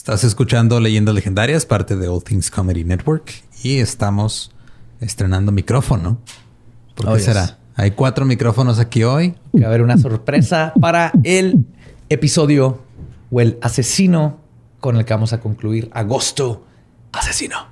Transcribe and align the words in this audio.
Estás 0.00 0.24
escuchando 0.24 0.80
Leyendas 0.80 1.14
Legendarias, 1.14 1.66
parte 1.66 1.94
de 1.94 2.08
All 2.08 2.24
Things 2.24 2.50
Comedy 2.50 2.84
Network, 2.84 3.30
y 3.62 3.80
estamos 3.80 4.50
estrenando 4.98 5.52
micrófono. 5.52 6.16
¿Por 6.94 7.04
qué 7.04 7.12
Oh, 7.12 7.16
yes. 7.16 7.26
será? 7.26 7.58
Hay 7.76 7.90
cuatro 7.90 8.24
micrófonos 8.24 8.78
aquí 8.78 9.04
hoy. 9.04 9.34
Que 9.52 9.60
va 9.60 9.66
a 9.66 9.68
haber 9.68 9.82
una 9.82 9.98
sorpresa 9.98 10.72
para 10.80 11.12
el 11.22 11.66
episodio 12.08 12.80
o 13.30 13.42
el 13.42 13.58
asesino 13.60 14.38
con 14.80 14.96
el 14.96 15.04
que 15.04 15.12
vamos 15.12 15.34
a 15.34 15.40
concluir 15.40 15.90
agosto 15.92 16.64
asesino. 17.12 17.69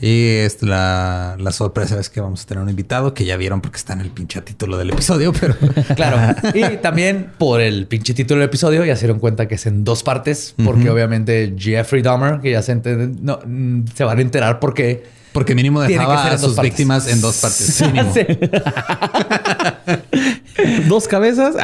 Y 0.00 0.36
es 0.36 0.62
la, 0.62 1.34
la 1.40 1.50
sorpresa 1.50 1.98
es 1.98 2.08
que 2.08 2.20
vamos 2.20 2.42
a 2.42 2.46
tener 2.46 2.62
un 2.62 2.70
invitado 2.70 3.14
que 3.14 3.24
ya 3.24 3.36
vieron 3.36 3.60
porque 3.60 3.78
está 3.78 3.94
en 3.94 4.00
el 4.00 4.10
pinche 4.10 4.40
título 4.42 4.78
del 4.78 4.90
episodio, 4.90 5.32
pero 5.32 5.56
Claro. 5.96 6.36
Y 6.54 6.76
también 6.76 7.32
por 7.36 7.60
el 7.60 7.86
pinche 7.88 8.14
título 8.14 8.38
del 8.40 8.48
episodio 8.48 8.84
ya 8.84 8.94
se 8.94 9.06
dieron 9.06 9.18
cuenta 9.18 9.48
que 9.48 9.56
es 9.56 9.66
en 9.66 9.82
dos 9.82 10.04
partes, 10.04 10.54
porque 10.64 10.88
obviamente 10.88 11.54
Jeffrey 11.58 12.00
Dahmer, 12.02 12.40
que 12.40 12.52
ya 12.52 12.62
se, 12.62 12.76
enten- 12.76 13.18
no, 13.20 13.40
se 13.94 14.04
van 14.04 14.18
a 14.18 14.20
enterar 14.20 14.60
porque 14.60 15.18
porque 15.32 15.54
mínimo 15.54 15.80
dejaba 15.82 16.26
a 16.32 16.38
sus 16.38 16.54
partes. 16.54 16.70
víctimas 16.70 17.06
en 17.08 17.20
dos 17.20 17.36
partes. 17.38 17.82
mínimo. 17.92 18.14
Dos 20.88 21.06
cabezas. 21.06 21.54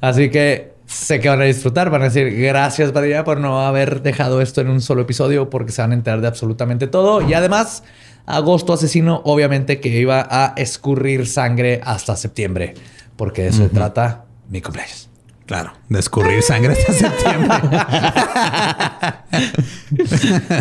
Así 0.00 0.30
que 0.30 0.73
sé 0.86 1.20
que 1.20 1.28
van 1.28 1.40
a 1.40 1.44
disfrutar, 1.44 1.90
van 1.90 2.02
a 2.02 2.04
decir 2.06 2.30
gracias 2.36 2.92
Badía 2.92 3.24
por 3.24 3.38
no 3.40 3.60
haber 3.60 4.02
dejado 4.02 4.40
esto 4.40 4.60
en 4.60 4.68
un 4.68 4.80
solo 4.80 5.02
episodio 5.02 5.50
porque 5.50 5.72
se 5.72 5.82
van 5.82 5.92
a 5.92 5.94
enterar 5.94 6.20
de 6.20 6.28
absolutamente 6.28 6.86
todo. 6.86 7.26
Y 7.28 7.34
además, 7.34 7.82
Agosto 8.26 8.72
Asesino 8.72 9.22
obviamente 9.24 9.80
que 9.80 9.88
iba 9.88 10.26
a 10.30 10.54
escurrir 10.56 11.26
sangre 11.26 11.80
hasta 11.84 12.16
septiembre, 12.16 12.74
porque 13.16 13.42
de 13.42 13.48
eso 13.48 13.62
se 13.64 13.68
trata 13.68 14.24
mi 14.48 14.60
cumpleaños. 14.60 15.10
Claro, 15.46 15.72
de 15.90 15.98
escurrir 15.98 16.42
sangre 16.42 16.72
hasta 16.72 16.92
septiembre. 16.94 17.58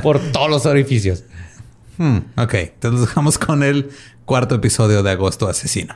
Por 0.01 0.19
todos 0.31 0.49
los 0.49 0.65
orificios. 0.65 1.23
Hmm, 1.97 2.17
ok, 2.35 2.53
entonces 2.53 2.99
nos 2.99 3.07
dejamos 3.07 3.37
con 3.37 3.63
el 3.63 3.91
cuarto 4.25 4.55
episodio 4.55 5.03
de 5.03 5.11
Agosto 5.11 5.47
Asesino. 5.47 5.95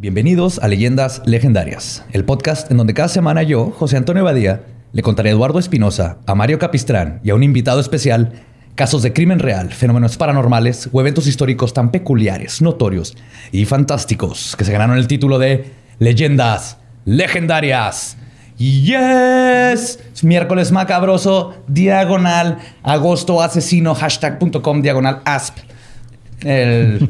Bienvenidos 0.00 0.60
a 0.60 0.68
Leyendas 0.68 1.22
Legendarias, 1.26 2.04
el 2.12 2.24
podcast 2.24 2.70
en 2.70 2.76
donde 2.76 2.94
cada 2.94 3.08
semana 3.08 3.42
yo, 3.42 3.72
José 3.76 3.96
Antonio 3.96 4.22
Badía, 4.22 4.62
le 4.92 5.02
contaré 5.02 5.30
a 5.30 5.32
Eduardo 5.32 5.58
Espinosa, 5.58 6.18
a 6.24 6.36
Mario 6.36 6.60
Capistrán 6.60 7.18
y 7.24 7.30
a 7.30 7.34
un 7.34 7.42
invitado 7.42 7.80
especial 7.80 8.44
casos 8.76 9.02
de 9.02 9.12
crimen 9.12 9.40
real, 9.40 9.72
fenómenos 9.72 10.16
paranormales 10.16 10.88
o 10.92 11.00
eventos 11.00 11.26
históricos 11.26 11.74
tan 11.74 11.90
peculiares, 11.90 12.62
notorios 12.62 13.16
y 13.50 13.64
fantásticos 13.64 14.54
que 14.54 14.64
se 14.64 14.70
ganaron 14.70 14.98
el 14.98 15.08
título 15.08 15.40
de 15.40 15.72
Leyendas 15.98 16.78
Legendarias. 17.04 18.18
Yes, 18.56 19.98
es 20.14 20.22
miércoles 20.22 20.70
macabroso, 20.70 21.54
diagonal, 21.66 22.58
agosto 22.84 23.42
asesino, 23.42 23.96
hashtag.com, 23.96 24.80
diagonal 24.80 25.22
asp 25.24 25.58
el. 26.44 27.08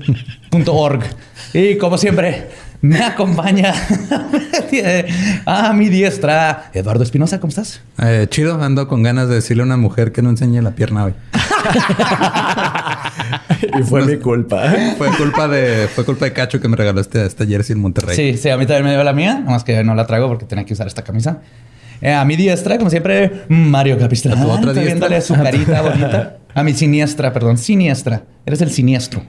Y 1.52 1.76
como 1.76 1.98
siempre, 1.98 2.48
me 2.80 3.02
acompaña 3.02 3.74
a 5.46 5.72
mi 5.72 5.88
diestra 5.88 6.70
Eduardo 6.72 7.02
Espinosa. 7.02 7.40
¿Cómo 7.40 7.48
estás? 7.48 7.80
Eh, 8.00 8.26
chido, 8.30 8.62
ando 8.62 8.86
con 8.86 9.02
ganas 9.02 9.28
de 9.28 9.36
decirle 9.36 9.62
a 9.62 9.66
una 9.66 9.76
mujer 9.76 10.12
que 10.12 10.22
no 10.22 10.30
enseñe 10.30 10.62
la 10.62 10.72
pierna 10.72 11.04
hoy. 11.04 11.14
y 13.80 13.82
fue 13.82 14.04
mi 14.04 14.16
culpa. 14.18 14.72
Fue 14.98 15.08
culpa 15.16 15.48
de, 15.48 15.88
fue 15.88 16.04
culpa 16.04 16.24
de 16.24 16.32
Cacho 16.32 16.60
que 16.60 16.68
me 16.68 16.76
regaló 16.76 17.00
este, 17.00 17.24
esta 17.24 17.46
jersey 17.46 17.74
en 17.74 17.82
Monterrey. 17.82 18.16
Sí, 18.16 18.36
sí, 18.36 18.48
a 18.48 18.56
mí 18.56 18.66
también 18.66 18.84
me 18.84 18.90
dio 18.92 19.04
la 19.04 19.12
mía, 19.12 19.34
nada 19.34 19.50
más 19.50 19.64
que 19.64 19.82
no 19.84 19.94
la 19.94 20.06
traigo 20.06 20.28
porque 20.28 20.44
tenía 20.44 20.64
que 20.64 20.72
usar 20.72 20.86
esta 20.86 21.02
camisa. 21.02 21.38
Eh, 22.00 22.12
a 22.12 22.24
mi 22.24 22.36
diestra, 22.36 22.78
como 22.78 22.90
siempre, 22.90 23.44
Mario 23.48 23.98
Capistrán. 23.98 24.38
¿A 24.38 24.42
tu 24.42 24.50
otra 24.50 24.72
viéndole 24.72 25.20
su 25.20 25.34
carita 25.34 25.82
bonita. 25.82 26.36
A 26.54 26.62
mi 26.62 26.74
siniestra, 26.74 27.32
perdón, 27.32 27.58
siniestra. 27.58 28.22
Eres 28.46 28.60
el 28.60 28.70
siniestro. 28.70 29.22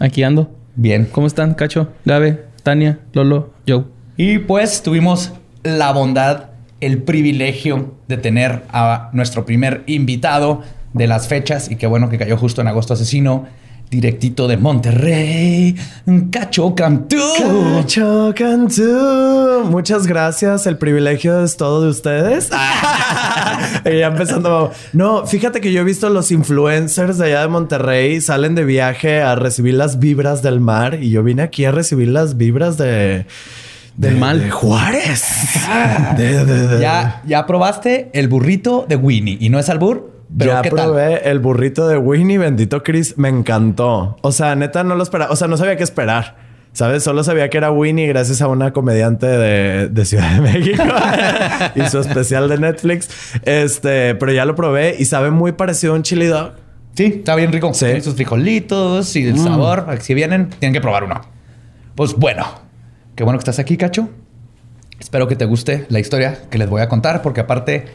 Aquí 0.00 0.22
ando. 0.22 0.54
Bien. 0.74 1.08
¿Cómo 1.10 1.26
están, 1.26 1.54
Cacho, 1.54 1.92
Gabe, 2.04 2.44
Tania, 2.66 2.98
Lolo, 3.12 3.52
Joe? 3.68 3.84
Y 4.16 4.38
pues 4.40 4.82
tuvimos 4.82 5.30
la 5.62 5.92
bondad, 5.92 6.46
el 6.80 7.00
privilegio 7.00 7.94
de 8.08 8.16
tener 8.16 8.64
a 8.70 9.08
nuestro 9.12 9.46
primer 9.46 9.84
invitado 9.86 10.62
de 10.92 11.06
las 11.06 11.28
fechas 11.28 11.70
y 11.70 11.76
qué 11.76 11.86
bueno 11.86 12.08
que 12.08 12.18
cayó 12.18 12.36
justo 12.36 12.62
en 12.62 12.66
agosto 12.66 12.94
asesino, 12.94 13.46
directito 13.90 14.48
de 14.48 14.56
Monterrey, 14.56 15.76
Cacho 16.30 16.74
Cantú. 16.74 17.16
Cacho 17.76 18.32
Cantú. 18.36 19.64
Muchas 19.70 20.06
gracias. 20.06 20.66
El 20.66 20.76
privilegio 20.78 21.42
es 21.44 21.56
todo 21.56 21.82
de 21.82 21.90
ustedes. 21.90 22.50
y 23.84 23.98
ya 23.98 24.06
empezando. 24.08 24.72
No, 24.92 25.26
fíjate 25.26 25.60
que 25.60 25.72
yo 25.72 25.80
he 25.80 25.84
visto 25.84 26.08
los 26.10 26.30
influencers 26.32 27.18
de 27.18 27.26
allá 27.26 27.42
de 27.42 27.48
Monterrey 27.48 28.20
salen 28.20 28.54
de 28.54 28.64
viaje 28.64 29.22
a 29.22 29.34
recibir 29.36 29.74
las 29.74 29.98
vibras 29.98 30.42
del 30.42 30.60
mar 30.60 30.98
y 31.02 31.10
yo 31.10 31.22
vine 31.22 31.42
aquí 31.42 31.64
a 31.64 31.72
recibir 31.72 32.08
las 32.08 32.36
vibras 32.36 32.76
de. 32.78 33.26
Del 33.96 34.14
de- 34.14 34.20
mal. 34.20 34.40
de 34.40 34.50
Juárez. 34.50 35.24
De- 36.18 36.78
Ya, 36.80 37.22
ya 37.26 37.46
probaste 37.46 38.10
el 38.12 38.28
burrito 38.28 38.84
de 38.88 38.96
Winnie 38.96 39.38
y 39.40 39.48
no 39.48 39.58
es 39.58 39.70
albur, 39.70 40.15
pero 40.36 40.52
ya 40.52 40.62
¿qué 40.62 40.70
tal? 40.70 40.86
probé 40.86 41.30
el 41.30 41.38
burrito 41.38 41.88
de 41.88 41.96
Winnie, 41.96 42.38
bendito 42.38 42.82
Chris, 42.82 43.16
me 43.16 43.28
encantó. 43.28 44.16
O 44.22 44.32
sea, 44.32 44.54
neta 44.54 44.84
no 44.84 44.94
lo 44.94 45.02
esperaba, 45.02 45.32
o 45.32 45.36
sea, 45.36 45.48
no 45.48 45.56
sabía 45.56 45.76
qué 45.76 45.84
esperar. 45.84 46.46
¿Sabes? 46.72 47.04
Solo 47.04 47.24
sabía 47.24 47.48
que 47.48 47.56
era 47.56 47.70
Winnie 47.70 48.06
gracias 48.06 48.42
a 48.42 48.48
una 48.48 48.74
comediante 48.74 49.26
de, 49.26 49.88
de 49.88 50.04
Ciudad 50.04 50.34
de 50.34 50.40
México 50.42 50.82
y 51.74 51.88
su 51.88 52.00
especial 52.00 52.50
de 52.50 52.58
Netflix. 52.58 53.08
Este, 53.44 54.14
pero 54.14 54.30
ya 54.30 54.44
lo 54.44 54.54
probé 54.54 54.94
y 54.98 55.06
sabe 55.06 55.30
muy 55.30 55.52
parecido 55.52 55.94
a 55.94 55.96
un 55.96 56.02
chili 56.02 56.26
dog. 56.26 56.52
Sí, 56.94 57.04
está 57.04 57.34
bien 57.34 57.50
rico. 57.50 57.72
Sí. 57.72 57.86
Tiene 57.86 58.02
sus 58.02 58.14
frijolitos 58.14 59.16
y 59.16 59.26
el 59.26 59.38
sabor. 59.38 59.86
Si 60.00 60.12
vienen, 60.12 60.50
tienen 60.50 60.74
que 60.74 60.82
probar 60.82 61.04
uno. 61.04 61.22
Pues 61.94 62.12
bueno, 62.12 62.44
qué 63.14 63.24
bueno 63.24 63.38
que 63.38 63.42
estás 63.42 63.58
aquí, 63.58 63.78
Cacho. 63.78 64.10
Espero 65.00 65.28
que 65.28 65.36
te 65.36 65.46
guste 65.46 65.86
la 65.88 65.98
historia 65.98 66.42
que 66.50 66.58
les 66.58 66.68
voy 66.68 66.82
a 66.82 66.88
contar, 66.90 67.22
porque 67.22 67.40
aparte, 67.40 67.86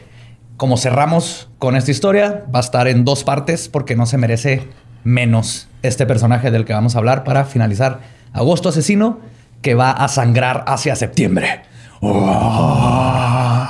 como 0.56 0.76
cerramos 0.76 1.48
con 1.58 1.76
esta 1.76 1.90
historia, 1.90 2.44
va 2.54 2.58
a 2.60 2.62
estar 2.62 2.88
en 2.88 3.04
dos 3.04 3.24
partes 3.24 3.68
porque 3.68 3.96
no 3.96 4.06
se 4.06 4.18
merece 4.18 4.68
menos 5.04 5.68
este 5.82 6.06
personaje 6.06 6.50
del 6.50 6.64
que 6.64 6.72
vamos 6.72 6.94
a 6.94 6.98
hablar 6.98 7.24
para 7.24 7.44
finalizar 7.44 8.00
Agosto 8.32 8.68
Asesino, 8.68 9.18
que 9.60 9.74
va 9.74 9.90
a 9.90 10.08
sangrar 10.08 10.64
hacia 10.66 10.96
septiembre. 10.96 11.62
A, 12.02 13.68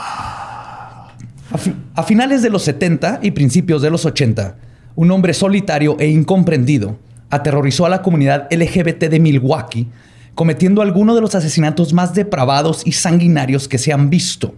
a 1.94 2.02
finales 2.02 2.42
de 2.42 2.50
los 2.50 2.62
70 2.62 3.20
y 3.22 3.32
principios 3.32 3.82
de 3.82 3.90
los 3.90 4.04
80, 4.04 4.56
un 4.94 5.10
hombre 5.10 5.34
solitario 5.34 5.96
e 5.98 6.08
incomprendido 6.08 6.98
aterrorizó 7.32 7.86
a 7.86 7.88
la 7.88 8.02
comunidad 8.02 8.46
LGBT 8.50 9.04
de 9.04 9.18
Milwaukee, 9.18 9.88
cometiendo 10.34 10.82
algunos 10.82 11.14
de 11.14 11.22
los 11.22 11.34
asesinatos 11.34 11.92
más 11.92 12.14
depravados 12.14 12.82
y 12.86 12.92
sanguinarios 12.92 13.68
que 13.68 13.78
se 13.78 13.92
han 13.92 14.10
visto. 14.10 14.54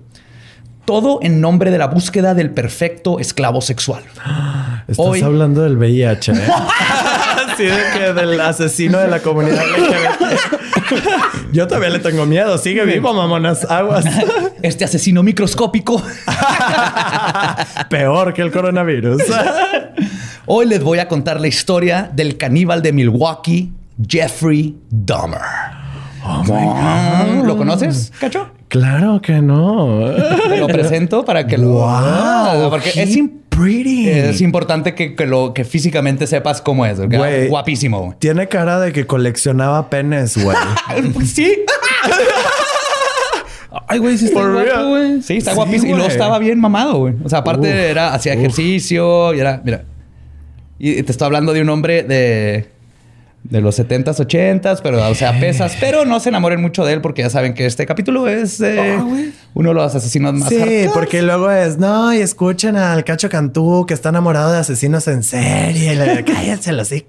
Todo 0.84 1.18
en 1.22 1.40
nombre 1.40 1.70
de 1.70 1.78
la 1.78 1.86
búsqueda 1.86 2.34
del 2.34 2.50
perfecto 2.50 3.18
esclavo 3.18 3.60
sexual. 3.62 4.02
Estás 4.86 4.98
Hoy- 4.98 5.22
hablando 5.22 5.62
del 5.62 5.76
VIH, 5.78 6.32
¿eh? 6.32 6.34
Así 7.52 7.64
de 7.64 7.78
que 7.94 8.12
del 8.12 8.38
asesino 8.40 8.98
de 8.98 9.08
la 9.08 9.20
comunidad. 9.20 9.62
Yo 11.52 11.66
todavía 11.66 11.88
le 11.90 12.00
tengo 12.00 12.26
miedo. 12.26 12.58
Sigue 12.58 12.84
vivo, 12.84 13.14
mamonas. 13.14 13.64
Aguas. 13.70 14.04
Este 14.62 14.82
asesino 14.84 15.22
microscópico. 15.22 16.02
Peor 17.90 18.32
que 18.32 18.40
el 18.40 18.50
coronavirus. 18.50 19.22
Hoy 20.46 20.64
les 20.66 20.82
voy 20.82 21.00
a 21.00 21.06
contar 21.08 21.38
la 21.38 21.48
historia 21.48 22.10
del 22.12 22.38
caníbal 22.38 22.80
de 22.80 22.92
Milwaukee, 22.94 23.72
Jeffrey 24.08 24.74
Dahmer. 24.90 25.40
¿Lo 27.44 27.56
conoces, 27.58 28.10
Cacho? 28.18 28.48
Claro 28.74 29.22
que 29.22 29.40
no. 29.40 30.12
Te 30.48 30.56
lo 30.56 30.66
presento 30.66 31.24
para 31.24 31.46
que 31.46 31.56
lo... 31.56 31.68
Wow, 31.68 32.70
porque 32.70 32.90
es, 32.96 33.16
pretty. 33.48 34.08
es 34.08 34.40
importante 34.40 34.96
que, 34.96 35.14
que 35.14 35.26
lo, 35.26 35.54
que 35.54 35.64
físicamente 35.64 36.26
sepas 36.26 36.60
cómo 36.60 36.84
es. 36.84 36.98
Güey. 36.98 37.46
Guapísimo. 37.46 38.16
Tiene 38.18 38.48
cara 38.48 38.80
de 38.80 38.92
que 38.92 39.06
coleccionaba 39.06 39.90
penes, 39.90 40.36
güey. 40.36 40.56
Sí. 41.24 41.56
Ay, 43.86 43.98
güey, 44.00 44.18
sí 44.18 44.24
está 44.24 44.40
guapo, 44.44 44.88
güey. 44.88 45.22
Sí, 45.22 45.36
está 45.36 45.52
Sí, 45.52 45.56
guapísimo. 45.56 45.92
Y 45.92 45.94
luego 45.94 46.10
estaba 46.10 46.40
bien 46.40 46.58
mamado, 46.58 46.98
güey. 46.98 47.14
O 47.22 47.28
sea, 47.28 47.40
aparte 47.40 47.68
Uf, 47.68 47.74
era, 47.74 48.12
hacía 48.12 48.32
uf. 48.32 48.38
ejercicio 48.38 49.34
y 49.34 49.40
era, 49.40 49.62
mira. 49.64 49.84
Y 50.80 51.00
te 51.04 51.12
estoy 51.12 51.26
hablando 51.26 51.52
de 51.52 51.62
un 51.62 51.68
hombre 51.68 52.02
de, 52.02 52.73
de 53.44 53.60
los 53.60 53.78
70s, 53.78 54.16
80s, 54.26 54.80
pero, 54.82 55.06
o 55.08 55.14
sea, 55.14 55.38
pesas. 55.38 55.76
Pero 55.78 56.04
no 56.06 56.18
se 56.18 56.30
enamoren 56.30 56.60
mucho 56.62 56.84
de 56.84 56.94
él 56.94 57.00
porque 57.02 57.22
ya 57.22 57.30
saben 57.30 57.52
que 57.54 57.66
este 57.66 57.84
capítulo 57.86 58.26
es 58.26 58.58
eh, 58.62 58.98
uno 59.52 59.68
de 59.68 59.74
los 59.74 59.94
asesinos 59.94 60.32
más 60.32 60.48
Sí, 60.48 60.56
hardcore. 60.58 60.90
porque 60.94 61.22
luego 61.22 61.50
es, 61.50 61.76
no, 61.78 62.12
y 62.14 62.18
escuchen 62.18 62.76
al 62.76 63.04
Cacho 63.04 63.28
Cantú 63.28 63.84
que 63.86 63.92
está 63.92 64.08
enamorado 64.08 64.50
de 64.50 64.58
asesinos 64.58 65.06
en 65.08 65.22
serie. 65.22 65.92
Y 65.92 65.96
le- 65.96 66.24
Cállense 66.24 66.72
los. 66.72 66.88
Sí, 66.88 67.04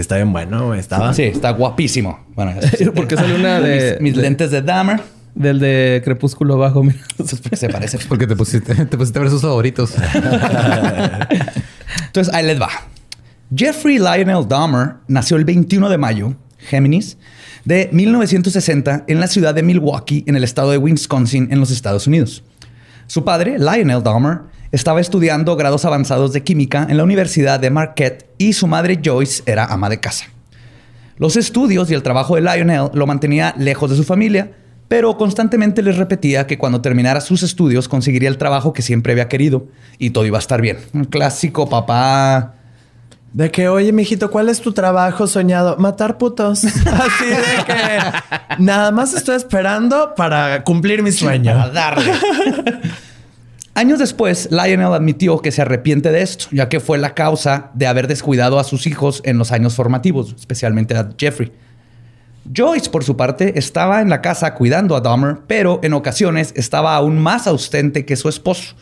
está 0.00 0.16
bien 0.16 0.32
bueno. 0.32 0.74
Estaba. 0.74 1.12
Sí, 1.14 1.22
está 1.24 1.50
guapísimo. 1.50 2.26
Bueno, 2.34 2.52
Porque 2.94 3.16
sale 3.16 3.34
una 3.34 3.60
de- 3.66 3.92
mis, 3.92 4.00
mis 4.02 4.16
de- 4.16 4.22
lentes 4.22 4.50
de 4.50 4.62
Dahmer. 4.62 5.00
Del 5.34 5.58
de 5.58 6.00
Crepúsculo 6.04 6.56
Bajo, 6.58 6.82
mira. 6.82 6.98
Se 7.52 7.68
parece. 7.68 7.98
Porque 8.08 8.26
te 8.26 8.36
pusiste, 8.36 8.74
te 8.86 8.96
pusiste 8.96 9.18
a 9.18 9.22
ver 9.22 9.30
sus 9.30 9.42
favoritos. 9.42 9.92
Entonces, 12.06 12.32
ahí 12.34 12.44
les 12.46 12.60
va. 12.60 12.68
Jeffrey 13.54 13.98
Lionel 13.98 14.48
Dahmer 14.48 14.96
nació 15.06 15.36
el 15.36 15.44
21 15.44 15.88
de 15.88 15.98
mayo, 15.98 16.34
Géminis, 16.58 17.16
de 17.64 17.88
1960 17.92 19.04
en 19.06 19.20
la 19.20 19.28
ciudad 19.28 19.54
de 19.54 19.62
Milwaukee, 19.62 20.24
en 20.26 20.34
el 20.34 20.42
estado 20.42 20.72
de 20.72 20.78
Wisconsin, 20.78 21.48
en 21.52 21.60
los 21.60 21.70
Estados 21.70 22.08
Unidos. 22.08 22.42
Su 23.06 23.24
padre, 23.24 23.56
Lionel 23.58 24.02
Dahmer, 24.02 24.40
estaba 24.72 25.00
estudiando 25.00 25.54
grados 25.54 25.84
avanzados 25.84 26.32
de 26.32 26.42
química 26.42 26.88
en 26.90 26.96
la 26.96 27.04
Universidad 27.04 27.60
de 27.60 27.70
Marquette 27.70 28.28
y 28.36 28.52
su 28.52 28.66
madre 28.66 29.00
Joyce 29.02 29.44
era 29.46 29.66
ama 29.66 29.88
de 29.88 30.00
casa. 30.00 30.24
Los 31.16 31.36
estudios 31.36 31.88
y 31.88 31.94
el 31.94 32.02
trabajo 32.02 32.34
de 32.34 32.40
Lionel 32.40 32.90
lo 32.94 33.06
mantenía 33.06 33.54
lejos 33.56 33.90
de 33.90 33.96
su 33.96 34.02
familia, 34.02 34.56
pero 34.88 35.16
constantemente 35.16 35.82
les 35.82 35.96
repetía 35.96 36.48
que 36.48 36.58
cuando 36.58 36.80
terminara 36.80 37.20
sus 37.20 37.44
estudios 37.44 37.88
conseguiría 37.88 38.28
el 38.28 38.38
trabajo 38.38 38.72
que 38.72 38.82
siempre 38.82 39.12
había 39.12 39.28
querido 39.28 39.68
y 39.98 40.10
todo 40.10 40.26
iba 40.26 40.38
a 40.38 40.40
estar 40.40 40.60
bien. 40.60 40.78
Un 40.92 41.04
clásico 41.04 41.68
papá. 41.68 42.56
De 43.36 43.50
que, 43.50 43.68
oye, 43.68 43.92
mijito, 43.92 44.30
¿cuál 44.30 44.48
es 44.48 44.62
tu 44.62 44.72
trabajo 44.72 45.26
soñado? 45.26 45.76
Matar 45.76 46.16
putos. 46.16 46.64
Así 46.64 47.26
de 47.26 47.64
que 47.66 48.62
nada 48.62 48.90
más 48.92 49.12
estoy 49.12 49.36
esperando 49.36 50.14
para 50.16 50.64
cumplir 50.64 51.02
mi 51.02 51.12
sueño. 51.12 51.54
darle. 51.68 52.14
Años 53.74 53.98
después, 53.98 54.48
Lionel 54.50 54.94
admitió 54.94 55.42
que 55.42 55.52
se 55.52 55.60
arrepiente 55.60 56.12
de 56.12 56.22
esto, 56.22 56.46
ya 56.50 56.70
que 56.70 56.80
fue 56.80 56.96
la 56.96 57.12
causa 57.12 57.72
de 57.74 57.86
haber 57.86 58.08
descuidado 58.08 58.58
a 58.58 58.64
sus 58.64 58.86
hijos 58.86 59.20
en 59.26 59.36
los 59.36 59.52
años 59.52 59.74
formativos, 59.74 60.32
especialmente 60.34 60.96
a 60.96 61.10
Jeffrey. 61.18 61.52
Joyce, 62.56 62.88
por 62.88 63.04
su 63.04 63.18
parte, 63.18 63.58
estaba 63.58 64.00
en 64.00 64.08
la 64.08 64.22
casa 64.22 64.54
cuidando 64.54 64.96
a 64.96 65.02
Dahmer, 65.02 65.40
pero 65.46 65.78
en 65.82 65.92
ocasiones 65.92 66.54
estaba 66.56 66.96
aún 66.96 67.18
más 67.18 67.46
ausente 67.46 68.06
que 68.06 68.16
su 68.16 68.30
esposo. 68.30 68.76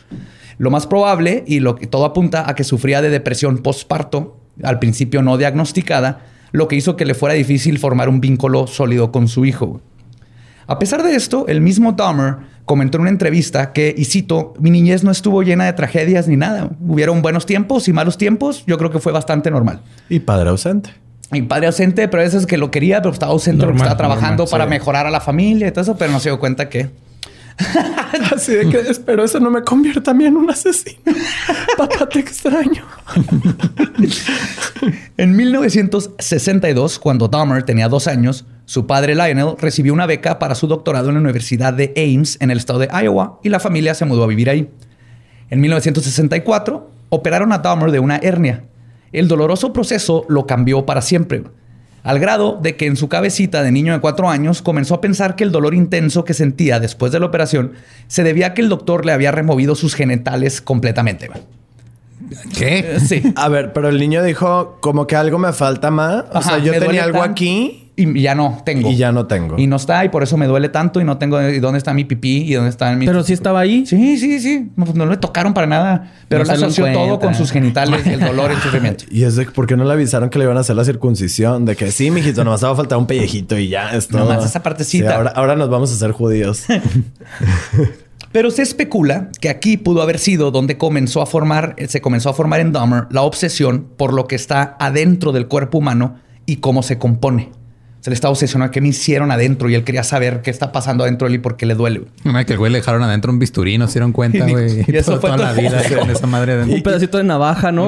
Lo 0.57 0.71
más 0.71 0.87
probable, 0.87 1.43
y 1.45 1.59
lo 1.59 1.75
que 1.75 1.87
todo 1.87 2.05
apunta 2.05 2.49
a 2.49 2.55
que 2.55 2.63
sufría 2.63 3.01
de 3.01 3.09
depresión 3.09 3.57
postparto, 3.57 4.44
al 4.63 4.79
principio 4.79 5.21
no 5.21 5.37
diagnosticada, 5.37 6.21
lo 6.51 6.67
que 6.67 6.75
hizo 6.75 6.95
que 6.95 7.05
le 7.05 7.13
fuera 7.13 7.35
difícil 7.35 7.79
formar 7.79 8.09
un 8.09 8.21
vínculo 8.21 8.67
sólido 8.67 9.11
con 9.11 9.27
su 9.27 9.45
hijo. 9.45 9.81
A 10.67 10.79
pesar 10.79 11.03
de 11.03 11.15
esto, 11.15 11.45
el 11.47 11.61
mismo 11.61 11.91
Dahmer 11.91 12.37
comentó 12.65 12.97
en 12.97 13.03
una 13.03 13.11
entrevista 13.11 13.71
que, 13.71 13.93
y 13.95 14.05
cito, 14.05 14.53
mi 14.59 14.71
niñez 14.71 15.03
no 15.03 15.11
estuvo 15.11 15.43
llena 15.43 15.65
de 15.65 15.73
tragedias 15.73 16.27
ni 16.27 16.37
nada. 16.37 16.69
Hubieron 16.87 17.21
buenos 17.21 17.45
tiempos 17.45 17.87
y 17.87 17.93
malos 17.93 18.17
tiempos. 18.17 18.63
Yo 18.65 18.77
creo 18.77 18.89
que 18.89 18.99
fue 18.99 19.11
bastante 19.11 19.51
normal. 19.51 19.81
Y 20.09 20.19
padre 20.19 20.49
ausente. 20.49 20.89
Mi 21.31 21.41
padre 21.43 21.67
ausente, 21.67 22.07
pero 22.07 22.21
a 22.21 22.23
veces 22.23 22.45
que 22.45 22.57
lo 22.57 22.71
quería, 22.71 23.01
pero 23.01 23.13
estaba 23.13 23.31
ausente 23.31 23.63
porque 23.65 23.77
estaba 23.77 23.97
trabajando 23.97 24.43
normal, 24.43 24.51
para 24.51 24.63
sí. 24.65 24.69
mejorar 24.69 25.05
a 25.05 25.11
la 25.11 25.21
familia 25.21 25.67
y 25.67 25.71
todo 25.71 25.81
eso, 25.81 25.97
pero 25.97 26.11
no 26.11 26.19
se 26.19 26.29
dio 26.29 26.39
cuenta 26.39 26.69
que... 26.69 26.89
Así 28.35 28.53
de 28.53 28.69
que 28.69 28.79
espero 28.79 29.23
eso 29.23 29.39
no 29.39 29.49
me 29.49 29.61
convierta 29.61 30.11
a 30.11 30.13
mí 30.13 30.25
en 30.25 30.35
un 30.35 30.49
asesino. 30.49 30.99
Papá, 31.77 32.07
te 32.09 32.19
extraño. 32.19 32.83
En 35.17 35.35
1962, 35.35 36.99
cuando 36.99 37.29
Dahmer 37.29 37.63
tenía 37.63 37.87
dos 37.87 38.07
años, 38.07 38.45
su 38.65 38.85
padre 38.85 39.15
Lionel 39.15 39.55
recibió 39.57 39.93
una 39.93 40.05
beca 40.05 40.37
para 40.37 40.55
su 40.55 40.67
doctorado 40.67 41.07
en 41.07 41.15
la 41.15 41.21
Universidad 41.21 41.73
de 41.73 41.93
Ames 41.95 42.37
en 42.41 42.51
el 42.51 42.57
estado 42.57 42.79
de 42.79 42.89
Iowa 42.91 43.39
y 43.41 43.49
la 43.49 43.61
familia 43.61 43.95
se 43.95 44.05
mudó 44.05 44.25
a 44.25 44.27
vivir 44.27 44.49
ahí. 44.49 44.69
En 45.49 45.61
1964, 45.61 46.89
operaron 47.09 47.53
a 47.53 47.59
Dahmer 47.59 47.91
de 47.91 47.99
una 47.99 48.17
hernia. 48.17 48.65
El 49.11 49.27
doloroso 49.27 49.71
proceso 49.71 50.25
lo 50.27 50.45
cambió 50.45 50.85
para 50.85 51.01
siempre, 51.01 51.43
al 52.05 52.19
grado 52.19 52.59
de 52.61 52.77
que 52.77 52.85
en 52.85 52.95
su 52.95 53.09
cabecita 53.09 53.63
de 53.63 53.71
niño 53.71 53.91
de 53.91 53.99
cuatro 53.99 54.29
años 54.29 54.61
comenzó 54.61 54.93
a 54.93 55.01
pensar 55.01 55.35
que 55.35 55.43
el 55.43 55.51
dolor 55.51 55.73
intenso 55.73 56.23
que 56.23 56.35
sentía 56.35 56.79
después 56.79 57.11
de 57.11 57.19
la 57.19 57.25
operación 57.25 57.73
se 58.07 58.23
debía 58.23 58.47
a 58.47 58.53
que 58.53 58.61
el 58.61 58.69
doctor 58.69 59.05
le 59.07 59.11
había 59.11 59.31
removido 59.31 59.73
sus 59.73 59.95
genitales 59.95 60.61
completamente. 60.61 61.31
¿Qué? 62.55 62.99
Sí. 63.05 63.33
A 63.35 63.49
ver, 63.49 63.73
pero 63.73 63.89
el 63.89 63.99
niño 63.99 64.23
dijo 64.23 64.77
como 64.81 65.07
que 65.07 65.15
algo 65.15 65.39
me 65.39 65.51
falta 65.51 65.89
más. 65.89 66.25
O 66.31 66.37
Ajá, 66.37 66.41
sea, 66.41 66.57
yo 66.59 66.79
tenía 66.79 67.03
algo 67.03 67.23
aquí 67.23 67.84
Y 67.97 68.21
ya 68.21 68.35
no 68.35 68.61
tengo. 68.65 68.89
y 68.89 68.97
ya 68.97 69.11
no 69.11 69.25
tengo. 69.25 69.57
Y 69.57 69.67
no 69.67 69.77
está, 69.77 70.03
y 70.03 70.09
por 70.09 70.21
eso 70.21 70.35
me 70.35 70.47
duele 70.47 70.69
tanto 70.69 70.99
y 70.99 71.05
no 71.05 71.17
tengo 71.17 71.41
y 71.41 71.59
dónde 71.59 71.77
está 71.77 71.93
mi 71.93 72.03
pipí 72.03 72.43
y 72.43 72.53
dónde 72.53 72.69
está 72.69 72.93
mi. 72.95 73.05
Pero 73.05 73.23
sí 73.23 73.31
estaba 73.33 73.61
ahí. 73.61 73.85
Sí, 73.85 74.17
sí, 74.17 74.39
sí. 74.39 74.69
No, 74.75 74.85
no 74.93 75.05
le 75.05 75.17
tocaron 75.17 75.53
para 75.53 75.65
nada. 75.67 76.11
Pero 76.27 76.43
No 76.43 76.47
lo 76.51 76.53
asoció 76.53 76.91
todo 76.91 77.19
con 77.19 77.35
sus 77.35 77.51
genitales 77.51 78.05
el 78.05 78.19
dolor 78.19 78.51
el 78.51 78.57
sufrimiento. 78.57 79.05
Y 79.09 79.23
es 79.23 79.35
de 79.35 79.45
por 79.45 79.65
qué 79.65 79.77
no 79.77 79.85
le 79.85 79.93
avisaron 79.93 80.29
que 80.29 80.39
le 80.39 80.45
iban 80.45 80.57
a 80.57 80.61
hacer 80.61 80.75
la 80.75 80.83
circuncisión. 80.83 81.65
De 81.65 81.75
que 81.75 81.91
sí, 81.91 82.11
mijito, 82.11 82.43
nomás 82.43 82.63
va 82.63 82.71
a 82.71 82.75
faltar 82.75 82.97
un 82.97 83.07
pellejito 83.07 83.57
y 83.57 83.69
ya 83.69 83.91
es 83.91 84.07
todo. 84.09 84.25
Nomás 84.25 84.45
esa 84.45 84.61
partecita. 84.61 85.09
Sí, 85.09 85.13
ahora, 85.13 85.31
ahora 85.31 85.55
nos 85.55 85.69
vamos 85.69 85.91
a 85.91 85.95
hacer 85.95 86.11
judíos. 86.11 86.65
Pero 88.31 88.51
se 88.51 88.63
especula 88.63 89.29
que 89.39 89.47
aquí 89.47 89.77
pudo 89.77 90.01
haber 90.01 90.19
sido 90.19 90.51
donde 90.51 90.77
comenzó 90.77 91.21
a 91.21 91.25
formar, 91.25 91.75
se 91.87 92.01
comenzó 92.01 92.29
a 92.29 92.33
formar 92.33 92.59
en 92.59 92.73
Dahmer 92.73 93.05
la 93.09 93.21
obsesión 93.21 93.87
por 93.95 94.11
lo 94.11 94.27
que 94.27 94.35
está 94.35 94.75
adentro 94.79 95.31
del 95.31 95.47
cuerpo 95.47 95.77
humano 95.77 96.17
y 96.45 96.57
cómo 96.57 96.83
se 96.83 96.97
compone. 96.97 97.51
Se 98.05 98.11
le 98.11 98.13
estaba 98.13 98.31
obsesionado 98.33 98.69
a 98.69 98.71
qué 98.71 98.81
me 98.81 98.89
hicieron 98.89 99.31
adentro 99.31 99.67
y 99.67 99.73
él 99.73 99.83
quería 99.83 100.03
saber 100.03 100.43
qué 100.43 100.51
está 100.51 100.71
pasando 100.71 101.03
adentro 101.05 101.25
de 101.27 101.33
él 101.33 101.39
y 101.39 101.41
por 101.41 101.57
qué 101.57 101.65
le 101.65 101.73
duele. 101.73 102.03
que 102.45 102.53
el 102.53 102.59
güey 102.59 102.71
le 102.71 102.77
dejaron 102.77 103.01
adentro 103.01 103.31
un 103.31 103.39
bisturí, 103.39 103.79
no 103.79 103.87
se 103.87 103.93
dieron 103.93 104.11
cuenta, 104.11 104.37
Y- 104.47 104.51
güey. 104.51 104.85
y 104.87 104.95
eso 104.95 105.13
Toda- 105.17 105.21
fue 105.21 105.31
toda 105.31 105.51
la 105.51 105.53
vida 105.59 105.81
con 105.97 106.11
esa 106.11 106.27
madre 106.27 106.51
adentro. 106.53 106.75
Un 106.75 106.83
pedacito 106.83 107.17
de 107.17 107.23
navaja, 107.23 107.71
¿no? 107.71 107.87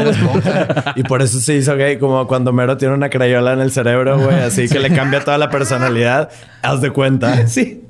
Y 0.95 1.03
por 1.03 1.21
eso 1.21 1.39
se 1.39 1.53
hizo 1.57 1.75
gay, 1.75 1.99
como 1.99 2.25
cuando 2.25 2.51
Mero 2.51 2.77
tiene 2.77 2.95
una 2.95 3.11
crayola 3.11 3.53
en 3.53 3.59
el 3.59 3.71
cerebro, 3.71 4.17
güey. 4.19 4.39
Así 4.39 4.67
que 4.67 4.79
le 4.79 4.89
cambia 4.91 5.23
toda 5.23 5.37
la 5.37 5.51
personalidad. 5.51 6.31
Haz 6.63 6.81
de 6.81 6.89
cuenta. 6.89 7.45
Sí. 7.47 7.83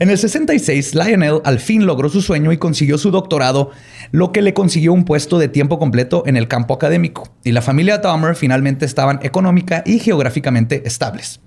En 0.00 0.10
el 0.10 0.18
66, 0.18 0.94
Lionel 0.94 1.40
al 1.44 1.58
fin 1.58 1.84
logró 1.84 2.08
su 2.08 2.22
sueño 2.22 2.52
y 2.52 2.56
consiguió 2.56 2.98
su 2.98 3.10
doctorado, 3.10 3.72
lo 4.12 4.30
que 4.30 4.42
le 4.42 4.54
consiguió 4.54 4.92
un 4.92 5.04
puesto 5.04 5.40
de 5.40 5.48
tiempo 5.48 5.80
completo 5.80 6.22
en 6.26 6.36
el 6.36 6.46
campo 6.46 6.74
académico. 6.74 7.28
Y 7.42 7.50
la 7.50 7.62
familia 7.62 7.98
Dahmer 7.98 8.36
finalmente 8.36 8.86
estaban 8.86 9.18
económica 9.22 9.82
y 9.84 9.98
geográficamente 9.98 10.86
estables. 10.86 11.40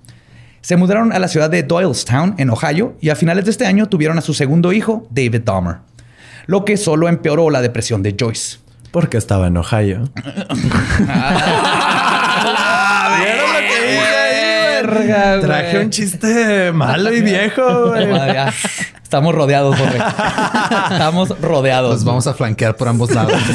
Se 0.60 0.76
mudaron 0.76 1.14
a 1.14 1.20
la 1.20 1.30
ciudad 1.30 1.50
de 1.50 1.64
Doylestown, 1.64 2.36
en 2.38 2.50
Ohio, 2.50 2.98
y 3.00 3.10
a 3.10 3.16
finales 3.16 3.46
de 3.46 3.52
este 3.52 3.66
año 3.66 3.88
tuvieron 3.88 4.18
a 4.18 4.22
su 4.22 4.34
segundo 4.34 4.74
hijo, 4.74 5.08
David 5.10 5.44
Dahmer, 5.46 5.78
lo 6.46 6.66
que 6.66 6.76
solo 6.76 7.08
empeoró 7.08 7.50
la 7.50 7.62
depresión 7.62 8.04
de 8.04 8.18
Joyce. 8.20 8.58
Porque 8.92 9.16
estaba 9.18 9.48
en 9.48 9.56
Ohio. 9.56 10.12
Verga, 14.88 15.30
güey. 15.38 15.42
Traje 15.42 15.80
un 15.80 15.90
chiste 15.90 16.72
malo 16.72 17.14
y 17.14 17.22
viejo, 17.22 17.90
güey. 17.90 18.08
Madre, 18.08 18.34
ya. 18.34 18.54
Estamos 19.04 19.36
rodeados. 19.36 19.76
Estamos 19.80 21.42
rodeados. 21.42 21.94
Los 21.96 22.04
vamos 22.06 22.28
a 22.28 22.34
flanquear 22.34 22.76
por 22.78 22.88
ambos 22.88 23.12
lados. 23.12 23.34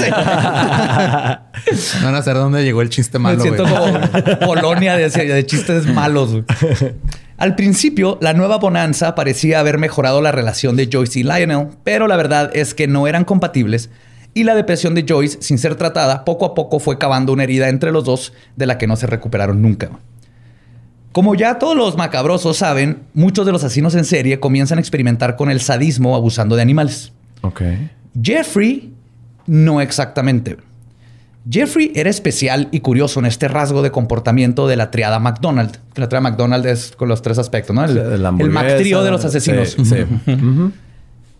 Van 2.02 2.14
a 2.14 2.22
saber 2.22 2.36
dónde 2.42 2.62
llegó 2.62 2.82
el 2.82 2.90
chiste 2.90 3.18
Me 3.18 3.22
malo, 3.24 3.40
siento 3.40 3.64
güey. 3.66 3.92
como 4.38 4.46
colonia 4.46 4.96
de, 4.96 5.08
de 5.08 5.46
chistes 5.46 5.86
malos. 5.86 6.30
güey. 6.32 6.44
Al 7.38 7.54
principio, 7.54 8.18
la 8.20 8.32
nueva 8.34 8.58
bonanza 8.58 9.14
parecía 9.14 9.60
haber 9.60 9.78
mejorado 9.78 10.20
la 10.22 10.32
relación 10.32 10.76
de 10.76 10.88
Joyce 10.92 11.20
y 11.20 11.22
Lionel, 11.22 11.68
pero 11.84 12.06
la 12.06 12.16
verdad 12.16 12.50
es 12.54 12.74
que 12.74 12.86
no 12.86 13.06
eran 13.06 13.24
compatibles 13.24 13.90
y 14.36 14.44
la 14.44 14.54
depresión 14.54 14.94
de 14.94 15.06
Joyce, 15.08 15.38
sin 15.40 15.56
ser 15.56 15.76
tratada, 15.76 16.26
poco 16.26 16.44
a 16.44 16.52
poco 16.54 16.78
fue 16.78 16.98
cavando 16.98 17.32
una 17.32 17.44
herida 17.44 17.70
entre 17.70 17.90
los 17.90 18.04
dos 18.04 18.34
de 18.56 18.66
la 18.66 18.76
que 18.76 18.86
no 18.86 18.94
se 18.96 19.06
recuperaron 19.06 19.62
nunca. 19.62 19.88
Como 21.16 21.34
ya 21.34 21.58
todos 21.58 21.74
los 21.74 21.96
macabrosos 21.96 22.58
saben, 22.58 23.04
muchos 23.14 23.46
de 23.46 23.52
los 23.52 23.64
asesinos 23.64 23.94
en 23.94 24.04
serie 24.04 24.38
comienzan 24.38 24.76
a 24.76 24.82
experimentar 24.82 25.36
con 25.36 25.50
el 25.50 25.62
sadismo 25.62 26.14
abusando 26.14 26.56
de 26.56 26.60
animales. 26.60 27.10
Ok. 27.40 27.62
Jeffrey, 28.22 28.92
no 29.46 29.80
exactamente. 29.80 30.58
Jeffrey 31.48 31.90
era 31.94 32.10
especial 32.10 32.68
y 32.70 32.80
curioso 32.80 33.18
en 33.20 33.24
este 33.24 33.48
rasgo 33.48 33.80
de 33.80 33.90
comportamiento 33.90 34.68
de 34.68 34.76
la 34.76 34.90
triada 34.90 35.18
McDonald. 35.18 35.78
La 35.94 36.06
triada 36.10 36.20
McDonald 36.20 36.66
es 36.66 36.92
con 36.94 37.08
los 37.08 37.22
tres 37.22 37.38
aspectos, 37.38 37.74
¿no? 37.74 37.82
El, 37.82 37.96
el 37.96 38.22
de 39.02 39.10
los 39.10 39.24
asesinos. 39.24 39.74
Sí. 39.84 39.96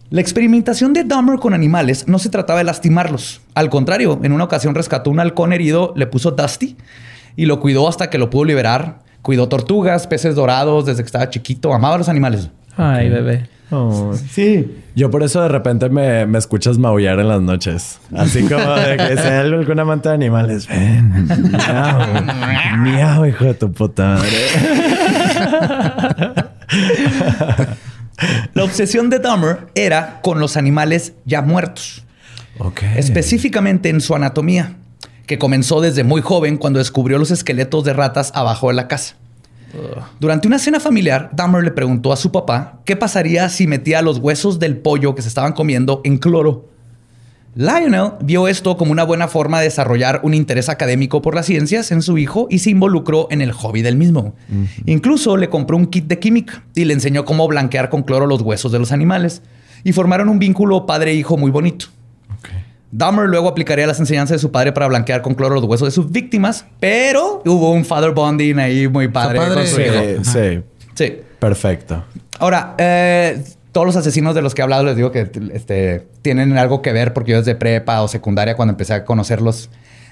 La 0.09 0.23
experimentación 0.23 0.95
de 0.95 1.05
Dahmer 1.05 1.39
con 1.39 1.53
animales 1.53 2.09
no 2.09 2.19
se 2.19 2.31
trataba 2.31 2.61
de 2.61 2.65
lastimarlos. 2.65 3.43
Al 3.53 3.69
contrario, 3.69 4.21
en 4.23 4.33
una 4.33 4.45
ocasión 4.45 4.75
rescató 4.75 5.11
un 5.11 5.21
halcón 5.21 5.53
herido, 5.53 5.93
le 5.97 6.07
puso 6.07 6.31
Dusty 6.31 6.79
y 7.37 7.45
lo 7.45 7.61
cuidó 7.61 7.87
hasta 7.87 8.09
que 8.09 8.17
lo 8.17 8.31
pudo 8.31 8.47
liberar. 8.47 9.05
Cuidó 9.27 9.49
tortugas, 9.49 10.07
peces 10.07 10.37
dorados 10.37 10.87
desde 10.87 11.03
que 11.03 11.07
estaba 11.07 11.29
chiquito. 11.29 11.75
Amaba 11.75 11.97
a 11.97 11.99
los 11.99 12.09
animales. 12.09 12.49
Ay, 12.77 13.09
bebé. 13.09 13.49
Oh. 13.73 14.15
Sí. 14.31 14.85
Yo 14.95 15.11
por 15.11 15.25
eso 15.25 15.43
de 15.43 15.49
repente 15.49 15.89
me, 15.89 16.27
me 16.27 16.39
escuchas 16.39 16.79
maullar 16.79 17.19
en 17.19 17.27
las 17.27 17.43
noches. 17.43 17.99
Así 18.15 18.43
como 18.43 18.71
de 18.77 18.97
que 18.97 19.17
sea 19.17 19.41
algún 19.41 19.81
amante 19.81 20.11
de 20.11 20.15
animales. 20.15 20.69
Ven, 20.69 21.27
miau, 21.51 22.79
miau, 22.79 23.27
hijo 23.27 23.47
de 23.47 23.55
tu 23.55 23.73
puta 23.73 24.11
madre. 24.11 24.31
La 28.55 28.63
obsesión 28.63 29.11
de 29.11 29.19
Dahmer 29.19 29.67
era 29.75 30.21
con 30.23 30.39
los 30.39 30.57
animales 30.57 31.15
ya 31.25 31.43
muertos. 31.43 32.05
Ok. 32.61 32.81
específicamente 32.95 33.89
en 33.89 34.01
su 34.01 34.15
anatomía, 34.15 34.77
que 35.27 35.39
comenzó 35.39 35.81
desde 35.81 36.05
muy 36.05 36.23
joven 36.23 36.57
cuando 36.57 36.79
descubrió 36.79 37.19
los 37.19 37.31
esqueletos 37.31 37.85
de 37.85 37.93
ratas 37.93 38.33
abajo 38.35 38.69
de 38.69 38.75
la 38.75 38.89
casa. 38.89 39.17
Durante 40.21 40.49
una 40.49 40.59
cena 40.59 40.81
familiar, 40.81 41.31
Dahmer 41.35 41.63
le 41.63 41.71
preguntó 41.71 42.13
a 42.13 42.17
su 42.17 42.33
papá 42.33 42.81
qué 42.85 42.97
pasaría 42.97 43.49
si 43.49 43.67
metía 43.67 44.01
los 44.01 44.19
huesos 44.19 44.59
del 44.59 44.79
pollo 44.79 45.15
que 45.15 45.23
se 45.23 45.29
estaban 45.29 45.53
comiendo 45.53 46.01
en 46.05 46.19
cloro. 46.19 46.67
Lionel 47.57 48.13
vio 48.21 48.49
esto 48.49 48.77
como 48.77 48.93
una 48.93 49.03
buena 49.03 49.29
forma 49.29 49.59
de 49.59 49.65
desarrollar 49.65 50.21
un 50.23 50.35
interés 50.35 50.69
académico 50.69 51.23
por 51.23 51.35
las 51.35 51.47
ciencias 51.47 51.91
en 51.91 52.03
su 52.03 52.19
hijo 52.19 52.49
y 52.51 52.59
se 52.59 52.71
involucró 52.71 53.29
en 53.31 53.41
el 53.41 53.53
hobby 53.53 53.83
del 53.83 53.97
mismo. 53.97 54.35
Incluso 54.85 55.37
le 55.37 55.49
compró 55.49 55.77
un 55.77 55.87
kit 55.87 56.07
de 56.07 56.19
química 56.19 56.65
y 56.75 56.85
le 56.85 56.93
enseñó 56.93 57.25
cómo 57.25 57.49
blanquear 57.49 57.89
con 57.89 58.03
cloro 58.03 58.27
los 58.27 58.43
huesos 58.43 58.73
de 58.73 58.79
los 58.79 58.93
animales. 58.93 59.43
Y 59.85 59.93
formaron 59.93 60.29
un 60.29 60.39
vínculo 60.39 60.85
padre-hijo 60.85 61.37
muy 61.37 61.51
bonito. 61.51 61.87
Dahmer 62.93 63.27
luego 63.29 63.49
aplicaría 63.49 63.87
las 63.87 63.99
enseñanzas 64.01 64.37
de 64.37 64.39
su 64.39 64.51
padre 64.53 64.73
para 64.73 64.87
blanquear 64.87 65.21
con 65.23 65.35
cloro 65.35 65.57
los 65.57 65.65
huesos 65.65 65.89
de 65.89 65.93
sus 65.93 66.11
víctimas, 66.11 66.65
pero 66.81 67.43
hubo 67.45 67.73
un 67.73 67.85
father 67.85 68.13
bonding 68.13 68.59
ahí 68.59 68.89
muy 68.89 69.09
padre. 69.09 69.39
padre. 69.39 69.55
con 69.55 69.67
su 69.67 69.81
hijo. 69.81 69.95
Sí, 70.23 70.31
sí. 70.33 70.63
Sí. 70.95 71.17
Perfecto. 71.39 72.05
Ahora, 72.39 72.75
eh, 72.79 73.43
todos 73.73 73.87
los 73.87 73.97
asesinos 73.97 74.35
de 74.35 74.41
los 74.43 74.55
que 74.55 74.63
he 74.63 74.65
hablado 74.65 74.85
les 74.85 74.97
digo 74.97 75.11
que 75.13 75.31
este, 75.53 76.07
tienen 76.23 76.57
algo 76.57 76.81
que 76.81 76.93
ver 76.93 77.13
porque 77.13 77.33
yo 77.33 77.39
desde 77.39 77.55
prepa 77.55 78.01
o 78.03 78.09
secundaria 78.09 78.57
cuando 78.57 78.73
empecé 78.73 78.95
a 78.95 79.05
conocerlos. 79.05 79.69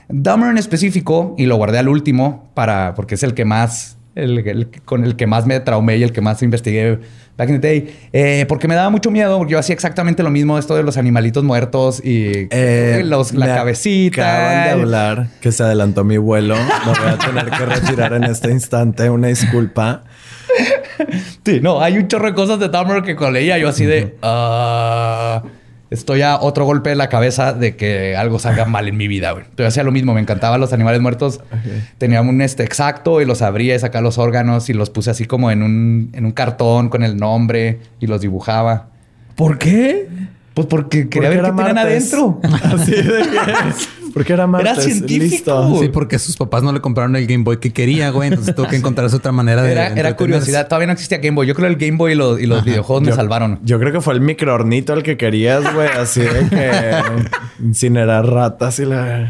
Dahmer 0.09 0.51
en 0.51 0.59
específico, 0.59 1.35
y 1.39 1.47
lo 1.47 1.57
guardé 1.57 1.79
al 1.79 1.89
último 1.89 2.51
para, 2.53 2.95
porque 2.95 3.15
es 3.15 3.23
el 3.23 3.33
que 3.33 3.47
más, 3.47 3.97
el, 4.15 4.39
el- 4.47 4.69
con 4.85 5.05
el 5.05 5.17
que 5.17 5.27
más 5.27 5.47
me 5.47 5.59
traumé 5.61 5.97
y 5.97 6.03
el 6.03 6.13
que 6.13 6.21
más 6.21 6.43
investigué 6.43 6.99
back 7.37 7.49
in 7.49 7.61
the 7.61 7.67
day, 7.67 7.97
eh, 8.13 8.47
porque 8.49 8.69
me 8.69 8.75
daba 8.75 8.91
mucho 8.91 9.11
miedo, 9.11 9.39
porque 9.39 9.53
yo 9.53 9.59
hacía 9.59 9.75
exactamente 9.75 10.23
lo 10.23 10.31
mismo, 10.31 10.59
esto 10.59 10.77
de 10.77 10.83
los 10.83 10.97
animalitos 10.97 11.43
muertos 11.45 12.01
y 12.05 12.47
Eh, 12.51 13.03
los, 13.05 13.33
la 13.35 13.47
cabecita. 13.47 14.23
Acaban 14.23 14.65
de 14.65 14.71
hablar 14.71 15.27
que 15.41 15.53
se 15.53 15.63
adelantó 15.63 16.05
mi 16.05 16.17
vuelo. 16.17 16.55
Me 16.57 16.93
voy 16.93 17.11
a 17.11 17.19
tener 17.19 17.51
que 17.51 17.67
retirar 17.67 18.13
en 18.15 18.25
este 18.25 18.51
instante. 18.51 19.11
Una 19.11 19.29
disculpa. 19.29 20.05
Sí, 21.45 21.61
no, 21.61 21.81
hay 21.81 21.99
un 21.99 22.07
chorro 22.07 22.27
de 22.29 22.35
cosas 22.35 22.61
de 22.61 22.69
Dahmer 22.69 23.03
que 23.03 23.17
cuando 23.17 23.39
leía 23.39 23.59
yo 23.59 23.69
así 23.69 23.85
de... 23.85 24.15
estoy 25.91 26.23
a 26.23 26.41
otro 26.41 26.65
golpe 26.65 26.91
de 26.91 26.97
la 26.97 27.09
cabeza 27.09 27.53
de 27.53 27.77
que 27.77 28.17
algo 28.17 28.39
salga 28.39 28.65
mal 28.67 28.89
en 28.89 28.97
mi 28.97 29.09
vida, 29.09 29.33
güey. 29.33 29.45
Yo 29.57 29.67
hacía 29.67 29.83
lo 29.83 29.93
mismo, 29.93 30.15
me 30.15 30.21
encantaban 30.21 30.61
los 30.61 30.73
animales 30.73 31.01
muertos. 31.01 31.41
Tenía 31.99 32.21
un 32.21 32.41
este 32.41 32.65
exacto 32.65 33.21
y 33.21 33.25
los 33.25 33.43
abría 33.43 33.75
y 33.75 33.79
sacaba 33.79 34.03
los 34.03 34.19
órganos 34.19 34.69
y 34.71 34.73
los 34.73 34.91
puse 34.91 35.11
así 35.11 35.25
como 35.25 35.51
en 35.51 35.63
un, 35.63 36.11
en 36.13 36.25
un 36.25 36.33
cartón 36.33 36.89
con 36.89 37.03
el 37.03 37.17
nombre 37.17 37.79
y 38.01 38.07
los 38.07 38.21
dibujaba. 38.21 38.89
¿Por 39.37 39.59
qué? 39.59 40.09
Pues 40.55 40.69
porque 40.69 41.09
quería 41.09 41.29
Porque 41.29 41.43
ver 41.43 41.51
qué 41.51 41.57
tenían 41.57 41.79
adentro. 41.79 42.41
Así 42.63 42.93
de 42.93 43.03
que... 43.03 44.04
Porque 44.15 44.33
era 44.33 44.47
martes. 44.47 44.85
científico, 44.85 45.25
Listo. 45.25 45.69
güey. 45.69 45.83
Sí, 45.83 45.89
porque 45.89 46.19
sus 46.19 46.37
papás 46.37 46.63
no 46.63 46.73
le 46.73 46.81
compraron 46.81 47.17
el 47.17 47.27
Game 47.27 47.43
Boy 47.45 47.59
que 47.59 47.73
quería, 47.73 48.11
güey. 48.11 48.29
Entonces 48.29 48.55
tuvo 48.55 48.69
que 48.69 48.77
encontrarse 48.77 49.17
otra 49.17 49.33
manera 49.33 49.63
de. 49.63 49.73
Era, 49.73 49.89
era 49.89 50.17
curiosidad. 50.17 50.69
Todavía 50.69 50.87
no 50.87 50.93
existía 50.93 51.19
Game 51.19 51.35
Boy. 51.35 51.47
Yo 51.47 51.55
creo 51.55 51.69
que 51.69 51.75
el 51.75 51.81
Game 51.91 51.99
Boy 51.99 52.13
y 52.13 52.15
los, 52.15 52.41
y 52.41 52.47
los 52.47 52.65
videojuegos 52.65 53.03
me 53.03 53.13
salvaron. 53.13 53.59
Yo 53.65 53.79
creo 53.79 53.93
que 53.93 54.01
fue 54.01 54.15
el 54.15 54.21
microornito 54.21 54.95
el 54.95 55.03
que 55.03 55.17
querías, 55.17 55.75
güey. 55.75 55.89
Así 55.89 56.21
de 56.21 56.49
que 56.49 56.93
incinerar 57.63 58.27
ratas 58.27 58.79
y 58.79 58.85
la... 58.85 59.29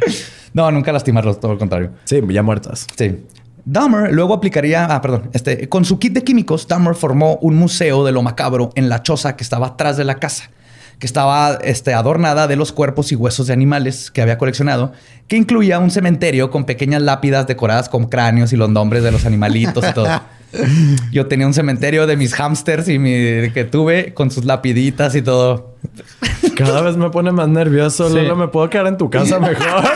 No, 0.52 0.70
nunca 0.70 0.92
lastimarlos, 0.92 1.40
todo 1.40 1.54
lo 1.54 1.58
contrario. 1.58 1.90
Sí, 2.04 2.20
ya 2.28 2.42
muertas. 2.42 2.86
Sí. 2.96 3.16
Dahmer 3.64 4.12
luego 4.12 4.34
aplicaría, 4.34 4.84
ah, 4.84 5.00
perdón, 5.00 5.30
este, 5.32 5.68
con 5.68 5.84
su 5.84 5.98
kit 5.98 6.12
de 6.12 6.22
químicos, 6.22 6.68
Dahmer 6.68 6.94
formó 6.94 7.36
un 7.36 7.56
museo 7.56 8.04
de 8.04 8.12
lo 8.12 8.22
macabro 8.22 8.70
en 8.74 8.88
la 8.88 9.02
choza 9.02 9.36
que 9.36 9.42
estaba 9.42 9.68
atrás 9.68 9.96
de 9.96 10.04
la 10.04 10.16
casa, 10.16 10.50
que 10.98 11.06
estaba 11.06 11.58
este, 11.62 11.94
adornada 11.94 12.46
de 12.46 12.56
los 12.56 12.72
cuerpos 12.72 13.12
y 13.12 13.16
huesos 13.16 13.46
de 13.46 13.52
animales 13.52 14.10
que 14.10 14.22
había 14.22 14.38
coleccionado, 14.38 14.92
que 15.28 15.36
incluía 15.36 15.78
un 15.78 15.90
cementerio 15.90 16.50
con 16.50 16.64
pequeñas 16.64 17.02
lápidas 17.02 17.46
decoradas 17.46 17.88
con 17.88 18.06
cráneos 18.08 18.52
y 18.52 18.56
los 18.56 18.70
nombres 18.70 19.02
de 19.02 19.12
los 19.12 19.26
animalitos 19.26 19.84
y 19.88 19.92
todo. 19.92 20.08
Yo 21.12 21.26
tenía 21.26 21.46
un 21.46 21.54
cementerio 21.54 22.06
de 22.06 22.16
mis 22.16 22.34
hámsters 22.34 22.88
y 22.88 22.98
mi 22.98 23.50
que 23.50 23.64
tuve 23.64 24.14
con 24.14 24.30
sus 24.30 24.44
lapiditas 24.44 25.14
y 25.14 25.22
todo. 25.22 25.74
Cada 26.56 26.80
vez 26.80 26.96
me 26.96 27.10
pone 27.10 27.32
más 27.32 27.48
nervioso. 27.48 28.08
Sí. 28.08 28.14
Lolo, 28.14 28.36
me 28.36 28.48
puedo 28.48 28.70
quedar 28.70 28.86
en 28.86 28.96
tu 28.96 29.10
casa 29.10 29.38
mejor. 29.38 29.84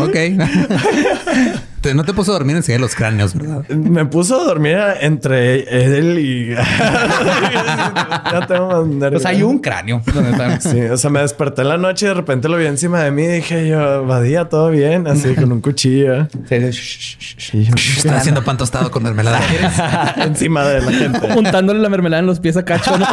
Ok. 0.00 0.14
Te- 1.88 1.94
no 1.94 2.04
te 2.04 2.12
puso 2.12 2.32
a 2.32 2.34
dormir 2.34 2.54
enseguida 2.56 2.78
los 2.80 2.94
cráneos, 2.94 3.34
¿verdad? 3.34 3.66
me 3.70 4.04
puso 4.04 4.38
a 4.38 4.44
dormir 4.44 4.76
entre 5.00 5.60
él 5.96 6.18
y... 6.18 6.54
ya 6.54 8.46
tengo 8.46 8.68
más 8.68 8.86
nervios. 8.86 9.22
Pues 9.22 9.26
hay 9.26 9.42
un 9.42 9.58
cráneo. 9.58 10.02
donde 10.12 10.30
están. 10.32 10.60
Sí, 10.60 10.80
o 10.82 10.96
sea, 10.98 11.08
me 11.08 11.20
desperté 11.20 11.62
en 11.62 11.68
la 11.68 11.78
noche 11.78 12.04
y 12.04 12.08
de 12.10 12.14
repente 12.14 12.48
lo 12.50 12.58
vi 12.58 12.66
encima 12.66 13.00
de 13.02 13.10
mí 13.10 13.22
y 13.22 13.28
dije 13.28 13.68
yo, 13.68 14.04
Badía, 14.04 14.50
todo 14.50 14.68
bien, 14.70 15.06
así 15.06 15.34
con 15.34 15.50
un 15.50 15.62
cuchillo. 15.62 16.28
Sí, 16.48 17.66
Están 17.96 18.14
haciendo 18.16 18.44
pan 18.44 18.58
tostado 18.58 18.90
con 18.90 19.02
mermelada. 19.02 19.40
Encima 20.18 20.64
de 20.64 20.82
la 20.82 20.92
gente. 20.92 21.32
Juntándole 21.32 21.80
la 21.80 21.88
mermelada 21.88 22.20
en 22.20 22.26
los 22.26 22.38
pies 22.40 22.56
a 22.58 22.64
Cacho, 22.64 22.98
¿no? 22.98 23.06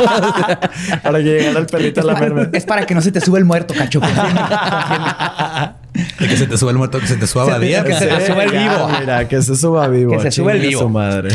Para 1.01 1.19
que 1.19 1.23
llegara 1.23 1.59
el 1.59 1.65
perrito 1.65 2.01
a 2.01 2.03
la 2.03 2.15
merme. 2.15 2.49
Es 2.51 2.65
para 2.65 2.85
que 2.85 2.93
no 2.93 3.01
se 3.01 3.11
te 3.13 3.21
sube 3.21 3.39
el 3.39 3.45
muerto, 3.45 3.73
cacho. 3.73 4.01
Y 6.19 6.27
que 6.27 6.37
se 6.37 6.47
te 6.47 6.57
suba 6.57 6.71
el 6.71 6.77
muerto, 6.77 6.99
que 6.99 7.07
se 7.07 7.15
te 7.15 7.27
suba 7.27 7.45
la 7.51 7.59
día. 7.59 7.83
que 7.83 7.93
se 7.93 8.07
te 8.07 8.27
suba 8.27 8.43
el 8.43 8.51
vivo. 8.51 8.89
Mira, 8.99 9.27
que 9.27 9.41
se 9.41 9.55
suba 9.55 9.87
vivo. 9.87 10.11
Que 10.11 10.19
se 10.19 10.31
suba 10.31 10.53
el 10.53 10.61
vivo. 10.61 10.81
su 10.81 10.89
madre. 10.89 11.29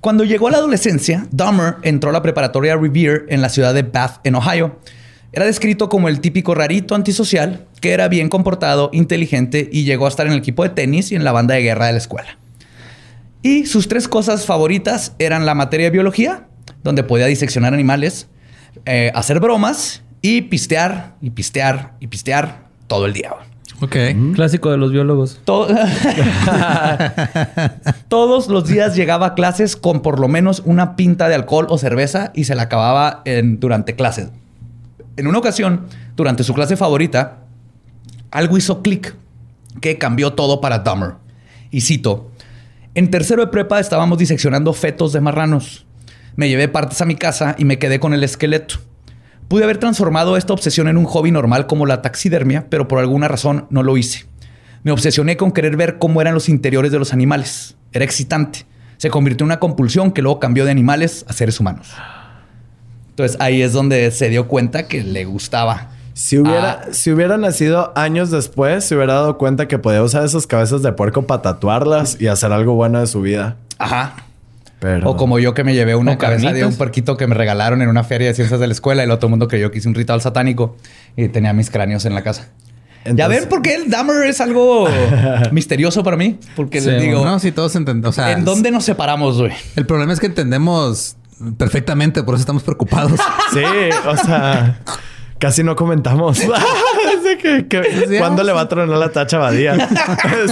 Cuando 0.00 0.24
llegó 0.24 0.48
a 0.48 0.52
la 0.52 0.58
adolescencia, 0.58 1.26
Dahmer 1.30 1.76
entró 1.82 2.10
a 2.10 2.12
la 2.12 2.22
preparatoria 2.22 2.76
Revere 2.76 3.24
en 3.28 3.40
la 3.40 3.48
ciudad 3.48 3.74
de 3.74 3.82
Bath, 3.82 4.20
en 4.24 4.36
Ohio. 4.36 4.78
Era 5.32 5.44
descrito 5.46 5.88
como 5.88 6.08
el 6.08 6.20
típico 6.20 6.54
rarito 6.54 6.94
antisocial, 6.94 7.66
que 7.80 7.92
era 7.92 8.08
bien 8.08 8.28
comportado, 8.28 8.90
inteligente 8.92 9.68
y 9.70 9.84
llegó 9.84 10.06
a 10.06 10.08
estar 10.08 10.26
en 10.26 10.32
el 10.32 10.38
equipo 10.38 10.62
de 10.62 10.70
tenis 10.70 11.10
y 11.10 11.16
en 11.16 11.24
la 11.24 11.32
banda 11.32 11.54
de 11.54 11.62
guerra 11.62 11.86
de 11.86 11.92
la 11.92 11.98
escuela. 11.98 12.38
Y 13.42 13.66
sus 13.66 13.88
tres 13.88 14.08
cosas 14.08 14.46
favoritas 14.46 15.14
eran 15.18 15.44
la 15.44 15.54
materia 15.54 15.86
de 15.86 15.90
biología, 15.90 16.46
donde 16.82 17.02
podía 17.02 17.26
diseccionar 17.26 17.74
animales, 17.74 18.28
eh, 18.86 19.10
hacer 19.14 19.40
bromas 19.40 20.02
y 20.22 20.42
pistear 20.42 21.16
y 21.20 21.30
pistear 21.30 21.94
y 22.00 22.06
pistear 22.06 22.68
todo 22.86 23.06
el 23.06 23.12
día. 23.12 23.32
Ok. 23.80 23.96
Clásico 24.34 24.70
de 24.70 24.78
los 24.78 24.90
biólogos. 24.90 25.38
To- 25.44 25.68
Todos 28.08 28.48
los 28.48 28.66
días 28.68 28.96
llegaba 28.96 29.26
a 29.26 29.34
clases 29.34 29.76
con 29.76 30.00
por 30.00 30.18
lo 30.20 30.28
menos 30.28 30.62
una 30.64 30.96
pinta 30.96 31.28
de 31.28 31.34
alcohol 31.34 31.66
o 31.68 31.78
cerveza 31.78 32.32
y 32.34 32.44
se 32.44 32.54
la 32.54 32.62
acababa 32.62 33.22
en- 33.24 33.60
durante 33.60 33.94
clases. 33.94 34.28
En 35.16 35.26
una 35.26 35.38
ocasión, 35.38 35.86
durante 36.16 36.44
su 36.44 36.54
clase 36.54 36.76
favorita, 36.76 37.38
algo 38.30 38.56
hizo 38.58 38.82
clic 38.82 39.14
que 39.80 39.98
cambió 39.98 40.32
todo 40.32 40.60
para 40.60 40.80
Dahmer. 40.80 41.12
Y 41.70 41.82
cito, 41.82 42.30
en 42.94 43.10
tercero 43.10 43.42
de 43.44 43.50
prepa 43.50 43.80
estábamos 43.80 44.18
diseccionando 44.18 44.72
fetos 44.72 45.12
de 45.12 45.20
marranos. 45.20 45.86
Me 46.36 46.48
llevé 46.48 46.68
partes 46.68 47.00
a 47.00 47.04
mi 47.06 47.16
casa 47.16 47.54
y 47.58 47.64
me 47.64 47.78
quedé 47.78 47.98
con 48.00 48.14
el 48.14 48.24
esqueleto. 48.24 48.76
Pude 49.48 49.64
haber 49.64 49.78
transformado 49.78 50.36
esta 50.36 50.52
obsesión 50.52 50.88
en 50.88 50.96
un 50.96 51.04
hobby 51.04 51.30
normal 51.30 51.66
como 51.66 51.86
la 51.86 52.02
taxidermia, 52.02 52.66
pero 52.68 52.88
por 52.88 52.98
alguna 52.98 53.28
razón 53.28 53.66
no 53.70 53.82
lo 53.82 53.96
hice. 53.96 54.26
Me 54.82 54.90
obsesioné 54.92 55.36
con 55.36 55.52
querer 55.52 55.76
ver 55.76 55.98
cómo 55.98 56.20
eran 56.20 56.34
los 56.34 56.48
interiores 56.48 56.90
de 56.92 56.98
los 56.98 57.12
animales. 57.12 57.76
Era 57.92 58.04
excitante. 58.04 58.66
Se 58.96 59.10
convirtió 59.10 59.44
en 59.44 59.48
una 59.48 59.60
compulsión 59.60 60.10
que 60.12 60.22
luego 60.22 60.40
cambió 60.40 60.64
de 60.64 60.70
animales 60.70 61.24
a 61.28 61.32
seres 61.32 61.60
humanos. 61.60 61.92
Entonces 63.10 63.36
ahí 63.40 63.62
es 63.62 63.72
donde 63.72 64.10
se 64.10 64.28
dio 64.28 64.48
cuenta 64.48 64.88
que 64.88 65.02
le 65.02 65.24
gustaba. 65.24 65.90
Si 66.12 66.38
hubiera, 66.38 66.70
Ah. 66.82 66.86
si 66.92 67.12
hubiera 67.12 67.36
nacido 67.36 67.92
años 67.94 68.30
después, 68.30 68.84
se 68.84 68.96
hubiera 68.96 69.14
dado 69.14 69.38
cuenta 69.38 69.68
que 69.68 69.78
podía 69.78 70.02
usar 70.02 70.24
esas 70.24 70.46
cabezas 70.46 70.82
de 70.82 70.92
puerco 70.92 71.22
para 71.26 71.42
tatuarlas 71.42 72.20
y 72.20 72.26
hacer 72.28 72.52
algo 72.52 72.74
bueno 72.74 73.00
de 73.00 73.06
su 73.06 73.20
vida. 73.20 73.56
Ajá. 73.78 74.14
Pero- 74.86 75.10
O 75.10 75.16
como 75.16 75.40
yo 75.40 75.52
que 75.52 75.64
me 75.64 75.74
llevé 75.74 75.96
una 75.96 76.12
¿Con 76.12 76.18
cabeza 76.28 76.52
de 76.52 76.64
un 76.64 76.76
puerquito 76.76 77.16
que 77.16 77.26
me 77.26 77.34
regalaron 77.34 77.82
en 77.82 77.88
una 77.88 78.04
feria 78.04 78.28
de 78.28 78.34
ciencias 78.34 78.60
de 78.60 78.68
la 78.68 78.72
escuela 78.72 79.02
y 79.02 79.06
el 79.06 79.10
otro 79.10 79.28
mundo 79.28 79.48
creyó 79.48 79.72
que 79.72 79.78
hice 79.78 79.88
un 79.88 79.96
ritual 79.96 80.20
satánico 80.20 80.76
y 81.16 81.26
tenía 81.28 81.52
mis 81.52 81.70
cráneos 81.70 82.04
en 82.04 82.14
la 82.14 82.22
casa. 82.22 82.50
ya 83.04 83.26
ven 83.26 83.48
por 83.48 83.62
qué 83.62 83.74
el 83.74 83.90
Dahmer 83.90 84.22
es 84.28 84.40
algo 84.40 84.86
misterioso 85.50 86.04
para 86.04 86.16
mí. 86.16 86.38
Porque 86.54 86.80
Sí, 86.80 86.88
les 86.88 87.02
digo, 87.02 87.24
No, 87.24 87.40
sí, 87.40 87.50
todos 87.50 87.74
entendemos. 87.74 88.10
O 88.10 88.12
sea, 88.12 88.30
¿en 88.30 88.44
dónde 88.44 88.70
nos 88.70 88.84
separamos, 88.84 89.40
güey? 89.40 89.52
El 89.74 89.86
problema 89.86 90.12
es 90.12 90.20
que 90.20 90.26
entendemos 90.26 91.16
perfectamente, 91.58 92.22
por 92.22 92.34
eso 92.34 92.42
estamos 92.42 92.62
preocupados. 92.62 93.18
Sí, 93.52 93.62
o 94.06 94.16
sea, 94.16 94.80
casi 95.40 95.64
no 95.64 95.74
comentamos. 95.74 96.40
¿Cuándo 98.18 98.42
le 98.44 98.52
va 98.52 98.62
a 98.62 98.68
tronar 98.68 98.98
la 98.98 99.10
tacha 99.10 99.38
Badía? 99.38 99.88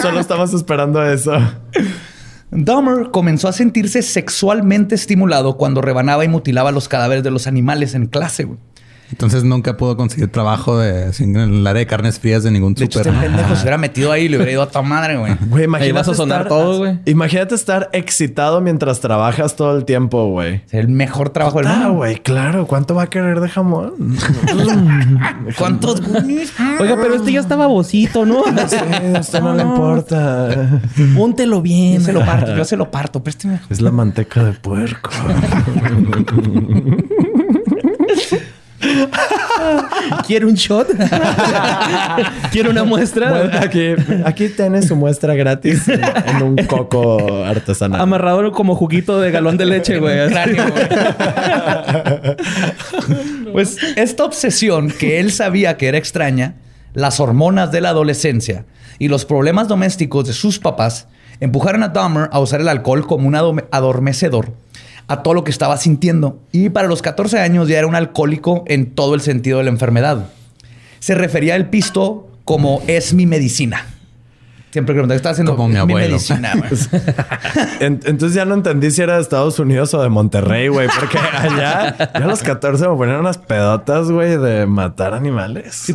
Solo 0.01 0.19
estamos 0.21 0.53
esperando 0.55 1.05
eso. 1.09 1.33
Dahmer 2.51 3.11
comenzó 3.11 3.49
a 3.49 3.53
sentirse 3.53 4.03
sexualmente 4.03 4.95
estimulado 4.95 5.57
cuando 5.57 5.81
rebanaba 5.81 6.25
y 6.25 6.29
mutilaba 6.29 6.73
los 6.73 6.89
cadáveres 6.89 7.25
de 7.25 7.31
los 7.31 7.47
animales 7.47 7.95
en 7.95 8.07
clase. 8.07 8.49
Entonces 9.11 9.45
nunca 9.45 9.77
pudo 9.77 9.97
conseguir 9.97 10.29
trabajo 10.33 10.79
de, 10.79 11.13
sin- 11.13 11.37
en 11.37 11.55
el 11.55 11.67
área 11.67 11.81
de 11.81 11.87
carnes 11.87 12.19
frías 12.19 12.43
de 12.43 12.51
ningún 12.51 12.75
De 12.75 12.85
hecho, 12.87 12.99
súper. 13.01 13.15
este 13.15 13.27
pendejo 13.29 13.55
se 13.57 13.63
hubiera 13.63 13.79
metido 13.79 14.11
ahí 14.13 14.25
y 14.25 14.29
le 14.29 14.37
hubiera 14.37 14.53
ido 14.53 14.63
a 14.63 14.71
tu 14.71 14.83
madre, 14.83 15.17
güey. 15.17 15.37
Güey, 15.49 15.65
imagínate. 15.65 15.85
Ahí 15.85 15.93
vas 15.93 16.09
a 16.09 16.15
sonar 16.15 16.43
estar- 16.43 16.49
todo, 16.49 16.79
güey. 16.79 16.99
Imagínate 17.07 17.55
estar 17.55 17.91
excitado 17.93 18.61
mientras 18.61 19.01
trabajas 19.01 19.57
todo 19.57 19.77
el 19.77 19.85
tiempo, 19.85 20.29
güey. 20.31 20.63
Es 20.67 20.75
el 20.75 20.89
mejor 20.89 21.31
trabajo 21.31 21.59
del 21.59 21.69
Ah, 21.69 21.77
mundo. 21.77 21.95
güey, 21.95 22.17
claro. 22.17 22.67
¿Cuánto 22.67 22.95
va 22.95 23.05
a 23.05 23.07
querer 23.09 23.41
de 23.41 23.49
jamón? 23.49 23.93
¿Cuántos 25.59 26.01
goonies? 26.01 26.53
Oiga, 26.81 26.97
pero 27.01 27.15
este 27.15 27.33
ya 27.33 27.41
está 27.41 27.57
babosito, 27.57 28.25
¿no? 28.27 28.43
Sí, 28.69 28.77
a 29.15 29.21
usted 29.21 29.41
no 29.41 29.55
le 29.55 29.63
importa. 29.63 30.81
Póntelo 31.17 31.61
bien. 31.63 32.01
Yo 32.01 32.07
se 32.07 32.13
lo 32.13 32.25
parto, 32.25 32.57
yo 32.57 32.65
se 32.65 32.77
lo 32.77 32.91
parto. 32.91 33.23
Présteme. 33.23 33.61
Es 33.71 33.81
la 33.81 33.91
manteca 33.91 34.43
de 34.43 34.53
puerco. 34.53 35.11
¿Quiere 40.27 40.47
un 40.47 40.55
shot? 40.55 40.89
¿Quiere 42.53 42.69
una 42.69 42.85
muestra? 42.85 43.31
Bueno, 43.31 43.59
aquí, 43.61 43.95
aquí 44.25 44.49
tienes 44.49 44.89
su 44.89 44.97
muestra 44.97 45.35
gratis 45.35 45.89
en, 45.89 46.03
en 46.03 46.43
un 46.43 46.57
coco 46.67 47.45
artesanal. 47.45 48.01
Amarrado 48.01 48.53
como 48.53 48.75
juguito 48.75 49.21
de 49.21 49.31
galón 49.31 49.57
de 49.57 49.67
leche, 49.67 49.99
güey. 49.99 50.29
Cráneo, 50.29 50.65
güey. 50.71 50.85
pues 53.53 53.77
esta 53.97 54.25
obsesión 54.25 54.91
que 54.91 55.21
él 55.21 55.33
sabía 55.33 55.77
que 55.77 55.89
era 55.89 55.99
extraña, 55.99 56.57
las 56.93 57.21
hormonas 57.21 57.73
de 57.73 57.81
la 57.81 57.91
adolescencia 57.91 58.65
y 58.99 59.09
los 59.09 59.25
problemas 59.25 59.69
domésticos 59.69 60.27
de 60.27 60.33
sus 60.33 60.59
papás 60.59 61.09
empujaron 61.41 61.83
a 61.83 61.89
Dahmer 61.89 62.29
a 62.33 62.39
usar 62.39 62.61
el 62.61 62.69
alcohol 62.69 63.07
como 63.07 63.29
un 63.29 63.35
adormecedor 63.35 64.53
a 65.09 65.23
todo 65.23 65.35
lo 65.35 65.45
que 65.45 65.51
estaba 65.51 65.77
sintiendo. 65.77 66.39
Y 66.53 66.71
para 66.71 66.89
los 66.89 67.03
14 67.03 67.39
años 67.41 67.69
ya 67.69 67.79
era 67.79 67.87
un 67.87 67.95
alcohólico 67.95 68.65
en 68.67 68.95
todo 68.95 69.15
el 69.15 69.21
sentido 69.21 69.59
de 69.59 69.65
la 69.65 69.71
enfermedad. 69.71 70.27
Se 70.99 71.15
refería 71.15 71.55
al 71.55 71.69
pisto 71.69 72.29
como 72.45 72.83
es 72.87 73.13
mi 73.15 73.27
medicina. 73.27 73.87
Siempre 74.71 74.95
que 74.97 75.03
me 75.05 75.15
está 75.15 75.31
haciendo 75.31 75.55
Como 75.55 75.69
mi 75.87 75.95
medicina, 75.95 76.53
güey". 76.57 76.69
En- 77.79 78.01
entonces 78.07 78.35
ya 78.35 78.45
no 78.45 78.55
entendí 78.55 78.91
si 78.91 79.03
era 79.03 79.15
de 79.17 79.23
Estados 79.23 79.59
Unidos 79.61 79.95
o 79.95 80.03
de 80.03 80.09
Monterrey, 80.09 80.67
güey. 80.67 80.89
Porque 80.99 81.17
allá, 81.39 81.97
ya 81.97 82.05
a 82.13 82.21
los 82.21 82.43
14 82.43 82.89
me 82.89 82.97
ponían 82.97 83.21
unas 83.21 83.39
pedotas, 83.39 84.11
güey, 84.11 84.37
de 84.37 84.67
matar 84.67 85.15
animales. 85.15 85.85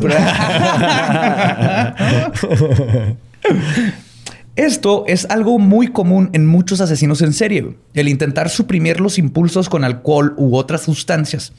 Esto 4.56 5.04
es 5.06 5.26
algo 5.30 5.58
muy 5.58 5.88
común 5.88 6.30
en 6.32 6.46
muchos 6.46 6.80
asesinos 6.80 7.22
en 7.22 7.32
serie, 7.32 7.76
el 7.94 8.08
intentar 8.08 8.50
suprimir 8.50 9.00
los 9.00 9.16
impulsos 9.16 9.68
con 9.68 9.84
alcohol 9.84 10.34
u 10.36 10.56
otras 10.56 10.82
sustancias, 10.82 11.52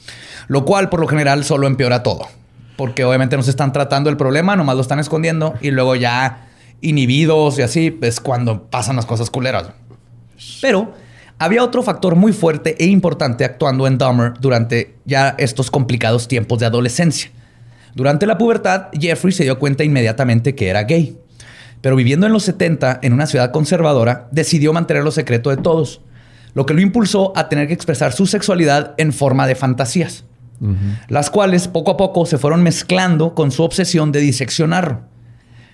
lo 0.47 0.65
cual 0.65 0.89
por 0.89 0.99
lo 0.99 1.07
general 1.07 1.45
solo 1.45 1.67
empeora 1.67 2.03
todo, 2.03 2.27
porque 2.75 3.05
obviamente 3.05 3.37
no 3.37 3.43
se 3.43 3.51
están 3.51 3.71
tratando 3.71 4.09
el 4.09 4.17
problema, 4.17 4.57
nomás 4.57 4.75
lo 4.75 4.81
están 4.81 4.99
escondiendo 4.99 5.53
y 5.61 5.71
luego 5.71 5.95
ya 5.95 6.49
inhibidos 6.81 7.57
y 7.59 7.61
así 7.61 7.97
es 8.01 8.19
cuando 8.19 8.63
pasan 8.69 8.97
las 8.97 9.05
cosas 9.05 9.29
culeras. 9.29 9.69
Pero 10.61 10.93
había 11.39 11.63
otro 11.63 11.83
factor 11.83 12.15
muy 12.15 12.33
fuerte 12.33 12.75
e 12.77 12.87
importante 12.87 13.45
actuando 13.45 13.87
en 13.87 13.97
Dahmer 13.97 14.33
durante 14.39 14.95
ya 15.05 15.33
estos 15.37 15.71
complicados 15.71 16.27
tiempos 16.27 16.59
de 16.59 16.65
adolescencia. 16.65 17.31
Durante 17.95 18.25
la 18.25 18.37
pubertad, 18.37 18.87
Jeffrey 18.93 19.31
se 19.31 19.43
dio 19.43 19.57
cuenta 19.59 19.83
inmediatamente 19.83 20.55
que 20.55 20.67
era 20.67 20.83
gay. 20.83 21.17
Pero 21.81 21.95
viviendo 21.95 22.27
en 22.27 22.33
los 22.33 22.43
70 22.43 22.99
en 23.01 23.13
una 23.13 23.25
ciudad 23.25 23.51
conservadora, 23.51 24.27
decidió 24.31 24.71
mantenerlo 24.71 25.11
secreto 25.11 25.49
de 25.49 25.57
todos, 25.57 26.01
lo 26.53 26.65
que 26.65 26.73
lo 26.73 26.81
impulsó 26.81 27.33
a 27.35 27.49
tener 27.49 27.67
que 27.67 27.73
expresar 27.73 28.13
su 28.13 28.27
sexualidad 28.27 28.93
en 28.97 29.13
forma 29.13 29.47
de 29.47 29.55
fantasías, 29.55 30.25
las 31.07 31.31
cuales 31.31 31.67
poco 31.67 31.91
a 31.91 31.97
poco 31.97 32.25
se 32.27 32.37
fueron 32.37 32.61
mezclando 32.61 33.33
con 33.33 33.51
su 33.51 33.63
obsesión 33.63 34.11
de 34.11 34.19
diseccionarlo. 34.19 35.01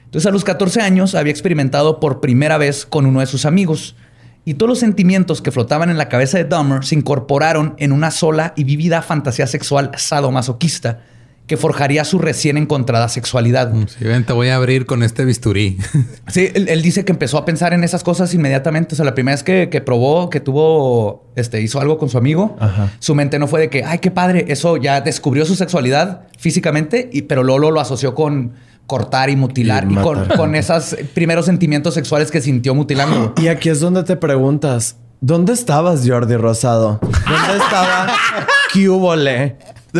Entonces 0.05 0.27
a 0.29 0.31
los 0.31 0.45
14 0.45 0.81
años 0.81 1.13
había 1.15 1.31
experimentado 1.31 1.99
por 1.99 2.21
primera 2.21 2.57
vez 2.57 2.85
con 2.85 3.05
uno 3.05 3.19
de 3.19 3.25
sus 3.25 3.45
amigos 3.45 3.97
y 4.45 4.53
todos 4.53 4.69
los 4.69 4.79
sentimientos 4.79 5.41
que 5.41 5.51
flotaban 5.51 5.89
en 5.89 5.97
la 5.97 6.07
cabeza 6.07 6.37
de 6.37 6.45
Dahmer 6.45 6.85
se 6.85 6.95
incorporaron 6.95 7.75
en 7.79 7.91
una 7.91 8.11
sola 8.11 8.53
y 8.55 8.63
vívida 8.63 9.01
fantasía 9.01 9.45
sexual 9.45 9.91
sadomasoquista 9.97 11.01
que 11.47 11.55
forjaría 11.55 12.03
su 12.03 12.19
recién 12.19 12.57
encontrada 12.57 13.07
sexualidad. 13.07 13.73
Sí, 13.87 14.03
ven, 14.03 14.25
te 14.25 14.33
voy 14.33 14.49
a 14.49 14.57
abrir 14.57 14.85
con 14.85 15.01
este 15.01 15.25
bisturí. 15.25 15.77
Sí, 16.27 16.49
él, 16.53 16.67
él 16.67 16.81
dice 16.81 17.05
que 17.05 17.13
empezó 17.13 17.37
a 17.37 17.45
pensar 17.45 17.73
en 17.73 17.85
esas 17.85 18.03
cosas 18.03 18.33
inmediatamente. 18.33 18.93
O 18.93 18.97
sea, 18.97 19.05
la 19.05 19.15
primera 19.15 19.33
vez 19.33 19.43
que, 19.43 19.69
que 19.69 19.79
probó, 19.79 20.29
que 20.29 20.41
tuvo, 20.41 21.31
este, 21.37 21.61
hizo 21.61 21.79
algo 21.79 21.97
con 21.97 22.09
su 22.09 22.17
amigo, 22.17 22.57
Ajá. 22.59 22.91
su 22.99 23.15
mente 23.15 23.39
no 23.39 23.47
fue 23.47 23.61
de 23.61 23.69
que, 23.69 23.85
ay, 23.85 23.99
qué 23.99 24.11
padre, 24.11 24.45
eso 24.49 24.75
ya 24.75 24.99
descubrió 24.99 25.45
su 25.45 25.55
sexualidad 25.55 26.27
físicamente, 26.37 27.09
y, 27.13 27.21
pero 27.23 27.43
Lolo 27.43 27.71
lo 27.71 27.79
asoció 27.79 28.13
con 28.13 28.53
cortar 28.87 29.29
y 29.29 29.35
mutilar 29.37 29.85
Y 29.89 29.93
y, 29.93 29.95
con, 29.97 30.27
con 30.27 30.55
esos 30.55 30.97
primeros 31.13 31.45
sentimientos 31.45 31.93
sexuales 31.93 32.29
que 32.29 32.41
sintió 32.41 32.75
mutilando. 32.75 33.33
Y 33.41 33.47
aquí 33.47 33.69
es 33.69 33.79
donde 33.79 34.03
te 34.03 34.17
preguntas, 34.17 34.97
¿dónde 35.21 35.53
estabas, 35.53 36.03
Jordi 36.05 36.35
Rosado? 36.35 36.99
¿Dónde 37.01 37.63
estaba 37.63 38.07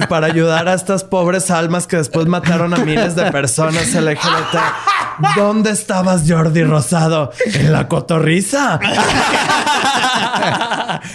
Para 0.06 0.28
ayudar 0.28 0.68
a 0.68 0.74
estas 0.74 1.04
pobres 1.04 1.50
almas 1.50 1.88
que 1.88 1.98
después 1.98 2.28
mataron 2.28 2.74
a 2.74 2.78
miles 2.78 3.16
de 3.16 3.32
personas 3.32 3.94
LGBT. 3.94 4.58
¿Dónde 5.36 5.72
estabas, 5.72 6.24
Jordi 6.28 6.64
Rosado? 6.64 7.32
En 7.54 7.72
la 7.72 7.88
cotorriza. 7.88 8.80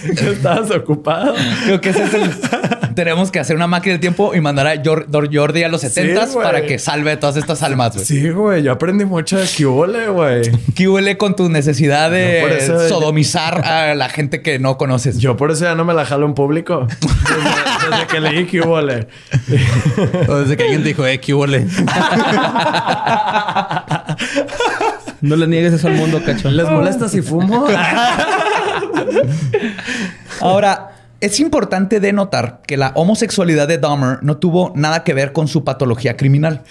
Estabas 0.03 0.71
ocupado. 0.71 1.33
Creo 1.65 1.81
que 1.81 1.89
ese 1.89 2.03
es 2.03 2.13
el... 2.13 2.31
Tenemos 2.95 3.31
que 3.31 3.39
hacer 3.39 3.55
una 3.55 3.65
máquina 3.67 3.93
del 3.93 4.01
tiempo 4.01 4.35
y 4.35 4.41
mandar 4.41 4.67
a 4.67 4.73
Jordi 4.83 5.63
a 5.63 5.67
los 5.67 5.81
70 5.81 6.25
güey. 6.27 6.43
para 6.45 6.61
que 6.65 6.77
salve 6.77 7.11
a 7.11 7.19
todas 7.19 7.37
estas 7.37 7.63
almas. 7.63 7.93
güey. 7.95 8.05
Sí, 8.05 8.29
güey. 8.29 8.61
Yo 8.63 8.71
aprendí 8.71 9.03
mucho 9.05 9.37
de 9.37 9.47
Cubole, 9.47 10.09
güey. 10.09 10.43
¿Qué 10.75 10.87
huele 10.87 11.17
con 11.17 11.35
tu 11.35 11.49
necesidad 11.49 12.11
de 12.11 12.57
eso- 12.57 12.87
sodomizar 12.87 13.65
a 13.65 13.95
la 13.95 14.09
gente 14.09 14.41
que 14.43 14.59
no 14.59 14.77
conoces? 14.77 15.17
Yo 15.17 15.35
por 15.37 15.49
eso 15.51 15.63
ya 15.65 15.73
no 15.75 15.85
me 15.85 15.93
la 15.95 16.05
jalo 16.05 16.25
en 16.27 16.33
público. 16.35 16.87
Desde, 16.99 17.89
desde 17.89 18.07
que 18.07 18.19
leí 18.19 18.45
Cubole. 18.45 19.07
O 20.27 20.35
desde 20.35 20.55
que 20.57 20.63
alguien 20.63 20.83
dijo, 20.83 21.05
eh, 21.05 21.19
¿qué 21.19 21.33
huele? 21.33 21.65
No 25.21 25.35
le 25.37 25.47
niegues 25.47 25.73
eso 25.73 25.87
al 25.87 25.95
mundo, 25.95 26.21
cacho. 26.25 26.49
¿Les 26.51 26.69
molesta 26.69 27.07
si 27.07 27.21
fumo? 27.21 27.65
Ahora, 30.41 30.91
es 31.21 31.39
importante 31.39 31.99
denotar 31.99 32.61
que 32.67 32.77
la 32.77 32.91
homosexualidad 32.95 33.67
de 33.67 33.77
Dahmer 33.77 34.19
no 34.23 34.37
tuvo 34.37 34.73
nada 34.75 35.03
que 35.03 35.13
ver 35.13 35.31
con 35.31 35.47
su 35.47 35.63
patología 35.63 36.17
criminal. 36.17 36.63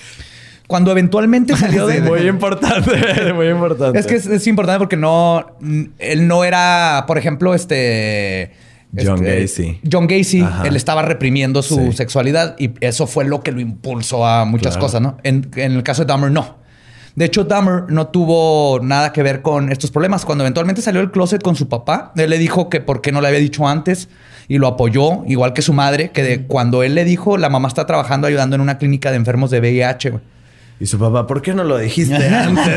Cuando 0.67 0.91
eventualmente 0.91 1.57
salió 1.57 1.87
de... 1.89 2.01
muy 2.01 2.27
importante, 2.29 3.33
muy 3.35 3.49
importante. 3.49 3.99
Es 3.99 4.07
que 4.07 4.15
es, 4.17 4.27
es 4.27 4.47
importante 4.47 4.79
porque 4.79 4.97
no... 4.97 5.57
Él 5.99 6.27
no 6.29 6.45
era, 6.45 7.05
por 7.07 7.19
ejemplo, 7.19 7.55
este... 7.55 8.53
John 8.95 9.25
este, 9.25 9.41
Gacy. 9.41 9.81
John 9.91 10.07
Gacy, 10.07 10.43
Ajá. 10.43 10.65
él 10.69 10.77
estaba 10.77 11.01
reprimiendo 11.01 11.63
su 11.63 11.77
Sí. 11.77 11.93
sexualidad 11.95 12.57
y 12.59 12.73
eso 12.83 13.07
fue 13.07 13.25
lo 13.25 13.43
que 13.43 13.51
lo 13.51 13.61
impulsó 13.61 14.27
a 14.27 14.45
muchas 14.45 14.75
Claro. 14.75 14.81
cosas, 14.87 15.01
¿no? 15.01 15.17
En, 15.23 15.49
en 15.57 15.73
el 15.73 15.83
caso 15.83 16.03
de 16.03 16.09
Dahmer, 16.09 16.31
no. 16.31 16.59
De 17.15 17.25
hecho, 17.27 17.45
Dahmer 17.45 17.85
no 17.89 18.07
tuvo 18.07 18.81
nada 18.83 19.13
que 19.13 19.23
ver 19.23 19.43
con 19.43 19.71
estos 19.71 19.91
problemas. 19.91 20.25
Cuando 20.25 20.45
eventualmente 20.45 20.81
salió 20.83 21.01
del 21.01 21.11
closet 21.11 21.43
con 21.43 21.57
su 21.57 21.69
papá, 21.69 22.13
él 22.17 22.31
le 22.31 22.39
dijo 22.39 22.71
que 22.71 22.81
por 22.81 23.01
qué 23.03 23.13
no 23.13 23.21
le 23.21 23.29
había 23.29 23.41
dicho 23.41 23.69
antes 23.69 24.09
y 24.49 24.59
lo 24.59 24.67
apoyó, 24.67 25.25
igual 25.27 25.53
que 25.53 25.63
su 25.63 25.73
madre, 25.75 26.11
que 26.11 26.23
de 26.23 26.47
cuando 26.47 26.83
él 26.83 26.95
le 26.95 27.05
dijo, 27.05 27.37
la 27.37 27.49
mamá 27.51 27.69
está 27.69 27.87
trabajando 27.87 28.27
ayudando 28.27 28.57
en 28.57 28.63
una 28.63 28.79
clínica 28.79 29.11
de 29.11 29.17
enfermos 29.17 29.51
de 29.51 29.61
VIH, 29.61 30.11
güey. 30.11 30.23
Y 30.81 30.87
su 30.87 30.99
papá, 30.99 31.27
¿por 31.29 31.43
qué 31.43 31.55
no 31.55 31.63
lo 31.65 31.79
dijiste 31.79 32.29
antes? 32.29 32.67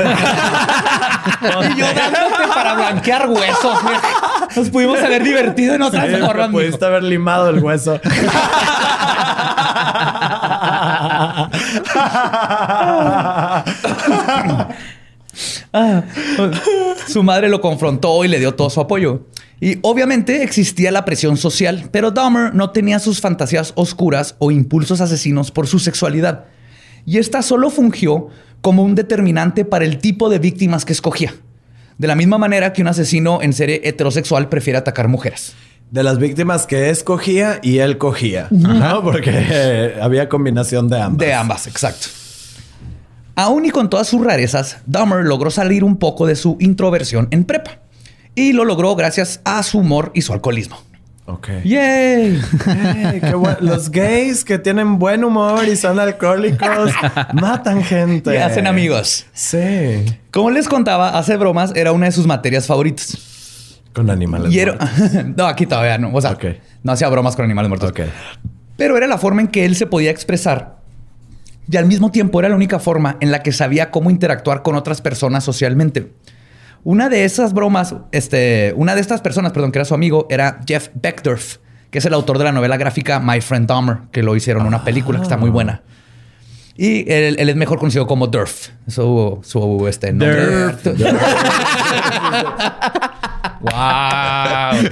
Y 1.42 1.80
yo 1.80 1.86
dándote 1.88 2.48
para 2.54 2.76
blanquear 2.76 3.28
huesos, 3.28 3.82
güey. 3.82 3.96
Nos 4.56 4.70
pudimos 4.70 5.00
haber 5.00 5.24
divertido 5.24 5.74
en 5.74 5.82
otras 5.82 6.06
Sí, 6.08 6.16
formas, 6.18 6.50
mijo. 6.50 6.60
pudiste 6.62 6.86
haber 6.86 7.02
limado 7.02 7.50
el 7.50 7.64
hueso. 7.64 8.00
Ah, 15.74 16.04
su 17.08 17.24
madre 17.24 17.50
lo 17.50 17.60
confrontó 17.60 18.24
y 18.24 18.30
le 18.30 18.40
dio 18.40 18.56
todo 18.56 18.70
su 18.70 18.80
apoyo. 18.80 19.28
Y 19.60 19.80
obviamente 19.82 20.44
existía 20.44 20.92
la 20.92 21.04
presión 21.06 21.38
social, 21.38 21.90
pero 21.92 22.12
Dahmer 22.12 22.54
no 22.54 22.72
tenía 22.72 23.00
sus 23.00 23.20
fantasías 23.20 23.74
oscuras 23.76 24.36
o 24.40 24.52
impulsos 24.52 25.02
asesinos 25.02 25.52
por 25.52 25.68
su 25.68 25.80
sexualidad. 25.80 26.46
Y 27.06 27.18
esta 27.18 27.42
solo 27.42 27.70
fungió 27.70 28.30
como 28.62 28.84
un 28.84 28.96
determinante 28.96 29.66
para 29.66 29.86
el 29.86 30.00
tipo 30.00 30.30
de 30.30 30.40
víctimas 30.40 30.86
que 30.86 30.94
escogía. 30.94 31.34
De 31.98 32.08
la 32.08 32.16
misma 32.16 32.38
manera 32.38 32.74
que 32.74 32.82
un 32.82 32.88
asesino 32.88 33.42
en 33.42 33.54
serie 33.54 33.82
heterosexual 33.84 34.50
prefiere 34.50 34.80
atacar 34.80 35.08
mujeres. 35.08 35.54
De 35.92 36.04
las 36.04 36.18
víctimas 36.18 36.68
que 36.68 36.90
escogía 36.90 37.60
y 37.62 37.78
él 37.78 37.98
cogía, 37.98 38.48
¿no? 38.50 39.02
Porque 39.04 39.32
eh, 39.34 40.00
había 40.02 40.28
combinación 40.28 40.90
de 40.90 41.00
ambas. 41.00 41.26
De 41.26 41.34
ambas, 41.34 41.68
exacto. 41.68 42.08
Aún 43.36 43.66
y 43.66 43.70
con 43.70 43.90
todas 43.90 44.08
sus 44.08 44.24
rarezas, 44.24 44.78
Dahmer 44.86 45.26
logró 45.26 45.52
salir 45.52 45.84
un 45.84 45.98
poco 45.98 46.26
de 46.26 46.36
su 46.36 46.58
introversión 46.60 47.28
en 47.32 47.44
prepa. 47.44 47.80
Y 48.34 48.54
lo 48.54 48.66
logró 48.66 48.96
gracias 48.96 49.42
a 49.44 49.62
su 49.64 49.80
humor 49.80 50.12
y 50.14 50.22
su 50.22 50.34
alcoholismo. 50.34 50.78
Ok. 51.28 51.48
¡Yay! 51.64 52.40
Ey, 52.40 53.20
qué. 53.20 53.34
Los 53.62 53.90
gays 53.90 54.46
que 54.46 54.60
tienen 54.60 55.00
buen 55.00 55.24
humor 55.24 55.68
y 55.68 55.76
son 55.76 56.00
alcohólicos 56.00 56.92
matan 57.34 57.84
gente. 57.84 58.34
Y 58.34 58.38
hacen 58.38 58.68
amigos. 58.68 59.26
Sí. 59.34 60.06
Como 60.32 60.52
les 60.52 60.68
contaba, 60.68 61.18
hacer 61.18 61.38
bromas 61.38 61.72
era 61.76 61.92
una 61.94 62.06
de 62.06 62.12
sus 62.12 62.28
materias 62.28 62.68
favoritas. 62.68 63.18
Con 63.96 64.10
animales. 64.10 64.52
Y 64.54 64.60
era- 64.60 64.74
muertos. 64.74 65.26
no, 65.38 65.46
aquí 65.48 65.66
todavía 65.66 65.98
no. 65.98 66.12
O 66.14 66.22
sea, 66.22 66.32
Ok. 66.32 66.46
no 66.84 66.92
hacía 66.92 67.08
bromas 67.10 67.36
con 67.36 67.46
animales 67.46 67.70
muertos. 67.70 67.94
Pero 68.78 68.98
era 68.98 69.08
la 69.08 69.18
forma 69.18 69.42
en 69.42 69.48
que 69.48 69.66
él 69.66 69.76
se 69.76 69.88
podía 69.88 70.12
expresar. 70.12 70.76
Y 71.72 71.78
al 71.78 71.86
mismo 71.86 72.12
tiempo 72.12 72.40
era 72.40 72.50
la 72.50 72.56
única 72.56 72.78
forma 72.78 73.18
en 73.22 73.32
la 73.32 73.42
que 73.42 73.52
sabía 73.52 73.90
cómo 73.90 74.10
interactuar 74.12 74.62
con 74.62 74.76
otras 74.76 75.02
personas 75.02 75.44
socialmente. 75.44 76.12
Una 76.84 77.10
de 77.10 77.26
esas 77.26 77.54
bromas, 77.54 77.96
este, 78.12 78.74
una 78.78 78.94
de 78.94 79.02
estas 79.02 79.22
personas, 79.22 79.52
perdón, 79.54 79.72
que 79.72 79.80
era 79.80 79.86
su 79.86 79.96
amigo, 79.96 80.28
era 80.30 80.60
Jeff 80.68 80.90
Beckdorf, 80.94 81.58
que 81.90 81.98
es 81.98 82.06
el 82.06 82.14
autor 82.14 82.38
de 82.38 82.44
la 82.44 82.52
novela 82.52 82.78
gráfica 82.78 83.20
My 83.20 83.42
Friend 83.42 83.68
Dahmer, 83.68 83.98
que 84.12 84.22
lo 84.22 84.36
hicieron 84.36 84.68
una 84.68 84.84
película 84.84 85.18
que 85.18 85.24
está 85.24 85.38
muy 85.38 85.50
buena. 85.50 85.82
Y 86.78 87.10
él, 87.12 87.38
él 87.40 87.50
es 87.50 87.56
mejor 87.56 87.80
conocido 87.80 88.06
como 88.06 88.28
Durf. 88.28 88.68
Su, 88.88 89.40
su 89.42 89.88
este, 89.88 90.12
nombre. 90.12 90.76
¡Wow! 93.72 94.90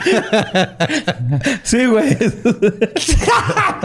sí, 1.63 1.85
güey. 1.85 2.17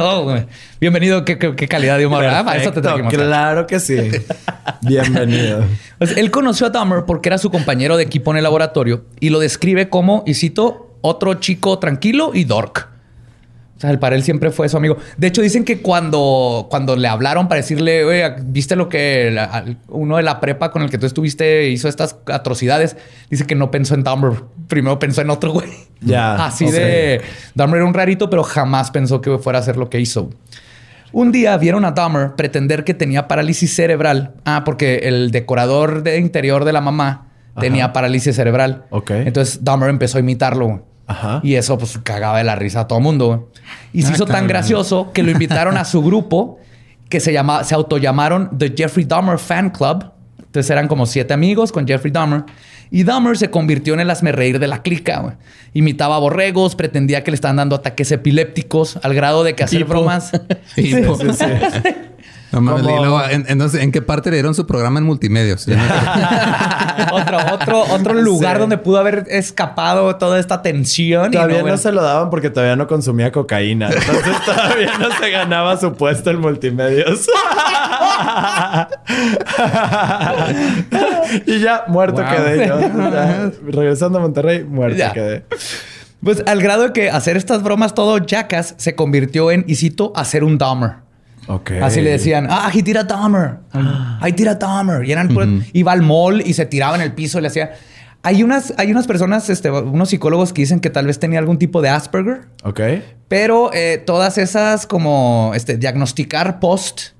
Oh, 0.01 0.22
güey. 0.22 0.46
Bienvenido. 0.81 1.24
¿Qué, 1.24 1.38
qué- 1.38 1.57
qué 1.57 1.66
calidad 1.66 1.98
de 1.98 2.07
humor. 2.07 2.22
Para 2.24 2.40
eso 2.57 2.70
te 2.72 2.81
Perfecto, 2.81 2.83
trajimos. 2.83 3.12
Claro 3.12 3.66
que 3.66 3.81
sí. 3.81 3.96
Bienvenido. 4.83 5.64
Pues, 5.98 6.16
él 6.16 6.31
conoció 6.31 6.68
a 6.68 6.70
Dahmer 6.70 7.05
porque 7.05 7.29
era 7.29 7.38
su 7.38 7.51
compañero 7.51 7.96
de 7.96 8.05
equipo 8.05 8.31
en 8.31 8.37
el 8.37 8.44
laboratorio 8.44 9.05
y 9.18 9.31
lo 9.31 9.40
describe 9.40 9.88
como, 9.88 10.22
y 10.27 10.35
cito, 10.35 10.96
otro 11.01 11.35
chico 11.35 11.79
tranquilo 11.81 12.31
y 12.33 12.44
dork. 12.44 12.88
O 13.78 13.80
sea, 13.80 13.90
el 13.90 14.00
para 14.00 14.16
él 14.16 14.24
siempre 14.24 14.50
fue 14.50 14.68
su 14.68 14.76
amigo. 14.76 14.96
De 15.16 15.28
hecho, 15.28 15.40
dicen 15.40 15.64
que 15.64 15.80
cuando, 15.80 16.66
cuando 16.68 16.96
le 16.96 17.06
hablaron 17.06 17.46
para 17.46 17.60
decirle, 17.60 18.04
oye, 18.04 18.34
¿viste 18.42 18.74
lo 18.74 18.88
que 18.88 19.30
la- 19.32 19.64
uno 19.86 20.16
de 20.16 20.24
la 20.24 20.40
prepa 20.40 20.72
con 20.72 20.82
el 20.82 20.90
que 20.90 20.98
tú 20.98 21.06
estuviste 21.06 21.68
hizo 21.68 21.88
estas 21.88 22.16
atrocidades? 22.26 22.96
Dice 23.30 23.46
que 23.46 23.54
no 23.54 23.70
pensó 23.70 23.94
en 23.94 24.02
Dahmer. 24.02 24.32
Primero 24.66 24.98
pensó 24.98 25.22
en 25.22 25.30
otro 25.30 25.52
güey. 25.52 25.68
Ya, 26.00 26.44
Así 26.44 26.68
de... 26.70 27.20
Dahmer 27.54 27.76
era 27.76 27.86
un 27.86 27.94
rarito, 27.94 28.28
pero 28.28 28.42
jamás 28.42 28.90
pensó 28.90 29.20
que 29.20 29.38
fuera 29.38 29.60
a 29.60 29.62
hacer 29.62 29.76
lo 29.76 29.88
que 29.88 30.00
hizo. 30.00 30.28
Un 31.12 31.30
día 31.30 31.56
vieron 31.56 31.84
a 31.84 31.92
Dahmer 31.92 32.32
pretender 32.34 32.82
que 32.82 32.94
tenía 32.94 33.28
parálisis 33.28 33.72
cerebral. 33.74 34.32
Ah, 34.44 34.62
porque 34.64 35.02
el 35.04 35.30
decorador 35.30 36.02
de 36.02 36.18
interior 36.18 36.64
de 36.64 36.72
la 36.72 36.80
mamá 36.80 37.26
tenía 37.60 37.92
parálisis 37.92 38.34
cerebral. 38.36 38.84
Ok. 38.90 39.10
Entonces 39.12 39.64
Dahmer 39.64 39.88
empezó 39.88 40.18
a 40.18 40.20
imitarlo. 40.20 40.84
Ajá. 41.09 41.40
Y 41.42 41.55
eso 41.55 41.77
pues 41.79 41.99
cagaba 42.03 42.38
de 42.38 42.44
la 42.44 42.55
risa 42.55 42.81
a 42.81 42.87
todo 42.87 43.01
mundo. 43.01 43.27
güey. 43.27 43.40
Y 43.92 44.03
se 44.03 44.11
Ah, 44.11 44.14
hizo 44.14 44.25
tan 44.27 44.35
cabrón. 44.35 44.49
gracioso 44.49 45.11
que 45.12 45.23
lo 45.25 45.31
invitaron 45.33 45.77
a 45.77 45.85
su 45.85 46.03
grupo 46.05 46.59
que 47.09 47.18
se 47.21 47.33
llama, 47.33 47.64
se 47.64 47.75
autollamaron 47.75 48.57
The 48.57 48.75
Jeffrey 48.77 49.05
Dahmer 49.07 49.38
Fan 49.38 49.71
Club. 49.71 50.12
Entonces 50.38 50.71
eran 50.71 50.87
como 50.88 51.07
siete 51.07 51.35
amigos 51.35 51.73
con 51.73 51.87
Jeffrey 51.87 52.12
Dahmer. 52.12 52.44
Y 52.90 53.05
Dahmer 53.05 53.37
se 53.37 53.51
convirtió 53.51 53.94
en 53.94 54.01
el 54.01 54.11
reír 54.33 54.59
de 54.59 54.66
la 54.66 54.83
clica. 54.83 55.37
Imitaba 55.74 56.16
a 56.16 56.18
borregos, 56.18 56.74
pretendía 56.74 57.22
que 57.24 57.31
le 57.31 57.35
estaban 57.35 57.57
dando 57.57 57.77
ataques 57.77 58.11
epilépticos 58.12 58.98
al 59.03 59.14
grado 59.14 59.44
de 59.44 59.55
que 59.55 59.64
hacer 59.64 59.81
Hipo. 59.83 59.90
bromas. 59.90 60.31
Sí, 60.74 60.94
po. 61.07 61.18
No 62.51 62.62
mames, 62.62 62.87
y 62.87 63.35
¿en, 63.35 63.44
en, 63.46 63.59
dónde- 63.59 63.83
en 63.83 63.92
qué 63.92 64.01
parte 64.01 64.31
le 64.31 64.37
dieron 64.37 64.55
su 64.55 64.66
programa 64.66 64.98
en 65.01 65.05
multimedios? 65.05 65.68
Otro, 67.12 67.38
otro, 67.53 67.83
otro 67.92 68.14
lugar 68.14 68.57
Sí. 68.57 68.61
donde 68.61 68.79
pudo 68.79 68.96
haber 68.98 69.24
escapado 69.29 70.16
toda 70.16 70.38
esta 70.38 70.62
tensión. 70.62 71.29
y 71.29 71.33
Todavía 71.33 71.57
no, 71.59 71.62
bueno. 71.62 71.77
se 71.77 71.92
lo 71.92 72.03
daban 72.03 72.31
porque 72.31 72.48
todavía 72.48 72.74
no 72.74 72.87
consumía 72.87 73.31
cocaína. 73.33 73.90
Entonces 73.90 74.44
todavía 74.46 74.96
no 74.98 75.09
se 75.20 75.31
ganaba 75.31 75.77
su 75.79 75.92
puesto 75.92 76.31
en 76.31 76.40
multimedios. 76.40 77.27
Y 81.46 81.61
ya 81.61 81.85
muerto 81.88 82.22
Wow. 82.22 82.31
quedé 82.37 82.66
yo. 82.66 82.78
Ya, 83.11 83.50
regresando 83.70 84.18
a 84.18 84.22
Monterrey, 84.22 84.64
muerto 84.64 84.96
Ya. 84.98 85.12
quedé. 85.12 85.44
Pues 86.22 86.42
al 86.46 86.61
grado 86.61 86.83
de 86.85 86.92
que 86.92 87.11
hacer 87.11 87.37
estas 87.37 87.62
bromas 87.62 87.94
todo 87.94 88.18
jackass 88.18 88.74
se 88.76 88.94
convirtió 88.96 89.50
en, 89.50 89.64
y 89.68 89.76
cito, 89.76 90.12
hacer 90.16 90.42
un 90.44 90.59
Dahmer. 90.59 90.92
Así 91.83 92.00
le 92.02 92.11
decían, 92.11 92.46
ah, 92.50 92.70
Dahmer. 93.09 93.59
Ahí 94.20 94.33
tira 94.33 94.54
Dahmer. 94.57 95.04
Y 95.04 95.12
eran, 95.12 95.64
iba 95.72 95.92
al 95.92 96.02
mall 96.02 96.42
y 96.44 96.52
se 96.54 96.66
tiraba 96.66 96.96
en 96.96 97.02
el 97.02 97.12
piso 97.12 97.38
y 97.38 97.42
le 97.42 97.48
hacía... 97.48 97.72
Hay 98.24 98.42
unas, 98.42 98.74
hay 98.78 98.90
unas 98.90 99.07
personas, 99.07 99.48
este, 99.48 99.70
unos 99.70 100.09
psicólogos 100.09 100.52
que 100.52 100.62
dicen 100.62 100.81
que 100.81 100.90
tal 100.90 101.07
vez 101.07 101.20
tenía 101.20 101.38
algún 101.38 101.57
tipo 101.57 101.81
de 101.81 101.88
Asperger, 101.88 102.48
Ok. 102.64 102.81
pero 103.28 103.70
eh, 103.72 104.02
todas 104.04 104.38
esas 104.38 104.88
como 104.88 105.52
este, 105.54 105.76
diagnosticar 105.76 106.59
post 106.59 107.12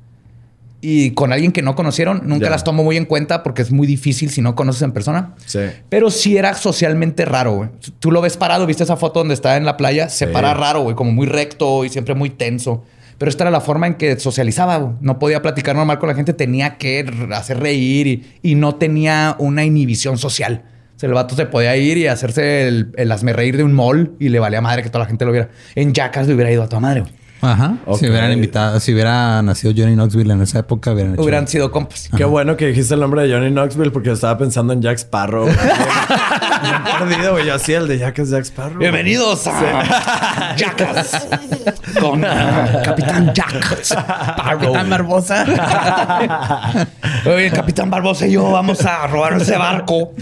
y 0.81 1.11
con 1.13 1.33
alguien 1.33 1.51
que 1.53 1.61
no 1.63 1.75
conocieron, 1.75 2.23
nunca 2.25 2.51
las 2.51 2.63
tomo 2.65 2.85
muy 2.85 2.97
en 2.97 3.05
cuenta 3.05 3.43
porque 3.43 3.63
es 3.63 3.73
muy 3.73 3.87
difícil 3.87 4.31
si 4.31 4.41
no 4.41 4.55
conoces 4.55 4.83
en 4.83 4.93
persona. 4.93 5.35
Sí. 5.45 5.61
Pero 5.89 6.11
sí 6.11 6.37
era 6.37 6.55
socialmente 6.55 7.25
raro, 7.25 7.53
güey. 7.57 7.69
Tú 7.99 8.13
lo 8.13 8.21
ves 8.21 8.37
parado, 8.37 8.65
viste 8.67 8.85
esa 8.85 8.97
foto 8.97 9.19
donde 9.21 9.35
está 9.35 9.57
en 9.57 9.65
la 9.65 9.77
playa, 9.77 10.09
se 10.09 10.27
Sí. 10.27 10.33
para 10.33 10.55
raro, 10.55 10.83
güey, 10.83 10.95
como 10.95 11.11
muy 11.11 11.27
recto 11.27 11.85
y 11.85 11.89
siempre 11.89 12.15
muy 12.15 12.31
tenso. 12.31 12.85
Pero 13.19 13.29
esta 13.29 13.43
era 13.43 13.51
la 13.51 13.61
forma 13.61 13.89
en 13.89 13.95
que 13.95 14.17
socializaba, 14.21 14.77
güey. 14.77 14.95
No 15.01 15.19
podía 15.19 15.43
platicar 15.43 15.75
normal 15.75 15.99
con 15.99 16.09
la 16.09 16.15
gente, 16.15 16.33
tenía 16.33 16.77
que 16.79 17.05
hacer 17.35 17.59
reír 17.59 18.07
y, 18.07 18.27
y 18.43 18.55
no 18.55 18.77
tenía 18.77 19.35
una 19.41 19.65
inhibición 19.65 20.19
social. 20.19 20.63
O 20.95 21.01
sea, 21.01 21.09
el 21.09 21.15
vato 21.15 21.35
se 21.35 21.47
podía 21.47 21.77
ir 21.77 21.99
y 21.99 22.07
hacerse 22.07 22.69
el, 22.69 22.93
el 22.97 23.11
hazme 23.11 23.33
reír 23.33 23.57
de 23.57 23.65
un 23.65 23.73
mall 23.73 24.13
y 24.21 24.29
le 24.29 24.39
valía 24.39 24.61
madre 24.61 24.85
que 24.85 24.91
toda 24.91 25.05
la 25.05 25.09
gente 25.09 25.25
lo 25.25 25.33
viera. 25.33 25.49
En 25.75 25.93
Jackass 25.93 26.29
le 26.29 26.35
hubiera 26.35 26.53
ido 26.53 26.63
a 26.63 26.69
toda 26.69 26.79
madre, 26.81 27.01
güey. 27.01 27.13
Ajá. 27.41 27.77
Si 27.97 28.09
hubieran 28.09 28.33
invitado, 28.33 28.81
si 28.81 28.93
hubiera 28.93 29.41
nacido 29.43 29.73
Johnny 29.77 29.95
Knoxville 29.95 30.33
en 30.33 30.43
esa 30.43 30.61
época, 30.61 30.93
hubieran 30.93 31.15
hecho. 31.15 31.23
Hubieran 31.23 31.47
sido 31.47 31.71
compas. 31.71 32.09
Qué 32.17 32.25
bueno 32.25 32.57
que 32.57 32.67
dijiste 32.67 32.95
el 32.95 33.01
nombre 33.01 33.23
de 33.23 33.33
Johnny 33.33 33.51
Knoxville 33.51 33.93
porque 33.93 34.11
estaba 34.11 34.37
pensando 34.39 34.73
en 34.73 34.83
Jack 34.83 34.99
Sparrow. 34.99 35.49
perdido, 36.99 37.33
güey. 37.33 37.47
Yo 37.47 37.55
así 37.55 37.73
el 37.73 37.87
de 37.87 37.99
Jack 37.99 38.19
es 38.19 38.31
Jack 38.31 38.45
Sparrow. 38.45 38.79
Bienvenidos 38.79 39.47
a 39.47 40.55
Jackass 40.57 41.29
con 42.01 42.25
ah, 42.25 42.83
Capitán 42.85 43.33
Jack 43.33 43.81
Sparrow. 43.83 44.61
Capitán 44.61 44.91
Barbosa. 44.91 45.45
Oye, 47.27 47.47
el 47.47 47.53
Capitán 47.53 47.91
Barbosa 47.91 48.27
y 48.27 48.33
yo 48.33 48.51
vamos 48.51 48.85
a 48.85 49.07
robar 49.07 49.35
ese 49.35 49.57
barco 49.57 50.13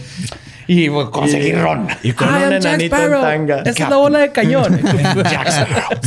y 0.67 0.89
conseguir 0.89 1.61
ron. 1.61 1.89
Y 2.03 2.13
con 2.13 2.29
I 2.29 2.31
un 2.31 2.37
am 2.37 2.51
Jack 2.61 2.75
enanito 2.75 2.97
en 2.97 3.11
tanga. 3.21 3.61
Esa 3.61 3.85
es 3.85 3.91
la 3.91 3.97
bola 3.97 4.19
de 4.19 4.33
cañón. 4.33 4.81
Jack 5.31 5.49
Sparrow. 5.49 5.99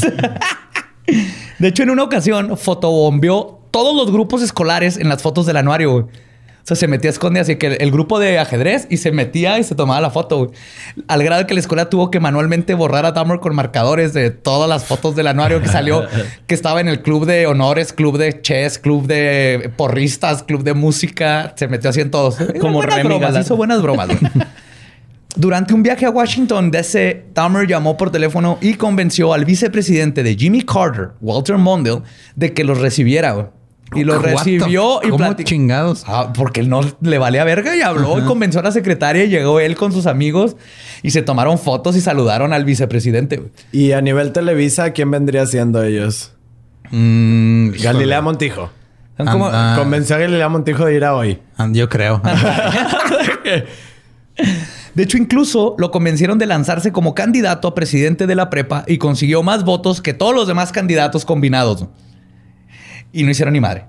De 1.59 1.67
hecho, 1.67 1.83
en 1.83 1.89
una 1.89 2.03
ocasión 2.03 2.57
fotobombeó 2.57 3.59
todos 3.71 3.95
los 3.95 4.11
grupos 4.11 4.41
escolares 4.41 4.97
en 4.97 5.09
las 5.09 5.21
fotos 5.21 5.45
del 5.45 5.57
anuario. 5.57 5.91
güey. 5.91 6.03
O 6.03 6.67
sea, 6.69 6.75
se 6.75 6.87
metía 6.87 7.09
a 7.09 7.13
esconde 7.13 7.39
así 7.39 7.55
que 7.55 7.67
el, 7.67 7.77
el 7.79 7.89
grupo 7.89 8.19
de 8.19 8.37
ajedrez 8.37 8.85
y 8.91 8.97
se 8.97 9.11
metía 9.11 9.57
y 9.57 9.63
se 9.63 9.73
tomaba 9.73 9.99
la 10.01 10.11
foto. 10.11 10.37
güey. 10.37 10.51
Al 11.07 11.23
grado 11.23 11.47
que 11.47 11.53
la 11.55 11.61
escuela 11.61 11.89
tuvo 11.89 12.11
que 12.11 12.19
manualmente 12.19 12.75
borrar 12.75 13.05
a 13.05 13.11
Dahmer 13.11 13.39
con 13.39 13.55
marcadores 13.55 14.13
de 14.13 14.29
todas 14.29 14.69
las 14.69 14.85
fotos 14.85 15.15
del 15.15 15.27
anuario 15.27 15.61
que 15.61 15.67
salió, 15.67 16.05
que 16.47 16.53
estaba 16.53 16.79
en 16.81 16.87
el 16.87 17.01
club 17.01 17.25
de 17.25 17.47
honores, 17.47 17.91
club 17.93 18.17
de 18.17 18.41
chess, 18.41 18.77
club 18.77 19.07
de 19.07 19.71
porristas, 19.77 20.43
club 20.43 20.63
de 20.63 20.73
música. 20.73 21.53
Se 21.55 21.67
metió 21.67 21.89
así 21.89 22.01
en 22.01 22.11
todos. 22.11 22.37
Como 22.59 22.73
buenas 22.73 23.03
bromas, 23.03 23.37
hizo 23.39 23.55
buenas 23.55 23.81
bromas. 23.81 24.07
güey. 24.07 24.19
Durante 25.39 25.73
un 25.73 25.81
viaje 25.83 26.05
a 26.05 26.09
Washington, 26.09 26.69
DC, 26.69 27.27
Dahmer 27.33 27.65
llamó 27.65 27.95
por 27.95 28.11
teléfono 28.11 28.57
y 28.59 28.73
convenció 28.73 29.33
al 29.33 29.45
vicepresidente 29.45 30.21
de 30.21 30.35
Jimmy 30.35 30.63
Carter, 30.63 31.11
Walter 31.21 31.57
Mondale, 31.57 32.01
de 32.35 32.53
que 32.53 32.65
los 32.65 32.77
recibiera. 32.79 33.31
güey. 33.31 33.45
Y 33.95 34.03
the 34.03 34.17
recibió 34.19 34.99
y 35.01 35.05
¿Cómo 35.09 35.17
platicó. 35.17 35.47
chingados? 35.47 36.03
Ah, 36.07 36.33
porque 36.35 36.59
él 36.59 36.67
no 36.67 36.81
le 37.01 37.17
valía 37.17 37.45
verga 37.45 37.73
y 37.75 37.81
habló 37.81 38.19
y 38.19 38.23
convenció 38.23 38.59
a 38.59 38.63
la 38.63 38.71
secretaria 38.73 39.23
y 39.23 39.29
llegó 39.29 39.61
él 39.61 39.75
con 39.77 39.93
sus 39.93 40.07
amigos 40.07 40.57
y 41.03 41.11
se 41.11 41.21
tomaron 41.21 41.57
fotos 41.57 41.95
y 41.95 42.01
saludaron 42.01 42.51
al 42.51 42.65
vicepresidente. 42.65 43.37
güey. 43.37 43.49
Y 43.71 43.93
a 43.93 44.01
nivel 44.01 44.33
Televisa, 44.33 44.91
¿quién 44.91 45.09
vendría 45.09 45.45
siendo 45.45 45.81
ellos? 45.81 46.33
Mm, 46.91 47.69
Galilea. 47.81 48.21
Montijo. 48.21 48.69
Como- 49.17 49.47
Ah, 49.51 49.75
Convenció 49.79 50.17
a 50.17 50.19
Galilea 50.19 50.49
Montijo 50.49 50.85
de 50.85 50.95
ir 50.95 51.05
a 51.05 51.15
hoy. 51.15 51.39
ah, 51.57 51.67
yo 51.71 51.87
creo. 51.87 52.21
De 54.99 55.03
hecho, 55.03 55.15
incluso 55.17 55.75
lo 55.77 55.91
convencieron 55.91 56.39
de 56.39 56.45
lanzarse 56.45 56.91
como 56.91 57.15
candidato 57.15 57.69
a 57.69 57.73
presidente 57.73 58.27
de 58.27 58.35
la 58.35 58.49
prepa 58.49 58.83
y 58.85 58.97
consiguió 58.97 59.43
más 59.43 59.63
votos 59.63 60.01
que 60.01 60.13
todos 60.13 60.35
los 60.35 60.45
demás 60.45 60.73
candidatos 60.73 61.23
combinados. 61.23 61.85
Y 63.13 63.23
no 63.23 63.31
hicieron 63.31 63.53
ni 63.53 63.61
madre. 63.61 63.85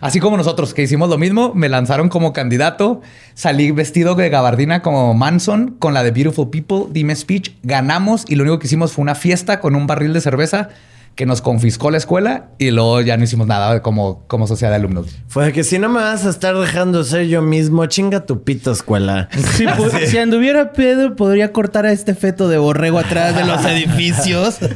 Así 0.00 0.18
como 0.18 0.36
nosotros 0.36 0.74
que 0.74 0.82
hicimos 0.82 1.10
lo 1.10 1.16
mismo, 1.16 1.52
me 1.54 1.68
lanzaron 1.68 2.08
como 2.08 2.32
candidato, 2.32 3.02
salí 3.34 3.70
vestido 3.70 4.16
de 4.16 4.30
gabardina 4.30 4.82
como 4.82 5.14
Manson 5.14 5.76
con 5.78 5.94
la 5.94 6.02
de 6.02 6.10
Beautiful 6.10 6.50
People, 6.50 6.86
dime 6.90 7.14
speech, 7.14 7.52
ganamos 7.62 8.24
y 8.26 8.34
lo 8.34 8.42
único 8.42 8.58
que 8.58 8.66
hicimos 8.66 8.90
fue 8.90 9.02
una 9.02 9.14
fiesta 9.14 9.60
con 9.60 9.76
un 9.76 9.86
barril 9.86 10.12
de 10.12 10.20
cerveza 10.20 10.70
que 11.18 11.26
nos 11.26 11.42
confiscó 11.42 11.90
la 11.90 11.96
escuela 11.98 12.50
y 12.58 12.70
luego 12.70 13.00
ya 13.00 13.16
no 13.16 13.24
hicimos 13.24 13.48
nada 13.48 13.82
como, 13.82 14.24
como 14.28 14.46
sociedad 14.46 14.70
de 14.70 14.76
alumnos. 14.76 15.06
Fue 15.26 15.46
de 15.46 15.52
que 15.52 15.64
si 15.64 15.76
no 15.80 15.88
me 15.88 15.98
vas 16.00 16.24
a 16.24 16.30
estar 16.30 16.56
dejando 16.56 17.02
ser 17.02 17.26
yo 17.26 17.42
mismo, 17.42 17.84
chinga 17.86 18.24
tu 18.24 18.44
pito 18.44 18.70
escuela. 18.70 19.28
Si, 19.58 19.66
pu- 19.66 20.06
si 20.06 20.16
anduviera 20.16 20.72
pedo, 20.72 21.16
podría 21.16 21.52
cortar 21.52 21.86
a 21.86 21.90
este 21.92 22.14
feto 22.14 22.48
de 22.48 22.58
borrego 22.58 23.00
atrás 23.00 23.34
de 23.34 23.44
los 23.44 23.64
edificios. 23.64 24.58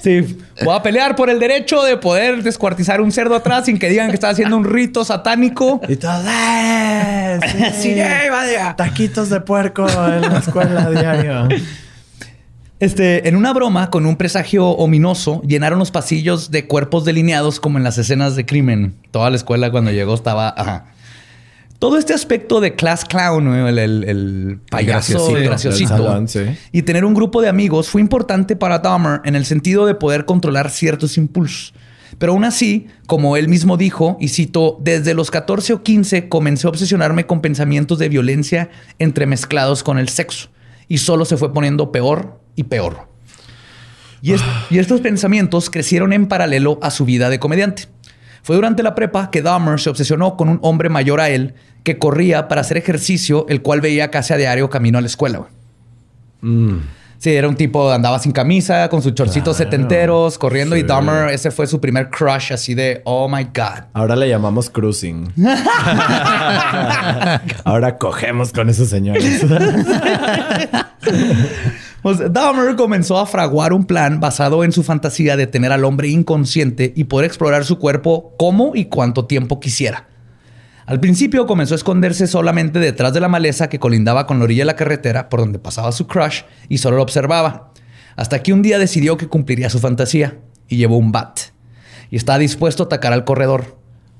Sí, 0.00 0.38
voy 0.64 0.76
a 0.76 0.82
pelear 0.82 1.16
por 1.16 1.28
el 1.30 1.40
derecho 1.40 1.82
de 1.82 1.96
poder 1.96 2.42
descuartizar 2.42 3.00
un 3.00 3.10
cerdo 3.10 3.34
atrás 3.34 3.64
sin 3.66 3.78
que 3.78 3.88
digan 3.88 4.08
que 4.08 4.14
está 4.14 4.28
haciendo 4.28 4.56
un 4.56 4.64
rito 4.64 5.04
satánico. 5.04 5.80
Y 5.88 5.96
todo, 5.96 6.22
¡eh! 6.26 7.38
Sí, 7.80 7.90
¡eh, 7.96 8.28
vaya! 8.30 8.74
Taquitos 8.76 9.28
de 9.30 9.40
puerco 9.40 9.86
en 9.88 10.20
la 10.22 10.38
escuela 10.38 10.90
diario. 10.90 11.48
Este, 12.80 13.28
en 13.28 13.34
una 13.34 13.52
broma 13.52 13.90
con 13.90 14.06
un 14.06 14.16
presagio 14.16 14.68
ominoso, 14.68 15.42
llenaron 15.42 15.78
los 15.80 15.90
pasillos 15.90 16.50
de 16.52 16.66
cuerpos 16.68 17.04
delineados 17.04 17.58
como 17.58 17.76
en 17.78 17.84
las 17.84 17.98
escenas 17.98 18.36
de 18.36 18.46
crimen. 18.46 18.94
Toda 19.10 19.30
la 19.30 19.36
escuela 19.36 19.70
cuando 19.70 19.90
llegó 19.90 20.14
estaba... 20.14 20.54
ajá. 20.56 20.86
Todo 21.80 21.96
este 21.96 22.12
aspecto 22.12 22.60
de 22.60 22.74
class 22.74 23.04
clown, 23.04 23.46
el, 23.54 23.78
el- 23.78 24.04
el 24.04 24.58
payaso, 24.68 25.12
graciosito. 25.12 25.36
el 25.36 25.44
graciosito, 25.44 25.94
El 25.94 26.02
salón, 26.02 26.26
sí. 26.28 26.40
y 26.72 26.82
tener 26.82 27.04
un 27.04 27.14
grupo 27.14 27.40
de 27.40 27.48
amigos 27.48 27.88
fue 27.88 28.00
importante 28.00 28.56
para 28.56 28.80
Dahmer 28.80 29.20
en 29.24 29.36
el 29.36 29.44
sentido 29.44 29.86
de 29.86 29.94
poder 29.94 30.24
controlar 30.24 30.70
ciertos 30.70 31.16
impulsos. 31.16 31.74
Pero 32.18 32.32
aún 32.32 32.42
así, 32.42 32.88
como 33.06 33.36
él 33.36 33.46
mismo 33.48 33.76
dijo, 33.76 34.16
y 34.18 34.26
cito, 34.28 34.76
desde 34.80 35.14
los 35.14 35.30
14 35.30 35.74
o 35.74 35.82
15 35.84 36.28
comencé 36.28 36.66
a 36.66 36.70
obsesionarme 36.70 37.26
con 37.26 37.40
pensamientos 37.42 38.00
de 38.00 38.08
violencia 38.08 38.70
entremezclados 38.98 39.84
con 39.84 39.98
el 39.98 40.08
sexo. 40.08 40.48
Y 40.88 40.98
solo 40.98 41.24
se 41.26 41.36
fue 41.36 41.52
poniendo 41.52 41.92
peor 41.92 42.37
y 42.58 42.64
peor. 42.64 43.06
Y, 44.20 44.32
es- 44.32 44.42
y 44.68 44.78
estos 44.78 45.00
pensamientos 45.00 45.70
crecieron 45.70 46.12
en 46.12 46.26
paralelo 46.26 46.78
a 46.82 46.90
su 46.90 47.04
vida 47.04 47.30
de 47.30 47.38
comediante. 47.38 47.84
Fue 48.42 48.56
durante 48.56 48.82
la 48.82 48.94
prepa 48.94 49.30
que 49.30 49.42
Dahmer 49.42 49.78
se 49.80 49.90
obsesionó 49.90 50.36
con 50.36 50.48
un 50.48 50.58
hombre 50.62 50.88
mayor 50.88 51.20
a 51.20 51.28
él 51.30 51.54
que 51.84 51.98
corría 51.98 52.48
para 52.48 52.62
hacer 52.62 52.76
ejercicio, 52.76 53.46
el 53.48 53.62
cual 53.62 53.80
veía 53.80 54.10
casi 54.10 54.32
a 54.32 54.36
diario 54.36 54.68
camino 54.70 54.98
a 54.98 55.00
la 55.00 55.06
escuela. 55.06 55.46
Sí, 57.18 57.30
era 57.34 57.48
un 57.48 57.56
tipo, 57.56 57.90
andaba 57.90 58.20
sin 58.20 58.30
camisa, 58.30 58.88
con 58.88 59.02
sus 59.02 59.12
chorcitos 59.12 59.56
setenteros, 59.56 60.38
corriendo 60.38 60.76
y 60.76 60.84
Dahmer, 60.84 61.30
ese 61.30 61.50
fue 61.50 61.66
su 61.66 61.80
primer 61.80 62.10
crush 62.10 62.52
así 62.52 62.74
de, 62.74 63.02
oh 63.04 63.28
my 63.28 63.42
God. 63.42 63.86
Ahora 63.92 64.14
le 64.14 64.28
llamamos 64.28 64.70
cruising. 64.70 65.32
Ahora 67.64 67.98
cogemos 67.98 68.52
con 68.52 68.68
esos 68.68 68.88
señores. 68.88 69.44
Pues 72.00 72.32
Dahmer 72.32 72.76
comenzó 72.76 73.18
a 73.18 73.26
fraguar 73.26 73.72
un 73.72 73.84
plan 73.84 74.20
basado 74.20 74.62
en 74.62 74.70
su 74.70 74.84
fantasía 74.84 75.36
de 75.36 75.48
tener 75.48 75.72
al 75.72 75.84
hombre 75.84 76.08
inconsciente 76.08 76.92
y 76.94 77.04
poder 77.04 77.26
explorar 77.26 77.64
su 77.64 77.78
cuerpo 77.78 78.34
como 78.38 78.76
y 78.76 78.84
cuánto 78.84 79.26
tiempo 79.26 79.58
quisiera. 79.58 80.07
Al 80.88 81.00
principio 81.00 81.46
comenzó 81.46 81.74
a 81.74 81.76
esconderse 81.76 82.26
solamente 82.26 82.78
detrás 82.78 83.12
de 83.12 83.20
la 83.20 83.28
maleza 83.28 83.68
que 83.68 83.78
colindaba 83.78 84.26
con 84.26 84.38
la 84.38 84.44
orilla 84.44 84.62
de 84.62 84.68
la 84.68 84.76
carretera 84.76 85.28
por 85.28 85.40
donde 85.40 85.58
pasaba 85.58 85.92
su 85.92 86.06
crush 86.06 86.44
y 86.70 86.78
solo 86.78 86.96
lo 86.96 87.02
observaba. 87.02 87.74
Hasta 88.16 88.42
que 88.42 88.54
un 88.54 88.62
día 88.62 88.78
decidió 88.78 89.18
que 89.18 89.28
cumpliría 89.28 89.68
su 89.68 89.80
fantasía 89.80 90.38
y 90.66 90.78
llevó 90.78 90.96
un 90.96 91.12
bat. 91.12 91.40
Y 92.08 92.16
estaba 92.16 92.38
dispuesto 92.38 92.84
a 92.84 92.86
atacar 92.86 93.12
al 93.12 93.26
corredor. 93.26 93.77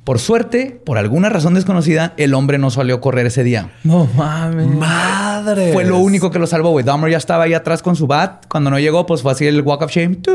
Por 0.09 0.18
suerte, 0.21 0.81
por 0.87 0.97
alguna 0.97 1.29
razón 1.29 1.53
desconocida, 1.53 2.14
el 2.16 2.33
hombre 2.33 2.57
no 2.57 2.71
salió 2.71 2.94
a 2.94 3.01
correr 3.03 3.27
ese 3.27 3.44
día. 3.44 3.73
No 3.85 4.09
mames. 4.16 4.66
Madre. 4.66 5.71
Fue 5.75 5.85
lo 5.85 5.99
único 5.99 6.31
que 6.31 6.38
lo 6.38 6.47
salvó, 6.47 6.71
güey. 6.71 6.83
Dahmer 6.83 7.11
ya 7.11 7.18
estaba 7.18 7.44
ahí 7.44 7.53
atrás 7.53 7.83
con 7.83 7.94
su 7.94 8.07
bat. 8.07 8.47
Cuando 8.49 8.71
no 8.71 8.79
llegó, 8.79 9.05
pues 9.05 9.21
fue 9.21 9.33
así 9.33 9.47
el 9.47 9.61
walk 9.61 9.83
of 9.83 9.90
shame. 9.90 10.16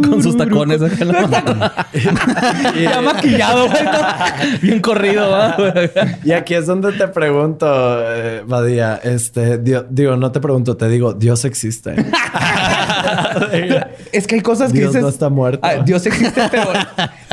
Con 0.00 0.22
sus 0.22 0.36
tacones 0.36 0.80
ya 2.80 3.00
maquillado, 3.02 3.66
güey. 3.68 3.82
Bien 4.62 4.80
corrido, 4.80 5.30
¿va? 5.30 5.56
Y 6.24 6.30
aquí 6.32 6.54
es 6.54 6.66
donde 6.66 6.92
te 6.92 7.08
pregunto, 7.08 7.66
eh, 8.00 8.42
Badía, 8.46 9.00
este, 9.02 9.58
Dio- 9.58 9.86
digo, 9.90 10.16
no 10.16 10.30
te 10.32 10.40
pregunto, 10.40 10.76
te 10.76 10.88
digo, 10.88 11.12
Dios 11.12 11.44
existe. 11.44 11.96
Es 14.12 14.26
que 14.26 14.36
hay 14.36 14.40
cosas 14.40 14.72
que 14.72 14.78
Dios 14.78 14.90
dices. 14.90 15.02
no 15.02 15.08
está 15.08 15.28
muerto. 15.28 15.60
Ah, 15.62 15.76
Dios 15.84 16.04
existe, 16.06 16.42
pero 16.50 16.70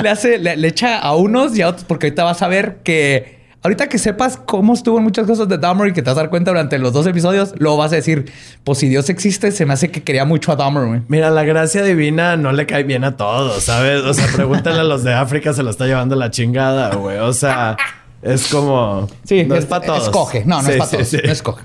le 0.01 0.09
hace, 0.09 0.37
le, 0.37 0.55
le 0.57 0.67
echa 0.67 0.99
a 0.99 1.15
unos 1.15 1.57
y 1.57 1.61
a 1.61 1.69
otros, 1.69 1.83
porque 1.85 2.07
ahorita 2.07 2.23
vas 2.23 2.41
a 2.41 2.47
ver 2.47 2.77
que. 2.83 3.37
Ahorita 3.63 3.89
que 3.89 3.97
sepas 3.97 4.37
cómo 4.37 4.75
estuvo 4.75 4.97
en 4.99 5.03
muchas 5.03 5.25
cosas 5.27 5.49
de 5.49 5.57
Dahmer 5.57 5.87
y 5.89 5.93
que 5.93 6.01
te 6.01 6.09
vas 6.09 6.17
a 6.17 6.21
dar 6.21 6.29
cuenta 6.29 6.51
durante 6.51 6.77
los 6.77 6.93
dos 6.93 7.05
episodios, 7.07 7.53
luego 7.57 7.75
vas 7.75 7.91
a 7.91 7.95
decir, 7.95 8.31
pues 8.63 8.77
si 8.77 8.87
Dios 8.87 9.09
existe, 9.09 9.51
se 9.51 9.65
me 9.65 9.73
hace 9.73 9.89
que 9.91 10.03
quería 10.03 10.23
mucho 10.25 10.51
a 10.53 10.55
Dahmer, 10.55 10.85
güey. 10.85 11.01
Mira, 11.09 11.31
la 11.31 11.43
gracia 11.43 11.83
divina 11.83 12.37
no 12.37 12.51
le 12.53 12.65
cae 12.65 12.83
bien 12.83 13.03
a 13.03 13.17
todos, 13.17 13.63
¿sabes? 13.63 14.03
O 14.03 14.13
sea, 14.13 14.27
pregúntale 14.33 14.79
a 14.79 14.83
los 14.83 15.03
de 15.03 15.13
África, 15.15 15.51
se 15.53 15.63
lo 15.63 15.71
está 15.71 15.85
llevando 15.85 16.15
la 16.15 16.29
chingada, 16.31 16.95
güey. 16.95 17.17
O 17.17 17.33
sea, 17.33 17.75
es 18.21 18.47
como... 18.47 19.09
Sí, 19.25 19.43
no 19.43 19.55
es, 19.55 19.65
para 19.65 19.85
todos. 19.85 20.03
Escoge. 20.03 20.45
No, 20.45 20.61
no 20.61 20.67
Sí, 20.67 20.71
es 20.71 20.77
para 20.77 20.89
sí, 20.89 20.95
todos. 20.97 21.07
sí. 21.09 21.17
No 21.25 21.31
escoge. 21.31 21.63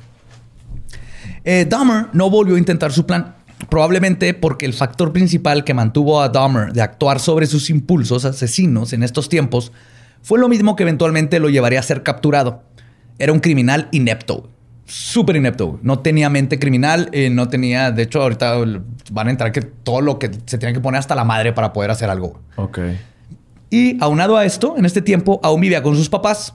Eh, 1.45 1.67
Dahmer 1.69 2.07
no 2.15 2.31
volvió 2.31 2.57
a 2.57 2.59
intentar 2.59 2.91
su 2.93 3.05
plan. 3.07 3.35
Probablemente 3.69 4.35
porque 4.35 4.67
el 4.67 4.73
factor 4.73 5.13
principal 5.13 5.65
que 5.65 5.75
mantuvo 5.75 6.21
a 6.21 6.29
Dahmer 6.29 6.73
de 6.73 6.83
actuar 6.83 7.21
sobre 7.21 7.47
sus 7.47 7.71
impulsos 7.71 8.25
asesinos 8.25 8.93
en 8.93 9.03
estos 9.03 9.29
tiempos 9.29 9.73
fue 10.23 10.39
lo 10.39 10.49
mismo 10.49 10.77
que 10.77 10.83
eventualmente 10.83 11.39
lo 11.41 11.49
llevaría 11.49 11.81
a 11.81 11.83
ser 11.83 12.03
capturado. 12.03 12.63
Era 13.19 13.33
un 13.33 13.41
criminal 13.41 13.89
inepto. 13.93 14.49
Súper 14.85 15.37
inepto. 15.37 15.79
No 15.83 16.01
tenía 16.01 16.29
mente 16.29 16.59
criminal. 16.59 17.09
eh, 17.13 17.31
no 17.31 17.49
tenía... 17.49 17.93
De 17.93 18.03
hecho, 18.03 18.21
ahorita 18.23 18.57
van 19.11 19.29
a 19.29 19.31
entrar 19.31 19.53
que 19.53 19.63
todo 19.63 20.01
lo 20.01 20.19
que 20.19 20.31
se 20.47 20.59
tenía 20.59 20.73
que 20.75 20.81
poner 20.81 20.99
hasta 20.99 21.15
la 21.15 21.25
madre 21.25 21.53
para 21.53 21.73
poder 21.73 21.91
hacer 21.91 22.11
algo. 22.11 22.41
Ok. 22.57 22.79
Y 23.71 24.03
aunado 24.03 24.37
a 24.37 24.45
esto, 24.45 24.75
en 24.77 24.85
este 24.85 25.03
tiempo 25.03 25.41
aún 25.43 25.61
vivía 25.61 25.83
con 25.83 25.97
sus 25.97 26.09
papás 26.09 26.55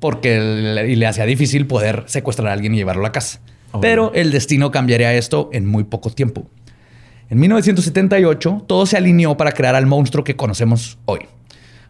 porque 0.00 0.38
le, 0.38 0.90
y 0.90 0.96
le 0.96 1.06
hacía 1.06 1.26
difícil 1.26 1.66
poder 1.66 2.04
secuestrar 2.06 2.48
a 2.48 2.52
alguien 2.52 2.74
y 2.74 2.78
llevarlo 2.78 3.02
a 3.02 3.08
la 3.08 3.12
casa. 3.12 3.40
Pero 3.80 4.12
el 4.14 4.30
destino 4.30 4.70
cambiaría 4.70 5.14
esto 5.14 5.50
en 5.52 5.66
muy 5.66 5.84
poco 5.84 6.10
tiempo. 6.10 6.46
En 7.30 7.38
1978, 7.40 8.64
todo 8.66 8.86
se 8.86 8.96
alineó 8.96 9.36
para 9.36 9.52
crear 9.52 9.74
al 9.74 9.86
monstruo 9.86 10.24
que 10.24 10.36
conocemos 10.36 10.98
hoy. 11.06 11.20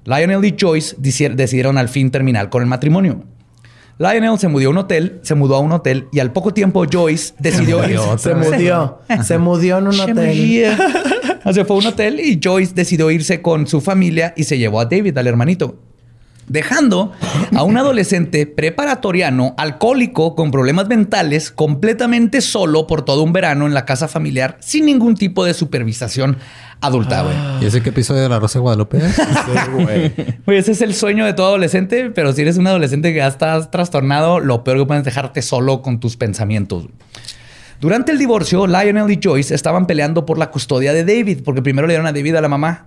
Lionel 0.05 0.45
y 0.45 0.55
Joyce 0.59 0.97
deci- 0.97 1.35
decidieron 1.35 1.79
al 1.79 1.89
fin 1.89 2.11
terminar 2.11 2.51
con 2.51 2.63
el 2.63 2.69
matrimonio. 2.69 3.25
Lionel 3.99 4.39
se 4.39 4.49
mudó 4.49 4.67
a 4.67 4.71
un 4.71 4.79
hotel, 4.79 5.21
se 5.23 5.35
mudó 5.35 5.57
a 5.57 5.61
un 5.61 5.73
hotel 5.73 6.07
y 6.13 6.19
al 6.21 6.33
poco 6.33 6.53
tiempo 6.53 6.85
Joyce 6.91 7.33
decidió 7.39 7.79
irse. 7.89 8.19
Se 8.19 8.35
mudió. 8.35 8.99
Se 9.23 9.39
mudió 9.39 9.79
en 9.79 9.87
un 9.89 9.95
hotel. 10.01 10.77
Se 11.53 11.65
fue 11.67 11.77
a 11.77 11.79
un 11.81 11.87
hotel 11.87 12.21
y 12.21 12.41
Joyce 12.43 12.73
decidió 12.75 13.11
irse 13.11 13.43
con 13.43 13.67
su 13.67 13.81
familia 13.83 14.33
y 14.37 14.45
se 14.45 14.57
llevó 14.57 14.81
a 14.81 14.87
David, 14.87 15.17
al 15.19 15.27
hermanito. 15.27 15.77
Dejando 16.47 17.13
a 17.57 17.63
un 17.63 17.77
adolescente 17.79 18.47
preparatoriano, 18.47 19.55
alcohólico, 19.57 20.35
con 20.35 20.51
problemas 20.51 20.89
mentales, 20.89 21.51
completamente 21.51 22.41
solo 22.41 22.87
por 22.87 23.05
todo 23.05 23.23
un 23.23 23.33
verano 23.33 23.67
en 23.67 23.75
la 23.75 23.85
casa 23.85 24.09
familiar, 24.09 24.57
sin 24.61 24.87
ningún 24.87 25.15
tipo 25.15 25.45
de 25.45 25.55
supervisación 25.55 26.37
adulta, 26.81 27.23
güey. 27.23 27.35
¿Y 27.63 27.67
ese 27.67 27.83
qué 27.83 27.89
episodio 27.91 28.23
de 28.23 28.29
La 28.29 28.39
Rosa 28.39 28.59
de 28.59 28.63
Guadalupe? 28.63 29.01
Sí, 29.45 29.71
güey. 29.73 30.13
Ese 30.59 30.73
es 30.73 30.81
el 30.81 30.95
sueño 30.95 31.25
de 31.25 31.33
todo 31.33 31.49
adolescente, 31.49 32.11
pero 32.11 32.33
si 32.33 32.43
eres 32.43 32.57
un 32.57 32.67
adolescente 32.67 33.13
que 33.13 33.19
ya 33.19 33.27
estás 33.27 33.71
trastornado, 33.71 34.41
lo 34.41 34.65
peor 34.65 34.79
que 34.79 34.87
puedes 34.87 35.01
es 35.01 35.05
dejarte 35.05 35.43
solo 35.43 35.83
con 35.83 36.01
tus 36.01 36.17
pensamientos. 36.17 36.87
Durante 37.81 38.13
el 38.13 38.19
divorcio, 38.19 38.67
Lionel 38.67 39.11
y 39.11 39.21
Joyce 39.23 39.55
estaban 39.55 39.87
peleando 39.87 40.25
por 40.25 40.39
la 40.39 40.51
custodia 40.51 40.93
de 40.93 41.05
David, 41.05 41.41
porque 41.45 41.63
primero 41.63 41.87
le 41.87 41.93
dieron 41.93 42.07
a 42.07 42.13
David 42.13 42.37
a 42.37 42.41
la 42.41 42.49
mamá, 42.49 42.87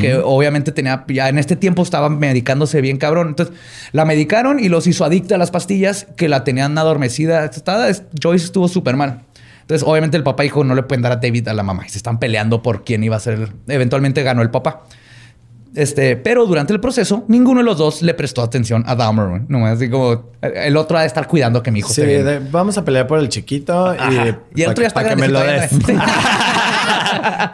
que 0.00 0.16
obviamente 0.16 0.70
tenía, 0.70 1.04
ya 1.08 1.28
en 1.28 1.38
este 1.38 1.56
tiempo 1.56 1.82
estaba 1.82 2.08
medicándose 2.08 2.80
bien 2.80 2.96
cabrón. 2.96 3.28
Entonces 3.28 3.54
la 3.92 4.04
medicaron 4.04 4.60
y 4.60 4.68
los 4.68 4.86
hizo 4.86 5.04
adicta 5.04 5.34
a 5.34 5.38
las 5.38 5.50
pastillas 5.50 6.06
que 6.16 6.28
la 6.28 6.44
tenían 6.44 6.78
adormecida. 6.78 7.44
Estaba- 7.44 7.88
Joyce 8.22 8.44
estuvo 8.46 8.68
súper 8.68 8.96
mal. 8.96 9.22
Entonces, 9.62 9.86
obviamente, 9.88 10.16
el 10.16 10.22
papá 10.22 10.42
dijo: 10.42 10.62
No 10.62 10.74
le 10.74 10.82
pueden 10.82 11.02
dar 11.02 11.12
a 11.12 11.16
David 11.16 11.48
a 11.48 11.54
la 11.54 11.62
mamá. 11.62 11.84
Y 11.86 11.88
se 11.88 11.96
están 11.98 12.18
peleando 12.18 12.62
por 12.62 12.84
quién 12.84 13.02
iba 13.02 13.16
a 13.16 13.20
ser. 13.20 13.48
Eventualmente 13.66 14.22
ganó 14.22 14.42
el 14.42 14.50
papá. 14.50 14.82
Este, 15.74 16.14
pero 16.16 16.46
durante 16.46 16.72
el 16.72 16.78
proceso, 16.78 17.24
ninguno 17.26 17.58
de 17.58 17.64
los 17.64 17.76
dos 17.78 18.00
le 18.02 18.14
prestó 18.14 18.42
atención 18.42 18.84
a 18.86 18.94
Dahmer. 18.94 19.40
Nomás 19.48 19.72
así 19.76 19.90
como 19.90 20.30
el 20.40 20.76
otro 20.76 20.98
ha 20.98 21.00
de 21.00 21.08
estar 21.08 21.26
cuidando 21.26 21.64
que 21.64 21.72
mi 21.72 21.80
hijo 21.80 21.88
Sí, 21.92 22.02
esté 22.02 22.12
bien. 22.22 22.24
de- 22.26 22.38
vamos 22.50 22.78
a 22.78 22.84
pelear 22.84 23.08
por 23.08 23.18
el 23.18 23.28
chiquito 23.28 23.92
y, 23.92 23.98
Ajá. 23.98 24.12
Y 24.54 24.60
el 24.62 24.66
pa- 24.66 24.70
otro 24.70 24.82
ya 24.82 24.88
está 24.88 25.02
pa' 25.02 25.08
que 25.08 25.16
me 25.16 25.26
lo 25.26 25.40
des. 25.40 25.70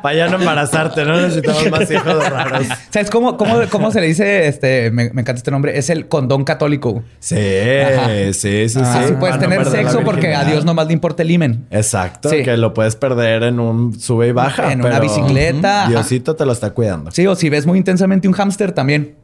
Para 0.02 0.14
ya 0.14 0.28
no 0.28 0.36
embarazarte, 0.38 1.04
no 1.04 1.20
necesitamos 1.20 1.70
más 1.70 1.90
hijos 1.90 2.28
raros. 2.30 2.66
¿Sabes 2.90 3.10
cómo, 3.10 3.36
cómo, 3.36 3.56
cómo 3.70 3.90
se 3.90 4.00
le 4.00 4.06
dice? 4.08 4.46
Este, 4.48 4.90
me, 4.90 5.10
me 5.12 5.22
encanta 5.22 5.38
este 5.38 5.50
nombre. 5.50 5.78
Es 5.78 5.90
el 5.90 6.08
condón 6.08 6.44
católico. 6.44 7.02
Sí, 7.18 7.36
Ajá. 7.36 8.08
sí, 8.32 8.32
sí, 8.34 8.68
sí. 8.68 8.80
Así 8.82 9.12
puedes 9.14 9.36
no 9.36 9.42
tener 9.42 9.64
sexo 9.66 10.00
porque 10.04 10.34
a. 10.34 10.44
Dios 10.44 10.64
nomás 10.64 10.86
le 10.88 10.92
importa 10.92 11.22
el 11.22 11.30
imen. 11.30 11.66
Exacto, 11.70 12.28
Sí. 12.30 12.42
que 12.42 12.56
lo 12.56 12.74
puedes 12.74 12.96
perder 12.96 13.42
en 13.44 13.60
un 13.60 13.98
sube 13.98 14.28
y 14.28 14.32
baja. 14.32 14.72
En 14.72 14.84
una 14.84 14.98
bicicleta. 15.00 15.86
Diosito 15.88 16.36
te 16.36 16.44
lo 16.46 16.52
está 16.52 16.70
cuidando. 16.70 17.10
Sí, 17.10 17.26
o 17.26 17.34
si 17.36 17.48
ves 17.50 17.66
muy 17.66 17.78
intensamente 17.78 18.26
un 18.28 18.34
hámster 18.34 18.72
también. 18.72 19.14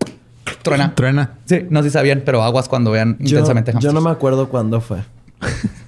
Truena. 0.63 0.95
Truena. 0.95 1.31
Sí, 1.45 1.67
no 1.71 1.83
sé 1.83 1.89
si 1.91 1.93
sabían, 1.95 2.23
pero 2.25 2.43
aguas 2.43 2.69
cuando 2.69 2.91
vean 2.91 3.17
Yo, 3.19 3.39
intensamente 3.39 3.73
yo 3.73 3.77
hámsters. 3.77 3.95
no 3.95 4.01
me 4.01 4.11
acuerdo 4.11 4.49
cuándo 4.49 4.81
fue. 4.81 4.99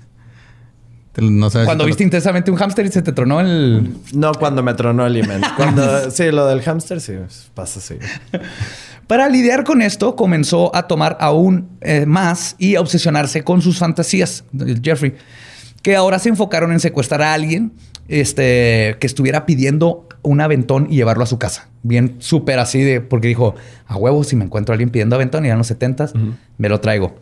No 1.20 1.50
sabes 1.50 1.66
Cuando 1.66 1.84
si 1.84 1.88
viste 1.88 2.04
lo- 2.04 2.06
intensamente 2.06 2.50
un 2.50 2.56
hámster 2.56 2.86
y 2.86 2.90
se 2.90 3.02
te 3.02 3.12
tronó 3.12 3.40
el... 3.40 3.94
No 4.12 4.32
cuando 4.32 4.62
me 4.62 4.74
tronó 4.74 5.06
el 5.06 5.16
imen. 5.16 5.40
Cuando, 5.56 6.10
sí, 6.10 6.30
lo 6.30 6.46
del 6.46 6.62
hámster 6.62 7.00
sí, 7.00 7.14
pasa 7.54 7.80
así. 7.80 7.96
Para 9.06 9.28
lidiar 9.28 9.64
con 9.64 9.80
esto, 9.82 10.14
comenzó 10.16 10.74
a 10.76 10.86
tomar 10.86 11.16
aún 11.20 11.68
eh, 11.80 12.04
más 12.06 12.56
y 12.58 12.76
a 12.76 12.80
obsesionarse 12.80 13.42
con 13.42 13.62
sus 13.62 13.78
fantasías, 13.78 14.44
Jeffrey, 14.82 15.14
que 15.82 15.96
ahora 15.96 16.18
se 16.18 16.28
enfocaron 16.28 16.72
en 16.72 16.80
secuestrar 16.80 17.22
a 17.22 17.32
alguien 17.34 17.72
este, 18.08 18.96
que 19.00 19.06
estuviera 19.06 19.46
pidiendo 19.46 20.06
un 20.22 20.40
aventón 20.40 20.88
y 20.90 20.96
llevarlo 20.96 21.24
a 21.24 21.26
su 21.26 21.38
casa. 21.38 21.68
Bien 21.82 22.16
súper 22.18 22.58
así 22.58 22.82
de, 22.82 23.00
porque 23.00 23.28
dijo, 23.28 23.54
a 23.86 23.96
huevo, 23.96 24.24
si 24.24 24.36
me 24.36 24.44
encuentro 24.44 24.72
a 24.72 24.74
alguien 24.74 24.90
pidiendo 24.90 25.16
aventón 25.16 25.46
y 25.46 25.50
en 25.50 25.56
los 25.58 25.66
70 25.68 26.10
me 26.58 26.68
lo 26.68 26.80
traigo. 26.80 27.16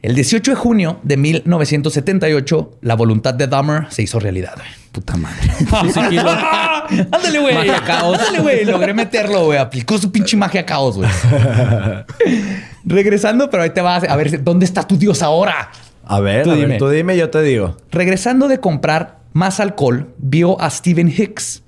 El 0.00 0.14
18 0.14 0.52
de 0.52 0.56
junio 0.56 1.00
de 1.02 1.16
1978, 1.16 2.78
la 2.82 2.94
voluntad 2.94 3.34
de 3.34 3.48
Dahmer 3.48 3.86
se 3.90 4.02
hizo 4.02 4.20
realidad. 4.20 4.52
güey. 4.54 4.68
Puta 4.92 5.16
madre. 5.16 5.50
Ándale, 7.10 7.38
güey. 7.40 7.54
Magia 7.54 7.82
caos. 7.84 8.16
Ándale, 8.18 8.40
güey. 8.40 8.64
Logré 8.64 8.94
meterlo, 8.94 9.46
güey. 9.46 9.58
Aplicó 9.58 9.98
su 9.98 10.12
pinche 10.12 10.36
magia 10.36 10.64
caos, 10.64 10.96
güey. 10.98 11.10
Regresando, 12.84 13.50
pero 13.50 13.64
ahí 13.64 13.70
te 13.70 13.80
vas 13.80 14.04
a 14.04 14.16
ver 14.16 14.42
dónde 14.42 14.64
está 14.64 14.86
tu 14.86 14.96
dios 14.96 15.22
ahora. 15.22 15.70
A 16.04 16.20
ver, 16.20 16.44
Tú 16.44 16.50
a 16.50 16.54
ver, 16.54 16.62
dime. 16.64 16.78
tú 16.78 16.88
dime, 16.88 17.16
yo 17.16 17.28
te 17.30 17.42
digo. 17.42 17.76
Regresando 17.90 18.48
de 18.48 18.60
comprar 18.60 19.18
más 19.32 19.60
alcohol, 19.60 20.08
vio 20.18 20.60
a 20.60 20.70
Steven 20.70 21.08
Hicks, 21.08 21.62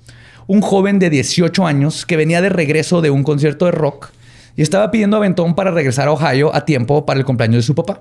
un 0.46 0.60
joven 0.62 0.98
de 0.98 1.10
18 1.10 1.66
años 1.66 2.06
que 2.06 2.16
venía 2.16 2.40
de 2.40 2.48
regreso 2.48 3.02
de 3.02 3.10
un 3.10 3.22
concierto 3.22 3.66
de 3.66 3.72
rock 3.72 4.10
y 4.56 4.62
estaba 4.62 4.90
pidiendo 4.90 5.16
aventón 5.16 5.54
para 5.54 5.70
regresar 5.70 6.08
a 6.08 6.12
Ohio 6.12 6.54
a 6.54 6.64
tiempo 6.64 7.04
para 7.04 7.18
el 7.20 7.26
cumpleaños 7.26 7.56
de 7.56 7.62
su 7.66 7.74
papá. 7.74 8.00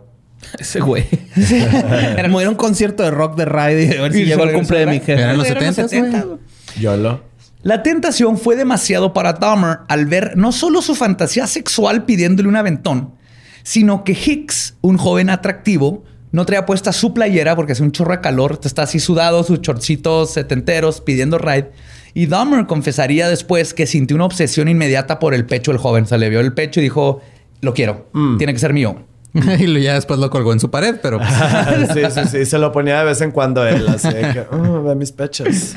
Ese 0.58 0.80
güey. 0.80 1.06
Era 1.36 2.24
como 2.24 2.42
ir 2.42 2.48
a 2.48 2.50
un 2.50 2.56
concierto 2.56 3.04
de 3.04 3.12
rock 3.12 3.36
de 3.38 3.46
Ride 3.46 3.96
y 3.96 3.98
a 3.98 4.02
ver 4.04 4.14
si 4.14 4.26
llegó 4.26 4.44
el 4.44 4.54
cumple 4.54 4.80
de 4.80 4.86
mi 4.88 5.00
jefe. 5.00 5.14
Eran 5.14 5.38
los 5.38 5.48
Eran 5.48 5.66
los 5.66 5.78
70s, 5.78 5.90
70s, 5.90 6.26
güey. 6.26 6.40
Yo 6.80 6.98
lo. 6.98 7.30
La 7.62 7.84
tentación 7.84 8.38
fue 8.38 8.56
demasiado 8.56 9.12
para 9.12 9.34
Dahmer 9.34 9.80
al 9.90 10.06
ver 10.06 10.38
no 10.38 10.54
solo 10.54 10.82
su 10.82 10.96
fantasía 10.96 11.46
sexual 11.46 12.06
pidiéndole 12.06 12.48
un 12.48 12.56
aventón, 12.56 13.16
sino 13.64 14.06
que 14.06 14.14
Hicks, 14.14 14.78
un 14.80 14.98
joven 14.98 15.30
atractivo, 15.30 16.06
no 16.32 16.46
traía 16.46 16.66
puesta 16.66 16.94
su 16.94 17.14
playera 17.14 17.58
porque 17.58 17.74
hace 17.74 17.84
un 17.84 17.92
chorro 17.92 18.14
de 18.14 18.22
calor, 18.22 18.58
te 18.58 18.70
está 18.70 18.84
así 18.84 19.00
sudado, 19.00 19.44
sus 19.44 19.62
chorcitos 19.62 20.32
setenteros 20.32 21.02
pidiendo 21.02 21.38
ride. 21.38 21.72
Y 22.14 22.28
Dahmer 22.28 22.66
confesaría 22.66 23.28
después 23.28 23.74
que 23.74 23.88
sintió 23.88 24.16
una 24.16 24.26
obsesión 24.26 24.70
inmediata 24.70 25.20
por 25.20 25.34
el 25.34 25.46
pecho 25.46 25.72
del 25.72 25.80
joven. 25.80 26.06
Se 26.06 26.18
le 26.18 26.30
vio 26.30 26.40
el 26.40 26.54
pecho 26.54 26.80
y 26.80 26.84
dijo, 26.84 27.20
lo 27.60 27.74
quiero, 27.74 28.10
tiene 28.38 28.54
que 28.54 28.60
ser 28.60 28.74
mío. 28.74 29.06
y 29.60 29.82
ya 29.82 29.94
después 29.94 30.20
lo 30.20 30.30
colgó 30.30 30.54
en 30.54 30.60
su 30.60 30.72
pared, 30.72 30.96
pero 31.02 31.20
pues, 31.20 31.30
sí, 31.94 32.02
sí, 32.12 32.22
sí. 32.30 32.46
Se 32.46 32.58
lo 32.58 32.72
ponía 32.72 33.00
de 33.00 33.06
vez 33.06 33.22
en 33.22 33.32
cuando 33.32 33.66
él. 33.68 33.88
Así 33.88 34.10
que, 34.10 34.46
"Oh, 34.52 34.84
ve 34.84 34.96
mis 34.96 35.12
pechos. 35.12 35.48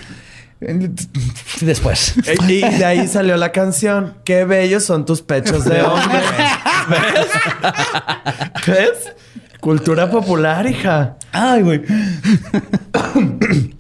Después. 1.61 2.15
Y 2.49 2.61
de 2.61 2.85
ahí 2.85 3.09
salió 3.09 3.37
la 3.37 3.51
canción. 3.51 4.15
Qué 4.25 4.45
bellos 4.45 4.85
son 4.85 5.05
tus 5.05 5.21
pechos 5.21 5.65
de 5.65 5.83
hombre. 5.83 6.21
¿Ves? 6.89 7.29
¿Ves? 8.67 9.13
Cultura 9.61 10.09
popular, 10.11 10.67
hija. 10.67 11.17
Ay, 11.33 11.63
güey. 11.63 11.83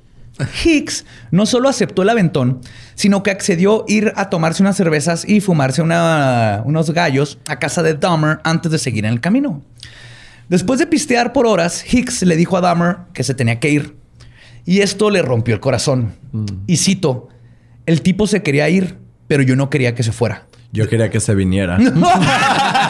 Hicks 0.64 1.04
no 1.30 1.46
solo 1.46 1.68
aceptó 1.68 2.02
el 2.02 2.08
aventón, 2.08 2.60
sino 2.94 3.22
que 3.22 3.30
accedió 3.30 3.82
a 3.82 3.84
ir 3.92 4.12
a 4.16 4.28
tomarse 4.30 4.62
unas 4.62 4.76
cervezas 4.76 5.24
y 5.28 5.40
fumarse 5.40 5.82
una- 5.82 6.62
unos 6.64 6.90
gallos 6.90 7.38
a 7.48 7.58
casa 7.58 7.82
de 7.82 7.94
Dahmer 7.94 8.40
antes 8.44 8.70
de 8.72 8.78
seguir 8.78 9.04
en 9.04 9.12
el 9.12 9.20
camino. 9.20 9.62
Después 10.48 10.78
de 10.78 10.86
pistear 10.86 11.32
por 11.32 11.46
horas, 11.46 11.82
Hicks 11.92 12.22
le 12.22 12.36
dijo 12.36 12.56
a 12.56 12.60
Dahmer 12.60 12.96
que 13.14 13.22
se 13.24 13.34
tenía 13.34 13.58
que 13.60 13.70
ir. 13.70 13.96
Y 14.64 14.80
esto 14.80 15.10
le 15.10 15.22
rompió 15.22 15.54
el 15.54 15.60
corazón. 15.60 16.12
Y 16.66 16.76
cito, 16.76 17.28
el 17.86 18.02
tipo 18.02 18.26
se 18.26 18.42
quería 18.42 18.68
ir, 18.68 18.98
pero 19.26 19.42
yo 19.42 19.56
no 19.56 19.70
quería 19.70 19.94
que 19.94 20.02
se 20.02 20.12
fuera. 20.12 20.46
Yo 20.72 20.88
quería 20.88 21.10
que 21.10 21.20
se 21.20 21.34
viniera. 21.34 21.78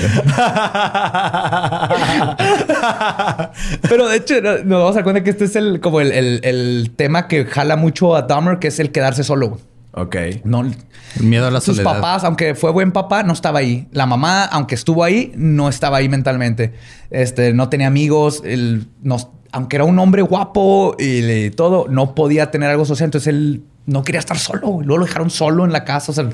Pero 3.88 4.08
de 4.08 4.16
hecho, 4.16 4.40
no- 4.40 4.58
nos 4.58 4.78
vamos 4.80 4.90
a 4.92 4.94
dar 4.96 5.04
cuenta 5.04 5.22
que 5.24 5.30
este 5.30 5.44
es 5.44 5.56
el, 5.56 5.80
como 5.80 6.00
el, 6.00 6.12
el- 6.12 6.40
el 6.42 6.92
tema 6.96 7.28
que 7.28 7.44
jala 7.44 7.76
mucho 7.76 8.16
a 8.16 8.22
Dahmer, 8.22 8.58
que 8.58 8.68
es 8.68 8.78
el 8.80 8.92
quedarse 8.92 9.24
solo. 9.24 9.58
ok. 9.92 10.16
No, 10.44 10.62
el 10.62 10.74
miedo 11.20 11.46
a 11.46 11.50
la 11.50 11.60
sus 11.60 11.76
soledad. 11.76 11.94
papás, 11.96 12.24
aunque 12.24 12.54
fue 12.54 12.70
buen 12.72 12.92
papá, 12.92 13.22
no 13.22 13.32
estaba 13.32 13.58
ahí. 13.60 13.88
La 13.92 14.06
mamá, 14.06 14.44
aunque 14.44 14.74
estuvo 14.74 15.04
ahí, 15.04 15.32
no 15.36 15.68
estaba 15.68 15.98
ahí 15.98 16.08
mentalmente. 16.08 16.72
Este, 17.10 17.52
no 17.52 17.68
tenía 17.68 17.86
amigos. 17.88 18.42
él 18.44 18.86
no- 19.02 19.32
aunque 19.52 19.76
era 19.76 19.84
un 19.84 19.98
hombre 19.98 20.22
guapo 20.22 20.94
y 20.98 21.22
le- 21.22 21.50
todo, 21.50 21.86
no 21.88 22.14
podía 22.14 22.50
tener 22.52 22.70
algo 22.70 22.84
social. 22.84 23.06
Entonces 23.08 23.26
él 23.28 23.64
no 23.86 24.04
quería 24.04 24.20
estar 24.20 24.38
solo. 24.38 24.60
Luego 24.84 24.98
lo 24.98 25.04
dejaron 25.06 25.30
solo 25.30 25.64
en 25.64 25.72
la 25.72 25.84
casa. 25.84 26.12
O 26.12 26.14
sea, 26.14 26.28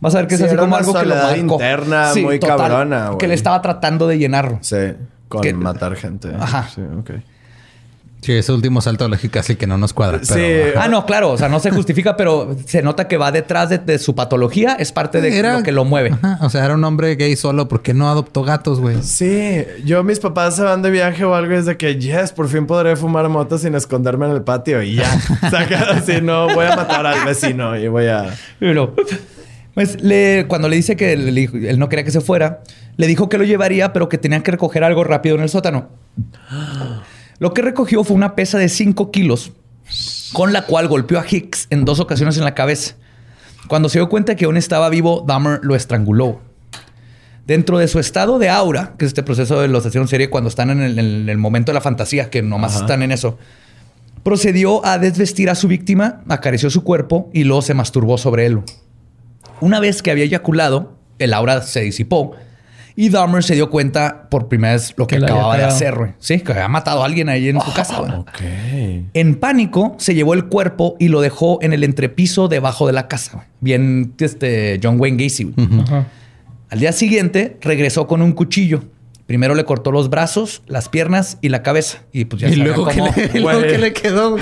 vas 0.00 0.14
a 0.14 0.18
ver 0.18 0.26
que 0.26 0.34
es 0.34 0.40
Sí, 0.40 0.44
así 0.46 0.54
era 0.54 0.62
como 0.62 0.74
una 0.76 0.80
algo 0.86 0.94
que 1.00 1.06
lo 1.06 1.14
marcó. 1.14 1.36
interna 1.36 2.12
muy 2.22 2.38
cabrona, 2.40 3.06
güey. 3.08 3.18
Que 3.18 3.28
le 3.28 3.34
estaba 3.34 3.60
tratando 3.62 4.06
de 4.06 4.18
llenar. 4.18 4.58
Sí. 4.60 4.76
Con 5.28 5.40
Que- 5.42 5.52
matar 5.54 5.96
gente. 5.96 6.30
Ajá. 6.38 6.68
Sí, 6.74 6.80
ok. 6.98 7.10
Sí, 8.22 8.32
ese 8.32 8.50
último 8.50 8.80
salto 8.80 9.06
lógico 9.08 9.38
así 9.38 9.54
que 9.54 9.68
no 9.68 9.78
nos 9.78 9.92
cuadra. 9.92 10.18
Sí. 10.24 10.42
Ah, 10.76 10.88
no, 10.88 11.06
claro. 11.06 11.30
O 11.30 11.38
sea, 11.38 11.48
no 11.48 11.60
se 11.60 11.70
justifica, 11.70 12.16
pero 12.16 12.56
se 12.66 12.82
nota 12.82 13.06
que 13.06 13.16
va 13.18 13.30
detrás 13.30 13.68
de, 13.68 13.78
de 13.78 13.98
su 14.00 14.16
patología. 14.16 14.72
Es 14.80 14.90
parte 14.90 15.20
de 15.20 15.42
lo 15.42 15.62
que 15.62 15.70
lo 15.70 15.84
mueve. 15.84 16.10
Ajá, 16.20 16.38
o 16.40 16.50
sea, 16.50 16.64
era 16.64 16.74
un 16.74 16.82
hombre 16.82 17.14
gay 17.14 17.36
solo. 17.36 17.68
¿Por 17.68 17.82
qué 17.82 17.94
no 17.94 18.08
adoptó 18.08 18.42
gatos, 18.42 18.80
güey? 18.80 19.00
Sí, 19.02 19.64
yo 19.84 20.02
mis 20.02 20.18
papás 20.18 20.56
se 20.56 20.62
van 20.62 20.82
de 20.82 20.90
viaje 20.90 21.24
o 21.24 21.36
algo 21.36 21.52
y 21.52 21.56
es 21.56 21.66
de 21.66 21.76
que, 21.76 21.98
yes, 22.00 22.32
por 22.32 22.48
fin 22.48 22.66
podré 22.66 22.96
fumar 22.96 23.28
moto 23.28 23.58
sin 23.58 23.76
esconderme 23.76 24.26
en 24.26 24.32
el 24.32 24.42
patio 24.42 24.82
y 24.82 24.96
ya. 24.96 25.20
Saca 25.50 25.90
así, 25.90 26.20
no 26.20 26.52
voy 26.52 26.66
a 26.66 26.74
matar 26.74 27.06
al 27.06 27.24
vecino 27.24 27.76
y 27.76 27.86
voy 27.86 28.06
a. 28.08 28.34
Pero, 28.58 28.92
pues, 29.76 30.02
le- 30.02 30.46
cuando 30.48 30.68
le 30.70 30.76
dice 30.76 30.96
que 30.96 31.12
él 31.12 31.78
no 31.78 31.88
quería 31.90 32.02
que 32.04 32.10
se 32.10 32.22
fuera, 32.22 32.62
le 32.96 33.06
dijo 33.06 33.28
que 33.28 33.36
lo 33.36 33.44
llevaría, 33.44 33.92
pero 33.92 34.08
que 34.08 34.16
tenía 34.16 34.42
que 34.42 34.50
recoger 34.50 34.82
algo 34.82 35.04
rápido 35.04 35.36
en 35.36 35.42
el 35.42 35.50
sótano. 35.50 35.90
Lo 37.38 37.52
que 37.52 37.60
recogió 37.60 38.02
fue 38.02 38.16
una 38.16 38.34
pesa 38.34 38.56
de 38.58 38.70
5 38.70 39.10
kilos, 39.10 39.52
con 40.32 40.52
la 40.54 40.62
cual 40.64 40.88
golpeó 40.88 41.18
a 41.20 41.24
Hicks 41.28 41.66
en 41.68 41.84
dos 41.84 42.00
ocasiones 42.00 42.38
en 42.38 42.44
la 42.44 42.54
cabeza. 42.54 42.94
Cuando 43.68 43.88
se 43.90 43.98
dio 43.98 44.08
cuenta 44.08 44.34
que 44.34 44.46
aún 44.46 44.56
estaba 44.56 44.88
vivo, 44.88 45.22
Dahmer 45.26 45.60
lo 45.62 45.76
estranguló. 45.76 46.40
Dentro 47.46 47.76
de 47.78 47.86
su 47.86 47.98
estado 48.00 48.38
de 48.38 48.48
aura, 48.48 48.94
que 48.98 49.04
es 49.04 49.10
este 49.10 49.22
proceso 49.22 49.60
de 49.60 49.68
los 49.68 49.84
asesinos 49.84 50.06
en 50.06 50.10
serie 50.10 50.30
cuando 50.30 50.48
están 50.48 50.70
en 50.70 50.80
el, 50.80 50.98
en 50.98 51.28
el 51.28 51.36
momento 51.38 51.70
de 51.70 51.74
la 51.74 51.80
fantasía, 51.82 52.30
que 52.30 52.40
nomás 52.42 52.76
están 52.80 53.02
en 53.02 53.12
eso, 53.12 53.38
procedió 54.22 54.84
a 54.86 54.98
desvestir 54.98 55.50
a 55.50 55.54
su 55.54 55.68
víctima, 55.68 56.22
acarició 56.28 56.70
su 56.70 56.82
cuerpo 56.82 57.30
y 57.32 57.44
luego 57.44 57.60
se 57.62 57.74
masturbó 57.74 58.16
sobre 58.18 58.46
él. 58.46 58.60
Una 59.60 59.80
vez 59.80 60.02
que 60.02 60.10
había 60.10 60.24
eyaculado, 60.24 60.96
el 61.18 61.32
aura 61.32 61.62
se 61.62 61.80
disipó 61.80 62.36
y 62.98 63.10
Dahmer 63.10 63.44
se 63.44 63.54
dio 63.54 63.68
cuenta 63.68 64.26
por 64.30 64.48
primera 64.48 64.72
vez 64.72 64.94
lo 64.96 65.06
que, 65.06 65.16
acababa 65.16 65.56
de 65.58 65.64
hacer. 65.64 65.94
güey. 65.94 66.12
Sí, 66.18 66.40
que 66.40 66.52
había 66.52 66.68
matado 66.68 67.02
a 67.02 67.06
alguien 67.06 67.28
ahí 67.28 67.50
en 67.50 67.60
su 67.60 67.72
casa. 67.74 67.98
güey. 67.98 68.12
Ok. 68.12 69.10
En 69.12 69.34
pánico, 69.34 69.94
se 69.98 70.14
llevó 70.14 70.32
el 70.32 70.46
cuerpo 70.46 70.96
y 70.98 71.08
lo 71.08 71.20
dejó 71.20 71.58
en 71.60 71.74
el 71.74 71.84
entrepiso 71.84 72.48
debajo 72.48 72.86
de 72.86 72.94
la 72.94 73.06
casa. 73.06 73.32
güey. 73.34 73.46
Bien, 73.60 74.14
este 74.18 74.80
John 74.82 74.98
Wayne 74.98 75.22
Gacy. 75.22 75.44
güey. 75.44 75.68
Al 76.70 76.80
día 76.80 76.92
siguiente, 76.92 77.58
regresó 77.60 78.06
con 78.06 78.22
un 78.22 78.32
cuchillo. 78.32 78.82
Primero 79.26 79.56
le 79.56 79.64
cortó 79.64 79.90
los 79.90 80.08
brazos, 80.08 80.62
las 80.68 80.88
piernas 80.88 81.38
y 81.40 81.48
la 81.48 81.62
cabeza. 81.64 81.98
Y 82.12 82.26
pues 82.26 82.42
ya 82.42 82.48
Y 82.48 82.54
luego, 82.56 82.86
¿qué 82.86 82.98
cómo- 83.00 83.12
le, 83.16 83.30
y 83.34 83.38
luego. 83.42 83.60
¿qué 83.62 83.78
le 83.78 83.92
quedó? 83.92 84.36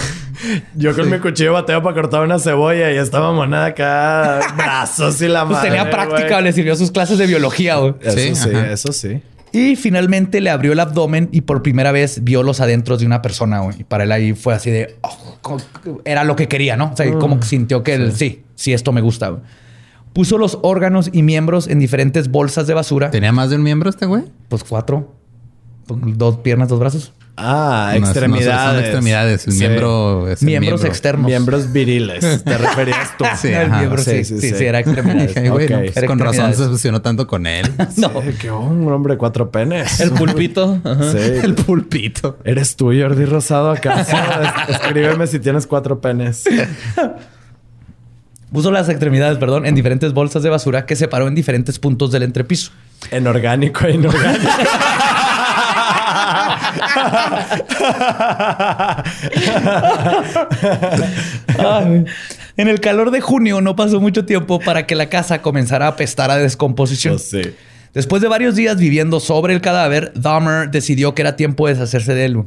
Yo 0.75 0.95
con 0.95 1.11
mi 1.11 1.19
cuchillo 1.21 1.55
bateo 1.55 1.83
para 1.83 1.95
cortar 1.95 2.23
una 2.23 2.39
cebolla 2.39 2.93
y 2.93 2.97
estaba 2.99 3.33
monada 3.33 3.67
acá, 3.67 4.41
brazos 4.57 5.21
y 5.23 5.29
la 5.29 5.47
Pues 5.47 5.57
madre. 5.57 5.71
tenía 5.71 5.91
práctica, 5.91 6.29
güey. 6.35 6.45
le 6.45 6.53
sirvió 6.53 6.77
sus 6.77 6.91
clases 6.91 7.17
de 7.17 7.27
biología. 7.27 7.77
güey. 7.77 7.95
Eso 8.03 8.19
Sí, 8.19 8.35
sí, 8.35 8.51
eso 8.71 8.93
sí. 8.93 9.23
Y 9.53 9.77
finalmente 9.77 10.41
le 10.41 10.51
abrió 10.51 10.73
el 10.73 10.81
abdomen 10.81 11.29
y 11.33 11.43
por 11.43 11.63
primera 11.63 11.91
vez 11.93 12.23
vio 12.25 12.43
los 12.43 12.61
adentros 12.61 12.99
de 13.01 13.07
una 13.07 13.23
persona. 13.23 13.61
güey. 13.61 13.81
Y 13.81 13.85
para 13.85 14.05
él 14.05 14.13
ahí 14.13 14.33
fue 14.35 14.53
así 14.53 14.71
de... 14.71 14.97
oh, 15.03 15.59
era 16.05 16.25
lo 16.25 16.35
que 16.37 16.49
quería, 16.49 16.77
¿no? 16.77 16.91
O 16.93 16.97
sea, 16.97 17.11
como 17.15 17.39
que 17.41 17.47
sintió 17.47 17.83
que 17.85 17.95
él, 17.95 18.13
sí, 18.13 18.43
sí, 18.57 18.73
esto 18.73 18.93
me 18.93 19.01
gusta. 19.01 19.29
güey. 19.29 19.43
Puso 20.15 20.39
los 20.39 20.59
órganos 20.63 21.11
y 21.13 21.23
miembros 21.23 21.69
en 21.69 21.79
diferentes 21.81 22.31
bolsas 22.31 22.67
de 22.67 22.73
basura. 22.75 23.11
¿Tenía 23.11 23.33
más 23.33 23.51
de 23.51 23.57
un 23.57 23.63
miembro 23.63 23.91
este 23.91 24.07
güey? 24.07 24.23
Pues 24.49 24.65
cuatro. 24.65 25.13
Dos 25.89 26.39
piernas, 26.39 26.69
dos 26.69 26.79
brazos. 26.81 27.13
Ah, 27.37 27.91
No, 27.95 28.01
no, 28.01 28.07
extremidades. 28.07 28.71
son 28.75 28.79
extremidades. 28.79 29.47
El 29.49 29.53
Sí. 29.55 29.59
miembro 29.59 30.29
es 30.29 30.41
el 30.41 30.47
Miembros 30.47 30.71
miembro. 30.81 30.89
externos. 30.89 31.27
Miembros 31.27 31.73
viriles. 31.73 32.45
¿Te 32.45 32.57
referías 32.59 33.17
tú? 33.19 33.25
Sí, 33.43 33.49
El 33.53 33.67
ajá. 33.67 33.79
miembro, 33.79 34.01
sí, 34.01 34.25
sí, 34.25 34.41
sí, 34.41 34.65
era 34.65 34.79
extremidades. 34.79 35.37
Ay, 35.37 35.49
güey, 35.49 35.69
no, 35.69 35.77
Ok. 35.79 35.83
pues, 35.83 35.97
Era 35.97 36.07
con 36.07 36.19
razón 36.21 36.55
se 36.55 36.63
obsesionó 36.63 37.03
tanto 37.03 37.27
con 37.27 37.49
él. 37.49 37.67
No. 37.97 38.13
Sí, 38.23 38.33
que 38.41 38.53
un 38.53 38.87
hombre 38.91 39.19
cuatro 39.19 39.51
penes. 39.51 39.99
El 40.01 40.13
pulpito. 40.13 40.79
Ajá. 40.85 41.11
Sí. 41.11 41.19
El 41.43 41.55
pulpito. 41.57 42.39
¿Eres 42.45 42.77
tú, 42.77 42.93
Jordi 42.97 43.25
Rosado, 43.25 43.73
acaso? 43.73 44.17
Es- 44.69 44.77
Escríbeme 44.77 45.27
si 45.27 45.41
tienes 45.41 45.67
cuatro 45.67 46.01
penes. 46.01 46.45
Puso 48.53 48.71
las 48.71 48.89
extremidades, 48.89 49.39
perdón, 49.39 49.67
en 49.67 49.75
diferentes 49.75 50.13
bolsas 50.13 50.43
de 50.43 50.51
basura 50.51 50.87
que 50.87 50.97
separó 50.97 51.27
en 51.29 51.35
diferentes 51.35 51.79
puntos 51.79 52.13
del 52.13 52.23
entrepiso. 52.23 52.71
En 53.11 53.27
orgánico 53.27 53.87
e 53.87 53.93
inorgánico. 53.93 54.51
Ay. 61.59 62.05
En 62.57 62.69
el 62.69 62.81
calor 62.81 63.11
de 63.11 63.21
junio 63.21 63.61
no 63.61 63.75
pasó 63.75 64.01
mucho 64.01 64.25
tiempo 64.25 64.61
para 64.61 64.87
que 64.87 64.95
la 64.95 65.09
casa 65.09 65.43
comenzara 65.43 65.87
a 65.87 65.91
apestar 65.91 66.31
a 66.31 66.37
descomposición. 66.37 67.19
Sé. 67.19 67.55
Después 67.93 68.23
de 68.23 68.29
varios 68.29 68.55
días 68.55 68.77
viviendo 68.77 69.21
sobre 69.21 69.55
el 69.55 69.61
cadáver, 69.61 70.13
Dahmer 70.15 70.71
decidió 70.71 71.15
que 71.15 71.23
era 71.23 71.37
tiempo 71.37 71.67
de 71.67 71.75
deshacerse 71.75 72.15
de 72.15 72.25
él. 72.25 72.45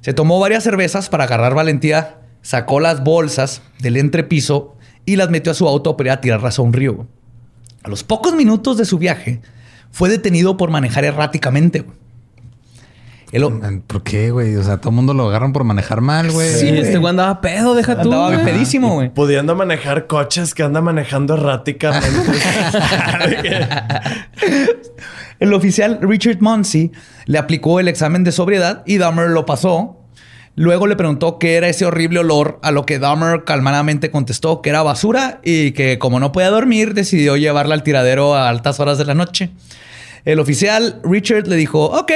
Se 0.00 0.12
tomó 0.12 0.40
varias 0.40 0.64
cervezas 0.64 1.08
para 1.08 1.24
agarrar 1.24 1.54
valentía, 1.54 2.16
sacó 2.42 2.80
las 2.80 3.02
bolsas 3.02 3.62
del 3.80 3.96
entrepiso 3.96 4.76
y 5.08 5.16
las 5.16 5.30
metió 5.30 5.52
a 5.52 5.54
su 5.54 5.66
auto 5.66 5.96
para 5.96 6.08
ir 6.08 6.12
a 6.12 6.20
tirarlas 6.20 6.58
a 6.58 6.62
un 6.62 6.72
río. 6.72 7.06
A 7.82 7.88
los 7.88 8.04
pocos 8.04 8.34
minutos 8.34 8.76
de 8.76 8.84
su 8.84 8.98
viaje, 8.98 9.40
fue 9.90 10.08
detenido 10.08 10.56
por 10.56 10.70
manejar 10.70 11.04
erráticamente. 11.04 11.84
El 13.32 13.82
¿Por 13.86 14.02
qué, 14.02 14.30
güey? 14.30 14.56
O 14.56 14.62
sea, 14.62 14.78
todo 14.78 14.90
el 14.90 14.96
mundo 14.96 15.12
lo 15.12 15.28
agarran 15.28 15.52
por 15.52 15.64
manejar 15.64 16.00
mal, 16.00 16.30
güey. 16.30 16.48
Sí, 16.48 16.68
este 16.68 16.96
güey 16.98 17.10
andaba 17.10 17.40
pedo, 17.40 17.74
deja 17.74 17.94
tú. 17.96 18.10
andaba 18.10 18.32
güey. 18.32 18.44
pedísimo, 18.44 18.94
güey. 18.94 19.12
Pudiendo 19.12 19.54
manejar 19.54 20.06
coches 20.06 20.54
que 20.54 20.62
anda 20.62 20.80
manejando 20.80 21.34
erráticamente. 21.34 22.10
El 25.40 25.52
oficial 25.54 25.98
Richard 26.02 26.38
Munsey 26.40 26.90
le 27.26 27.38
aplicó 27.38 27.78
el 27.80 27.86
examen 27.86 28.24
de 28.24 28.32
sobriedad 28.32 28.82
y 28.86 28.98
Dahmer 28.98 29.30
lo 29.30 29.46
pasó. 29.46 29.97
Luego 30.58 30.88
le 30.88 30.96
preguntó 30.96 31.38
qué 31.38 31.54
era 31.54 31.68
ese 31.68 31.86
horrible 31.86 32.18
olor, 32.18 32.58
a 32.62 32.72
lo 32.72 32.84
que 32.84 32.98
Dahmer 32.98 33.44
calmadamente 33.44 34.10
contestó 34.10 34.60
que 34.60 34.70
era 34.70 34.82
basura 34.82 35.38
y 35.44 35.70
que 35.70 36.00
como 36.00 36.18
no 36.18 36.32
podía 36.32 36.50
dormir, 36.50 36.94
decidió 36.94 37.36
llevarla 37.36 37.76
al 37.76 37.84
tiradero 37.84 38.34
a 38.34 38.48
altas 38.48 38.80
horas 38.80 38.98
de 38.98 39.04
la 39.04 39.14
noche. 39.14 39.50
El 40.24 40.40
oficial 40.40 41.00
Richard 41.04 41.46
le 41.46 41.54
dijo, 41.54 41.84
ok, 41.84 42.10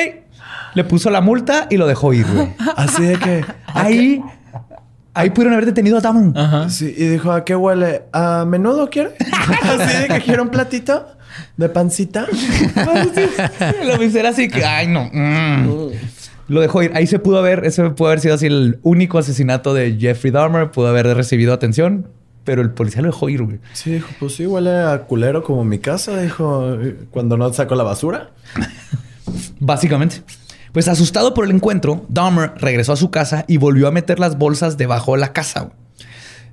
le 0.75 0.83
puso 0.83 1.09
la 1.11 1.21
multa 1.21 1.69
y 1.71 1.77
lo 1.77 1.87
dejó 1.87 2.13
ir, 2.15 2.27
güey. 2.27 2.49
Así 2.77 3.05
de 3.05 3.17
que... 3.17 3.45
Ahí, 3.69 4.21
ahí 5.15 5.31
pudieron 5.31 5.53
haber 5.53 5.67
detenido 5.67 5.99
a 5.99 6.01
Dahmer. 6.01 6.37
Ajá. 6.37 6.69
Sí, 6.69 6.93
y 6.99 7.07
dijo, 7.07 7.31
¿a 7.31 7.45
qué 7.45 7.55
huele? 7.55 8.03
¿A 8.13 8.45
menudo 8.45 8.91
quiere? 8.91 9.11
Así 9.63 10.03
de 10.03 10.09
que 10.09 10.21
quiere 10.21 10.43
un 10.43 10.49
platito 10.49 11.07
de 11.57 11.69
pancita. 11.69 12.27
El 13.81 13.91
oficial 13.93 14.27
así 14.27 14.49
que, 14.49 14.65
ay, 14.65 14.89
no. 14.89 15.09
mm. 15.13 15.93
Lo 16.49 16.61
dejó 16.61 16.83
ir. 16.83 16.93
Ahí 16.95 17.07
se 17.07 17.19
pudo 17.19 17.39
haber, 17.39 17.65
ese 17.65 17.91
pudo 17.91 18.09
haber 18.09 18.21
sido 18.21 18.35
así 18.35 18.47
el 18.47 18.79
único 18.83 19.19
asesinato 19.19 19.75
de 19.75 19.97
Jeffrey 19.99 20.31
Dahmer. 20.31 20.71
Pudo 20.71 20.89
haber 20.89 21.07
recibido 21.17 21.53
atención, 21.53 22.09
pero 22.45 22.63
el 22.63 22.71
policía 22.71 23.03
lo 23.03 23.09
dejó 23.09 23.29
ir, 23.29 23.43
güey. 23.43 23.59
Sí, 23.73 23.93
dijo, 23.93 24.09
pues 24.19 24.35
sí, 24.35 24.47
huele 24.47 24.71
a 24.71 25.03
culero 25.03 25.43
como 25.43 25.65
mi 25.65 25.79
casa, 25.79 26.21
dijo, 26.21 26.77
cuando 27.11 27.37
no 27.37 27.53
sacó 27.53 27.75
la 27.75 27.85
basura. 27.85 28.31
Básicamente. 29.61 30.23
Pues 30.73 30.89
asustado 30.89 31.35
por 31.35 31.45
el 31.45 31.51
encuentro, 31.51 32.07
Dahmer 32.09 32.53
regresó 32.57 32.93
a 32.93 32.97
su 32.97 33.11
casa 33.11 33.45
y 33.47 33.59
volvió 33.59 33.89
a 33.89 33.93
meter 33.93 34.19
las 34.19 34.39
bolsas 34.39 34.79
debajo 34.79 35.13
de 35.13 35.21
la 35.21 35.33
casa. 35.33 35.61
güey. 35.61 35.83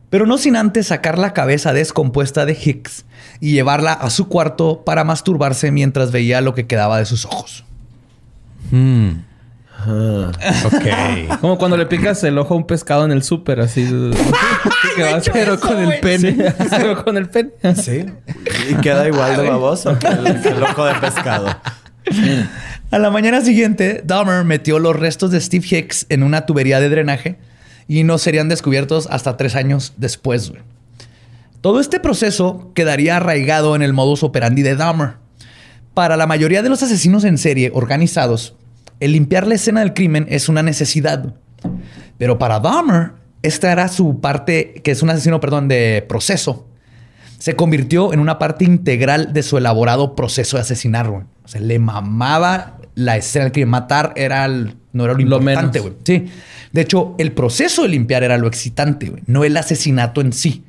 Pero 0.10 0.26
no 0.26 0.38
sin 0.38 0.56
antes 0.56 0.88
sacar 0.88 1.20
la 1.20 1.34
cabeza 1.34 1.72
descompuesta 1.72 2.46
de 2.46 2.54
Hicks 2.54 3.06
y 3.40 3.52
llevarla 3.52 3.94
a 3.94 4.10
su 4.10 4.28
cuarto 4.28 4.84
para 4.84 5.04
masturbarse 5.04 5.72
mientras 5.72 6.12
veía 6.12 6.42
lo 6.42 6.56
que 6.56 6.66
quedaba 6.66 6.98
de 6.98 7.06
sus 7.06 7.26
ojos. 7.26 7.64
Hmm. 8.72 9.29
Ok. 9.88 11.38
Como 11.42 11.58
cuando 11.58 11.78
le 11.78 11.86
picas 11.86 12.24
el 12.24 12.38
ojo 12.38 12.54
a 12.54 12.58
un 12.58 12.68
pescado 12.68 13.06
en 13.06 13.12
el 13.12 13.24
súper, 13.24 13.60
así. 13.62 13.86
que 14.96 15.04
va 15.04 15.22
pero 15.32 15.60
con 15.60 15.78
el 15.80 16.00
pene. 16.00 16.54
Pero 16.70 17.04
con 17.04 17.18
el 17.18 17.30
pene. 17.30 17.52
Sí. 17.76 18.06
Y 18.70 18.76
queda 18.76 19.08
igual 19.08 19.38
de 19.38 19.50
baboso 19.50 19.98
que 19.98 20.08
el, 20.08 20.42
que 20.42 20.50
el 20.50 20.64
ojo 20.64 20.86
de 20.86 20.96
pescado. 20.96 21.48
A 22.92 23.00
la 23.00 23.12
mañana 23.12 23.42
siguiente, 23.42 24.02
Dahmer 24.04 24.44
metió 24.44 24.80
los 24.80 24.96
restos 24.96 25.32
de 25.32 25.40
Steve 25.40 25.66
Hicks 25.70 26.08
en 26.10 26.24
una 26.24 26.46
tubería 26.46 26.80
de 26.80 26.90
drenaje 26.90 27.38
y 27.88 28.04
no 28.04 28.18
serían 28.18 28.50
descubiertos 28.50 29.08
hasta 29.12 29.38
tres 29.38 29.56
años 29.56 29.94
después. 29.98 30.50
güey. 30.50 30.62
Todo 31.62 31.82
este 31.82 32.00
proceso 32.00 32.72
quedaría 32.74 33.18
arraigado 33.18 33.76
en 33.76 33.82
el 33.82 33.94
modus 33.94 34.24
operandi 34.24 34.62
de 34.62 34.76
Dahmer. 34.76 35.16
Para 35.94 36.16
la 36.16 36.26
mayoría 36.26 36.62
de 36.62 36.70
los 36.70 36.82
asesinos 36.82 37.26
en 37.26 37.38
serie 37.38 37.72
organizados, 37.74 38.56
el 39.00 39.12
limpiar 39.14 39.48
la 39.48 39.56
escena 39.56 39.80
del 39.82 39.94
crimen 39.94 40.26
es 40.30 40.50
una 40.50 40.62
necesidad. 40.64 41.34
Pero 42.18 42.38
para 42.38 42.60
Dahmer, 42.60 43.12
esta 43.42 43.72
era 43.72 43.88
su 43.88 44.20
parte, 44.20 44.82
que 44.84 44.92
es 44.92 45.02
un 45.02 45.10
asesino, 45.10 45.40
perdón, 45.40 45.68
de 45.68 46.06
proceso. 46.08 46.68
Se 47.38 47.56
convirtió 47.56 48.12
en 48.14 48.20
una 48.20 48.38
parte 48.38 48.66
integral 48.66 49.32
de 49.32 49.44
su 49.44 49.58
elaborado 49.58 50.16
proceso 50.16 50.58
de 50.58 50.62
asesinar, 50.62 51.10
güey. 51.10 51.24
O 51.46 51.48
sea, 51.48 51.62
le 51.62 51.80
mamaba 51.80 52.78
la 52.96 53.16
escena 53.16 53.46
del 53.46 53.54
crimen. 53.54 53.70
Matar 53.70 54.12
era 54.18 54.44
el- 54.46 54.76
no 54.92 55.06
era 55.06 55.14
lo 55.14 55.22
importante, 55.22 55.80
güey. 55.80 55.94
Sí. 56.04 56.26
De 56.74 56.82
hecho, 56.82 57.16
el 57.18 57.32
proceso 57.32 57.84
de 57.84 57.90
limpiar 57.90 58.24
era 58.24 58.38
lo 58.38 58.48
excitante, 58.48 59.10
güey. 59.10 59.24
No 59.26 59.44
el 59.46 59.56
asesinato 59.56 60.20
en 60.20 60.34
sí. 60.34 60.66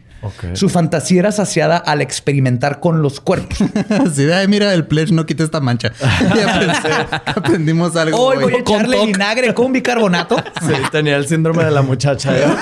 Su 0.54 0.68
fantasía 0.68 1.20
era 1.20 1.32
saciada 1.32 1.76
al 1.78 2.00
experimentar 2.00 2.80
con 2.80 3.02
los 3.02 3.20
cuerpos. 3.20 3.58
Así 4.06 4.24
de, 4.24 4.34
ay, 4.34 4.48
mira, 4.48 4.72
el 4.74 4.86
pledge 4.86 5.12
no 5.12 5.26
quita 5.26 5.44
esta 5.44 5.60
mancha. 5.60 5.92
Ya 6.00 6.60
pensé- 6.60 7.22
aprendimos 7.26 7.96
algo. 7.96 8.18
Hoy 8.18 8.38
voy 8.38 8.54
a 8.54 8.58
echarle 8.58 9.06
vinagre 9.06 9.54
con 9.54 9.72
bicarbonato. 9.72 10.36
Sí, 10.60 10.74
tenía 10.92 11.16
el 11.16 11.26
síndrome 11.26 11.64
de 11.64 11.70
la 11.70 11.82
muchacha. 11.82 12.32
Yo 12.38 12.56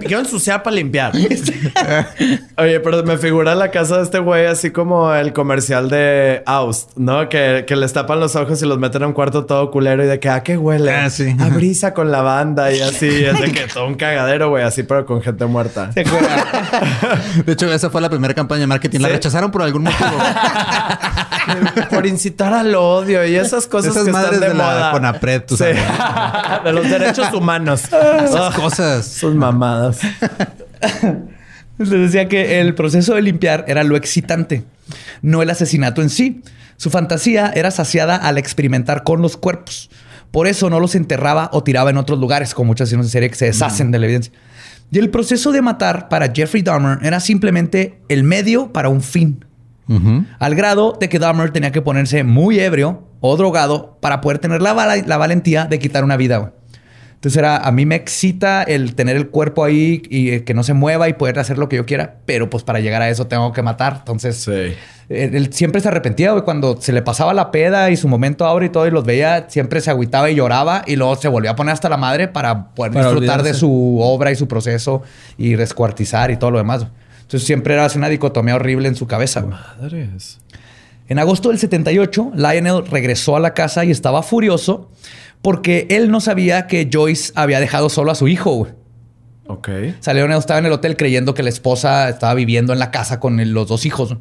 quiero, 0.00 0.20
ensuciar 0.20 0.62
para 0.62 0.74
limpiar. 0.76 1.12
Oye, 2.56 2.80
pero 2.80 3.04
me 3.04 3.16
figura 3.16 3.54
la 3.54 3.70
casa 3.70 3.98
de 3.98 4.02
este 4.02 4.18
güey 4.18 4.46
así 4.46 4.70
como 4.70 5.14
el 5.14 5.32
comercial 5.32 5.88
de 5.88 6.42
Aust, 6.46 6.96
¿no? 6.96 7.28
Que, 7.28 7.64
que 7.66 7.76
les 7.76 7.92
tapan 7.92 8.18
los 8.20 8.34
ojos 8.36 8.60
y 8.62 8.66
los 8.66 8.78
meten 8.78 9.04
a 9.04 9.06
un 9.06 9.12
cuarto 9.12 9.46
todo 9.46 9.70
culero 9.70 10.04
y 10.04 10.06
de 10.06 10.18
que, 10.18 10.28
¿a 10.28 10.42
qué 10.42 10.56
huele? 10.56 10.90
Ah, 10.92 11.10
sí. 11.10 11.34
A 11.38 11.48
brisa 11.48 11.94
con 11.94 12.10
lavanda 12.10 12.72
y 12.72 12.80
así. 12.80 13.24
Es 13.24 13.40
de 13.40 13.52
que 13.52 13.66
todo 13.72 13.86
un 13.86 13.94
cagadero, 13.94 14.50
güey, 14.50 14.64
así, 14.64 14.82
pero 14.82 15.06
con 15.06 15.22
gente 15.22 15.46
muerta. 15.46 15.92
¿Se 15.92 16.00
acuerdan? 16.00 16.44
De 17.46 17.52
hecho, 17.52 17.72
esa 17.72 17.90
fue 17.90 18.00
la 18.00 18.08
primera 18.10 18.34
campaña 18.34 18.60
de 18.62 18.66
marketing. 18.66 19.00
La 19.00 19.08
rechazaron 19.08 19.50
por 19.50 19.62
algún 19.62 19.82
motivo. 19.84 20.10
Por 21.90 22.06
incitar 22.06 22.54
al 22.54 22.74
odio 22.74 23.24
y 23.26 23.36
esas 23.36 23.66
cosas 23.66 23.90
Esas 23.92 24.06
que 24.06 24.12
madres 24.12 24.32
están 24.34 24.40
de, 24.40 24.54
de 24.54 24.54
la 24.58 24.64
moda. 24.64 24.90
Conapred, 24.92 25.42
tú 25.44 25.56
Sí. 25.58 25.64
sabes. 25.64 25.78
de 26.64 26.72
los 26.72 26.88
derechos 26.88 27.32
humanos. 27.34 27.82
Esas 27.84 28.54
cosas. 28.54 29.06
Sus 29.06 29.34
mamadas. 29.34 29.98
Les 31.78 31.90
decía 31.90 32.28
que 32.28 32.60
el 32.60 32.74
proceso 32.74 33.14
de 33.14 33.22
limpiar 33.22 33.64
era 33.68 33.82
lo 33.84 33.96
excitante, 33.96 34.64
no 35.22 35.42
el 35.42 35.50
asesinato 35.50 36.00
en 36.02 36.08
sí. 36.10 36.42
Su 36.76 36.88
fantasía 36.90 37.52
era 37.54 37.70
saciada 37.70 38.16
al 38.16 38.38
experimentar 38.38 39.02
con 39.02 39.20
los 39.22 39.36
cuerpos. 39.36 39.90
Por 40.30 40.46
eso 40.46 40.70
no 40.70 40.80
los 40.80 40.94
enterraba 40.94 41.50
o 41.52 41.62
tiraba 41.62 41.90
en 41.90 41.96
otros 41.96 42.18
lugares, 42.18 42.54
como 42.54 42.68
muchas 42.68 42.86
asesinos 42.86 43.06
en 43.06 43.10
serie 43.10 43.28
que 43.30 43.36
se 43.36 43.44
deshacen 43.46 43.90
de 43.90 43.98
la 43.98 44.06
evidencia. 44.06 44.32
Y 44.90 44.98
el 44.98 45.10
proceso 45.10 45.52
de 45.52 45.62
matar 45.62 46.08
para 46.08 46.32
Jeffrey 46.32 46.62
Dahmer 46.62 46.98
era 47.02 47.20
simplemente 47.20 48.00
el 48.08 48.22
medio 48.22 48.72
para 48.72 48.88
un 48.88 49.02
fin. 49.02 49.44
Al 50.38 50.54
grado 50.54 50.96
de 50.98 51.10
que 51.10 51.18
Dahmer 51.18 51.50
tenía 51.50 51.70
que 51.70 51.82
ponerse 51.82 52.24
muy 52.24 52.58
ebrio 52.58 53.06
o 53.20 53.36
drogado 53.36 53.98
para 54.00 54.20
poder 54.20 54.38
tener 54.38 54.62
la, 54.62 54.74
la 54.74 55.16
valentía 55.18 55.66
de 55.66 55.78
quitar 55.78 56.04
una 56.04 56.16
vida. 56.16 56.54
Entonces 57.24 57.38
era, 57.38 57.56
a 57.56 57.72
mí 57.72 57.86
me 57.86 57.94
excita 57.94 58.62
el 58.64 58.94
tener 58.94 59.16
el 59.16 59.30
cuerpo 59.30 59.64
ahí 59.64 60.02
y 60.10 60.28
eh, 60.28 60.44
que 60.44 60.52
no 60.52 60.62
se 60.62 60.74
mueva 60.74 61.08
y 61.08 61.14
poder 61.14 61.38
hacer 61.38 61.56
lo 61.56 61.70
que 61.70 61.76
yo 61.76 61.86
quiera, 61.86 62.16
pero 62.26 62.50
pues 62.50 62.64
para 62.64 62.80
llegar 62.80 63.00
a 63.00 63.08
eso 63.08 63.26
tengo 63.28 63.50
que 63.54 63.62
matar. 63.62 63.94
Entonces, 64.00 64.36
Sí. 64.36 64.74
él, 65.08 65.34
él 65.34 65.50
siempre 65.50 65.80
se 65.80 65.88
arrepentía, 65.88 66.32
güey, 66.32 66.44
cuando 66.44 66.78
se 66.82 66.92
le 66.92 67.00
pasaba 67.00 67.32
la 67.32 67.50
peda 67.50 67.88
y 67.90 67.96
su 67.96 68.08
momento 68.08 68.44
ahora 68.44 68.66
y 68.66 68.68
todo 68.68 68.86
y 68.86 68.90
los 68.90 69.06
veía, 69.06 69.46
siempre 69.48 69.80
se 69.80 69.88
agüitaba 69.90 70.30
y 70.30 70.34
lloraba 70.34 70.82
y 70.86 70.96
luego 70.96 71.16
se 71.16 71.28
volvió 71.28 71.50
a 71.52 71.56
poner 71.56 71.72
hasta 71.72 71.88
la 71.88 71.96
madre 71.96 72.28
para 72.28 72.74
poder 72.74 72.92
Para 72.92 73.06
disfrutar 73.08 73.42
de 73.42 73.54
su 73.54 74.00
obra 74.02 74.30
y 74.30 74.36
su 74.36 74.46
proceso 74.46 75.00
y 75.38 75.54
descuartizar 75.54 76.30
y 76.30 76.36
todo 76.36 76.50
lo 76.50 76.58
demás. 76.58 76.86
Entonces 77.22 77.46
siempre 77.46 77.72
era 77.72 77.86
así 77.86 77.96
una 77.96 78.10
dicotomía 78.10 78.54
horrible 78.54 78.86
en 78.86 78.96
su 78.96 79.06
cabeza. 79.06 79.40
güey. 79.40 79.54
Madres. 79.80 80.40
En 81.08 81.18
agosto 81.18 81.48
del 81.48 81.58
78, 81.58 82.32
Lionel 82.34 82.86
regresó 82.86 83.36
a 83.36 83.40
la 83.40 83.54
casa 83.54 83.82
y 83.86 83.90
estaba 83.90 84.22
furioso 84.22 84.90
porque 85.44 85.86
él 85.90 86.10
no 86.10 86.20
sabía 86.20 86.66
que 86.66 86.88
Joyce 86.92 87.32
había 87.36 87.60
dejado 87.60 87.88
solo 87.90 88.10
a 88.10 88.14
su 88.16 88.26
hijo. 88.26 88.50
güey. 88.54 88.72
Ok. 89.46 89.68
Lionel 90.12 90.38
estaba 90.38 90.58
en 90.58 90.66
el 90.66 90.72
hotel 90.72 90.96
creyendo 90.96 91.34
que 91.34 91.42
la 91.42 91.50
esposa 91.50 92.08
estaba 92.08 92.32
viviendo 92.34 92.72
en 92.72 92.78
la 92.78 92.90
casa 92.90 93.20
con 93.20 93.38
el- 93.38 93.52
los 93.52 93.68
dos 93.68 93.84
hijos. 93.84 94.16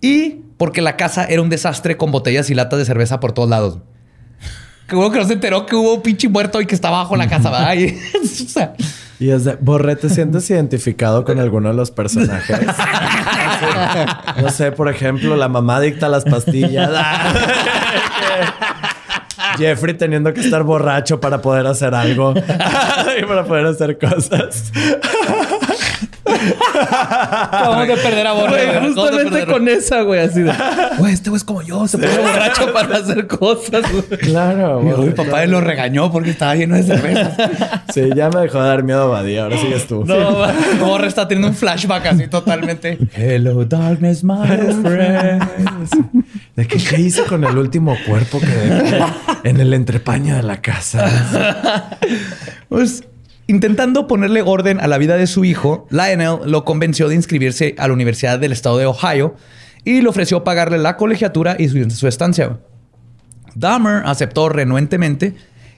Y 0.00 0.42
porque 0.56 0.80
la 0.80 0.96
casa 0.96 1.24
era 1.24 1.42
un 1.42 1.48
desastre 1.50 1.96
con 1.96 2.12
botellas 2.12 2.48
y 2.50 2.54
latas 2.54 2.78
de 2.78 2.84
cerveza 2.84 3.18
por 3.20 3.32
todos 3.32 3.50
lados. 3.50 3.78
Que 4.86 4.94
bueno 4.96 5.10
que 5.12 5.18
no 5.18 5.24
se 5.26 5.32
enteró 5.32 5.64
que 5.64 5.74
hubo 5.74 5.94
un 5.94 6.02
pinche 6.02 6.28
muerto 6.28 6.60
y 6.60 6.66
que 6.66 6.74
estaba 6.74 6.98
bajo 6.98 7.16
la 7.16 7.26
casa, 7.26 7.50
¿verdad? 7.50 7.74
Y- 7.74 7.98
o 8.44 8.48
sea, 8.48 8.74
Y 9.18 9.30
es 9.30 9.44
de, 9.44 9.56
Borre, 9.56 9.96
¿te 9.96 10.08
sientes 10.10 10.48
identificado 10.50 11.24
con 11.24 11.40
alguno 11.40 11.70
de 11.70 11.74
los 11.74 11.90
personajes? 11.90 12.58
No 14.42 14.50
sé, 14.50 14.72
por 14.72 14.88
ejemplo, 14.90 15.36
la 15.36 15.48
mamá 15.48 15.80
dicta 15.80 16.08
las 16.10 16.24
pastillas. 16.24 16.90
Jeffrey 19.56 19.94
teniendo 19.94 20.32
que 20.32 20.40
estar 20.40 20.62
borracho 20.62 21.20
para 21.20 21.40
poder 21.40 21.66
hacer 21.66 21.94
algo 21.94 22.34
y 23.18 23.24
para 23.24 23.44
poder 23.44 23.66
hacer 23.66 23.98
cosas. 23.98 24.72
Acabamos 26.80 27.88
de 27.88 27.96
perder 27.96 28.26
a 28.26 28.32
Borre. 28.32 28.66
Güey, 28.66 28.78
güey. 28.78 28.94
Justamente 28.94 29.46
con 29.46 29.68
esa, 29.68 30.02
güey, 30.02 30.20
así 30.20 30.42
de. 30.42 30.52
Güey, 30.98 31.12
este 31.12 31.30
güey 31.30 31.38
es 31.38 31.44
como 31.44 31.62
yo, 31.62 31.86
se 31.88 31.98
pone 31.98 32.16
borracho 32.18 32.72
para 32.72 32.96
hacer 32.98 33.26
cosas, 33.26 33.84
güey. 33.90 34.20
Claro. 34.20 34.80
Mi, 34.80 34.90
Borre, 34.90 35.06
mi 35.06 35.12
papá 35.12 35.44
lo 35.46 35.60
regañó 35.60 36.10
porque 36.10 36.30
estaba 36.30 36.54
lleno 36.54 36.76
de 36.76 36.82
cerveza. 36.82 37.84
Sí, 37.92 38.10
ya 38.14 38.30
me 38.30 38.40
dejó 38.40 38.62
de 38.62 38.68
dar 38.68 38.82
miedo 38.82 39.10
Badía. 39.10 39.44
Ahora 39.44 39.58
sigues 39.58 39.86
tú. 39.86 40.04
No, 40.04 40.46
Borre 40.80 41.06
está 41.08 41.28
teniendo 41.28 41.48
un 41.48 41.54
flashback 41.54 42.06
así 42.06 42.26
totalmente. 42.28 42.98
Hello, 43.14 43.64
darkness, 43.64 44.24
my 44.24 44.46
friend. 44.82 45.44
¿De 46.56 46.66
qué, 46.66 46.78
qué 46.78 47.00
hice 47.00 47.24
con 47.24 47.44
el 47.44 47.56
último 47.58 47.96
cuerpo 48.06 48.40
que 48.40 48.46
dejé 48.46 49.04
en 49.44 49.60
el 49.60 49.74
entrepaño 49.74 50.36
de 50.36 50.42
la 50.42 50.60
casa? 50.60 51.88
Pues 52.68 53.04
intentando 53.46 54.06
ponerle 54.06 54.42
orden 54.42 54.80
a 54.80 54.86
la 54.86 54.98
vida 54.98 55.16
de 55.16 55.26
su 55.26 55.44
hijo, 55.44 55.86
Lionel 55.90 56.38
lo 56.46 56.64
convenció 56.64 57.08
de 57.08 57.14
inscribirse 57.14 57.74
a 57.78 57.88
la 57.88 57.94
Universidad 57.94 58.38
del 58.38 58.52
Estado 58.52 58.78
de 58.78 58.86
Ohio 58.86 59.34
y 59.84 60.00
le 60.00 60.08
ofreció 60.08 60.44
pagarle 60.44 60.78
la 60.78 60.96
colegiatura 60.96 61.56
y 61.58 61.68
su, 61.68 62.08
estancia. 62.08 62.58
Dahmer 63.54 64.02
aceptó 64.06 64.48
renuentemente 64.48 65.34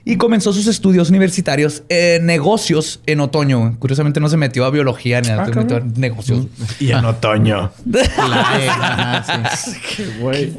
y 0.07 0.15
comenzó 0.15 0.53
sus 0.53 0.67
estudios 0.67 1.09
universitarios 1.09 1.83
en 1.89 2.25
negocios 2.25 3.01
en 3.05 3.19
otoño. 3.19 3.75
Curiosamente 3.77 4.21
no 4.21 4.29
se 4.29 4.37
metió 4.37 4.63
a 4.63 4.69
biología 4.69 5.19
ni 5.19 5.27
a 5.27 5.45
se 5.45 5.51
metió 5.51 5.77
a 5.77 5.81
negocios. 5.81 6.45
Y 6.79 6.91
en 6.91 7.03
otoño. 7.03 7.71
La 7.85 8.57
E, 8.57 8.69
ajá, 8.69 9.55
sí. 9.57 10.05
Güey. 10.21 10.53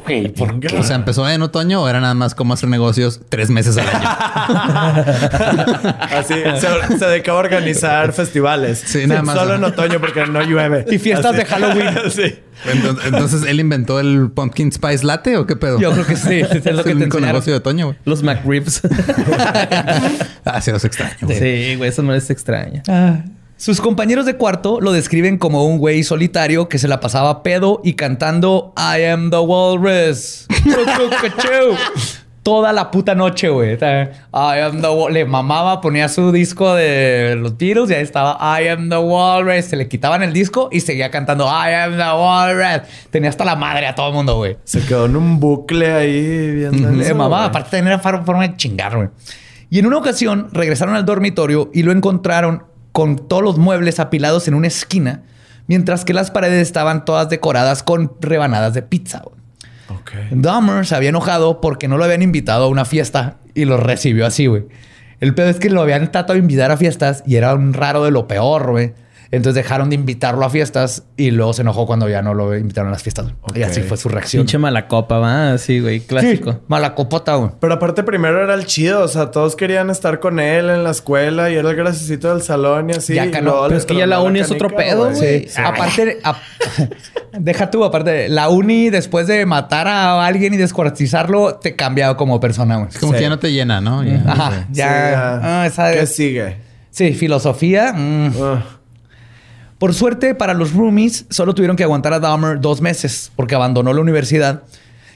O 0.77 0.83
sea, 0.83 0.95
¿empezó 0.95 1.27
en 1.27 1.41
otoño 1.41 1.81
o 1.81 1.89
era 1.89 1.99
nada 1.99 2.13
más 2.13 2.35
como 2.35 2.53
hacer 2.53 2.69
negocios 2.69 3.21
tres 3.27 3.49
meses 3.49 3.75
al 3.77 3.87
año? 3.87 4.07
Así 5.99 6.35
se, 6.59 6.99
se 6.99 7.05
dedicó 7.07 7.31
a 7.31 7.35
organizar 7.35 8.13
festivales. 8.13 8.83
Sí, 8.85 9.07
nada 9.07 9.23
más. 9.23 9.35
Solo 9.35 9.55
en 9.55 9.63
otoño 9.63 9.99
porque 9.99 10.27
no 10.27 10.43
llueve. 10.43 10.85
Y 10.91 10.99
fiestas 10.99 11.35
de 11.35 11.45
Halloween. 11.45 11.95
sí. 12.11 12.35
Entonces, 12.65 13.05
entonces, 13.05 13.43
¿él 13.47 13.59
inventó 13.59 13.99
el 13.99 14.31
Pumpkin 14.31 14.71
Spice 14.71 15.05
Latte 15.05 15.37
o 15.37 15.45
qué 15.45 15.55
pedo? 15.55 15.79
Yo 15.79 15.91
creo 15.91 16.05
que 16.05 16.15
sí, 16.15 16.39
es 16.39 16.65
lo 16.65 16.71
Es 16.79 16.85
que 16.85 16.91
el 16.91 16.97
único 16.97 17.19
negocio 17.19 17.53
de 17.53 17.57
otoño, 17.57 17.87
güey. 17.87 17.97
Los 18.05 18.23
McRibs. 18.23 18.81
Ah, 20.45 20.61
sí, 20.61 20.71
los 20.71 20.83
extraño. 20.83 21.15
güey. 21.21 21.37
sí, 21.37 21.75
güey, 21.75 21.89
esa 21.89 22.01
no 22.01 22.13
es 22.15 22.29
extraña. 22.29 22.81
Ah. 22.87 23.19
Sus 23.57 23.81
compañeros 23.81 24.25
de 24.25 24.35
cuarto 24.35 24.79
lo 24.81 24.93
describen 24.93 25.37
como 25.37 25.65
un 25.65 25.77
güey 25.77 26.03
solitario 26.03 26.69
que 26.69 26.79
se 26.79 26.87
la 26.87 26.99
pasaba 27.01 27.43
pedo 27.43 27.81
y 27.83 27.93
cantando 27.93 28.73
I 28.77 29.03
am 29.03 29.29
the 29.29 29.37
walrus. 29.37 30.47
Toda 32.49 32.73
la 32.73 32.89
puta 32.89 33.13
noche, 33.13 33.47
güey. 33.49 33.73
I 33.75 34.07
am 34.33 34.81
the 34.81 34.87
Le 35.11 35.23
mamaba, 35.25 35.81
ponía 35.81 36.09
su 36.09 36.31
disco 36.31 36.73
de 36.73 37.35
los 37.37 37.55
Beatles 37.57 37.91
y 37.91 37.93
ahí 37.93 38.01
estaba 38.01 38.39
I 38.59 38.69
am 38.69 38.89
the 38.89 38.97
walrus. 38.97 39.65
Se 39.65 39.75
le 39.75 39.87
quitaban 39.87 40.23
el 40.23 40.33
disco 40.33 40.67
y 40.71 40.79
seguía 40.79 41.11
cantando 41.11 41.45
I 41.45 41.73
am 41.73 41.91
the 41.91 42.03
walrus. 42.03 42.87
Tenía 43.11 43.29
hasta 43.29 43.45
la 43.45 43.55
madre 43.55 43.85
a 43.85 43.93
todo 43.93 44.07
el 44.07 44.15
mundo, 44.15 44.37
güey. 44.37 44.57
Se 44.63 44.83
quedó 44.83 45.05
en 45.05 45.15
un 45.15 45.39
bucle 45.39 45.91
ahí 45.91 46.55
viendo 46.55 46.89
Le 46.89 47.13
mamaba, 47.13 47.45
aparte 47.45 47.69
tenía 47.69 47.99
forma 47.99 48.47
de 48.47 48.57
chingar, 48.57 48.95
güey. 48.95 49.09
Y 49.69 49.77
en 49.77 49.85
una 49.85 49.97
ocasión 49.97 50.47
regresaron 50.51 50.95
al 50.95 51.05
dormitorio 51.05 51.69
y 51.71 51.83
lo 51.83 51.91
encontraron 51.91 52.63
con 52.91 53.27
todos 53.27 53.43
los 53.43 53.59
muebles 53.59 53.99
apilados 53.99 54.47
en 54.47 54.55
una 54.55 54.65
esquina, 54.65 55.21
mientras 55.67 56.03
que 56.03 56.13
las 56.13 56.31
paredes 56.31 56.63
estaban 56.63 57.05
todas 57.05 57.29
decoradas 57.29 57.83
con 57.83 58.13
rebanadas 58.19 58.73
de 58.73 58.81
pizza. 58.81 59.21
güey. 59.23 59.38
Ok. 60.01 60.11
Dahmer 60.31 60.85
se 60.85 60.95
había 60.95 61.09
enojado 61.09 61.61
porque 61.61 61.87
no 61.87 61.97
lo 61.97 62.03
habían 62.03 62.21
invitado 62.21 62.65
a 62.65 62.67
una 62.67 62.85
fiesta 62.85 63.37
y 63.53 63.65
lo 63.65 63.77
recibió 63.77 64.25
así, 64.25 64.47
güey. 64.47 64.65
El 65.19 65.35
pedo 65.35 65.49
es 65.49 65.59
que 65.59 65.69
lo 65.69 65.81
habían 65.81 66.11
tratado 66.11 66.33
de 66.33 66.39
invitar 66.39 66.71
a 66.71 66.77
fiestas 66.77 67.23
y 67.25 67.35
era 67.35 67.53
un 67.53 67.73
raro 67.73 68.03
de 68.03 68.11
lo 68.11 68.27
peor, 68.27 68.71
güey. 68.71 68.93
Entonces 69.31 69.53
dejaron 69.63 69.89
de 69.89 69.95
invitarlo 69.95 70.43
a 70.43 70.49
fiestas 70.49 71.03
y 71.15 71.29
luego 71.29 71.53
se 71.53 71.61
enojó 71.61 71.85
cuando 71.85 72.09
ya 72.09 72.23
no 72.23 72.33
lo 72.33 72.57
invitaron 72.57 72.87
a 72.89 72.93
las 72.93 73.03
fiestas. 73.03 73.27
Y 73.53 73.61
así 73.61 73.81
fue 73.81 73.95
su 73.95 74.09
reacción. 74.09 74.41
Pinche 74.41 74.57
mala 74.57 74.87
copa, 74.87 75.19
va. 75.19 75.53
Así, 75.53 75.79
güey, 75.81 75.99
clásico. 75.99 76.53
Sí, 76.53 76.57
mala 76.67 76.95
copota, 76.95 77.35
güey. 77.35 77.51
Pero 77.59 77.73
aparte 77.75 78.01
primero 78.03 78.43
era 78.43 78.55
el 78.55 78.65
chido, 78.65 79.03
o 79.03 79.07
sea, 79.07 79.29
todos 79.29 79.55
querían 79.55 79.91
estar 79.91 80.19
con 80.19 80.39
él 80.39 80.71
en 80.71 80.83
la 80.83 80.89
escuela 80.89 81.51
y 81.51 81.55
era 81.55 81.69
el 81.69 81.75
graciosito 81.75 82.33
del 82.33 82.41
salón 82.41 82.89
y 82.89 82.93
así. 82.93 83.13
Ya 83.13 83.27
y 83.27 83.31
caló. 83.31 83.51
luego 83.51 83.67
Pero 83.67 83.77
es 83.77 83.85
que 83.85 83.95
ya 83.95 84.07
la 84.07 84.19
uni 84.21 84.39
es 84.39 84.49
otro 84.49 84.69
pedo, 84.69 85.11
güey. 85.13 85.47
Sí. 85.47 85.61
Aparte, 85.63 86.17
a- 86.23 86.35
deja 87.39 87.69
tú, 87.69 87.83
aparte, 87.83 88.29
la 88.29 88.49
uni 88.49 88.89
después 88.89 89.27
de 89.27 89.45
matar 89.45 89.87
a 89.87 90.25
alguien 90.25 90.55
y 90.55 90.57
descuartizarlo, 90.57 91.55
te 91.55 91.75
cambia 91.75 92.15
como 92.15 92.39
persona, 92.39 92.77
güey. 92.77 92.89
Es 92.89 92.97
como 92.97 93.11
Sí. 93.13 93.17
que 93.19 93.23
ya 93.23 93.29
no 93.29 93.37
te 93.39 93.51
llena, 93.51 93.79
¿no? 93.79 94.03
Ya, 94.03 94.23
Ajá, 94.25 94.51
ya. 94.71 94.87
Sí, 94.87 95.11
ya. 95.11 95.39
ah, 95.61 95.65
esa 95.67 95.91
¿Qué 95.91 96.05
sigue? 96.07 96.57
sí, 96.89 97.13
filosofía. 97.13 97.93
mm. 97.93 98.31
Ah, 98.41 98.63
Por 99.79 99.93
suerte, 99.93 100.35
para 100.35 100.53
los 100.53 100.73
roomies, 100.73 101.25
solo 101.29 101.55
tuvieron 101.55 101.77
que 101.77 101.83
aguantar 101.83 102.11
a 102.11 102.19
Dahmer 102.19 102.59
dos 102.59 102.81
meses 102.81 103.31
porque 103.37 103.55
abandonó 103.55 103.93
la 103.93 104.01
universidad 104.01 104.63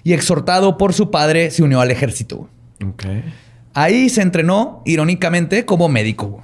y 0.04 0.14
exhortado 0.14 0.78
por 0.78 0.94
su 0.94 1.12
padre 1.12 1.52
se 1.52 1.64
unió 1.64 1.82
al 1.82 1.92
ejército. 1.92 2.50
Ahí 3.74 4.10
se 4.10 4.22
entrenó, 4.22 4.82
irónicamente, 4.86 5.66
como 5.66 5.90
médico. 5.90 6.44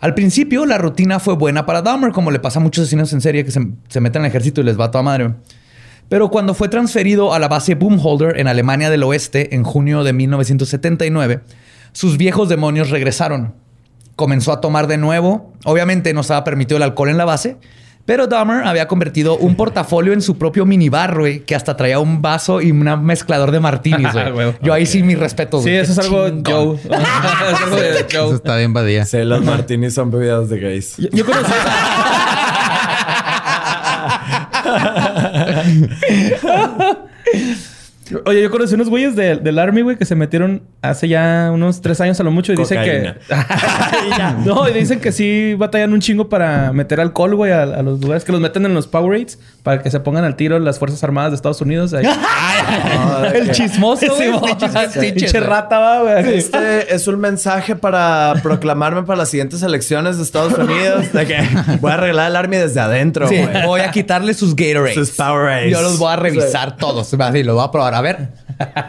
Al 0.00 0.14
principio, 0.14 0.66
la 0.66 0.76
rutina 0.76 1.20
fue 1.20 1.36
buena 1.36 1.64
para 1.66 1.82
Dahmer, 1.82 2.10
como 2.10 2.32
le 2.32 2.40
pasa 2.40 2.58
a 2.58 2.62
muchos 2.62 2.82
asesinos 2.82 3.12
en 3.12 3.20
serie 3.20 3.44
que 3.44 3.52
se, 3.52 3.64
se 3.88 4.00
meten 4.00 4.22
al 4.22 4.28
ejército 4.28 4.60
y 4.60 4.64
les 4.64 4.78
va 4.78 4.86
a 4.86 4.90
toda 4.90 5.02
madre. 5.02 5.34
Pero 6.08 6.30
cuando 6.30 6.52
fue 6.52 6.68
transferido 6.68 7.32
a 7.32 7.38
la 7.38 7.48
base 7.48 7.76
Boomholder 7.76 8.38
en 8.40 8.48
Alemania 8.48 8.90
del 8.90 9.04
Oeste 9.04 9.54
en 9.54 9.62
junio 9.62 10.02
de 10.02 10.12
1979, 10.12 11.40
sus 11.92 12.18
viejos 12.18 12.48
demonios 12.48 12.90
regresaron. 12.90 13.54
Comenzó 14.16 14.52
a 14.52 14.60
tomar 14.60 14.86
de 14.86 14.96
nuevo. 14.96 15.52
Obviamente 15.64 16.12
no 16.12 16.20
estaba 16.20 16.44
permitido 16.44 16.76
el 16.76 16.82
alcohol 16.82 17.08
en 17.08 17.16
la 17.16 17.24
base, 17.24 17.56
pero 18.06 18.26
Dahmer 18.26 18.66
había 18.66 18.86
convertido 18.86 19.36
un 19.36 19.54
portafolio 19.56 20.12
en 20.12 20.22
su 20.22 20.36
propio 20.36 20.66
minibar, 20.66 21.18
güey, 21.18 21.40
que 21.40 21.54
hasta 21.54 21.76
traía 21.76 21.98
un 21.98 22.20
vaso 22.22 22.60
y 22.60 22.70
un 22.70 22.80
mezclador 23.04 23.50
de 23.50 23.60
martinis, 23.60 24.12
güey. 24.12 24.32
Huevo. 24.32 24.54
Yo 24.62 24.72
ahí 24.72 24.86
sí 24.86 25.02
mis 25.02 25.18
respetos. 25.18 25.64
Sí, 25.64 25.70
eso 25.74 25.92
es 25.92 25.98
algo. 25.98 26.26
Joe. 26.44 26.76
es 26.76 27.60
algo 27.62 27.76
de 27.76 28.00
Eso 28.00 28.34
está 28.34 28.56
bien 28.56 28.72
badía. 28.72 29.04
Sí, 29.04 29.18
los 29.24 29.42
martinis 29.44 29.94
son 29.94 30.10
bebidas 30.10 30.48
de 30.48 30.60
gays. 30.60 30.96
Yo, 30.98 31.08
yo 31.10 31.24
conocí... 31.24 31.52
Oye, 38.26 38.42
yo 38.42 38.50
conocí 38.50 38.74
unos 38.74 38.88
güeyes 38.88 39.16
de- 39.16 39.36
del 39.36 39.58
Army, 39.58 39.82
güey, 39.82 39.96
que 39.96 40.04
se 40.04 40.14
metieron 40.14 40.62
hace 40.82 41.08
ya 41.08 41.50
unos 41.52 41.80
tres 41.80 42.00
años 42.00 42.18
a 42.20 42.22
lo 42.22 42.30
mucho 42.30 42.52
y 42.52 42.56
dicen 42.56 42.78
que... 42.84 43.14
no, 44.44 44.68
y 44.68 44.72
dicen 44.72 45.00
que 45.00 45.12
sí 45.12 45.54
batallan 45.54 45.92
un 45.92 46.00
chingo 46.00 46.28
para 46.28 46.72
meter 46.72 47.00
alcohol, 47.00 47.34
güey, 47.34 47.52
a, 47.52 47.62
a 47.62 47.82
los 47.82 48.00
lugares 48.00 48.24
que 48.24 48.32
los 48.32 48.40
meten 48.40 48.64
en 48.66 48.74
los 48.74 48.86
Powerades 48.86 49.38
para 49.64 49.82
que 49.82 49.90
se 49.90 49.98
pongan 49.98 50.24
al 50.24 50.36
tiro 50.36 50.58
las 50.58 50.78
Fuerzas 50.78 51.02
Armadas 51.02 51.30
de 51.32 51.36
Estados 51.36 51.60
Unidos. 51.62 51.94
Ahí. 51.94 52.04
El 53.34 53.50
chismoso, 53.50 54.14
güey. 54.14 54.30
Sí, 54.92 55.12
Pinche 55.12 55.40
rata, 55.40 55.78
va, 55.78 56.02
güey. 56.02 56.36
Este 56.36 56.94
es 56.94 57.08
un 57.08 57.18
mensaje 57.18 57.74
para 57.74 58.34
proclamarme 58.42 59.04
para 59.04 59.16
las 59.16 59.30
siguientes 59.30 59.62
elecciones 59.62 60.18
de 60.18 60.22
Estados 60.22 60.52
Unidos. 60.58 61.10
De 61.14 61.26
que 61.26 61.38
voy 61.80 61.90
a 61.90 61.94
arreglar 61.94 62.30
el 62.30 62.36
Army 62.36 62.58
desde 62.58 62.78
adentro, 62.78 63.26
Sí, 63.26 63.38
güey. 63.38 63.64
voy 63.66 63.80
a 63.80 63.90
quitarle 63.90 64.34
sus 64.34 64.54
Gatorades. 64.54 64.94
Sus 64.94 65.10
Powerades. 65.12 65.72
Yo 65.72 65.80
los 65.80 65.98
voy 65.98 66.12
a 66.12 66.16
revisar 66.16 66.76
todos. 66.76 67.14
Así, 67.14 67.42
los 67.42 67.54
voy 67.56 67.64
a 67.64 67.70
probar. 67.70 67.94
A 67.94 68.02
ver, 68.02 68.28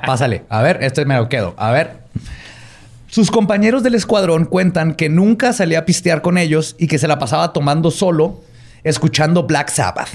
pásale. 0.05 0.43
A 0.49 0.61
ver, 0.61 0.79
este 0.81 1.05
me 1.05 1.15
lo 1.15 1.29
quedo. 1.29 1.53
A 1.57 1.71
ver. 1.71 2.03
Sus 3.07 3.31
compañeros 3.31 3.81
del 3.81 3.95
escuadrón 3.95 4.43
cuentan 4.43 4.93
que 4.93 5.07
nunca 5.07 5.53
salía 5.53 5.79
a 5.79 5.85
pistear 5.85 6.21
con 6.21 6.37
ellos 6.37 6.75
y 6.77 6.87
que 6.87 6.99
se 6.99 7.07
la 7.07 7.17
pasaba 7.17 7.53
tomando 7.53 7.91
solo, 7.91 8.41
escuchando 8.83 9.43
Black 9.43 9.69
Sabbath. 9.69 10.09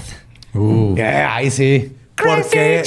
Uh. 0.53 0.95
Eh, 0.97 1.27
Ay, 1.29 1.51
sí. 1.51 1.95
¿Por 2.15 2.47
qué, 2.49 2.83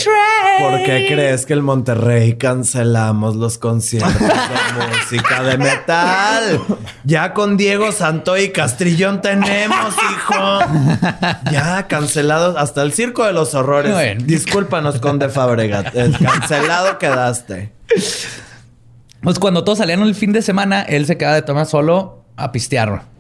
¿Por 0.61 0.83
qué 0.85 1.07
crees 1.09 1.45
que 1.45 1.55
el 1.55 1.63
Monterrey 1.63 2.37
cancelamos 2.37 3.35
los 3.35 3.59
conciertos 3.59 4.15
de 4.21 4.29
música 4.97 5.43
de 5.43 5.59
metal? 5.59 6.61
Ya 7.03 7.35
con 7.35 7.57
Diego 7.57 7.91
Santo 7.91 8.37
y 8.39 8.51
Castrillón 8.51 9.21
tenemos, 9.23 9.95
hijo. 9.95 10.61
Ya 11.51 11.87
cancelados 11.89 12.57
hasta 12.57 12.83
el 12.83 12.93
circo 12.93 13.25
de 13.25 13.33
los 13.33 13.55
horrores. 13.55 13.93
Bueno. 13.93 14.23
Discúlpanos, 14.25 15.01
Conde 15.01 15.29
Fabregat. 15.29 15.97
El 15.97 16.17
cancelado 16.17 16.99
quedaste. 16.99 17.73
Pues 19.21 19.39
cuando 19.41 19.65
todos 19.65 19.79
salían 19.79 20.03
el 20.03 20.15
fin 20.15 20.33
de 20.33 20.43
semana, 20.43 20.83
él 20.83 21.07
se 21.07 21.17
quedaba 21.17 21.35
de 21.35 21.43
tomar 21.43 21.67
solo 21.67 22.25
a 22.37 22.53
pistear. 22.53 23.14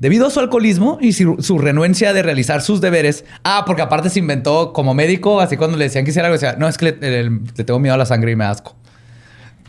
Debido 0.00 0.26
a 0.26 0.30
su 0.30 0.38
alcoholismo 0.40 0.98
y 1.00 1.12
su, 1.12 1.36
su 1.40 1.58
renuencia 1.58 2.12
de 2.12 2.22
realizar 2.22 2.62
sus 2.62 2.80
deberes. 2.80 3.24
Ah, 3.44 3.64
porque 3.66 3.82
aparte 3.82 4.10
se 4.10 4.18
inventó 4.20 4.72
como 4.72 4.94
médico, 4.94 5.40
así 5.40 5.56
cuando 5.56 5.76
le 5.76 5.84
decían 5.84 6.04
que 6.04 6.10
hiciera 6.10 6.28
algo, 6.28 6.34
decía, 6.34 6.54
no, 6.58 6.68
es 6.68 6.78
que 6.78 6.96
le, 7.00 7.22
le- 7.24 7.30
le 7.56 7.64
tengo 7.64 7.80
miedo 7.80 7.94
a 7.94 7.98
la 7.98 8.06
sangre 8.06 8.30
y 8.32 8.36
me 8.36 8.44
asco. 8.44 8.76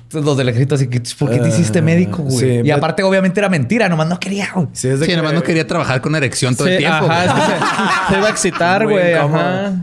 Entonces, 0.04 0.26
los 0.26 0.38
del 0.38 0.50
ejército 0.50 0.74
así 0.74 0.88
que, 0.88 1.02
¿por 1.20 1.30
qué 1.30 1.38
te 1.38 1.50
hiciste 1.50 1.84
médico, 1.84 2.24
güey? 2.24 2.36
sí, 2.40 2.62
y 2.64 2.72
aparte, 2.72 3.04
obviamente, 3.04 3.40
era 3.40 3.48
mentira. 3.48 3.88
Nomás 3.90 4.08
no 4.08 4.20
quería, 4.20 4.50
güey. 4.56 4.68
Sí, 4.74 4.88
es 4.88 5.00
de 5.00 5.06
Sí, 5.06 5.12
que- 5.12 5.18
nomás 5.18 5.34
no 5.34 5.44
quería 5.44 5.68
trabajar 5.68 6.02
con 6.02 6.16
erección 6.16 6.56
todo 6.56 6.68
el 6.68 6.78
tiempo. 6.80 7.06
Ajá, 7.08 7.26
es 7.26 7.32
que 7.32 7.42
se, 7.42 8.14
se 8.14 8.18
iba 8.20 8.28
a 8.28 8.32
excitar, 8.32 8.88
güey. 8.88 9.14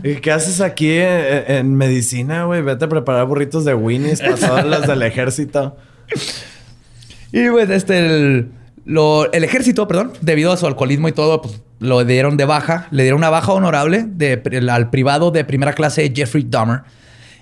¿Y 0.03 0.15
qué 0.17 0.31
haces 0.33 0.59
aquí 0.59 0.91
en, 0.97 1.43
en 1.47 1.75
medicina, 1.75 2.43
güey? 2.43 2.61
Vete 2.61 2.83
a 2.85 2.89
preparar 2.89 3.25
burritos 3.25 3.63
de 3.63 3.73
Winnie's 3.73 4.19
para 4.19 4.35
todas 4.35 4.65
las 4.65 4.85
del 4.85 5.01
ejército. 5.03 5.77
Y 7.31 7.49
pues, 7.49 7.69
este, 7.69 7.97
el, 8.05 8.51
lo- 8.87 9.31
el 9.33 9.43
ejército, 9.43 9.87
perdón, 9.87 10.13
debido 10.21 10.51
a 10.51 10.57
su 10.57 10.65
alcoholismo 10.65 11.07
y 11.07 11.11
todo, 11.11 11.41
pues 11.41 11.61
lo 11.79 12.03
dieron 12.05 12.37
de 12.37 12.45
baja. 12.45 12.87
Le 12.89 13.03
dieron 13.03 13.19
una 13.19 13.29
baja 13.29 13.51
honorable 13.51 14.07
al 14.69 14.89
privado 14.89 15.29
de 15.29 15.43
primera 15.45 15.73
clase 15.73 16.11
Jeffrey 16.15 16.45
Dahmer. 16.49 16.81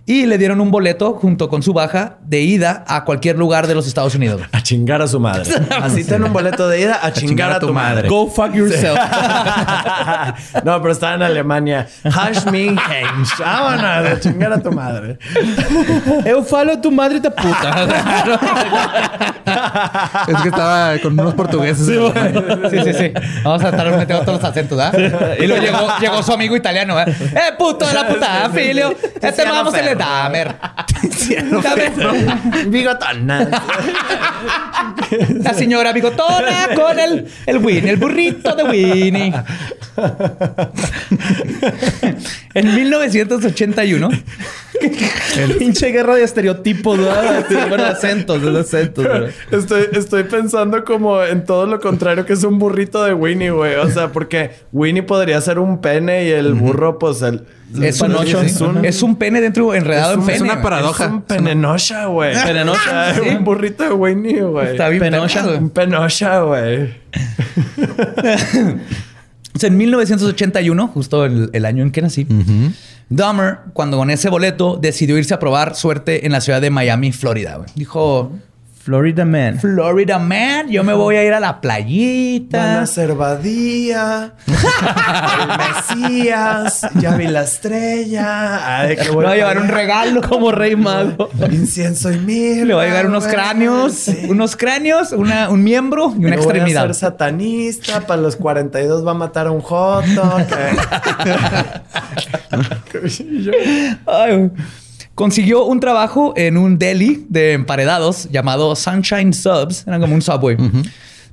Y 0.07 0.27
le 0.27 0.37
dieron 0.37 0.61
un 0.61 0.69
boleto 0.69 1.13
junto 1.13 1.49
con 1.49 1.63
su 1.63 1.73
baja 1.73 2.17
de 2.21 2.41
ida 2.41 2.85
a 2.87 3.05
cualquier 3.05 3.39
lugar 3.39 3.65
de 3.65 3.73
los 3.73 3.87
Estados 3.87 4.13
Unidos. 4.13 4.39
A 4.51 4.61
chingar 4.61 5.01
a 5.01 5.07
su 5.07 5.19
madre. 5.19 5.51
Así 5.81 6.03
ten 6.03 6.23
un 6.23 6.31
boleto 6.31 6.69
de 6.69 6.81
ida 6.81 6.99
a, 7.01 7.11
chingar, 7.11 7.51
a 7.51 7.59
tu 7.59 7.73
madre. 7.73 8.07
Go 8.07 8.29
fuck 8.29 8.53
yourself. 8.53 8.99
no, 10.63 10.79
pero 10.79 10.91
estaba 10.91 11.15
en 11.15 11.23
Alemania. 11.23 11.87
Hash 12.03 12.45
me. 12.51 12.75
Vámonos 13.39 13.83
a 13.83 14.19
chingar 14.19 14.53
a 14.53 14.59
tu 14.61 14.71
madre. 14.71 15.17
Eu 16.25 16.43
falo 16.43 16.79
tu 16.79 16.91
madre 16.91 17.19
te 17.19 17.31
puta. 17.31 17.87
Es 20.27 20.41
que 20.41 20.49
estaba 20.49 20.99
con 20.99 21.19
unos 21.19 21.33
portugueses. 21.33 21.87
Sí, 21.87 22.77
sí, 22.83 22.93
sí. 22.93 23.13
Vamos 23.43 23.63
a 23.63 23.69
estar 23.69 23.97
metiendo 23.97 24.23
todos 24.23 24.39
los 24.39 24.43
acentos, 24.43 24.77
¿verdad? 24.77 25.35
Y 25.39 25.47
luego 25.47 25.63
llegó, 25.63 25.87
llegó 25.99 26.21
su 26.21 26.31
amigo 26.31 26.55
italiano, 26.55 26.93
¿verdad? 26.93 27.15
¡Eh, 27.19 27.53
puto 27.57 27.87
de 27.87 27.93
la 27.93 28.07
puta, 28.07 28.49
filio! 28.53 28.93
Este 29.19 29.43
vamos 29.45 29.73
en 29.73 29.94
el 29.95 30.55
Ferro. 31.25 31.61
Dahmer. 31.61 31.91
Dahmer. 31.91 32.67
Bigotona. 32.67 33.49
La 35.41 35.53
señora 35.53 35.93
bigotona 35.93 36.69
con 36.75 36.99
el, 36.99 37.27
el 37.45 37.57
Winnie, 37.57 37.91
el 37.91 37.97
burrito 37.97 38.55
de 38.55 38.63
Winnie. 38.63 39.33
en 42.53 42.75
1981, 42.75 44.09
Pinche 45.57 45.91
guerra 45.91 46.15
de 46.15 46.23
estereotipos, 46.23 46.97
¿verdad? 46.97 47.45
Bueno, 47.69 47.85
acentos, 47.85 48.41
de 48.41 48.59
acentos, 48.59 49.05
güey. 49.05 49.31
Estoy, 49.51 49.87
estoy 49.93 50.23
pensando 50.23 50.83
como 50.83 51.23
en 51.23 51.45
todo 51.45 51.65
lo 51.65 51.79
contrario 51.79 52.25
que 52.25 52.33
es 52.33 52.43
un 52.43 52.59
burrito 52.59 53.03
de 53.03 53.13
Winnie, 53.13 53.49
güey. 53.49 53.75
O 53.75 53.89
sea, 53.89 54.11
porque 54.11 54.51
Winnie 54.71 55.03
podría 55.03 55.39
ser 55.41 55.59
un 55.59 55.81
pene 55.81 56.25
y 56.25 56.31
el 56.31 56.53
burro, 56.53 56.99
pues 56.99 57.21
el. 57.21 57.45
Es 57.81 57.99
un, 58.01 58.15
es 58.15 58.61
un- 58.61 58.85
es 58.85 59.01
un 59.03 59.15
pene 59.15 59.41
dentro 59.41 59.73
enredado 59.73 60.11
es 60.11 60.13
en 60.15 60.19
un- 60.21 60.25
pene. 60.25 60.35
es 60.37 60.41
una 60.43 60.53
güey. 60.53 60.63
paradoja. 60.63 61.05
Es 61.05 61.11
un 61.11 61.21
penenosha, 61.23 62.05
güey. 62.05 62.33
Penenosha, 62.45 63.09
Ah, 63.09 63.13
sí. 63.23 63.29
Un 63.29 63.43
burrito 63.43 63.83
de 63.83 63.91
Winnie, 63.93 64.41
güey. 64.41 64.67
Está 64.71 64.89
bien 64.89 65.01
Penosha. 65.01 65.41
pegado. 65.41 65.57
Un 65.59 65.69
penosha, 65.69 66.39
güey. 66.41 66.93
En 69.61 69.77
1981, 69.77 70.87
justo 70.89 71.25
el, 71.25 71.49
el 71.53 71.65
año 71.65 71.81
en 71.81 71.91
que 71.91 72.01
nací, 72.01 72.27
Dahmer, 73.09 73.59
cuando 73.73 73.97
con 73.97 74.09
ese 74.09 74.29
boleto, 74.29 74.77
decidió 74.79 75.17
irse 75.17 75.33
a 75.33 75.39
probar 75.39 75.75
suerte 75.75 76.25
en 76.25 76.33
la 76.33 76.41
ciudad 76.41 76.59
de 76.61 76.69
Miami, 76.69 77.11
Florida. 77.13 77.55
güey. 77.55 77.69
Dijo, 77.73 78.31
Florida 78.85 79.25
Man. 79.25 79.57
Florida 79.59 80.19
Man, 80.19 80.67
yo 80.69 80.83
me 80.83 80.93
voy 80.93 81.15
a 81.15 81.23
ir 81.23 81.33
a 81.33 81.39
la 81.39 81.53
Van 81.53 81.61
playita. 81.61 82.81
a 82.81 82.85
ser 82.85 83.15
Badía, 83.15 84.33
el 84.45 86.05
Mesías, 86.05 86.81
ya 86.93 87.15
vi 87.15 87.25
la 87.25 87.41
estrella. 87.41 88.81
Ay, 88.81 88.95
qué 88.95 89.09
voy 89.09 89.25
a 89.25 89.33
llevar 89.33 89.57
un 89.57 89.69
regalo. 89.69 90.21
Como 90.21 90.51
rey 90.51 90.75
mago. 90.75 91.29
Incienso 91.51 92.11
y 92.11 92.19
mil. 92.19 92.67
Le 92.67 92.75
voy 92.75 92.85
a 92.85 92.87
llevar 92.89 93.07
unos 93.07 93.25
cráneos, 93.25 94.07
unos 94.29 94.55
cráneos, 94.55 95.13
una- 95.13 95.49
un 95.49 95.63
miembro 95.63 96.13
y 96.15 96.19
una 96.25 96.35
Voy 96.35 96.45
a 96.45 96.49
extremidad. 96.49 96.81
ser 96.83 96.93
satanista. 96.93 98.01
Para 98.05 98.21
los 98.21 98.35
42 98.35 99.03
va 99.03 99.11
a 99.11 99.15
matar 99.15 99.47
a 99.47 99.51
un 99.51 99.61
joto. 99.61 100.05
Ay. 104.05 104.51
Consiguió 105.15 105.63
un 105.65 105.79
trabajo 105.79 106.33
en 106.35 106.57
un 106.57 106.77
deli 106.77 107.25
de 107.29 107.53
emparedados 107.53 108.29
llamado 108.29 108.75
Sunshine 108.75 109.33
Subs. 109.33 109.87
Era 109.87 109.99
como 109.99 110.13
un 110.13 110.21
subway. 110.21 110.57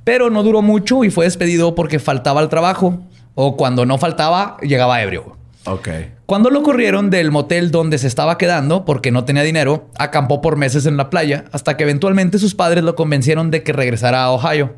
Pero 0.05 0.29
no 0.29 0.41
duró 0.41 0.61
mucho 0.61 1.03
y 1.03 1.09
fue 1.09 1.25
despedido 1.25 1.75
porque 1.75 1.99
faltaba 1.99 2.39
al 2.39 2.47
trabajo. 2.49 3.01
O 3.35 3.57
cuando 3.57 3.85
no 3.85 3.97
faltaba, 3.97 4.57
llegaba 4.61 5.01
ebrio. 5.01 5.35
ok. 5.65 5.89
Cuando 6.25 6.49
lo 6.49 6.63
corrieron 6.63 7.09
del 7.09 7.31
motel 7.31 7.69
donde 7.71 7.97
se 7.97 8.07
estaba 8.07 8.37
quedando 8.37 8.85
porque 8.85 9.11
no 9.11 9.25
tenía 9.25 9.43
dinero, 9.43 9.89
acampó 9.97 10.41
por 10.41 10.55
meses 10.55 10.85
en 10.85 10.95
la 10.95 11.09
playa 11.09 11.45
hasta 11.51 11.75
que 11.75 11.83
eventualmente 11.83 12.39
sus 12.39 12.55
padres 12.55 12.83
lo 12.83 12.95
convencieron 12.95 13.51
de 13.51 13.63
que 13.63 13.73
regresara 13.73 14.23
a 14.23 14.31
Ohio. 14.31 14.75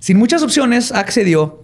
Sin 0.00 0.18
muchas 0.18 0.42
opciones, 0.42 0.90
accedió 0.90 1.62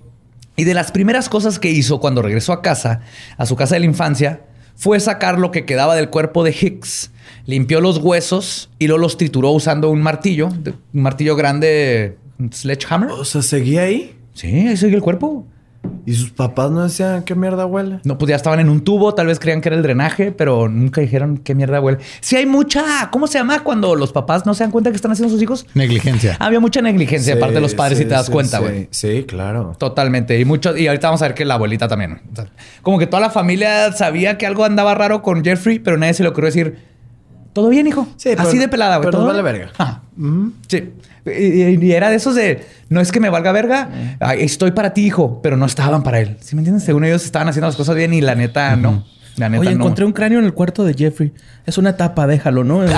y 0.56 0.64
de 0.64 0.74
las 0.74 0.92
primeras 0.92 1.28
cosas 1.28 1.58
que 1.58 1.70
hizo 1.70 1.98
cuando 1.98 2.22
regresó 2.22 2.52
a 2.52 2.62
casa, 2.62 3.00
a 3.36 3.46
su 3.46 3.56
casa 3.56 3.74
de 3.74 3.80
la 3.80 3.86
infancia, 3.86 4.42
fue 4.76 5.00
sacar 5.00 5.38
lo 5.38 5.50
que 5.50 5.64
quedaba 5.64 5.94
del 5.94 6.10
cuerpo 6.10 6.44
de 6.44 6.50
Hicks. 6.58 7.10
Limpió 7.46 7.80
los 7.80 7.98
huesos 7.98 8.70
y 8.78 8.86
luego 8.86 9.00
los 9.00 9.16
trituró 9.16 9.50
usando 9.50 9.90
un 9.90 10.02
martillo, 10.02 10.48
un 10.48 11.02
martillo 11.02 11.36
grande, 11.36 12.16
un 12.38 12.52
sledgehammer. 12.52 13.10
O 13.10 13.24
sea, 13.24 13.42
seguía 13.42 13.82
ahí. 13.82 14.16
Sí, 14.34 14.46
ahí 14.48 14.76
sigue 14.76 14.96
el 14.96 15.02
cuerpo. 15.02 15.46
Y 16.04 16.14
sus 16.14 16.30
papás 16.30 16.70
no 16.72 16.82
decían 16.82 17.22
qué 17.22 17.34
mierda 17.36 17.64
huele. 17.64 18.00
No, 18.04 18.18
pues 18.18 18.28
ya 18.30 18.36
estaban 18.36 18.58
en 18.58 18.68
un 18.68 18.82
tubo, 18.82 19.14
tal 19.14 19.28
vez 19.28 19.38
creían 19.38 19.60
que 19.60 19.68
era 19.68 19.76
el 19.76 19.82
drenaje, 19.82 20.32
pero 20.32 20.68
nunca 20.68 21.00
dijeron 21.00 21.38
qué 21.38 21.54
mierda 21.54 21.80
huele. 21.80 21.98
Sí 22.20 22.34
hay 22.36 22.44
mucha, 22.46 22.82
¿cómo 23.12 23.28
se 23.28 23.38
llama 23.38 23.60
cuando 23.60 23.94
los 23.94 24.12
papás 24.12 24.44
no 24.44 24.54
se 24.54 24.64
dan 24.64 24.72
cuenta 24.72 24.90
que 24.90 24.96
están 24.96 25.12
haciendo 25.12 25.32
sus 25.32 25.40
hijos? 25.42 25.66
Negligencia. 25.74 26.36
Había 26.40 26.58
mucha 26.58 26.82
negligencia 26.82 27.34
de 27.34 27.40
parte 27.40 27.54
de 27.54 27.60
los 27.60 27.74
padres 27.74 27.98
Sí, 27.98 28.04
y 28.04 28.06
te 28.08 28.14
das 28.14 28.26
sí, 28.26 28.32
cuenta, 28.32 28.58
sí. 28.58 28.62
güey. 28.64 28.88
Sí, 28.90 29.24
claro. 29.28 29.74
Totalmente. 29.78 30.38
Y 30.40 30.44
mucho, 30.44 30.76
y 30.76 30.88
ahorita 30.88 31.06
vamos 31.08 31.22
a 31.22 31.26
ver 31.28 31.34
que 31.34 31.44
la 31.44 31.54
abuelita 31.54 31.86
también. 31.86 32.20
O 32.32 32.36
sea, 32.36 32.46
como 32.82 32.98
que 32.98 33.06
toda 33.06 33.20
la 33.20 33.30
familia 33.30 33.92
sabía 33.92 34.38
que 34.38 34.46
algo 34.46 34.64
andaba 34.64 34.94
raro 34.94 35.22
con 35.22 35.44
Jeffrey, 35.44 35.78
pero 35.78 35.96
nadie 35.98 36.14
se 36.14 36.22
le 36.24 36.30
ocurrió 36.30 36.46
decir, 36.46 36.78
todo 37.52 37.68
bien, 37.68 37.86
hijo. 37.86 38.06
Sí, 38.16 38.30
pero- 38.30 38.42
Así 38.42 38.58
de 38.58 38.68
pelada, 38.68 38.96
güey. 38.96 39.06
pero 39.06 39.18
¿todo 39.18 39.26
nos 39.32 39.36
vale 39.36 39.42
bien?" 39.58 39.66
verga. 39.68 39.72
Ajá. 39.78 40.02
Sí. 40.68 40.90
Y, 41.24 41.92
era 41.92 42.10
de 42.10 42.16
esos 42.16 42.34
de, 42.34 42.66
no 42.88 43.00
es 43.00 43.12
que 43.12 43.20
me 43.20 43.28
valga 43.30 43.52
verga, 43.52 43.88
estoy 44.38 44.72
para 44.72 44.92
ti, 44.92 45.06
hijo, 45.06 45.40
pero 45.42 45.56
no 45.56 45.66
estaban 45.66 46.02
para 46.02 46.18
él. 46.20 46.36
¿Sí 46.40 46.56
me 46.56 46.60
entiendes? 46.60 46.84
Según 46.84 47.04
ellos 47.04 47.24
estaban 47.24 47.48
haciendo 47.48 47.66
las 47.68 47.76
cosas 47.76 47.94
bien 47.94 48.12
y 48.12 48.20
la 48.20 48.34
neta 48.34 48.74
no. 48.76 49.04
La 49.36 49.48
neta 49.48 49.60
Oye, 49.62 49.70
no. 49.70 49.76
encontré 49.76 50.04
un 50.04 50.12
cráneo 50.12 50.40
en 50.40 50.44
el 50.44 50.52
cuarto 50.52 50.84
de 50.84 50.92
Jeffrey. 50.94 51.32
Es 51.64 51.78
una 51.78 51.90
etapa, 51.90 52.26
déjalo, 52.26 52.64
¿no? 52.64 52.82
Es, 52.84 52.90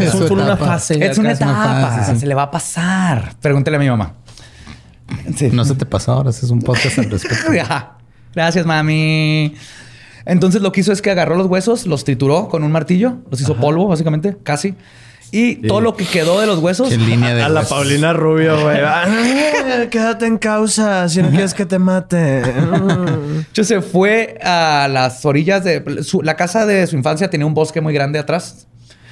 es 0.00 0.10
solo 0.10 0.34
una 0.34 0.44
etapa. 0.44 0.66
fase. 0.66 1.04
Es 1.06 1.18
una 1.18 1.32
etapa, 1.32 1.90
fase, 1.90 2.14
sí. 2.14 2.20
se 2.20 2.26
le 2.26 2.34
va 2.34 2.42
a 2.44 2.50
pasar. 2.50 3.34
Pregúntale 3.40 3.76
a 3.76 3.80
mi 3.80 3.88
mamá. 3.88 4.14
Sí. 5.36 5.50
No 5.52 5.64
se 5.64 5.74
te 5.74 5.86
pasó 5.86 6.12
ahora, 6.12 6.30
es 6.30 6.42
un 6.44 6.60
podcast 6.62 6.98
al 6.98 7.10
respecto. 7.10 7.52
Gracias, 8.34 8.66
mami. 8.66 9.54
Entonces 10.26 10.60
lo 10.60 10.72
que 10.72 10.80
hizo 10.80 10.92
es 10.92 11.00
que 11.00 11.10
agarró 11.10 11.36
los 11.36 11.46
huesos, 11.46 11.86
los 11.86 12.04
trituró 12.04 12.48
con 12.48 12.64
un 12.64 12.72
martillo, 12.72 13.18
los 13.30 13.40
hizo 13.40 13.56
polvo, 13.56 13.86
básicamente, 13.88 14.36
casi. 14.42 14.74
Y 15.32 15.56
todo 15.66 15.80
lo 15.80 15.96
que 15.96 16.04
quedó 16.04 16.40
de 16.40 16.46
los 16.46 16.58
huesos. 16.60 16.88
Qué 16.88 16.98
línea 16.98 17.34
de 17.34 17.42
A 17.42 17.48
la 17.48 17.60
huesos. 17.60 17.76
Paulina 17.76 18.12
Rubio, 18.12 18.60
güey. 18.62 18.78
Ah, 18.84 19.04
Quédate 19.90 20.26
en 20.26 20.38
causa 20.38 21.08
si 21.08 21.20
no 21.22 21.30
quieres 21.30 21.52
que 21.54 21.66
te 21.66 21.78
mate. 21.78 22.16
De 22.42 23.40
hecho, 23.50 23.64
se 23.64 23.80
fue 23.82 24.38
a 24.42 24.88
las 24.90 25.24
orillas 25.24 25.64
de 25.64 26.02
su- 26.04 26.22
la 26.22 26.36
casa 26.36 26.66
de 26.66 26.86
su 26.86 26.96
infancia 26.96 27.28
tenía 27.30 27.46
un 27.46 27.54
bosque 27.54 27.80
muy 27.80 27.92
grande 27.94 28.18
atrás. 28.18 28.66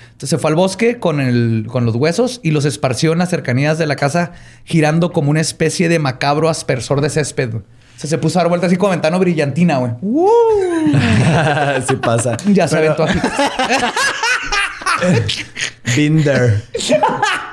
Entonces 0.07 0.31
se 0.31 0.39
fue 0.39 0.51
al 0.51 0.57
bosque 0.57 0.99
con, 1.01 1.21
el, 1.21 1.67
con 1.69 1.85
los 1.87 1.97
huesos 1.97 2.41
y 2.45 2.53
los 2.53 2.65
esparció 2.65 3.12
en 3.12 3.19
las 3.19 3.31
cercanías 3.31 3.79
de 3.79 3.87
la 3.87 3.97
casa, 3.97 4.33
girando 4.65 5.12
como 5.12 5.31
una 5.31 5.41
especie 5.41 5.89
de 5.89 5.99
macabro 5.99 6.49
aspersor 6.49 7.01
de 7.01 7.11
césped. 7.11 7.51
O 7.97 8.01
sea, 8.01 8.11
se 8.11 8.18
puso 8.18 8.38
a 8.38 8.42
dar 8.42 8.49
vueltas 8.49 8.68
así 8.68 8.76
como 8.76 8.90
ventana 8.90 9.16
brillantina, 9.18 9.78
güey. 9.78 9.92
sí 11.88 11.97
pasa. 11.97 12.36
Ya 12.47 12.68
se 12.68 12.78
aventó 12.78 13.05
aquí. 13.05 13.18
Binder. 15.97 16.62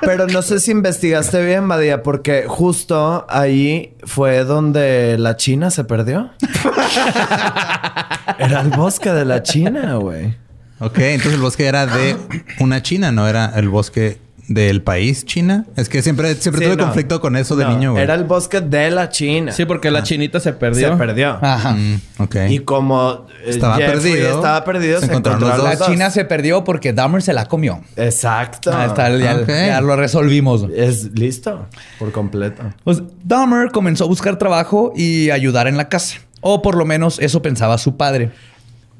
Pero 0.00 0.26
no 0.26 0.42
sé 0.42 0.60
si 0.60 0.72
investigaste 0.72 1.44
bien, 1.44 1.68
Badía, 1.68 2.02
porque 2.02 2.44
justo 2.48 3.26
ahí 3.28 3.94
fue 4.04 4.44
donde 4.44 5.16
la 5.18 5.36
China 5.36 5.70
se 5.70 5.84
perdió. 5.84 6.30
Era 8.38 8.60
el 8.60 8.70
bosque 8.70 9.10
de 9.10 9.24
la 9.24 9.42
China, 9.42 9.96
güey. 9.96 10.36
Ok, 10.80 10.98
entonces 10.98 11.34
el 11.34 11.40
bosque 11.40 11.66
era 11.66 11.86
de 11.86 12.16
una 12.58 12.82
china, 12.82 13.12
no 13.12 13.28
era 13.28 13.52
el 13.54 13.68
bosque 13.68 14.18
del 14.54 14.82
país 14.82 15.24
China. 15.24 15.66
Es 15.76 15.88
que 15.88 16.02
siempre, 16.02 16.34
siempre 16.34 16.60
Sí, 16.60 16.66
tuve 16.70 16.76
no. 16.76 16.84
conflicto 16.84 17.20
con 17.20 17.36
eso 17.36 17.56
de 17.56 17.64
No, 17.64 17.70
niño, 17.70 17.92
güey. 17.92 18.02
Era 18.04 18.14
el 18.14 18.24
bosque 18.24 18.60
de 18.60 18.90
la 18.90 19.08
China. 19.10 19.52
Sí, 19.52 19.64
porque 19.64 19.90
la 19.90 20.02
chinita 20.02 20.40
se 20.40 20.52
perdió. 20.52 20.90
Se 20.92 20.96
perdió. 20.96 21.38
Ajá. 21.40 21.72
Mm, 21.72 22.00
ok. 22.18 22.36
Y 22.48 22.58
como 22.60 23.26
eh, 23.44 23.50
Estaba 23.50 23.76
Jeffrey 23.76 23.94
perdido, 24.12 24.34
estaba 24.36 24.64
perdido, 24.64 25.00
se 25.00 25.06
se, 25.06 25.12
encontraron 25.12 25.42
encontraron 25.42 25.70
los 25.70 25.78
los 25.80 25.88
La. 25.88 25.94
China 25.94 26.10
se 26.10 26.24
perdió 26.24 26.64
porque 26.64 26.92
Dahmer 26.92 27.22
se 27.22 27.32
la 27.32 27.46
comió. 27.46 27.80
Exacto. 27.96 28.72
Ahí 28.76 28.88
está, 28.88 29.16
ya, 29.16 29.36
Ok. 29.36 29.48
ya 29.48 29.80
lo 29.80 29.96
resolvimos. 29.96 30.66
Es 30.74 31.10
listo 31.18 31.66
por 31.98 32.12
completo. 32.12 32.62
Pues 32.84 33.02
Dahmer 33.24 33.70
comenzó 33.70 34.04
a 34.04 34.06
buscar 34.08 34.38
trabajo 34.38 34.92
y 34.96 35.30
ayudar 35.30 35.66
en 35.66 35.76
la 35.76 35.88
casa. 35.88 36.18
O 36.40 36.60
por 36.62 36.76
lo 36.76 36.84
menos 36.84 37.18
eso 37.20 37.40
pensaba 37.42 37.78
su 37.78 37.96
padre. 37.96 38.30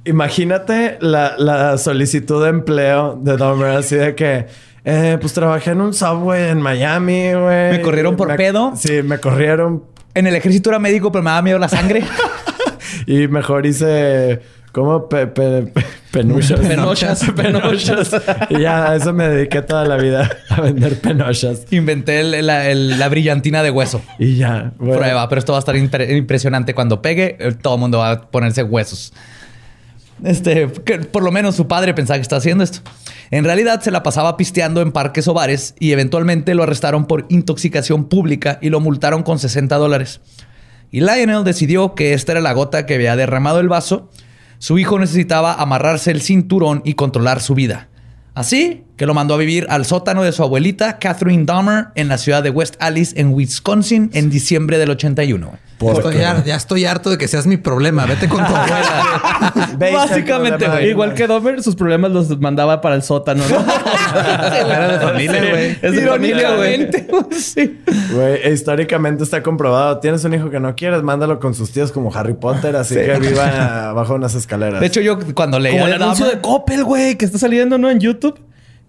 Imagínate 0.05 0.99
la, 1.01 1.35
la 1.39 1.79
solicitud 1.79 2.43
de 2.43 2.51
empleo 2.51 3.17
de 3.23 3.37
Dahmer 3.37 3.77
así 3.77 3.95
de 3.95 4.15
que 4.17 4.47
Eh, 4.85 5.17
pues 5.21 5.33
trabajé 5.33 5.71
en 5.71 5.81
un 5.81 5.95
subway 5.95 6.51
en 6.51 6.61
Miami, 6.61 7.33
güey. 7.35 7.71
¿Me 7.73 7.81
corrieron 7.83 8.17
por 8.17 8.35
pedo? 8.37 8.73
Sí, 8.77 9.03
me 9.03 9.19
corrieron. 9.19 9.85
En 10.15 10.27
el 10.27 10.35
ejército 10.35 10.71
era 10.71 10.79
médico, 10.79 11.11
pero 11.13 11.23
me 11.23 11.31
daba 11.31 11.43
miedo 11.43 11.59
la 11.59 11.69
sangre. 11.69 12.03
Y 13.07 13.27
mejor 13.27 13.65
hice... 13.67 14.41
¿Cómo? 14.71 15.09
Pe, 15.09 15.27
pe- 15.27 15.63
pe- 15.63 15.85
penuchas. 16.13 16.61
Penochas. 16.61 17.25
Penochas. 17.37 18.11
y 18.51 18.61
ya, 18.61 18.91
a 18.91 18.97
eso 18.97 19.13
me 19.13 19.29
dediqué 19.29 19.61
toda 19.63 19.85
la 19.87 19.97
vida. 19.97 20.31
A 20.51 20.61
vender 20.61 20.99
penochas. 21.01 21.67
Inventé 21.71 22.21
el- 22.21 22.47
la, 22.47 22.69
el- 22.71 22.99
la 22.99 23.09
brillantina 23.09 23.63
de 23.63 23.71
hueso. 23.71 24.01
Y 24.19 24.37
ya. 24.37 24.73
bueno. 24.79 24.99
Prueba, 24.99 25.29
pero 25.29 25.39
esto 25.41 25.53
va 25.53 25.59
a 25.59 25.61
estar 25.61 25.75
impre- 25.75 26.17
impresionante. 26.17 26.75
Cuando 26.75 27.03
pegue, 27.03 27.37
todo 27.61 27.75
el 27.75 27.81
mundo 27.81 27.99
va 27.99 28.11
a 28.13 28.21
ponerse 28.31 28.63
huesos. 28.63 29.13
Este, 30.25 30.69
por 30.69 31.23
lo 31.23 31.33
menos 31.33 31.57
su 31.57 31.67
padre 31.67 31.95
pensaba 31.95 32.19
que 32.19 32.23
estaba 32.23 32.39
haciendo 32.39 32.65
esto. 32.65 32.81
En 33.31 33.45
realidad 33.45 33.81
se 33.81 33.91
la 33.91 34.03
pasaba 34.03 34.37
pisteando 34.37 34.81
en 34.81 34.93
parques 34.93 35.27
o 35.27 35.35
bares 35.35 35.75
y 35.81 35.93
eventualmente 35.93 36.55
lo 36.55 36.63
arrestaron 36.63 37.07
por 37.07 37.27
intoxicación 37.29 38.05
pública 38.05 38.59
y 38.63 38.71
lo 38.71 38.81
multaron 38.81 39.23
con 39.23 39.39
60 39.39 39.77
dólares. 39.77 40.21
Y 40.91 41.01
Lionel 41.01 41.43
decidió 41.43 41.95
que 41.95 42.13
esta 42.13 42.33
era 42.33 42.41
la 42.41 42.53
gota 42.53 42.87
que 42.87 42.95
había 42.95 43.17
derramado 43.17 43.61
el 43.61 43.69
vaso. 43.69 44.11
Su 44.59 44.79
hijo 44.79 44.99
necesitaba 44.99 45.55
amarrarse 45.55 46.11
el 46.11 46.21
cinturón 46.21 46.83
y 46.85 46.95
controlar 46.95 47.41
su 47.41 47.55
vida. 47.55 47.89
Así 48.35 48.85
que 49.03 49.07
lo 49.07 49.15
mandó 49.15 49.35
a 49.35 49.37
vivir 49.37 49.67
al 49.69 49.85
sótano 49.85 50.23
de 50.23 50.31
su 50.31 50.45
abuelita, 50.45 51.01
Catherine 51.01 51.45
Dahmer, 51.45 51.87
en 51.97 52.07
la 52.07 52.19
ciudad 52.19 52.41
de 52.41 52.51
West 52.51 52.77
Alice, 52.79 53.21
en 53.21 53.35
Wisconsin, 53.35 54.11
en 54.15 54.31
diciembre 54.31 54.79
del 54.79 54.91
81. 54.91 55.51
Estoy 55.81 56.19
har- 56.19 56.45
ya 56.45 56.55
estoy 56.55 56.85
harto 56.85 57.11
de 57.11 57.19
que 57.19 57.27
seas 57.27 57.45
mi 57.49 57.57
problema. 57.57 58.07
Vete 58.07 58.29
con 58.29 58.47
tu 58.47 58.55
abuela. 58.55 59.69
Básicamente, 59.93 60.69
güey. 60.69 60.91
Igual 60.91 61.15
que 61.15 61.27
Domer, 61.27 61.61
sus 61.65 61.75
problemas 61.75 62.13
los 62.13 62.39
mandaba 62.39 62.81
para 62.81 62.95
el 62.95 63.03
sótano, 63.03 63.43
¿no? 63.51 63.57
Era 64.71 64.93
de 64.93 65.01
familia, 65.01 65.51
güey. 65.51 65.77
Es 65.83 65.93
de 65.97 66.07
familia, 66.07 66.51
güey. 66.57 66.89
Sí. 67.37 67.81
Güey, 68.13 68.53
históricamente 68.53 69.25
está 69.25 69.43
comprobado. 69.43 69.99
Tienes 69.99 70.23
un 70.23 70.35
hijo 70.35 70.49
que 70.49 70.61
no 70.61 70.77
quieres, 70.77 71.03
mándalo 71.03 71.41
con 71.41 71.55
sus 71.57 71.73
tíos 71.73 71.91
como 71.91 72.15
Harry 72.15 72.35
Potter, 72.35 72.77
así 72.77 72.95
que 72.95 73.19
viva 73.19 73.93
bajo 73.95 74.15
unas 74.15 74.37
escaleras. 74.37 74.79
De 74.81 74.87
hecho, 74.87 75.01
yo 75.01 75.19
cuando 75.35 75.59
leía 75.59 75.81
Como 75.81 75.93
el 75.93 76.01
anuncio 76.01 76.27
Dahmer- 76.27 76.35
de 76.37 76.41
Coppel, 76.41 76.85
güey, 76.85 77.17
que 77.19 77.25
está 77.25 77.39
saliendo, 77.39 77.77
¿no? 77.79 77.91
En 77.91 77.99
YouTube. 77.99 78.39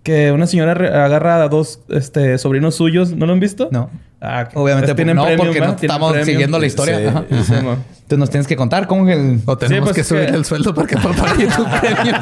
Que 0.03 0.31
una 0.33 0.47
señora 0.47 0.73
agarra 1.05 1.41
a 1.43 1.47
dos 1.47 1.79
este, 1.89 2.37
sobrinos 2.37 2.75
suyos. 2.75 3.11
¿No 3.15 3.25
lo 3.25 3.33
han 3.33 3.39
visto? 3.39 3.69
No. 3.71 3.89
Ah, 4.19 4.47
que- 4.49 4.57
Obviamente, 4.57 4.87
pues 4.87 4.95
tienen 4.97 5.15
no, 5.15 5.23
premium, 5.25 5.47
porque 5.47 5.59
no 5.61 5.71
estamos 5.73 6.11
premium. 6.11 6.25
siguiendo 6.29 6.59
la 6.59 6.65
historia. 6.65 6.99
Sí, 6.99 7.05
Ajá. 7.07 7.23
Sí, 7.43 7.53
mo. 7.63 7.71
Entonces 8.03 8.17
nos 8.19 8.29
tienes 8.29 8.47
que 8.47 8.55
contar 8.57 8.85
cómo 8.87 9.07
es 9.09 9.17
el... 9.17 9.39
O 9.45 9.57
tenemos 9.57 9.91
pues 9.93 10.07
que 10.07 10.15
que- 10.15 10.25
el 10.25 10.43
sueldo 10.45 10.73
porque 10.73 10.95
papá 10.97 11.33
y 11.37 11.45
tu 11.45 11.63
premio. 11.65 12.13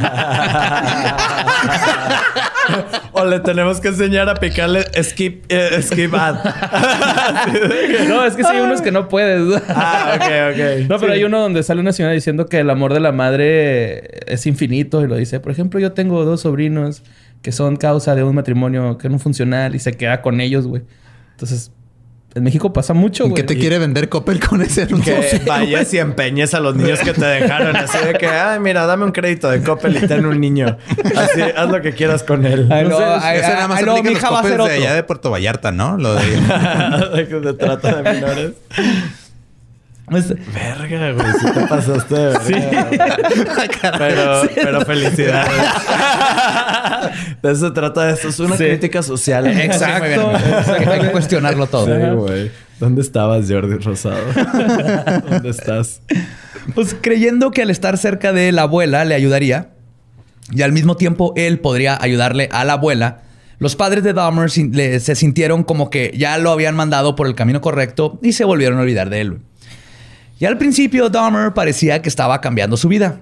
o 3.14 3.26
le 3.26 3.40
tenemos 3.40 3.80
que 3.82 3.90
enseñar 3.90 4.30
a 4.30 4.36
picarle 4.36 4.86
skip, 5.04 5.46
eh, 5.50 5.82
skip 5.82 6.14
ad. 6.14 6.36
No, 8.08 8.24
es 8.26 8.36
que 8.36 8.44
sí 8.44 8.50
hay 8.52 8.62
unos 8.62 8.82
que 8.82 8.92
no 8.92 9.08
puedes. 9.10 9.62
ah, 9.70 10.14
ok, 10.16 10.22
ok. 10.54 10.90
No, 10.90 11.00
pero 11.00 11.14
hay 11.14 11.24
uno 11.24 11.40
donde 11.40 11.64
sale 11.64 11.82
una 11.82 11.94
señora 11.94 12.14
diciendo 12.14 12.46
que 12.48 12.60
el 12.60 12.70
amor 12.70 12.94
de 12.94 13.00
la 13.00 13.12
madre 13.12 14.20
es 14.28 14.46
infinito 14.46 15.04
y 15.04 15.08
lo 15.08 15.16
dice. 15.16 15.40
Por 15.40 15.52
ejemplo, 15.52 15.80
yo 15.80 15.92
tengo 15.94 16.24
dos 16.26 16.42
sobrinos 16.42 17.04
que 17.42 17.52
son 17.52 17.76
causa 17.76 18.16
de 18.16 18.24
un 18.24 18.36
matrimonio 18.36 18.98
que 18.98 19.10
no 19.10 19.20
funcional 19.20 19.76
y 19.76 19.80
se 19.80 19.94
queda 19.94 20.22
con 20.22 20.42
ellos, 20.42 20.68
güey. 20.68 20.84
Entonces, 21.32 21.72
en 22.34 22.44
México 22.44 22.72
pasa 22.72 22.94
mucho, 22.94 23.26
¿En 23.26 23.32
güey. 23.32 23.42
qué 23.42 23.48
te 23.48 23.60
quiere 23.60 23.78
vender 23.78 24.08
Coppel 24.08 24.40
con 24.40 24.62
ese 24.62 24.84
anuncio? 24.84 25.16
Que 25.20 25.42
vayas 25.46 25.94
y 25.94 25.98
empeñes 25.98 26.54
a 26.54 26.60
los 26.62 26.76
niños 26.76 27.00
que 27.00 27.14
te 27.14 27.26
dejaron. 27.26 27.76
Así 27.76 27.98
de 28.06 28.14
que, 28.14 28.28
ay, 28.28 28.60
mira, 28.60 28.86
dame 28.86 29.04
un 29.06 29.12
crédito 29.12 29.50
de 29.50 29.62
Coppel 29.62 29.98
y 29.98 30.08
ten 30.08 30.26
un 30.26 30.40
niño. 30.40 30.78
Así, 31.16 31.42
haz 31.42 31.70
lo 31.70 31.82
que 31.82 31.94
quieras 31.94 32.24
con 32.24 32.46
él. 32.46 32.70
Ay, 32.72 32.84
No 32.84 32.92
no, 32.92 32.98
sé, 33.00 33.04
ay, 33.04 33.42
nada 33.42 33.68
más 33.68 33.80
ay, 33.80 33.86
no, 33.86 33.96
mi 33.96 34.04
los 34.04 34.12
hija 34.14 34.30
va 34.30 34.40
a 34.40 34.44
ser 34.44 34.62
de 34.62 34.72
allá 34.72 34.94
de 34.94 35.04
Puerto 35.04 35.30
Vallarta, 35.30 35.72
¿no? 35.72 35.98
Lo 35.98 36.16
de... 36.16 36.22
de 37.42 37.54
trata 37.54 38.02
de 38.02 38.14
menores. 38.14 38.52
Verga, 40.12 41.12
güey. 41.14 41.28
Sí 41.40 41.46
te 41.54 41.68
pasaste 41.68 42.16
de 42.16 42.38
verga. 42.38 43.98
Pero, 43.98 44.42
pero 44.56 44.82
felicidades. 44.82 45.52
de 47.42 47.52
eso 47.52 47.68
se 47.68 47.74
trata 47.74 48.10
esto. 48.10 48.28
Es 48.28 48.40
una 48.40 48.58
Sí. 48.58 48.66
crítica 48.66 49.02
social. 49.04 49.48
Exacto. 49.48 50.32
Hay 50.92 51.00
que 51.02 51.12
cuestionarlo 51.12 51.68
todo. 51.68 51.86
Sí, 51.86 52.16
güey. 52.16 52.52
¿Dónde 52.80 53.02
estabas, 53.02 53.46
Jordi 53.50 53.78
Rosado? 53.78 54.18
¿Dónde 55.30 55.50
estás? 55.50 56.02
Pues 56.76 56.96
creyendo 57.00 57.52
que 57.52 57.62
al 57.62 57.70
estar 57.70 57.98
cerca 57.98 58.34
de 58.34 58.52
la 58.52 58.64
abuela 58.64 59.06
le 59.06 59.16
ayudaría 59.16 59.70
y 60.52 60.64
al 60.64 60.72
mismo 60.72 60.98
tiempo 60.98 61.34
él 61.38 61.60
podría 61.60 61.98
ayudarle 62.02 62.50
a 62.52 62.64
la 62.66 62.74
abuela, 62.74 63.22
los 63.60 63.76
padres 63.76 64.04
de 64.04 64.14
Dahmer 64.14 64.50
se 64.50 65.16
sintieron 65.16 65.64
como 65.64 65.90
que 65.92 66.12
ya 66.18 66.38
lo 66.40 66.52
habían 66.52 66.76
mandado 66.76 67.16
por 67.16 67.28
el 67.28 67.36
camino 67.36 67.62
correcto 67.62 68.20
y 68.24 68.34
se 68.34 68.44
volvieron 68.46 68.80
a 68.80 68.82
olvidar 68.82 69.10
de 69.12 69.22
él. 69.22 69.38
Y 70.42 70.46
al 70.46 70.58
principio 70.58 71.08
Dahmer 71.08 71.54
parecía 71.54 72.02
que 72.02 72.10
estaba 72.10 72.42
cambiando 72.42 72.76
su 72.76 72.88
vida. 72.88 73.22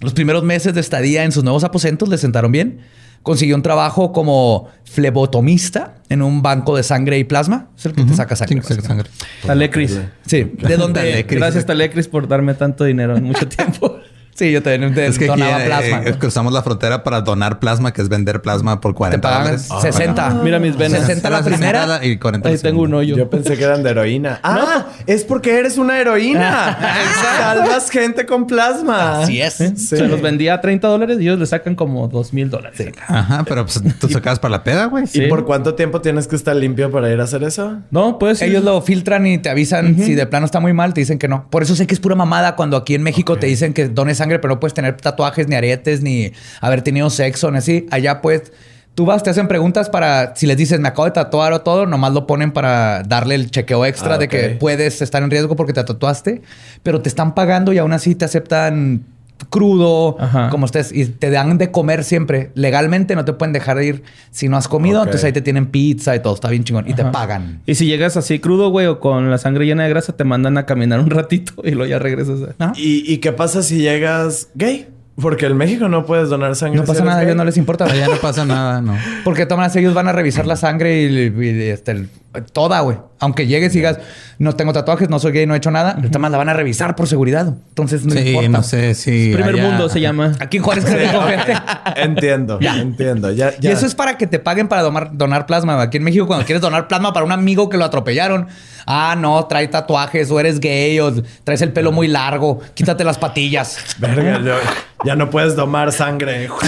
Los 0.00 0.12
primeros 0.12 0.44
meses 0.44 0.74
de 0.74 0.80
estadía 0.82 1.24
en 1.24 1.32
sus 1.32 1.42
nuevos 1.42 1.64
aposentos 1.64 2.06
le 2.10 2.18
sentaron 2.18 2.52
bien. 2.52 2.80
Consiguió 3.22 3.56
un 3.56 3.62
trabajo 3.62 4.12
como 4.12 4.68
flebotomista 4.84 5.94
en 6.10 6.20
un 6.20 6.42
banco 6.42 6.76
de 6.76 6.82
sangre 6.82 7.18
y 7.18 7.24
plasma. 7.24 7.70
Es 7.78 7.86
el 7.86 7.94
que 7.94 8.04
te 8.04 8.14
saca 8.14 8.36
sangre. 8.36 8.60
Sí, 8.60 8.74
saca 8.74 8.86
sangre. 8.86 9.08
Talecris. 9.46 9.98
Sí, 10.26 10.52
de 10.58 10.76
donde... 10.76 11.00
Talecris. 11.00 11.40
Gracias, 11.40 11.64
Talecris, 11.64 12.08
por 12.08 12.28
darme 12.28 12.52
tanto 12.52 12.84
dinero 12.84 13.16
en 13.16 13.24
mucho 13.24 13.48
tiempo. 13.48 13.96
Sí, 14.34 14.50
yo 14.50 14.62
también 14.62 14.92
Es 14.98 15.18
que 15.18 15.30
aquí 15.30 15.40
donaba 15.40 15.62
eh, 15.62 15.66
plasma. 15.66 16.02
eh, 16.04 16.14
cruzamos 16.18 16.52
la 16.52 16.62
frontera 16.62 17.04
para 17.04 17.20
donar 17.20 17.60
plasma, 17.60 17.92
que 17.92 18.02
es 18.02 18.08
vender 18.08 18.42
plasma 18.42 18.80
por 18.80 18.92
Te 18.92 18.96
40 18.96 19.20
pagan 19.28 19.42
dólares. 19.44 19.68
60. 19.80 20.30
Mira 20.42 20.58
mis 20.58 20.76
venas. 20.76 21.00
60 21.02 21.30
la 21.30 21.36
Era 21.38 21.44
60 21.44 21.70
primera. 21.70 22.04
y 22.04 22.18
40 22.18 22.48
Ahí 22.48 22.58
tengo 22.58 22.82
un 22.82 22.94
hoyo. 22.94 23.16
Yo 23.16 23.30
pensé 23.30 23.56
que 23.56 23.64
eran 23.64 23.82
de 23.82 23.90
heroína. 23.90 24.40
Ah, 24.56 24.86
es 25.06 25.24
porque 25.24 25.58
eres 25.58 25.78
una 25.78 25.98
heroína. 26.00 26.76
Salvas 27.38 27.90
gente 27.90 28.26
con 28.26 28.46
plasma. 28.46 29.20
Así 29.22 29.40
es. 29.40 29.54
Sí. 29.54 29.76
Se 29.76 30.06
los 30.06 30.20
vendía 30.20 30.54
a 30.54 30.60
30 30.60 30.86
dólares 30.88 31.18
y 31.20 31.22
ellos 31.22 31.38
le 31.38 31.46
sacan 31.46 31.74
como 31.74 32.08
2 32.08 32.32
mil 32.32 32.50
dólares. 32.50 32.80
Ajá, 33.06 33.44
pero 33.46 33.64
pues 33.64 33.80
tú 33.98 34.08
sacabas 34.10 34.38
para 34.38 34.52
la 34.52 34.64
peda, 34.64 34.86
güey. 34.86 35.04
¿Y 35.04 35.06
Sí. 35.06 35.20
por 35.28 35.44
cuánto 35.44 35.74
tiempo 35.74 36.00
tienes 36.00 36.26
que 36.26 36.36
estar 36.36 36.54
limpio 36.56 36.90
para 36.90 37.10
ir 37.12 37.20
a 37.20 37.24
hacer 37.24 37.42
eso? 37.44 37.78
No, 37.90 38.18
pues 38.18 38.42
Ellos 38.42 38.64
lo 38.64 38.80
filtran 38.82 39.26
y 39.26 39.38
te 39.38 39.48
avisan 39.48 39.96
si 39.98 40.14
de 40.14 40.26
plano 40.26 40.46
está 40.46 40.60
muy 40.60 40.72
mal, 40.72 40.92
te 40.94 41.00
dicen 41.00 41.18
que 41.18 41.28
no. 41.28 41.48
Por 41.50 41.62
eso 41.62 41.74
sé 41.76 41.86
que 41.86 41.94
es 41.94 42.00
pura 42.00 42.14
mamada 42.16 42.56
cuando 42.56 42.76
aquí 42.76 42.94
en 42.94 43.02
México 43.02 43.36
te 43.36 43.46
dicen 43.46 43.72
que 43.74 43.88
dones 43.88 44.20
sangre, 44.24 44.38
pero 44.38 44.54
no 44.54 44.60
puedes 44.60 44.74
tener 44.74 44.96
tatuajes, 44.96 45.48
ni 45.48 45.54
aretes, 45.54 46.02
ni 46.02 46.32
haber 46.60 46.82
tenido 46.82 47.10
sexo, 47.10 47.50
ni 47.50 47.58
así. 47.58 47.86
Allá 47.90 48.20
pues 48.22 48.52
tú 48.94 49.04
vas, 49.04 49.22
te 49.22 49.30
hacen 49.30 49.48
preguntas 49.48 49.90
para 49.90 50.34
si 50.36 50.46
les 50.46 50.56
dices 50.56 50.80
me 50.80 50.88
acabo 50.88 51.04
de 51.04 51.10
tatuar 51.10 51.52
o 51.52 51.60
todo, 51.60 51.86
nomás 51.86 52.12
lo 52.12 52.26
ponen 52.26 52.52
para 52.52 53.02
darle 53.02 53.34
el 53.34 53.50
chequeo 53.50 53.84
extra 53.84 54.14
Ah, 54.14 54.18
de 54.18 54.28
que 54.28 54.50
puedes 54.50 55.02
estar 55.02 55.22
en 55.22 55.30
riesgo 55.30 55.56
porque 55.56 55.72
te 55.72 55.82
tatuaste, 55.84 56.42
pero 56.82 57.00
te 57.00 57.08
están 57.08 57.34
pagando 57.34 57.72
y 57.72 57.78
aún 57.78 57.92
así 57.92 58.14
te 58.14 58.24
aceptan 58.24 59.04
crudo, 59.50 60.16
Ajá. 60.18 60.48
como 60.50 60.66
estés, 60.66 60.92
y 60.92 61.06
te 61.06 61.30
dan 61.30 61.58
de 61.58 61.70
comer 61.70 62.04
siempre. 62.04 62.50
Legalmente 62.54 63.14
no 63.14 63.24
te 63.24 63.32
pueden 63.32 63.52
dejar 63.52 63.82
ir 63.82 64.02
si 64.30 64.48
no 64.48 64.56
has 64.56 64.68
comido, 64.68 64.98
entonces 65.00 65.24
ahí 65.24 65.32
te 65.32 65.42
tienen 65.42 65.66
pizza 65.66 66.14
y 66.16 66.20
todo, 66.20 66.34
está 66.34 66.48
bien 66.50 66.64
chingón, 66.64 66.88
y 66.88 66.94
te 66.94 67.04
pagan. 67.04 67.60
Y 67.66 67.74
si 67.74 67.86
llegas 67.86 68.16
así 68.16 68.38
crudo, 68.38 68.70
güey, 68.70 68.86
o 68.86 69.00
con 69.00 69.30
la 69.30 69.38
sangre 69.38 69.66
llena 69.66 69.84
de 69.84 69.90
grasa, 69.90 70.16
te 70.16 70.24
mandan 70.24 70.58
a 70.58 70.66
caminar 70.66 71.00
un 71.00 71.10
ratito 71.10 71.54
y 71.64 71.70
luego 71.72 71.86
ya 71.90 71.98
regresas. 71.98 72.40
a- 72.42 72.54
¿No? 72.66 72.72
¿Y, 72.76 73.04
y 73.12 73.18
qué 73.18 73.32
pasa 73.32 73.62
si 73.62 73.78
llegas 73.78 74.48
gay? 74.54 74.88
Porque 75.20 75.46
en 75.46 75.56
México 75.56 75.88
no 75.88 76.04
puedes 76.06 76.28
donar 76.28 76.56
sangre. 76.56 76.80
No 76.80 76.84
pasa 76.84 77.04
nada, 77.04 77.20
a 77.20 77.22
ellos 77.22 77.36
no 77.36 77.44
les 77.44 77.56
importa. 77.56 77.86
Ya 77.94 78.08
no 78.08 78.16
pasa 78.16 78.44
nada, 78.46 78.80
no. 78.80 78.96
Porque 79.22 79.46
maneras 79.58 79.76
ellos 79.76 79.94
van 79.94 80.08
a 80.08 80.12
revisar 80.12 80.44
la 80.46 80.56
sangre 80.56 81.02
y, 81.02 81.32
y, 81.40 81.62
este, 81.70 81.92
el- 81.92 82.08
toda, 82.52 82.80
güey. 82.80 82.98
Aunque 83.20 83.46
llegues 83.46 83.72
y 83.74 83.78
digas, 83.78 83.98
no 84.40 84.54
tengo 84.54 84.72
tatuajes, 84.72 85.08
no 85.08 85.20
soy 85.20 85.30
gay, 85.30 85.46
no 85.46 85.54
he 85.54 85.58
hecho 85.58 85.70
nada, 85.70 85.92
todas 86.08 86.20
maneras 86.20 86.32
la 86.32 86.38
van 86.38 86.48
a 86.48 86.52
revisar 86.54 86.96
por 86.96 87.06
seguridad. 87.06 87.46
Entonces 87.68 88.04
no 88.04 88.12
Sí, 88.12 88.30
importa. 88.30 88.48
no 88.48 88.62
sé 88.64 88.94
si. 88.96 89.32
Primer 89.32 89.54
allá- 89.54 89.62
mundo 89.68 89.88
se 89.88 90.00
llama. 90.00 90.32
Aquí 90.40 90.56
en 90.56 90.62
Juárez 90.64 90.84
creo 90.84 90.98
que 91.26 91.36
gente. 91.38 91.52
Entiendo, 91.94 92.58
entiendo. 92.76 93.30
Ya, 93.30 93.52
Y 93.56 93.62
ya. 93.62 93.70
eso 93.70 93.86
es 93.86 93.94
para 93.94 94.18
que 94.18 94.26
te 94.26 94.40
paguen 94.40 94.66
para 94.66 94.82
donar, 94.82 95.10
donar 95.16 95.46
plasma. 95.46 95.80
Aquí 95.80 95.98
en 95.98 96.02
México, 96.02 96.26
cuando 96.26 96.44
quieres 96.44 96.60
donar 96.60 96.88
plasma 96.88 97.12
para 97.12 97.24
un 97.24 97.30
amigo 97.30 97.68
que 97.68 97.76
lo 97.76 97.84
atropellaron, 97.84 98.48
ah, 98.84 99.14
no, 99.16 99.46
trae 99.46 99.68
tatuajes, 99.68 100.28
o 100.32 100.40
eres 100.40 100.58
gay, 100.58 100.98
o 100.98 101.12
traes 101.44 101.62
el 101.62 101.72
pelo 101.72 101.92
muy 101.92 102.08
largo, 102.08 102.60
quítate 102.74 103.04
las 103.04 103.16
patillas. 103.16 103.78
Verga, 103.98 104.40
yo- 104.42 104.56
ya 105.04 105.16
no 105.16 105.30
puedes 105.30 105.56
domar 105.56 105.92
sangre. 105.92 106.48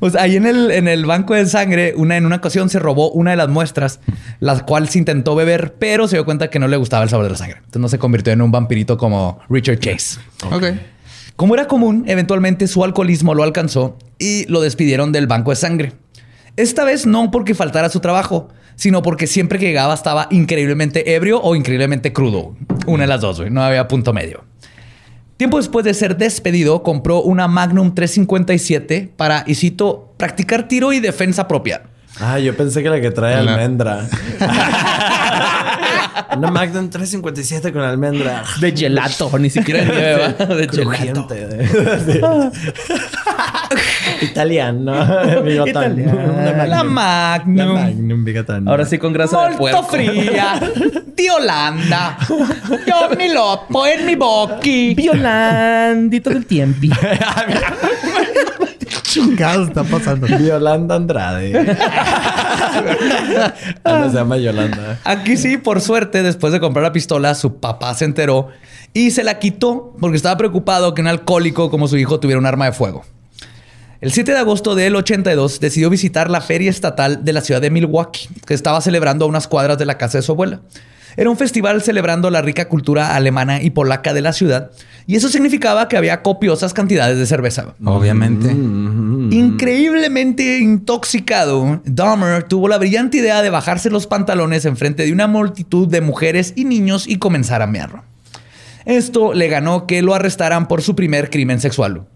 Pues 0.00 0.16
ahí 0.16 0.36
en 0.36 0.46
el, 0.46 0.70
en 0.70 0.88
el 0.88 1.06
banco 1.06 1.34
de 1.34 1.46
sangre, 1.46 1.94
una, 1.96 2.16
en 2.16 2.26
una 2.26 2.36
ocasión 2.36 2.68
se 2.68 2.78
robó 2.78 3.10
una 3.12 3.30
de 3.30 3.36
las 3.36 3.48
muestras, 3.48 4.00
la 4.40 4.58
cual 4.64 4.88
se 4.88 4.98
intentó 4.98 5.34
beber, 5.34 5.74
pero 5.78 6.08
se 6.08 6.16
dio 6.16 6.24
cuenta 6.24 6.50
que 6.50 6.58
no 6.58 6.68
le 6.68 6.76
gustaba 6.76 7.04
el 7.04 7.10
sabor 7.10 7.24
de 7.26 7.30
la 7.30 7.36
sangre. 7.36 7.58
Entonces 7.58 7.80
no 7.80 7.88
se 7.88 7.98
convirtió 7.98 8.32
en 8.32 8.42
un 8.42 8.50
vampirito 8.50 8.98
como 8.98 9.38
Richard 9.48 9.78
Chase. 9.78 10.20
Ok. 10.50 10.64
Como 11.36 11.54
era 11.54 11.66
común, 11.66 12.04
eventualmente 12.06 12.66
su 12.68 12.84
alcoholismo 12.84 13.34
lo 13.34 13.42
alcanzó 13.42 13.98
y 14.18 14.46
lo 14.46 14.60
despidieron 14.60 15.12
del 15.12 15.26
banco 15.26 15.50
de 15.50 15.56
sangre. 15.56 15.92
Esta 16.56 16.84
vez 16.84 17.06
no 17.06 17.30
porque 17.30 17.54
faltara 17.54 17.88
su 17.88 18.00
trabajo, 18.00 18.48
sino 18.76 19.02
porque 19.02 19.26
siempre 19.26 19.58
que 19.58 19.66
llegaba 19.66 19.94
estaba 19.94 20.28
increíblemente 20.30 21.14
ebrio 21.14 21.40
o 21.40 21.56
increíblemente 21.56 22.12
crudo. 22.12 22.54
Una 22.86 23.04
de 23.04 23.08
las 23.08 23.20
dos, 23.20 23.40
güey. 23.40 23.50
No 23.50 23.62
había 23.62 23.88
punto 23.88 24.12
medio. 24.12 24.44
Tiempo 25.36 25.56
después 25.56 25.84
de 25.84 25.94
ser 25.94 26.16
despedido, 26.16 26.82
compró 26.82 27.20
una 27.20 27.48
Magnum 27.48 27.94
357 27.94 29.12
para, 29.16 29.42
y 29.46 29.56
cito, 29.56 30.14
practicar 30.16 30.68
tiro 30.68 30.92
y 30.92 31.00
defensa 31.00 31.48
propia. 31.48 31.82
Ah, 32.20 32.38
yo 32.38 32.56
pensé 32.56 32.82
que 32.84 32.88
la 32.88 33.00
que 33.00 33.10
trae 33.10 33.34
almendra. 33.34 34.08
Una 36.36 36.50
Magnum 36.50 36.88
357 36.88 37.72
con 37.72 37.82
almendra. 37.82 38.44
De 38.60 38.70
gelato, 38.76 39.36
ni 39.38 39.50
siquiera 39.50 39.80
de 39.80 39.86
nieve. 39.86 40.34
De 40.54 40.68
gelato. 40.68 41.26
Italiano. 44.24 44.92
Bigotón. 45.42 45.98
Italiano. 46.00 46.42
La 46.56 46.66
La 46.66 46.84
Magnum. 46.84 48.24
Bigotón. 48.24 48.68
Ahora 48.68 48.84
sí 48.86 48.98
con 48.98 49.12
grasa 49.12 49.42
de 49.42 49.56
Molto 49.56 49.58
puerco. 49.58 49.82
fría 49.84 50.60
di 51.16 51.28
Olanda. 51.28 52.18
Io 52.86 53.16
mi 53.16 53.32
loppo 53.32 53.86
en 53.86 54.06
mi 54.06 54.14
bocchi. 54.16 54.94
Violandito 54.94 56.30
del 56.30 56.46
tiempi. 56.46 56.90
Chingados 59.02 59.68
está 59.68 59.84
pasando. 59.84 60.26
Yolanda 60.26 60.96
Andrade. 60.96 61.76
Ah, 63.84 64.08
se 64.10 64.16
llama 64.16 64.36
Yolanda. 64.38 64.98
Aquí 65.04 65.36
sí, 65.36 65.56
por 65.56 65.80
suerte, 65.80 66.22
después 66.22 66.52
de 66.52 66.60
comprar 66.60 66.82
la 66.82 66.92
pistola, 66.92 67.34
su 67.34 67.58
papá 67.60 67.94
se 67.94 68.04
enteró 68.06 68.48
y 68.92 69.10
se 69.12 69.22
la 69.24 69.38
quitó 69.38 69.94
porque 70.00 70.16
estaba 70.16 70.36
preocupado 70.36 70.94
que 70.94 71.02
un 71.02 71.08
alcohólico 71.08 71.70
como 71.70 71.86
su 71.88 71.96
hijo 71.96 72.18
tuviera 72.20 72.38
un 72.40 72.46
arma 72.46 72.66
de 72.66 72.72
fuego. 72.72 73.04
El 74.04 74.12
7 74.12 74.32
de 74.32 74.38
agosto 74.38 74.74
del 74.74 74.94
82 74.96 75.60
decidió 75.60 75.88
visitar 75.88 76.28
la 76.28 76.42
feria 76.42 76.68
estatal 76.68 77.24
de 77.24 77.32
la 77.32 77.40
ciudad 77.40 77.62
de 77.62 77.70
Milwaukee, 77.70 78.28
que 78.46 78.52
estaba 78.52 78.82
celebrando 78.82 79.24
a 79.24 79.28
unas 79.28 79.48
cuadras 79.48 79.78
de 79.78 79.86
la 79.86 79.96
casa 79.96 80.18
de 80.18 80.22
su 80.22 80.32
abuela. 80.32 80.60
Era 81.16 81.30
un 81.30 81.38
festival 81.38 81.80
celebrando 81.80 82.28
la 82.28 82.42
rica 82.42 82.68
cultura 82.68 83.16
alemana 83.16 83.62
y 83.62 83.70
polaca 83.70 84.12
de 84.12 84.20
la 84.20 84.34
ciudad, 84.34 84.72
y 85.06 85.16
eso 85.16 85.30
significaba 85.30 85.88
que 85.88 85.96
había 85.96 86.20
copiosas 86.20 86.74
cantidades 86.74 87.16
de 87.16 87.24
cerveza. 87.24 87.76
Obviamente. 87.82 88.50
Increíblemente 88.50 90.58
intoxicado, 90.58 91.80
Dahmer 91.86 92.42
tuvo 92.42 92.68
la 92.68 92.76
brillante 92.76 93.16
idea 93.16 93.40
de 93.40 93.48
bajarse 93.48 93.88
los 93.88 94.06
pantalones 94.06 94.66
enfrente 94.66 95.06
de 95.06 95.14
una 95.14 95.28
multitud 95.28 95.88
de 95.88 96.02
mujeres 96.02 96.52
y 96.56 96.66
niños 96.66 97.08
y 97.08 97.16
comenzar 97.16 97.62
a 97.62 97.66
mear. 97.66 98.02
Esto 98.84 99.32
le 99.32 99.48
ganó 99.48 99.86
que 99.86 100.02
lo 100.02 100.14
arrestaran 100.14 100.68
por 100.68 100.82
su 100.82 100.94
primer 100.94 101.30
crimen 101.30 101.58
sexual. 101.58 102.06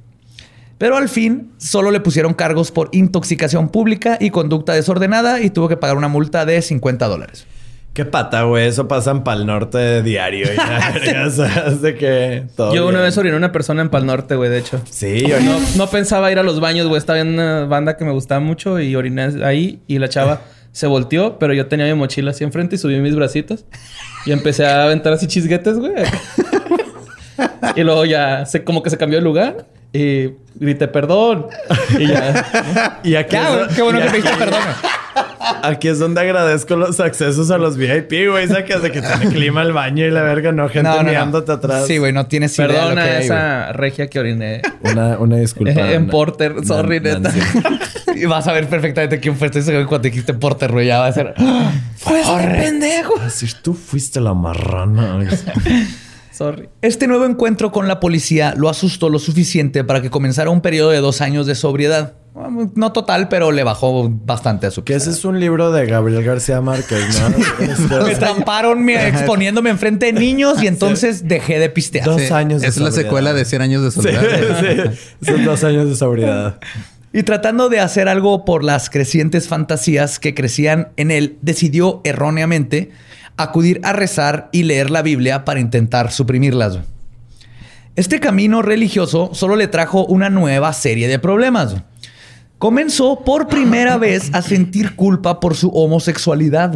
Pero 0.78 0.96
al 0.96 1.08
fin 1.08 1.50
solo 1.58 1.90
le 1.90 2.00
pusieron 2.00 2.34
cargos 2.34 2.70
por 2.70 2.88
intoxicación 2.92 3.68
pública 3.68 4.16
y 4.20 4.30
conducta 4.30 4.72
desordenada 4.74 5.40
y 5.40 5.50
tuvo 5.50 5.68
que 5.68 5.76
pagar 5.76 5.96
una 5.96 6.08
multa 6.08 6.46
de 6.46 6.62
50 6.62 7.06
dólares. 7.08 7.46
Qué 7.94 8.04
pata, 8.04 8.42
güey. 8.44 8.68
Eso 8.68 8.86
pasa 8.86 9.10
en 9.10 9.24
Pal 9.24 9.44
Norte 9.44 10.04
diario. 10.04 10.46
de 11.82 11.96
que 11.96 12.44
todo 12.56 12.72
Yo 12.72 12.84
una 12.84 12.98
bien. 12.98 13.02
vez 13.08 13.18
oriné 13.18 13.34
a 13.34 13.38
una 13.38 13.50
persona 13.50 13.82
en 13.82 13.88
Pal 13.88 14.06
Norte, 14.06 14.36
güey, 14.36 14.50
de 14.50 14.58
hecho. 14.58 14.80
Sí, 14.88 15.24
No, 15.26 15.34
oye. 15.56 15.66
no 15.76 15.88
pensaba 15.88 16.30
ir 16.30 16.38
a 16.38 16.44
los 16.44 16.60
baños, 16.60 16.86
güey. 16.86 16.98
Estaba 16.98 17.18
en 17.18 17.30
una 17.30 17.64
banda 17.64 17.96
que 17.96 18.04
me 18.04 18.12
gustaba 18.12 18.40
mucho 18.40 18.78
y 18.78 18.94
oriné 18.94 19.44
ahí 19.44 19.80
y 19.88 19.98
la 19.98 20.08
chava 20.08 20.42
se 20.72 20.86
volteó, 20.86 21.40
pero 21.40 21.54
yo 21.54 21.66
tenía 21.66 21.86
mi 21.86 21.94
mochila 21.94 22.30
así 22.30 22.44
enfrente 22.44 22.76
y 22.76 22.78
subí 22.78 23.00
mis 23.00 23.16
bracitos 23.16 23.64
y 24.26 24.30
empecé 24.30 24.64
a 24.64 24.84
aventar 24.84 25.12
así 25.12 25.26
chisguetes, 25.26 25.76
güey. 25.80 25.94
y 27.76 27.82
luego 27.82 28.04
ya 28.04 28.46
se, 28.46 28.62
como 28.62 28.82
que 28.84 28.90
se 28.90 28.96
cambió 28.96 29.18
de 29.18 29.24
lugar 29.24 29.66
y 29.92 30.30
grité 30.54 30.88
perdón. 30.88 31.46
Y 31.98 32.06
ya. 32.08 33.00
Y 33.04 33.14
aquí, 33.14 33.32
Ya, 33.36 33.62
es, 33.62 33.74
qué 33.74 33.82
bueno 33.82 33.98
que 34.00 34.04
aquí- 34.08 34.20
pediste 34.20 34.36
perdón. 34.38 34.60
aquí 35.62 35.88
es 35.88 35.98
donde 35.98 36.20
agradezco 36.20 36.76
los 36.76 37.00
accesos 37.00 37.50
a 37.50 37.58
los 37.58 37.76
VIP, 37.76 38.28
güey. 38.30 38.46
Sacas 38.48 38.82
de 38.82 38.90
que 38.92 39.00
tiene 39.00 39.28
clima 39.32 39.62
el 39.62 39.72
baño 39.72 40.04
y 40.04 40.10
la 40.10 40.22
verga, 40.22 40.52
no 40.52 40.68
gente 40.68 40.90
mirándote 41.04 41.52
atrás. 41.52 41.86
Sí, 41.86 41.98
güey, 41.98 42.12
no 42.12 42.26
tienes 42.26 42.56
idea 42.58 42.68
Perdona 42.68 42.94
que 42.94 43.00
a 43.00 43.04
hay, 43.04 43.16
güey. 43.16 43.24
esa 43.24 43.72
regia 43.72 44.06
que 44.08 44.18
oriné. 44.20 44.62
Una, 44.82 45.18
una 45.18 45.36
disculpa. 45.36 45.90
en 45.92 46.08
Porter, 46.08 46.54
sorry, 46.66 47.00
neta. 47.00 47.18
Nancy. 47.20 47.40
Y 48.16 48.24
vas 48.24 48.48
a 48.48 48.52
ver 48.52 48.66
perfectamente 48.66 49.20
quién 49.20 49.36
fue 49.36 49.46
este 49.46 49.60
güey 49.60 49.84
cuando 49.84 50.08
dijiste 50.08 50.34
Porter, 50.34 50.72
güey. 50.72 50.88
Ya 50.88 50.98
va 50.98 51.06
a 51.06 51.12
ser. 51.12 51.34
¡Fue 51.96 52.20
este 52.20 52.36
pendejo! 52.48 53.14
Así, 53.24 53.46
tú 53.62 53.74
fuiste 53.74 54.20
la 54.20 54.34
marrana. 54.34 55.20
Sorry. 56.38 56.68
Este 56.82 57.08
nuevo 57.08 57.24
encuentro 57.24 57.72
con 57.72 57.88
la 57.88 57.98
policía 57.98 58.54
lo 58.56 58.68
asustó 58.68 59.08
lo 59.10 59.18
suficiente 59.18 59.82
para 59.82 60.00
que 60.00 60.08
comenzara 60.08 60.50
un 60.50 60.60
periodo 60.60 60.90
de 60.90 60.98
dos 60.98 61.20
años 61.20 61.46
de 61.48 61.56
sobriedad. 61.56 62.14
No 62.76 62.92
total, 62.92 63.28
pero 63.28 63.50
le 63.50 63.64
bajó 63.64 64.08
bastante 64.08 64.68
a 64.68 64.70
su 64.70 64.84
Que 64.84 64.94
ese 64.94 65.10
es 65.10 65.24
un 65.24 65.40
libro 65.40 65.72
de 65.72 65.86
Gabriel 65.86 66.22
García 66.22 66.60
Márquez, 66.60 67.20
¿no? 67.20 67.64
Este, 67.64 68.04
Me 68.04 68.14
tramparon 68.14 68.84
me- 68.84 69.08
exponiéndome 69.08 69.70
enfrente 69.70 70.06
de 70.06 70.12
niños 70.12 70.62
y 70.62 70.68
entonces 70.68 71.26
dejé 71.26 71.58
de 71.58 71.68
pistear. 71.70 72.04
Dos 72.06 72.22
Sí, 72.22 72.32
años 72.32 72.62
de 72.62 72.68
Es 72.68 72.76
la 72.76 72.92
sobriedad. 72.92 73.02
secuela 73.08 73.32
de 73.34 73.44
100 73.44 73.62
años 73.62 73.82
de 73.82 73.90
Sí, 73.90 73.96
soledad. 74.00 74.92
sí. 74.92 75.26
Son 75.26 75.44
dos 75.44 75.64
años 75.64 75.88
de 75.88 75.96
sobriedad. 75.96 76.60
Y 77.12 77.24
tratando 77.24 77.68
de 77.68 77.80
hacer 77.80 78.06
algo 78.08 78.44
por 78.44 78.62
las 78.62 78.88
crecientes 78.90 79.48
fantasías 79.48 80.20
que 80.20 80.34
crecían 80.34 80.90
en 80.96 81.10
él, 81.10 81.38
decidió 81.42 82.00
erróneamente 82.04 82.92
acudir 83.38 83.80
a 83.84 83.92
rezar 83.92 84.48
y 84.52 84.64
leer 84.64 84.90
la 84.90 85.02
Biblia 85.02 85.44
para 85.44 85.60
intentar 85.60 86.10
suprimirlas. 86.12 86.78
Este 87.96 88.20
camino 88.20 88.62
religioso 88.62 89.30
solo 89.32 89.56
le 89.56 89.66
trajo 89.66 90.06
una 90.06 90.30
nueva 90.30 90.72
serie 90.72 91.08
de 91.08 91.18
problemas. 91.18 91.76
Comenzó 92.58 93.24
por 93.24 93.48
primera 93.48 93.96
vez 93.98 94.30
a 94.32 94.42
sentir 94.42 94.94
culpa 94.94 95.40
por 95.40 95.56
su 95.56 95.68
homosexualidad. 95.70 96.74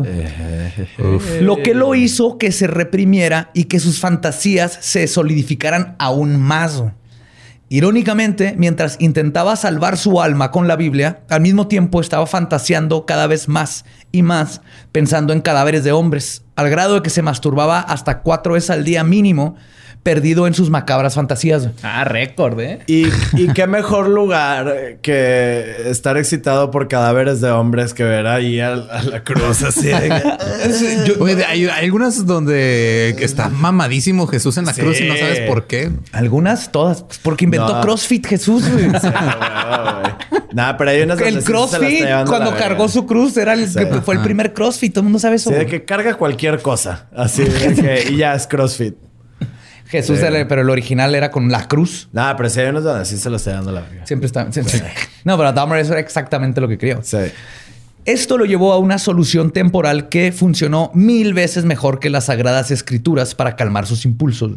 Lo 1.40 1.56
que 1.58 1.74
lo 1.74 1.94
hizo 1.94 2.38
que 2.38 2.52
se 2.52 2.66
reprimiera 2.66 3.50
y 3.54 3.64
que 3.64 3.80
sus 3.80 4.00
fantasías 4.00 4.78
se 4.80 5.06
solidificaran 5.06 5.96
aún 5.98 6.40
más. 6.40 6.82
Irónicamente, 7.68 8.54
mientras 8.58 8.96
intentaba 9.00 9.56
salvar 9.56 9.96
su 9.96 10.20
alma 10.20 10.50
con 10.50 10.68
la 10.68 10.76
Biblia, 10.76 11.22
al 11.30 11.40
mismo 11.40 11.68
tiempo 11.68 12.00
estaba 12.00 12.26
fantaseando 12.26 13.06
cada 13.06 13.26
vez 13.26 13.48
más 13.48 13.86
y 14.12 14.22
más, 14.22 14.60
pensando 14.92 15.32
en 15.32 15.40
cadáveres 15.40 15.82
de 15.82 15.92
hombres, 15.92 16.41
al 16.56 16.70
grado 16.70 16.94
de 16.94 17.02
que 17.02 17.10
se 17.10 17.22
masturbaba 17.22 17.80
hasta 17.80 18.20
cuatro 18.20 18.54
veces 18.54 18.70
al 18.70 18.84
día 18.84 19.04
mínimo, 19.04 19.56
perdido 20.02 20.46
en 20.48 20.54
sus 20.54 20.68
macabras 20.70 21.14
fantasías. 21.14 21.68
Ah, 21.82 22.02
récord, 22.04 22.58
¿eh? 22.60 22.80
Y, 22.86 23.06
y 23.34 23.48
qué 23.54 23.66
mejor 23.68 24.08
lugar 24.08 24.96
que 25.00 25.76
estar 25.86 26.16
excitado 26.16 26.70
por 26.72 26.88
cadáveres 26.88 27.40
de 27.40 27.50
hombres 27.50 27.94
que 27.94 28.02
ver 28.04 28.26
ahí 28.26 28.58
a, 28.60 28.72
a 28.72 29.02
la 29.04 29.22
cruz 29.22 29.62
así. 29.62 29.92
hay, 29.92 30.10
hay 31.48 31.66
algunas 31.68 32.26
donde 32.26 33.10
está 33.20 33.48
mamadísimo 33.48 34.26
Jesús 34.26 34.56
en 34.58 34.64
la 34.66 34.72
cruz 34.74 35.00
y 35.00 35.04
no 35.06 35.16
sabes 35.16 35.40
por 35.48 35.66
qué. 35.66 35.90
Algunas, 36.12 36.72
todas, 36.72 37.04
porque 37.22 37.44
inventó 37.44 37.74
No. 37.74 37.80
CrossFit 37.80 38.26
Jesús. 38.26 38.68
güey. 38.70 38.88
Nah, 40.52 40.76
pero 40.76 40.90
hay 40.90 41.02
unas 41.02 41.20
el 41.20 41.42
CrossFit, 41.42 42.04
cuando 42.26 42.54
cargó 42.56 42.88
su 42.88 43.06
cruz, 43.06 43.36
era 43.36 43.54
el 43.54 43.68
Sí. 43.68 43.78
que 43.78 43.86
fue 44.02 44.16
el 44.16 44.20
primer 44.22 44.52
CrossFit. 44.52 44.92
Todo 44.92 45.00
el 45.00 45.04
mundo 45.04 45.18
sabe 45.18 45.36
eso. 45.36 45.50
Sí, 45.50 45.56
de 45.56 45.66
que 45.66 45.84
carga 45.84 46.14
cualquier 46.14 46.60
cosa. 46.60 47.06
Así 47.16 47.44
de 47.44 47.74
que, 47.74 48.12
y 48.12 48.16
ya 48.16 48.34
es 48.34 48.46
CrossFit. 48.46 48.94
Jesús, 49.92 50.18
Sí. 50.18 50.24
era- 50.24 50.48
pero 50.48 50.62
el 50.62 50.70
original 50.70 51.14
era 51.14 51.30
con 51.30 51.50
la 51.52 51.68
cruz. 51.68 52.08
Nah, 52.12 52.34
pero 52.34 52.48
sí 52.50 52.58
hay 52.60 52.68
unos 52.70 52.82
donde 52.82 53.04
sí 53.04 53.16
se 53.18 53.30
la 53.30 53.36
está 53.36 53.52
dando 53.52 53.70
la 53.72 53.82
verga. 53.82 54.06
Siempre 54.06 54.26
está. 54.26 54.50
siempre- 54.50 54.82
No, 55.24 55.36
pero 55.36 55.52
Dahmer 55.52 55.78
eso 55.78 55.92
era 55.92 56.00
exactamente 56.00 56.60
lo 56.60 56.66
que 56.66 56.78
quería. 56.78 56.98
Sí. 57.02 57.18
Esto 58.04 58.36
lo 58.36 58.44
llevó 58.46 58.72
a 58.72 58.78
una 58.78 58.98
solución 58.98 59.52
temporal 59.52 60.08
que 60.08 60.32
funcionó 60.32 60.90
mil 60.94 61.34
veces 61.34 61.64
mejor 61.64 62.00
que 62.00 62.10
las 62.10 62.24
sagradas 62.24 62.72
escrituras 62.72 63.36
para 63.36 63.54
calmar 63.54 63.86
sus 63.86 64.04
impulsos. 64.04 64.52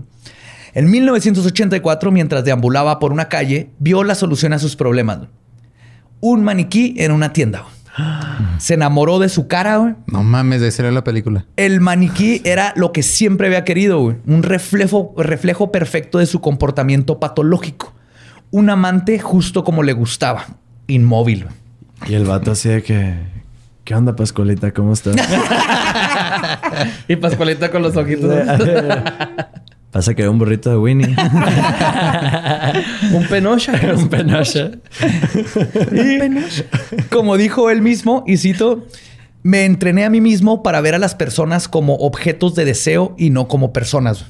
En 0.73 0.89
1984, 0.89 2.11
mientras 2.11 2.43
deambulaba 2.43 2.97
por 2.99 3.11
una 3.11 3.29
calle, 3.29 3.69
vio 3.77 4.03
la 4.03 4.15
solución 4.15 4.51
a 4.53 4.59
sus 4.59 4.75
problemas. 4.75 5.19
Un 6.21 6.43
maniquí 6.43 6.95
en 6.97 7.11
una 7.11 7.33
tienda. 7.33 7.65
Se 8.57 8.73
enamoró 8.73 9.19
de 9.19 9.29
su 9.29 9.47
cara. 9.47 9.77
güey. 9.77 9.95
No 10.07 10.23
mames, 10.23 10.61
de 10.61 10.71
ser 10.71 10.91
la 10.91 11.03
película. 11.03 11.45
El 11.55 11.81
maniquí 11.81 12.41
era 12.43 12.73
lo 12.75 12.91
que 12.91 13.03
siempre 13.03 13.47
había 13.47 13.63
querido, 13.63 13.99
güey. 13.99 14.17
Un 14.27 14.43
reflejo, 14.43 15.13
reflejo 15.17 15.71
perfecto 15.71 16.17
de 16.19 16.25
su 16.25 16.41
comportamiento 16.41 17.19
patológico. 17.19 17.93
Un 18.51 18.69
amante 18.69 19.19
justo 19.19 19.63
como 19.63 19.83
le 19.83 19.93
gustaba. 19.93 20.45
Inmóvil. 20.87 21.45
güey. 21.45 21.55
Y 22.11 22.15
el 22.15 22.25
vato 22.25 22.51
así 22.51 22.69
de 22.69 22.83
que... 22.83 23.35
¿Qué 23.83 23.93
onda, 23.93 24.15
Pascualita? 24.15 24.71
¿Cómo 24.73 24.93
estás? 24.93 25.15
Y 27.07 27.15
Pascualita 27.17 27.69
con 27.71 27.81
los 27.83 27.95
ojitos. 27.95 28.31
Pasa 29.95 30.13
que 30.13 30.23
era 30.23 30.29
un 30.29 30.37
burrito 30.37 30.69
de 30.69 30.75
Winnie. 30.75 31.07
Un 33.13 33.27
penocha. 33.29 33.71
un 33.95 34.09
penoche. 34.09 34.71
Como 37.09 37.37
dijo 37.37 37.69
él 37.69 37.81
mismo, 37.81 38.25
y 38.27 38.35
cito, 38.35 38.85
me 39.41 39.63
entrené 39.63 40.03
a 40.03 40.09
mí 40.09 40.19
mismo 40.19 40.63
para 40.63 40.81
ver 40.81 40.95
a 40.95 40.99
las 40.99 41.15
personas 41.15 41.69
como 41.69 41.95
objetos 41.95 42.55
de 42.55 42.65
deseo 42.65 43.15
y 43.17 43.29
no 43.29 43.47
como 43.47 43.71
personas. 43.71 44.25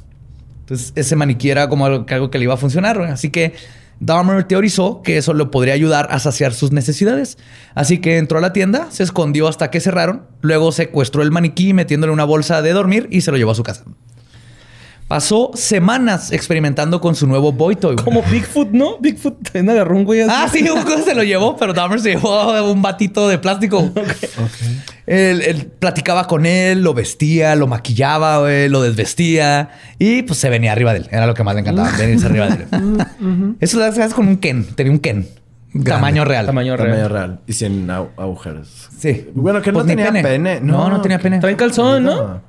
Entonces, 0.59 0.93
ese 0.95 1.15
maniquí 1.15 1.49
era 1.49 1.67
como 1.67 1.87
algo, 1.87 2.05
algo 2.09 2.29
que 2.29 2.37
le 2.37 2.43
iba 2.43 2.53
a 2.53 2.57
funcionar. 2.57 3.01
Así 3.01 3.31
que 3.31 3.55
Dahmer 3.99 4.43
teorizó 4.43 5.01
que 5.01 5.17
eso 5.17 5.33
le 5.33 5.47
podría 5.47 5.73
ayudar 5.73 6.09
a 6.11 6.19
saciar 6.19 6.53
sus 6.53 6.73
necesidades. 6.73 7.39
Así 7.73 7.97
que 7.97 8.19
entró 8.19 8.37
a 8.37 8.41
la 8.41 8.53
tienda, 8.53 8.91
se 8.91 9.01
escondió 9.01 9.47
hasta 9.47 9.71
que 9.71 9.79
cerraron, 9.79 10.27
luego 10.41 10.71
secuestró 10.71 11.23
el 11.23 11.31
maniquí 11.31 11.73
metiéndole 11.73 12.13
una 12.13 12.23
bolsa 12.23 12.61
de 12.61 12.71
dormir 12.71 13.07
y 13.09 13.21
se 13.21 13.31
lo 13.31 13.37
llevó 13.37 13.49
a 13.49 13.55
su 13.55 13.63
casa. 13.63 13.83
Pasó 15.07 15.51
semanas 15.53 16.31
experimentando 16.31 16.99
con 16.99 17.13
su 17.15 17.27
nuevo 17.27 17.51
boy 17.51 17.75
toy. 17.75 17.93
güey. 17.93 18.03
Como 18.03 18.23
Bigfoot, 18.23 18.71
¿no? 18.71 18.97
Bigfoot 18.99 19.43
también 19.51 19.69
agarró 19.69 19.95
un 19.97 20.03
güey 20.03 20.21
así. 20.21 20.31
Ah, 20.33 20.47
sí, 20.51 20.67
un 20.67 20.81
cosa 20.81 21.03
se 21.03 21.13
lo 21.13 21.23
llevó, 21.23 21.55
pero 21.57 21.73
Dahmer 21.73 21.99
se 21.99 22.09
llevó 22.15 22.71
un 22.71 22.81
batito 22.81 23.27
de 23.29 23.37
plástico. 23.37 23.91
Él, 25.07 25.43
él 25.43 25.67
platicaba 25.77 26.25
con 26.25 26.47
él, 26.47 26.81
lo 26.81 26.95
vestía, 26.95 27.55
lo 27.55 27.67
maquillaba, 27.67 28.39
güey, 28.39 28.69
lo 28.69 28.81
desvestía 28.81 29.69
y 29.99 30.23
pues 30.23 30.39
se 30.39 30.49
venía 30.49 30.71
arriba 30.71 30.93
de 30.93 31.01
él. 31.01 31.07
Era 31.11 31.27
lo 31.27 31.35
que 31.35 31.43
más 31.43 31.53
le 31.53 31.61
encantaba, 31.61 31.91
venirse 31.95 32.25
arriba 32.25 32.47
de 32.47 32.63
él. 32.63 33.55
Eso 33.59 33.77
lo 33.77 33.85
haces 33.85 34.15
con 34.15 34.27
un 34.27 34.37
Ken, 34.37 34.65
tenía 34.73 34.91
un 34.91 34.97
Ken. 34.97 35.27
Tamaño 35.83 36.25
real. 36.25 36.47
Tamaño 36.47 36.75
Tamaño 36.75 36.95
real. 36.95 37.09
real. 37.11 37.39
Y 37.45 37.53
sin 37.53 37.87
agujeros. 37.91 38.89
Sí. 38.97 39.29
Bueno, 39.35 39.61
que 39.61 39.71
Pues 39.71 39.85
no 39.85 39.89
tenía 39.95 40.11
pene. 40.11 40.59
No, 40.59 40.89
no, 40.89 41.01
tenía 41.01 41.19
pene. 41.19 41.39
Traen 41.39 41.55
calzón, 41.57 42.03
¿no? 42.03 42.41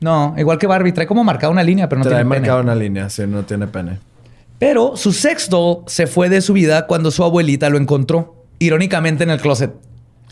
No, 0.00 0.34
igual 0.38 0.58
que 0.58 0.66
Barbie, 0.66 0.92
trae 0.92 1.06
como 1.06 1.24
marcada 1.24 1.50
una 1.50 1.62
línea, 1.62 1.88
pero 1.88 1.98
no 1.98 2.04
Trae 2.04 2.16
tiene 2.18 2.28
pene. 2.30 2.40
marcada 2.40 2.60
una 2.62 2.74
línea, 2.74 3.10
sí, 3.10 3.22
no 3.26 3.42
tiene 3.44 3.66
pene. 3.66 3.98
Pero 4.58 4.96
su 4.96 5.12
sex 5.12 5.48
doll 5.48 5.84
se 5.86 6.06
fue 6.06 6.28
de 6.28 6.40
su 6.40 6.52
vida 6.52 6.86
cuando 6.86 7.10
su 7.10 7.24
abuelita 7.24 7.68
lo 7.70 7.78
encontró, 7.78 8.44
irónicamente 8.58 9.24
en 9.24 9.30
el 9.30 9.40
closet. 9.40 9.72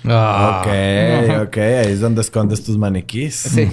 Ah. 0.05 0.62
Ok, 0.62 1.47
ok. 1.49 1.57
Ahí 1.59 1.93
es 1.93 2.01
donde 2.01 2.21
escondes 2.21 2.62
tus 2.64 2.79
maniquís. 2.79 3.35
Sí. 3.35 3.69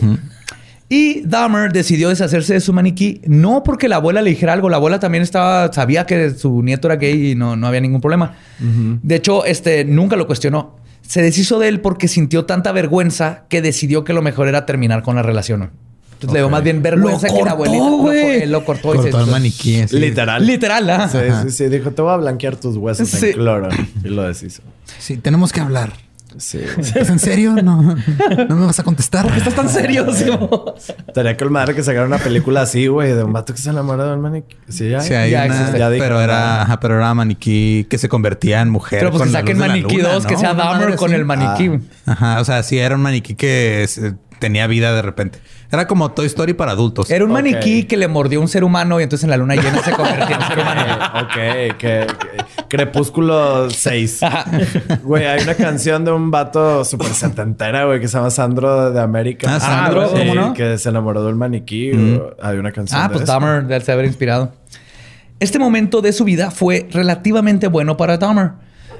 Y 0.89 1.21
Dahmer 1.21 1.71
decidió 1.71 2.09
deshacerse 2.09 2.53
de 2.53 2.59
su 2.59 2.71
maniquí, 2.73 3.21
no 3.25 3.63
porque 3.63 3.87
la 3.87 3.95
abuela 3.95 4.21
le 4.21 4.29
dijera 4.29 4.53
algo. 4.53 4.69
La 4.69 4.77
abuela 4.77 4.99
también 4.99 5.23
estaba, 5.23 5.71
sabía 5.73 6.05
que 6.05 6.31
su 6.31 6.61
nieto 6.61 6.87
era 6.87 6.97
gay 6.97 7.31
y 7.31 7.35
no, 7.35 7.55
no 7.55 7.67
había 7.67 7.81
ningún 7.81 8.01
problema. 8.01 8.35
De 8.59 9.15
hecho, 9.15 9.45
este 9.45 9.85
nunca 9.85 10.15
lo 10.15 10.27
cuestionó. 10.27 10.75
Se 11.07 11.21
deshizo 11.21 11.59
de 11.59 11.67
él 11.67 11.79
porque 11.81 12.07
sintió 12.07 12.45
tanta 12.45 12.71
vergüenza 12.71 13.43
que 13.49 13.61
decidió 13.61 14.03
que 14.03 14.13
lo 14.13 14.21
mejor 14.21 14.47
era 14.47 14.65
terminar 14.65 15.03
con 15.03 15.15
la 15.15 15.21
relación. 15.21 15.69
Entonces 16.13 16.33
le 16.33 16.39
dio 16.39 16.49
más 16.49 16.63
bien 16.63 16.81
vergüenza 16.81 17.27
Lo 17.27 17.33
que 17.35 17.43
la 17.43 17.55
cortó, 17.55 17.73
abuelita. 17.73 17.89
Lo, 17.89 18.11
él 18.43 18.51
lo 18.51 18.63
cortó. 18.65 18.95
y 18.95 18.97
se 18.99 19.11
Cortó 19.11 19.25
el 19.25 19.31
maniquí. 19.31 19.83
Literal. 19.91 20.45
Literal, 20.47 20.89
¿ah? 20.89 21.09
Sí, 21.09 21.17
sí, 21.43 21.51
sí. 21.51 21.67
Dijo, 21.67 21.91
te 21.91 22.01
voy 22.01 22.13
a 22.13 22.17
blanquear 22.17 22.55
tus 22.55 22.77
huesos 22.77 23.09
Sí. 23.09 23.27
en 23.27 23.33
cloro. 23.33 23.67
Y 24.03 24.07
lo 24.07 24.23
deshizo. 24.23 24.61
Sí, 24.99 25.17
tenemos 25.17 25.51
que 25.51 25.59
hablar. 25.59 25.91
Sí. 26.37 26.59
¿Es 26.77 27.09
en 27.09 27.19
serio? 27.19 27.53
No, 27.61 27.81
no 27.81 28.55
me 28.55 28.65
vas 28.65 28.79
a 28.79 28.83
contestar. 28.83 29.25
¿Estás 29.35 29.53
tan 29.55 29.69
serio? 29.69 30.05
Estaría 31.07 31.37
con 31.37 31.51
madre 31.51 31.75
que 31.75 31.83
sacara 31.83 32.05
una 32.05 32.17
película 32.17 32.61
así, 32.61 32.87
güey, 32.87 33.13
de 33.13 33.23
un 33.23 33.33
vato 33.33 33.53
que 33.53 33.59
se 33.61 33.69
enamora 33.69 34.05
de 34.05 34.13
un 34.13 34.21
maniquí. 34.21 34.55
Sí, 34.69 34.89
ya. 34.89 35.01
Sí, 35.01 35.13
hay 35.13 35.31
Ya 35.31 35.45
una- 35.45 35.55
existe. 35.55 35.79
Ya 35.79 35.89
dije, 35.89 36.03
pero 36.03 36.21
era, 36.21 36.61
ajá, 36.63 36.79
pero 36.79 36.95
era 36.95 37.13
maniquí 37.13 37.85
que 37.89 37.97
se 37.97 38.09
convertía 38.09 38.61
en 38.61 38.69
mujer. 38.69 38.99
Pero 38.99 39.11
pues 39.11 39.21
con 39.23 39.29
que 39.29 39.33
saquen 39.33 39.57
maniquí 39.57 39.97
luna, 39.97 40.13
2, 40.13 40.25
que 40.25 40.37
sea 40.37 40.53
Dahmer 40.53 40.95
con 40.95 41.11
así. 41.11 41.15
el 41.19 41.25
maniquí. 41.25 41.71
Ajá, 42.05 42.39
o 42.41 42.45
sea, 42.45 42.63
sí 42.63 42.77
era 42.77 42.95
un 42.95 43.01
maniquí 43.01 43.35
que 43.35 43.85
se- 43.87 44.13
tenía 44.43 44.67
vida 44.67 44.93
de 44.93 45.01
repente. 45.01 45.39
Era 45.71 45.87
como 45.87 46.11
Toy 46.11 46.25
Story 46.25 46.51
para 46.53 46.73
adultos. 46.73 47.09
Era 47.09 47.23
un 47.23 47.31
maniquí 47.31 47.85
que 47.85 47.95
le 47.95 48.09
mordió 48.09 48.41
un 48.41 48.49
ser 48.49 48.65
humano 48.65 48.99
y 48.99 49.03
entonces 49.03 49.23
en 49.23 49.29
la 49.29 49.37
luna 49.37 49.55
llena 49.55 49.81
se 49.81 49.93
convertía 49.93 50.35
en 50.35 50.41
ser 50.41 50.59
humano. 50.59 50.83
Ok, 51.23 51.77
que, 51.77 52.07
Crepúsculo 52.67 53.69
6. 53.69 54.19
Güey, 55.03 55.25
hay 55.25 55.43
una 55.43 55.53
canción 55.55 56.03
de 56.03 56.11
un 56.11 56.29
vato 56.29 56.83
súper 56.83 57.07
setentera, 57.07 57.85
güey, 57.85 58.01
que 58.01 58.09
se 58.09 58.17
llama 58.17 58.31
Sandro 58.31 58.91
de 58.91 58.99
América. 58.99 59.55
Ah, 59.55 59.59
Sandro, 59.61 60.09
Sí, 60.09 60.15
¿cómo 60.17 60.35
no? 60.35 60.53
Que 60.53 60.77
se 60.77 60.89
enamoró 60.89 61.23
del 61.23 61.35
maniquí. 61.35 61.91
Hay 62.41 62.57
una 62.57 62.73
canción 62.73 62.99
Ah, 63.01 63.07
de 63.07 63.13
pues. 63.13 63.25
Dahmer 63.25 63.63
debe 63.65 63.91
haber 63.93 64.05
inspirado. 64.05 64.51
Este 65.39 65.57
momento 65.57 66.01
de 66.01 66.11
su 66.11 66.25
vida 66.25 66.51
fue 66.51 66.87
relativamente 66.91 67.67
bueno 67.67 67.95
para 67.95 68.17
Dahmer. 68.17 68.51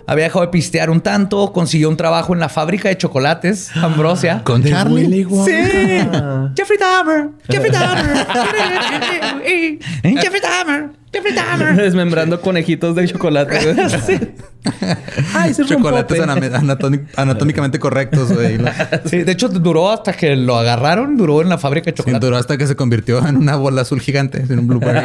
Había 0.06 0.26
dejado 0.26 0.42
de 0.46 0.52
pistear 0.52 0.90
un 0.90 1.02
tanto, 1.02 1.54
consiguió 1.54 1.90
un 1.90 1.96
trabajo 1.98 2.34
en 2.34 2.40
la 2.40 2.50
fábrica 2.50 2.90
de 2.90 2.98
chocolates, 2.98 3.76
Ambrosia. 3.76 4.42
Con 4.44 4.62
De 4.62 4.70
Charlie. 4.72 5.04
Willy 5.06 5.26
Wonka. 5.26 5.52
Sí. 5.52 5.62
Jeffrey 6.58 6.78
Dahmer. 6.80 7.30
Jeffrey 7.50 7.72
Dahmer. 7.72 8.16
Jeffrey 10.04 10.42
Dahmer. 10.42 10.90
Jeffrey 11.14 11.34
Dahmer. 11.34 11.76
Desmembrando 11.76 12.42
conejitos 12.42 12.96
de 12.96 13.08
chocolate. 13.08 13.76
Sí. 14.06 14.20
Ay, 15.34 15.52
ese 15.52 15.66
Chocolates 15.66 16.22
anatómicamente 17.18 17.80
correctos, 17.80 18.32
güey. 18.32 18.58
Sí, 19.06 19.24
de 19.24 19.32
hecho 19.34 19.50
duró 19.50 19.92
hasta 19.92 20.14
que 20.14 20.36
lo 20.38 20.58
agarraron, 20.58 21.18
duró 21.18 21.42
en 21.42 21.50
la 21.50 21.58
fábrica 21.58 21.86
de 21.86 21.92
Sí, 21.92 21.98
chocolate. 21.98 22.26
duró 22.26 22.38
hasta 22.38 22.58
que 22.58 22.66
se 22.66 22.76
convirtió 22.76 23.26
en 23.28 23.36
una 23.38 23.56
bola 23.58 23.82
azul 23.82 24.00
gigante, 24.00 24.40
en 24.50 24.60
un 24.60 24.68
blueberry. 24.68 25.02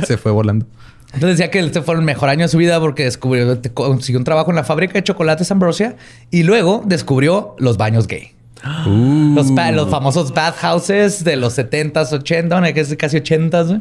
Se, 0.00 0.06
se 0.06 0.16
fue 0.16 0.30
volando. 0.32 0.66
Entonces 1.14 1.38
decía 1.38 1.50
que 1.50 1.58
este 1.58 1.82
fue 1.82 1.94
el 1.96 2.02
mejor 2.02 2.28
año 2.28 2.42
de 2.42 2.48
su 2.48 2.56
vida 2.58 2.78
porque 2.80 3.04
descubrió, 3.04 3.60
consiguió 3.74 4.18
un 4.18 4.24
trabajo 4.24 4.50
en 4.50 4.56
la 4.56 4.64
fábrica 4.64 4.94
de 4.94 5.02
chocolates 5.02 5.50
Ambrosia 5.50 5.96
y 6.30 6.44
luego 6.44 6.82
descubrió 6.86 7.56
los 7.58 7.76
baños 7.76 8.06
gay. 8.06 8.32
Los, 9.34 9.54
ba- 9.54 9.72
los 9.72 9.88
famosos 9.88 10.32
bathhouses 10.34 11.24
de 11.24 11.36
los 11.36 11.58
70s, 11.58 12.12
80, 12.12 12.60
bueno, 12.60 12.74
que 12.74 12.80
es 12.80 12.94
casi 12.96 13.16
80s. 13.16 13.66
güey. 13.68 13.80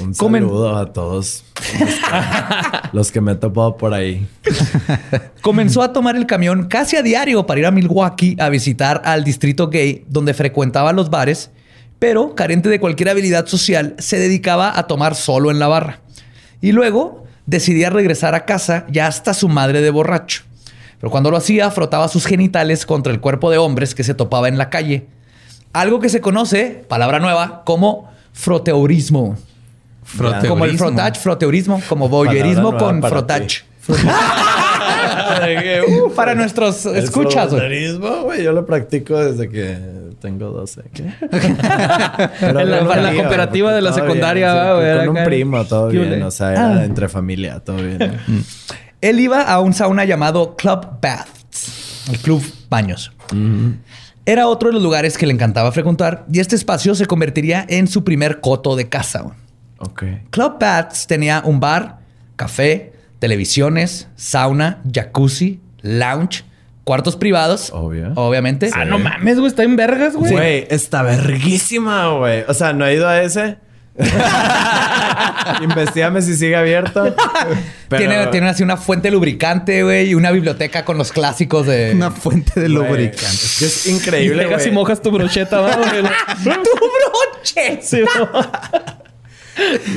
Un 0.00 0.14
Comen- 0.14 0.40
saludo 0.44 0.76
a 0.78 0.92
todos 0.92 1.44
los 2.92 3.10
que 3.12 3.20
me 3.20 3.32
he 3.32 3.34
topado 3.34 3.76
por 3.76 3.92
ahí. 3.94 4.26
Comenzó 5.42 5.82
a 5.82 5.92
tomar 5.92 6.16
el 6.16 6.26
camión 6.26 6.66
casi 6.68 6.96
a 6.96 7.02
diario 7.02 7.46
para 7.46 7.60
ir 7.60 7.66
a 7.66 7.70
Milwaukee 7.70 8.36
a 8.40 8.48
visitar 8.48 9.02
al 9.04 9.24
distrito 9.24 9.68
gay 9.68 10.04
donde 10.08 10.34
frecuentaba 10.34 10.92
los 10.92 11.10
bares, 11.10 11.50
pero 11.98 12.34
carente 12.34 12.68
de 12.68 12.80
cualquier 12.80 13.08
habilidad 13.10 13.46
social, 13.46 13.94
se 13.98 14.18
dedicaba 14.18 14.76
a 14.78 14.86
tomar 14.86 15.14
solo 15.14 15.50
en 15.50 15.58
la 15.58 15.68
barra. 15.68 16.00
Y 16.60 16.72
luego 16.72 17.24
decidía 17.46 17.90
regresar 17.90 18.34
a 18.34 18.44
casa 18.44 18.86
ya 18.90 19.06
hasta 19.06 19.34
su 19.34 19.48
madre 19.48 19.80
de 19.80 19.90
borracho. 19.90 20.42
Pero 21.00 21.10
cuando 21.10 21.30
lo 21.30 21.36
hacía, 21.36 21.70
frotaba 21.70 22.08
sus 22.08 22.26
genitales 22.26 22.84
contra 22.84 23.12
el 23.12 23.20
cuerpo 23.20 23.50
de 23.50 23.58
hombres 23.58 23.94
que 23.94 24.04
se 24.04 24.14
topaba 24.14 24.48
en 24.48 24.58
la 24.58 24.68
calle. 24.68 25.06
Algo 25.72 26.00
que 26.00 26.08
se 26.08 26.20
conoce, 26.20 26.84
palabra 26.88 27.20
nueva, 27.20 27.62
como 27.64 28.10
froteurismo. 28.32 29.36
Froteurismo. 30.02 30.48
Como 30.48 30.64
el 30.64 30.78
frotage, 30.78 31.20
froteurismo, 31.20 31.82
como 31.88 32.08
voyerismo 32.08 32.72
Palabra 32.72 32.78
con 32.78 32.96
nueva 32.96 33.00
para 33.00 33.10
frotage. 33.10 33.64
Para 36.16 36.34
nuestros 36.34 36.84
escuchas, 36.86 37.50
güey. 37.50 37.60
fronterismo, 37.60 38.22
güey, 38.24 38.42
yo 38.42 38.52
lo 38.52 38.66
practico 38.66 39.16
desde 39.18 39.48
que 39.48 39.78
tengo 40.20 40.50
12. 40.50 40.82
¿Qué? 40.92 41.04
Pero 42.40 42.60
En 42.60 42.70
la- 42.70 43.10
en 43.12 43.16
cooperativa 43.16 43.72
de 43.74 43.82
la 43.82 43.92
secundaria, 43.92 44.74
bien, 44.74 45.06
Con 45.06 45.16
un 45.18 45.24
primo, 45.24 45.64
todo 45.64 45.88
¿Qué 45.90 45.98
bien. 45.98 46.12
ole? 46.14 46.24
O 46.24 46.30
sea, 46.30 46.52
era 46.52 46.68
Ah. 46.78 46.84
entre 46.84 47.08
familia, 47.08 47.60
todo 47.60 47.76
bien. 47.76 48.18
Él 49.00 49.20
iba 49.20 49.42
a 49.42 49.60
un 49.60 49.72
sauna 49.74 50.04
llamado 50.04 50.56
Club 50.56 50.98
Baths, 51.00 52.08
el 52.10 52.18
club 52.18 52.42
baños. 52.68 53.12
Era 54.26 54.46
otro 54.48 54.68
de 54.68 54.74
los 54.74 54.82
lugares 54.82 55.16
que 55.16 55.26
le 55.26 55.32
encantaba 55.32 55.72
frecuentar 55.72 56.26
y 56.32 56.40
este 56.40 56.56
espacio 56.56 56.94
se 56.94 57.06
convertiría 57.06 57.64
en 57.68 57.86
su 57.86 58.04
primer 58.04 58.40
coto 58.40 58.76
de 58.76 58.88
casa. 58.88 59.24
Club 60.30 60.56
Baths 60.60 61.06
tenía 61.06 61.40
un 61.44 61.60
bar, 61.60 61.98
café, 62.36 62.92
televisiones, 63.20 64.08
sauna, 64.16 64.82
jacuzzi, 64.92 65.60
lounge, 65.82 66.44
cuartos 66.88 67.16
privados. 67.16 67.70
Obvio. 67.74 68.12
Obviamente. 68.14 68.70
Ah, 68.72 68.86
no 68.86 68.98
mames, 68.98 69.36
güey. 69.38 69.48
Está 69.48 69.62
en 69.62 69.76
vergas, 69.76 70.16
güey. 70.16 70.32
Güey, 70.32 70.66
está 70.70 71.02
verguísima, 71.02 72.08
güey. 72.14 72.44
O 72.48 72.54
sea, 72.54 72.72
no 72.72 72.86
he 72.86 72.94
ido 72.94 73.06
a 73.06 73.20
ese. 73.20 73.58
Investígame 75.62 76.22
si 76.22 76.34
sigue 76.34 76.56
abierto. 76.56 77.14
Pero- 77.90 77.98
Tiene, 78.08 78.26
tiene 78.28 78.48
así 78.48 78.62
una 78.62 78.78
fuente 78.78 79.10
lubricante, 79.10 79.82
güey, 79.82 80.08
y 80.08 80.14
una 80.14 80.30
biblioteca 80.30 80.86
con 80.86 80.96
los 80.96 81.12
clásicos 81.12 81.66
de... 81.66 81.92
Una 81.94 82.10
fuente 82.10 82.58
de 82.58 82.70
lubricante. 82.70 83.26
Es 83.26 83.56
que 83.58 83.64
es 83.66 83.86
increíble, 83.86 84.44
y 84.44 84.46
güey. 84.46 84.70
mojas 84.70 85.02
tu 85.02 85.10
brocheta, 85.10 85.60
¿va? 85.60 85.76
güey? 85.76 86.02
¡Tu 86.42 86.50
broche! 86.50 87.80
Sí, 87.82 88.00
¿no? 88.00 88.30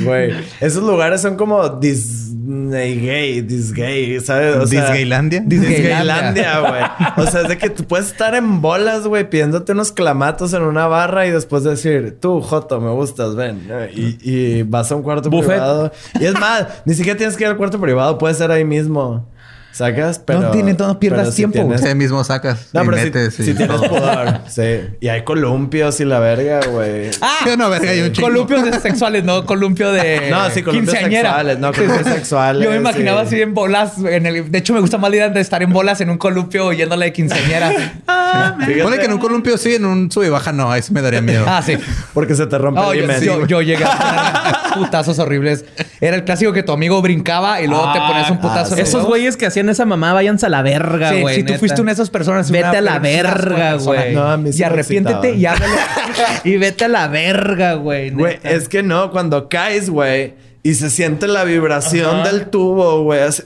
Güey, 0.04 0.32
esos 0.60 0.82
lugares 0.82 1.20
son 1.20 1.36
como 1.36 1.68
Disney 1.68 3.00
gay, 3.00 3.40
Disgay, 3.42 4.20
¿sabes? 4.20 4.56
O 4.56 4.66
sea, 4.66 4.82
Disgaylandia. 4.90 5.42
Disgaylandia, 5.44 6.60
güey. 6.60 6.82
O 7.16 7.30
sea, 7.30 7.42
es 7.42 7.48
de 7.48 7.58
que 7.58 7.70
tú 7.70 7.84
puedes 7.84 8.06
estar 8.08 8.34
en 8.34 8.60
bolas, 8.60 9.06
güey, 9.06 9.28
pidiéndote 9.28 9.72
unos 9.72 9.92
clamatos 9.92 10.52
en 10.52 10.62
una 10.62 10.86
barra 10.86 11.26
y 11.26 11.30
después 11.30 11.64
decir, 11.64 12.18
tú, 12.20 12.40
Joto, 12.40 12.80
me 12.80 12.90
gustas, 12.90 13.36
ven. 13.36 13.68
Y, 13.94 14.18
y 14.22 14.62
vas 14.62 14.90
a 14.92 14.96
un 14.96 15.02
cuarto 15.02 15.30
Buffet. 15.30 15.48
privado. 15.50 15.92
Y 16.20 16.24
es 16.24 16.34
más, 16.38 16.66
ni 16.84 16.94
siquiera 16.94 17.16
tienes 17.16 17.36
que 17.36 17.44
ir 17.44 17.50
al 17.50 17.56
cuarto 17.56 17.80
privado, 17.80 18.18
puede 18.18 18.34
ser 18.34 18.50
ahí 18.50 18.64
mismo. 18.64 19.28
¿Sacas? 19.72 20.18
Pero, 20.18 20.50
tiene- 20.50 20.74
no 20.74 21.00
pierdas 21.00 21.30
si 21.30 21.36
tiempo, 21.36 21.54
tienes- 21.58 21.80
Ese 21.80 21.94
mismo 21.94 22.22
sacas. 22.24 22.68
No, 22.72 22.82
y 22.82 22.86
pero 22.86 22.98
si, 22.98 23.04
metes 23.04 23.40
y 23.40 23.44
si 23.44 23.54
tienes 23.54 23.80
pudor. 23.80 24.40
Sí. 24.48 24.62
Y 25.00 25.08
hay 25.08 25.22
columpios 25.24 25.98
y 26.00 26.04
la 26.04 26.18
verga, 26.18 26.60
güey. 26.68 27.10
Ah, 27.22 27.38
Sí, 27.44 27.50
no, 27.56 27.70
verga, 27.70 27.90
hay 27.90 28.00
un 28.02 28.12
chingo. 28.12 28.28
columpios 28.28 28.64
de- 28.64 28.80
sexuales, 28.80 29.24
no 29.24 29.46
columpio 29.46 29.90
de 29.92 30.28
No, 30.30 30.50
sí, 30.50 30.62
columpios 30.62 30.94
quinceañera. 30.94 31.30
sexuales, 31.30 31.58
no, 31.58 31.72
columpios 31.72 32.06
sexuales, 32.06 32.62
Yo 32.64 32.70
me 32.70 32.76
imaginaba 32.76 33.22
sí. 33.22 33.26
así 33.28 33.40
en 33.42 33.54
bolas. 33.54 33.94
En 33.98 34.26
el, 34.26 34.50
de 34.50 34.58
hecho, 34.58 34.74
me 34.74 34.80
gusta 34.80 34.98
más 34.98 35.10
la 35.10 35.16
idea 35.16 35.28
de 35.30 35.40
estar 35.40 35.62
en 35.62 35.72
bolas 35.72 36.00
en 36.02 36.10
un 36.10 36.18
columpio 36.18 36.72
yéndole 36.72 37.06
de 37.06 37.12
quinceañera. 37.12 37.70
Fíjate, 37.70 38.82
Pone 38.82 38.98
que 38.98 39.04
en 39.06 39.12
un 39.14 39.18
columpio 39.18 39.56
sí, 39.56 39.74
en 39.76 39.84
un 39.86 40.10
sube 40.10 40.26
y 40.26 40.30
baja 40.30 40.52
no. 40.52 40.70
Ahí 40.70 40.82
sí 40.82 40.92
me 40.92 41.00
daría 41.02 41.20
miedo. 41.22 41.44
ah, 41.48 41.62
sí. 41.64 41.76
Porque 42.12 42.34
se 42.34 42.46
te 42.46 42.58
rompe 42.58 42.80
No, 42.80 42.92
el 42.92 42.98
yo, 42.98 43.04
himen. 43.04 43.20
yo- 43.22 43.46
yo 43.46 43.62
llegué 43.62 43.84
a 43.84 44.72
putazos 44.74 45.18
horribles. 45.18 45.64
Era 46.00 46.16
el 46.16 46.24
clásico 46.24 46.52
que 46.52 46.62
tu 46.62 46.72
amigo 46.72 47.00
brincaba 47.00 47.60
y 47.62 47.66
luego 47.68 47.92
te 47.92 47.98
ponías 48.00 48.30
un 48.30 48.38
putazo. 48.40 48.74
en 48.74 48.80
el 48.80 48.86
Esos 48.86 49.04
güeyes 49.04 49.36
que 49.36 49.46
hacían 49.46 49.61
esa 49.68 49.84
mamá, 49.84 50.12
váyanse 50.12 50.46
a 50.46 50.48
la 50.48 50.62
verga, 50.62 51.10
Sí, 51.10 51.20
güey. 51.20 51.36
si 51.36 51.42
tú 51.44 51.54
fuiste 51.54 51.80
una 51.80 51.90
de 51.90 51.94
esas 51.94 52.10
personas, 52.10 52.50
Vete 52.50 52.68
una 52.68 52.78
a 52.78 52.80
la 52.80 52.98
verga, 52.98 53.74
güey. 53.74 54.14
No, 54.14 54.22
a 54.30 54.36
mí 54.36 54.52
sí 54.52 54.58
y 54.58 54.60
me 54.60 54.66
arrepiéntete 54.66 55.34
y 55.34 55.46
háblale. 55.46 55.72
Y 56.44 56.56
vete 56.56 56.84
a 56.84 56.88
la 56.88 57.08
verga, 57.08 57.74
güey. 57.74 58.10
Güey, 58.10 58.38
es 58.42 58.68
que 58.68 58.82
no, 58.82 59.10
cuando 59.10 59.48
caes, 59.48 59.88
güey, 59.90 60.34
y 60.64 60.74
se 60.74 60.90
siente 60.90 61.26
la 61.26 61.42
vibración 61.42 62.20
Ajá. 62.20 62.30
del 62.30 62.46
tubo, 62.48 63.02
güey. 63.02 63.20
Así, 63.20 63.42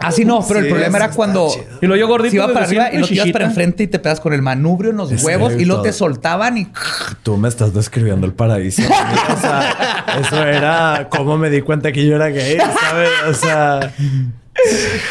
Así 0.00 0.24
no, 0.24 0.42
pero 0.46 0.60
el 0.60 0.66
Sí, 0.66 0.70
problema 0.70 0.96
era 0.98 1.10
cuando 1.10 1.50
chido. 1.52 1.64
Y 1.82 1.86
lo 1.86 1.96
yo 1.96 2.08
gordito. 2.08 2.30
se 2.30 2.36
iba 2.36 2.48
para 2.48 2.64
arriba 2.64 2.88
y 2.92 2.98
lo 2.98 3.06
tiras 3.06 3.28
para 3.30 3.44
enfrente 3.44 3.82
y 3.82 3.86
te 3.88 3.98
pegas 3.98 4.20
con 4.20 4.32
el 4.32 4.40
manubrio 4.40 4.90
en 4.90 4.96
los 4.96 5.12
Es 5.12 5.22
huevos 5.22 5.52
y 5.52 5.66
luego 5.66 5.82
todo. 5.82 5.90
te 5.90 5.92
soltaban 5.92 6.56
y 6.56 6.68
Tú 7.22 7.36
me 7.36 7.48
estás 7.48 7.74
describiendo 7.74 8.26
el 8.26 8.32
paraíso. 8.32 8.80
o 9.36 9.40
sea, 9.40 10.04
eso 10.20 10.42
era 10.44 11.08
cómo 11.10 11.36
me 11.36 11.50
di 11.50 11.60
cuenta 11.60 11.92
que 11.92 12.06
yo 12.06 12.16
era 12.16 12.28
gay, 12.28 12.56
¿sabes? 12.80 13.10
O 13.28 13.34
sea, 13.34 13.92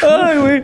Ay, 0.08 0.38
güey. 0.38 0.62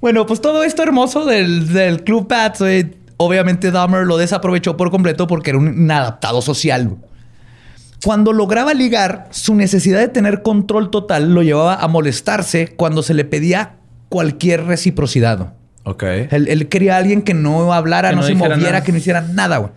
Bueno, 0.00 0.26
pues 0.26 0.40
todo 0.40 0.62
esto 0.64 0.82
hermoso 0.82 1.24
del, 1.24 1.72
del 1.72 2.04
Club 2.04 2.28
Pats, 2.28 2.60
güey, 2.60 2.94
obviamente 3.16 3.70
Dahmer 3.70 4.04
lo 4.06 4.16
desaprovechó 4.18 4.76
por 4.76 4.90
completo 4.90 5.26
porque 5.26 5.50
era 5.50 5.58
un 5.58 5.68
inadaptado 5.68 6.42
social. 6.42 6.96
Cuando 8.04 8.32
lograba 8.34 8.74
ligar, 8.74 9.28
su 9.30 9.54
necesidad 9.54 10.00
de 10.00 10.08
tener 10.08 10.42
control 10.42 10.90
total 10.90 11.32
lo 11.32 11.42
llevaba 11.42 11.76
a 11.76 11.88
molestarse 11.88 12.68
cuando 12.76 13.02
se 13.02 13.14
le 13.14 13.24
pedía 13.24 13.76
cualquier 14.10 14.64
reciprocidad. 14.64 15.54
ok. 15.84 16.02
Él, 16.30 16.48
él 16.48 16.68
quería 16.68 16.96
a 16.96 16.98
alguien 16.98 17.22
que 17.22 17.32
no 17.32 17.72
hablara, 17.72 18.10
Que 18.10 18.16
no, 18.16 18.20
no 18.22 18.26
se 18.28 18.34
moviera, 18.34 18.56
nada. 18.58 18.82
que 18.84 18.92
no 18.92 18.98
hiciera 18.98 19.22
nada, 19.22 19.56
güey. 19.56 19.72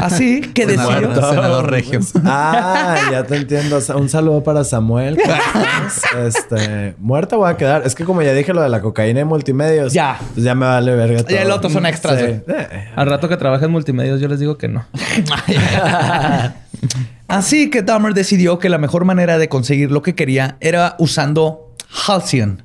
Así 0.00 0.40
que 0.40 0.66
decidió... 0.66 1.00
Senador, 1.00 1.30
senador 1.34 1.70
regio. 1.70 2.00
Ah, 2.24 2.96
ya 3.10 3.24
te 3.24 3.36
entiendo. 3.36 3.78
Un 3.96 4.08
saludo 4.08 4.42
para 4.42 4.64
Samuel. 4.64 5.18
Este, 6.26 6.94
muerta 6.98 7.36
voy 7.36 7.50
a 7.50 7.56
quedar. 7.56 7.82
Es 7.84 7.94
que 7.94 8.04
como 8.04 8.22
ya 8.22 8.32
dije 8.32 8.52
lo 8.52 8.62
de 8.62 8.68
la 8.68 8.80
cocaína 8.80 9.20
y 9.20 9.24
multimedios. 9.24 9.92
Ya. 9.92 10.18
Pues 10.34 10.44
ya 10.44 10.54
me 10.54 10.66
vale 10.66 10.94
verga 10.94 11.22
todo. 11.22 11.30
Ya 11.30 11.42
el 11.42 11.50
otro 11.50 11.70
son 11.70 11.86
extras, 11.86 12.18
Sí. 12.18 12.24
Eh, 12.24 12.88
Al 12.96 13.06
rato 13.06 13.28
que 13.28 13.36
trabaja 13.36 13.66
en 13.66 13.70
multimedios, 13.70 14.20
yo 14.20 14.28
les 14.28 14.40
digo 14.40 14.58
que 14.58 14.68
no. 14.68 14.84
Así 17.28 17.70
que 17.70 17.82
Dahmer 17.82 18.14
decidió 18.14 18.58
que 18.58 18.68
la 18.68 18.78
mejor 18.78 19.04
manera 19.04 19.38
de 19.38 19.48
conseguir 19.48 19.90
lo 19.90 20.02
que 20.02 20.14
quería 20.14 20.56
era 20.60 20.96
usando 20.98 21.74
Halcyon 22.06 22.62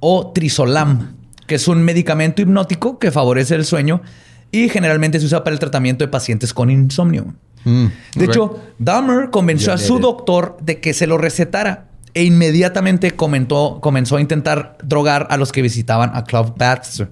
o 0.00 0.32
Trisolam, 0.32 1.16
que 1.46 1.56
es 1.56 1.68
un 1.68 1.82
medicamento 1.82 2.42
hipnótico 2.42 2.98
que 2.98 3.10
favorece 3.10 3.54
el 3.54 3.64
sueño 3.64 4.02
y 4.50 4.68
generalmente 4.68 5.20
se 5.20 5.26
usa 5.26 5.44
para 5.44 5.54
el 5.54 5.60
tratamiento 5.60 6.04
de 6.04 6.08
pacientes 6.08 6.54
con 6.54 6.70
insomnio. 6.70 7.34
Mm, 7.64 7.86
De 8.16 8.24
hecho, 8.24 8.60
Dahmer 8.78 9.30
convenció 9.30 9.72
a 9.72 9.78
su 9.78 9.98
doctor 9.98 10.56
de 10.60 10.80
que 10.80 10.94
se 10.94 11.06
lo 11.06 11.18
recetara 11.18 11.86
e 12.14 12.24
inmediatamente 12.24 13.10
comentó, 13.12 13.78
comenzó 13.80 14.16
a 14.16 14.20
intentar 14.20 14.78
drogar 14.82 15.26
a 15.30 15.36
los 15.36 15.52
que 15.52 15.60
visitaban 15.62 16.10
a 16.14 16.24
Club 16.24 16.54
Baths. 16.56 17.04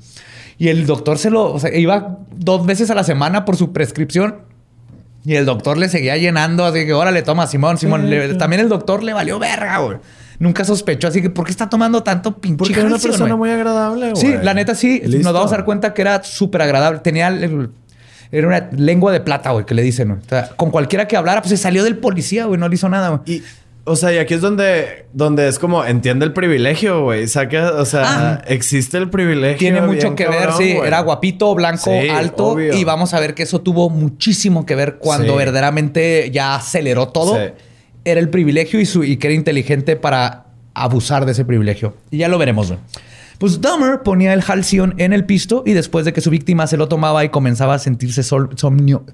Y 0.58 0.68
el 0.68 0.86
doctor 0.86 1.18
se 1.18 1.30
lo, 1.30 1.52
o 1.52 1.60
sea, 1.60 1.76
iba 1.76 2.18
dos 2.34 2.64
veces 2.64 2.90
a 2.90 2.94
la 2.94 3.04
semana 3.04 3.44
por 3.44 3.56
su 3.56 3.72
prescripción 3.72 4.36
y 5.24 5.34
el 5.34 5.44
doctor 5.44 5.76
le 5.76 5.88
seguía 5.88 6.16
llenando, 6.16 6.64
así 6.64 6.86
que 6.86 6.94
órale, 6.94 7.22
toma, 7.22 7.46
Simón, 7.46 7.76
Simón. 7.76 8.08
Le- 8.08 8.34
también 8.36 8.60
el 8.62 8.68
doctor 8.68 9.02
le 9.02 9.12
valió 9.12 9.38
verga, 9.38 9.78
güey. 9.78 9.98
Nunca 10.38 10.64
sospechó, 10.64 11.08
así 11.08 11.22
que 11.22 11.30
¿por 11.30 11.44
qué 11.46 11.50
está 11.50 11.68
tomando 11.68 12.02
tanto 12.02 12.36
pinche 12.38 12.58
Porque 12.58 12.74
era 12.74 12.86
una 12.86 12.98
persona 12.98 13.36
muy 13.36 13.50
agradable, 13.50 14.10
güey. 14.10 14.16
Sí, 14.20 14.34
la 14.42 14.52
neta 14.54 14.74
sí. 14.74 15.00
Listo. 15.04 15.18
Nos 15.24 15.32
vamos 15.32 15.52
a 15.52 15.56
dar 15.56 15.64
cuenta 15.64 15.94
que 15.94 16.02
era 16.02 16.22
súper 16.22 16.62
agradable. 16.62 17.00
Tenía... 17.00 17.28
el- 17.28 17.70
era 18.32 18.48
una 18.48 18.68
lengua 18.72 19.12
de 19.12 19.20
plata, 19.20 19.50
güey, 19.52 19.64
que 19.64 19.74
le 19.74 19.82
dicen. 19.82 20.10
O 20.10 20.18
sea, 20.28 20.48
con 20.56 20.70
cualquiera 20.72 21.06
que 21.06 21.16
hablara, 21.16 21.40
pues 21.42 21.50
se 21.50 21.56
salió 21.56 21.84
del 21.84 21.96
policía, 21.98 22.46
güey. 22.46 22.58
No 22.58 22.68
le 22.68 22.74
hizo 22.74 22.88
nada, 22.88 23.10
güey. 23.10 23.20
Y, 23.36 23.42
o 23.84 23.94
sea, 23.94 24.12
y 24.12 24.18
aquí 24.18 24.34
es 24.34 24.40
donde, 24.40 25.06
donde 25.12 25.46
es 25.46 25.60
como 25.60 25.84
entiende 25.84 26.26
el 26.26 26.32
privilegio, 26.32 27.04
güey. 27.04 27.28
Saca, 27.28 27.74
o 27.74 27.84
sea, 27.84 28.02
Ah. 28.04 28.42
existe 28.48 28.98
el 28.98 29.10
privilegio. 29.10 29.58
Tiene 29.58 29.80
mucho 29.80 30.16
que 30.16 30.26
ver, 30.28 30.50
sí. 30.58 30.72
Era 30.72 31.00
guapito, 31.02 31.54
blanco, 31.54 31.84
Sí, 31.84 32.08
alto. 32.08 32.46
obvio. 32.48 32.74
Y 32.76 32.82
vamos 32.82 33.14
a 33.14 33.20
ver 33.20 33.32
que 33.34 33.44
eso 33.44 33.60
tuvo 33.60 33.90
muchísimo 33.90 34.66
que 34.66 34.74
ver 34.74 34.96
cuando 34.96 35.34
Sí. 35.34 35.38
verdaderamente 35.38 36.28
ya 36.32 36.56
aceleró 36.56 37.08
todo. 37.08 37.36
Sí. 37.36 37.52
Era 38.06 38.20
el 38.20 38.30
privilegio 38.30 38.80
y, 38.80 38.86
su, 38.86 39.04
y 39.04 39.16
que 39.18 39.26
era 39.26 39.34
inteligente 39.34 39.96
para 39.96 40.46
abusar 40.74 41.26
de 41.26 41.32
ese 41.32 41.44
privilegio. 41.44 41.94
Y 42.10 42.18
ya 42.18 42.28
lo 42.28 42.38
veremos, 42.38 42.68
güey. 42.68 42.78
Pues 43.38 43.60
Dahmer 43.60 44.00
ponía 44.02 44.32
el 44.32 44.40
Halcyon 44.46 44.94
en 44.96 45.12
el 45.12 45.26
pisto 45.26 45.62
y 45.66 45.72
después 45.74 46.06
de 46.06 46.14
que 46.14 46.22
su 46.22 46.30
víctima 46.30 46.66
se 46.66 46.78
lo 46.78 46.88
tomaba 46.88 47.22
y 47.22 47.28
comenzaba 47.28 47.74
a 47.74 47.78
sentirse 47.78 48.22
sol- 48.22 48.48
somnio- 48.56 49.04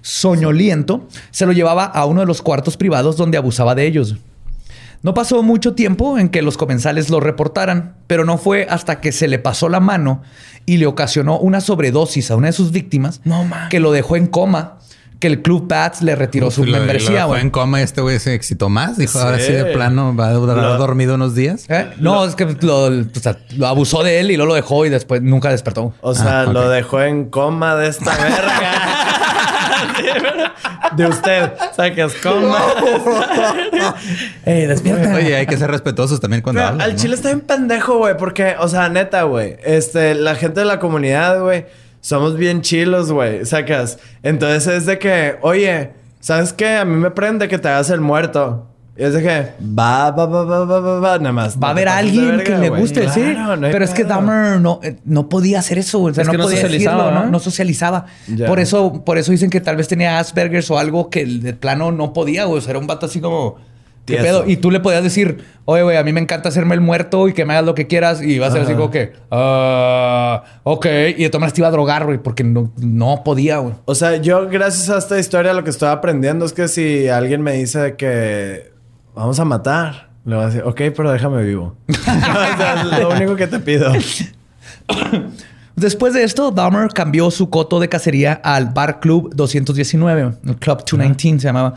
soñoliento, 0.00 1.08
se 1.32 1.44
lo 1.46 1.52
llevaba 1.52 1.84
a 1.86 2.04
uno 2.04 2.20
de 2.20 2.26
los 2.26 2.40
cuartos 2.42 2.76
privados 2.76 3.16
donde 3.16 3.36
abusaba 3.38 3.74
de 3.74 3.86
ellos. 3.86 4.16
No 5.02 5.12
pasó 5.12 5.42
mucho 5.42 5.74
tiempo 5.74 6.18
en 6.18 6.28
que 6.28 6.40
los 6.40 6.56
comensales 6.56 7.10
lo 7.10 7.20
reportaran, 7.20 7.94
pero 8.06 8.24
no 8.24 8.38
fue 8.38 8.66
hasta 8.70 9.00
que 9.00 9.12
se 9.12 9.28
le 9.28 9.38
pasó 9.38 9.68
la 9.68 9.80
mano 9.80 10.22
y 10.66 10.76
le 10.78 10.86
ocasionó 10.86 11.38
una 11.38 11.60
sobredosis 11.60 12.30
a 12.30 12.36
una 12.36 12.46
de 12.46 12.52
sus 12.54 12.70
víctimas 12.70 13.20
No, 13.24 13.44
que 13.70 13.80
lo 13.80 13.92
dejó 13.92 14.16
en 14.16 14.28
coma, 14.28 14.78
que 15.24 15.28
el 15.28 15.40
Club 15.40 15.66
Bats 15.66 16.02
le 16.02 16.14
retiró 16.16 16.48
Uf, 16.48 16.54
su 16.56 16.64
lo- 16.66 16.72
membresía. 16.72 17.14
dejó 17.14 17.28
güey. 17.28 17.40
en 17.40 17.48
coma 17.48 17.80
y 17.80 17.82
este 17.82 18.02
güey 18.02 18.18
se 18.18 18.34
excitó 18.34 18.68
más. 18.68 18.98
Dijo, 18.98 19.18
ahora 19.18 19.38
Sí. 19.38 19.46
sí 19.46 19.52
de 19.54 19.64
plano 19.64 20.14
va 20.14 20.26
a 20.28 20.32
durar 20.34 20.76
dormido 20.76 21.14
unos 21.14 21.34
días. 21.34 21.64
¿Eh? 21.70 21.86
No, 21.98 22.26
es 22.26 22.34
que 22.34 22.44
lo, 22.60 22.84
o 22.88 22.92
sea, 23.18 23.38
lo 23.56 23.66
abusó 23.66 24.02
de 24.02 24.20
él 24.20 24.30
y 24.30 24.36
luego 24.36 24.50
lo 24.50 24.54
dejó 24.54 24.84
y 24.84 24.90
después 24.90 25.22
nunca 25.22 25.48
despertó. 25.48 25.94
O 26.02 26.14
sea, 26.14 26.42
Ah, 26.42 26.44
lo 26.44 26.68
dejó 26.68 27.00
en 27.00 27.30
coma 27.30 27.74
de 27.76 27.88
esta 27.88 28.10
verga. 28.16 28.60
de 30.96 31.06
usted. 31.06 31.52
Sacas 31.74 32.12
coma. 32.22 32.58
¡Ey, 34.44 34.66
despierta! 34.66 35.14
Oye, 35.14 35.36
hay 35.36 35.46
que 35.46 35.56
ser 35.56 35.70
respetuosos 35.70 36.20
también 36.20 36.42
cuando 36.42 36.58
Pero 36.60 36.68
hablan, 36.68 36.86
al 36.86 36.92
¿no? 36.96 36.98
chile 37.00 37.14
está 37.14 37.28
bien 37.28 37.40
pendejo, 37.40 37.96
güey. 37.98 38.16
Porque, 38.16 38.56
o 38.58 38.68
sea, 38.68 38.88
neta, 38.88 39.22
güey. 39.22 39.56
Este, 39.64 40.14
la 40.14 40.34
gente 40.34 40.60
de 40.60 40.66
la 40.66 40.78
comunidad, 40.78 41.40
güey. 41.40 41.64
Somos 42.04 42.36
bien 42.36 42.60
chilos, 42.60 43.10
güey. 43.10 43.46
Sacas. 43.46 43.98
Entonces 44.22 44.66
es 44.66 44.84
de 44.84 44.98
que, 44.98 45.36
oye, 45.40 45.92
¿sabes 46.20 46.52
qué? 46.52 46.76
A 46.76 46.84
mí 46.84 46.96
me 46.96 47.10
prende 47.10 47.48
que 47.48 47.56
te 47.56 47.66
hagas 47.66 47.88
el 47.88 48.02
muerto. 48.02 48.66
Y 48.94 49.04
es 49.04 49.14
de 49.14 49.22
que, 49.22 49.52
va, 49.66 50.10
va, 50.10 50.26
va, 50.26 50.44
va, 50.44 50.64
va, 50.66 50.80
va, 50.80 51.00
va, 51.00 51.18
nada 51.18 51.32
más. 51.32 51.54
Va 51.56 51.60
a 51.60 51.60
No 51.60 51.66
haber 51.68 51.88
alguien 51.88 52.36
verga, 52.36 52.44
que 52.44 52.58
le 52.58 52.68
guste, 52.68 53.08
sí. 53.08 53.22
Claro, 53.22 53.56
no 53.56 53.66
hay 53.66 53.72
Pero 53.72 53.86
es 53.86 53.94
que. 53.94 54.04
Dahmer 54.04 54.60
no, 54.60 54.80
eh, 54.82 54.98
no 55.06 55.30
podía 55.30 55.60
hacer 55.60 55.78
eso. 55.78 56.02
O 56.02 56.12
sea, 56.12 56.20
Es 56.20 56.26
no 56.26 56.32
que 56.32 56.36
no 56.36 56.44
podía 56.44 56.58
socializaba, 56.58 57.04
decirlo, 57.04 57.20
¿no? 57.20 57.24
¿no? 57.24 57.30
No 57.30 57.38
socializaba. 57.38 58.04
Ya. 58.28 58.48
Por 58.48 58.60
eso, 58.60 59.02
por 59.02 59.16
eso 59.16 59.32
dicen 59.32 59.48
que 59.48 59.62
tal 59.62 59.76
vez 59.76 59.88
tenía 59.88 60.18
Asperger's 60.18 60.70
o 60.70 60.78
algo 60.78 61.08
que 61.08 61.24
de 61.24 61.54
plano 61.54 61.90
no 61.90 62.12
podía, 62.12 62.44
güey. 62.44 62.58
O 62.58 62.60
sea, 62.60 62.72
era 62.72 62.80
un 62.80 62.86
vato 62.86 63.06
así 63.06 63.22
como. 63.22 63.56
¿Qué 64.04 64.16
pedo? 64.18 64.44
Y 64.46 64.58
tú 64.58 64.70
le 64.70 64.80
podías 64.80 65.02
decir, 65.02 65.44
oye, 65.64 65.82
güey, 65.82 65.96
a 65.96 66.02
mí 66.02 66.12
me 66.12 66.20
encanta 66.20 66.50
hacerme 66.50 66.74
el 66.74 66.80
muerto 66.80 67.26
y 67.28 67.32
que 67.32 67.44
me 67.44 67.54
hagas 67.54 67.64
lo 67.64 67.74
que 67.74 67.86
quieras. 67.86 68.22
Y 68.22 68.38
va 68.38 68.48
a 68.48 68.50
ser 68.50 68.62
así 68.62 68.74
como 68.74 68.90
que, 68.90 69.12
ah, 69.30 70.44
ok. 70.62 70.86
Y 71.16 71.22
de 71.22 71.28
todas 71.30 71.40
maneras 71.40 71.54
te 71.54 71.60
iba 71.62 71.68
a 71.68 71.70
drogar, 71.70 72.04
güey, 72.04 72.18
porque 72.18 72.44
no, 72.44 72.70
no 72.76 73.22
podía, 73.24 73.58
güey. 73.58 73.74
O 73.86 73.94
sea, 73.94 74.16
yo 74.16 74.48
gracias 74.48 74.90
a 74.90 74.98
esta 74.98 75.18
historia 75.18 75.54
lo 75.54 75.64
que 75.64 75.70
estoy 75.70 75.88
aprendiendo 75.88 76.44
es 76.44 76.52
que 76.52 76.68
si 76.68 77.08
alguien 77.08 77.40
me 77.42 77.52
dice 77.52 77.96
que 77.96 78.72
vamos 79.14 79.40
a 79.40 79.44
matar, 79.46 80.10
le 80.24 80.36
voy 80.36 80.44
a 80.44 80.46
decir, 80.48 80.62
ok, 80.64 80.80
pero 80.94 81.10
déjame 81.10 81.42
vivo. 81.42 81.76
o 81.88 81.94
sea, 81.94 82.82
es 82.82 83.00
lo 83.00 83.10
único 83.10 83.36
que 83.36 83.46
te 83.46 83.58
pido. 83.58 83.90
Después 85.76 86.14
de 86.14 86.22
esto, 86.22 86.50
Dahmer 86.52 86.88
cambió 86.90 87.30
su 87.30 87.50
coto 87.50 87.80
de 87.80 87.88
cacería 87.88 88.34
al 88.44 88.66
Bar 88.66 89.00
Club 89.00 89.34
219, 89.34 90.20
el 90.22 90.56
Club 90.56 90.78
219 90.78 91.40
se 91.40 91.46
llamaba, 91.46 91.74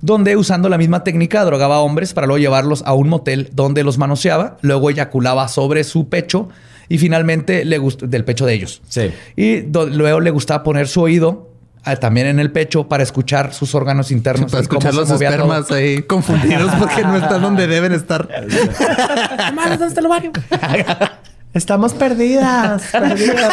donde 0.00 0.36
usando 0.36 0.68
la 0.68 0.78
misma 0.78 1.04
técnica 1.04 1.44
drogaba 1.44 1.76
a 1.76 1.80
hombres 1.80 2.12
para 2.12 2.26
luego 2.26 2.38
llevarlos 2.38 2.82
a 2.86 2.94
un 2.94 3.08
motel 3.08 3.50
donde 3.52 3.82
los 3.84 3.98
manoseaba, 3.98 4.56
luego 4.62 4.90
eyaculaba 4.90 5.48
sobre 5.48 5.84
su 5.84 6.08
pecho 6.08 6.48
y 6.88 6.98
finalmente 6.98 7.64
le 7.64 7.78
gustó 7.78 8.06
del 8.06 8.24
pecho 8.24 8.46
de 8.46 8.54
ellos. 8.54 8.82
Sí. 8.88 9.10
Y 9.36 9.62
luego 9.62 10.20
le 10.20 10.30
gustaba 10.30 10.62
poner 10.62 10.88
su 10.88 11.02
oído 11.02 11.50
ah, 11.84 11.96
también 11.96 12.26
en 12.26 12.38
el 12.38 12.52
pecho 12.52 12.88
para 12.88 13.02
escuchar 13.02 13.52
sus 13.52 13.74
órganos 13.74 14.10
internos. 14.10 14.50
Para 14.50 14.62
escuchar 14.62 14.94
los 14.94 15.08
todo. 15.08 15.20
espermas 15.20 15.70
ahí 15.70 16.02
confundidos 16.02 16.72
porque 16.78 17.02
no 17.02 17.16
están 17.16 17.42
donde 17.42 17.66
deben 17.68 17.92
estar. 17.92 18.28
Mames, 19.54 19.78
¿dónde 19.78 19.86
está 19.88 20.00
el 20.00 20.08
baño? 20.08 20.32
Estamos 21.52 21.94
perdidas. 21.94 22.82
perdidas. 22.92 23.52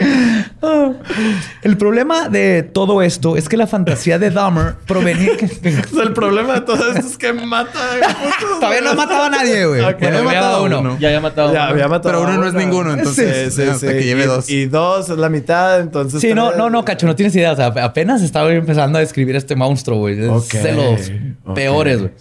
El 1.62 1.76
problema 1.76 2.28
de 2.28 2.62
todo 2.62 3.02
esto 3.02 3.36
es 3.36 3.48
que 3.48 3.56
la 3.56 3.66
fantasía 3.66 4.18
de 4.18 4.30
Dahmer 4.30 4.74
provenía... 4.86 5.32
El 6.02 6.12
problema 6.12 6.54
de 6.54 6.60
todo 6.62 6.92
esto 6.92 7.06
es 7.06 7.18
que 7.18 7.32
mata. 7.32 7.78
Todavía 8.60 8.80
no 8.80 8.94
mataba 8.94 9.26
a 9.26 9.30
nadie, 9.30 9.66
güey. 9.66 9.80
Ok. 9.80 10.00
Ya 10.00 10.08
había 10.08 10.22
matado 10.22 10.56
a 10.56 10.62
uno. 10.62 10.98
Ya 10.98 11.08
había 11.08 11.20
matado. 11.20 11.52
Ya 11.52 11.68
había 11.68 11.88
matado 11.88 12.14
Pero 12.14 12.18
a 12.18 12.28
uno 12.28 12.42
no 12.42 12.48
es 12.48 12.54
ninguno, 12.54 12.92
entonces, 12.92 13.58
hasta 13.58 13.92
que 13.92 14.04
lleve 14.04 14.24
y, 14.24 14.26
dos. 14.26 14.50
Y 14.50 14.66
dos 14.66 15.10
es 15.10 15.18
la 15.18 15.28
mitad, 15.28 15.80
entonces. 15.80 16.20
Sí, 16.20 16.34
no, 16.34 16.52
no, 16.52 16.70
no, 16.70 16.84
Cacho, 16.84 17.06
no 17.06 17.14
tienes 17.14 17.34
idea. 17.36 17.52
O 17.52 17.56
sea, 17.56 17.66
apenas 17.66 18.22
estaba 18.22 18.52
empezando 18.52 18.98
a 18.98 19.00
describir 19.00 19.36
este 19.36 19.56
monstruo, 19.56 19.98
güey. 19.98 20.20
Es 20.20 20.28
Ok, 20.28 20.52
de 20.52 20.72
los 20.72 21.54
peores, 21.54 21.98
güey. 22.00 22.12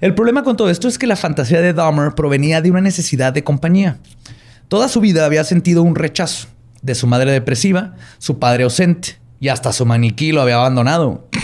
El 0.00 0.14
problema 0.14 0.42
con 0.42 0.56
todo 0.56 0.68
esto 0.68 0.88
es 0.88 0.98
que 0.98 1.06
la 1.06 1.16
fantasía 1.16 1.60
de 1.60 1.72
Dahmer 1.72 2.14
provenía 2.14 2.60
de 2.60 2.70
una 2.70 2.82
necesidad 2.82 3.32
de 3.32 3.42
compañía. 3.42 3.96
Toda 4.68 4.88
su 4.88 5.00
vida 5.00 5.24
había 5.24 5.42
sentido 5.44 5.82
un 5.82 5.94
rechazo 5.94 6.48
de 6.82 6.94
su 6.94 7.06
madre 7.06 7.32
depresiva, 7.32 7.94
su 8.18 8.38
padre 8.38 8.64
ausente 8.64 9.16
y 9.40 9.48
hasta 9.48 9.72
su 9.72 9.86
maniquí 9.86 10.32
lo 10.32 10.42
había 10.42 10.56
abandonado. 10.56 11.28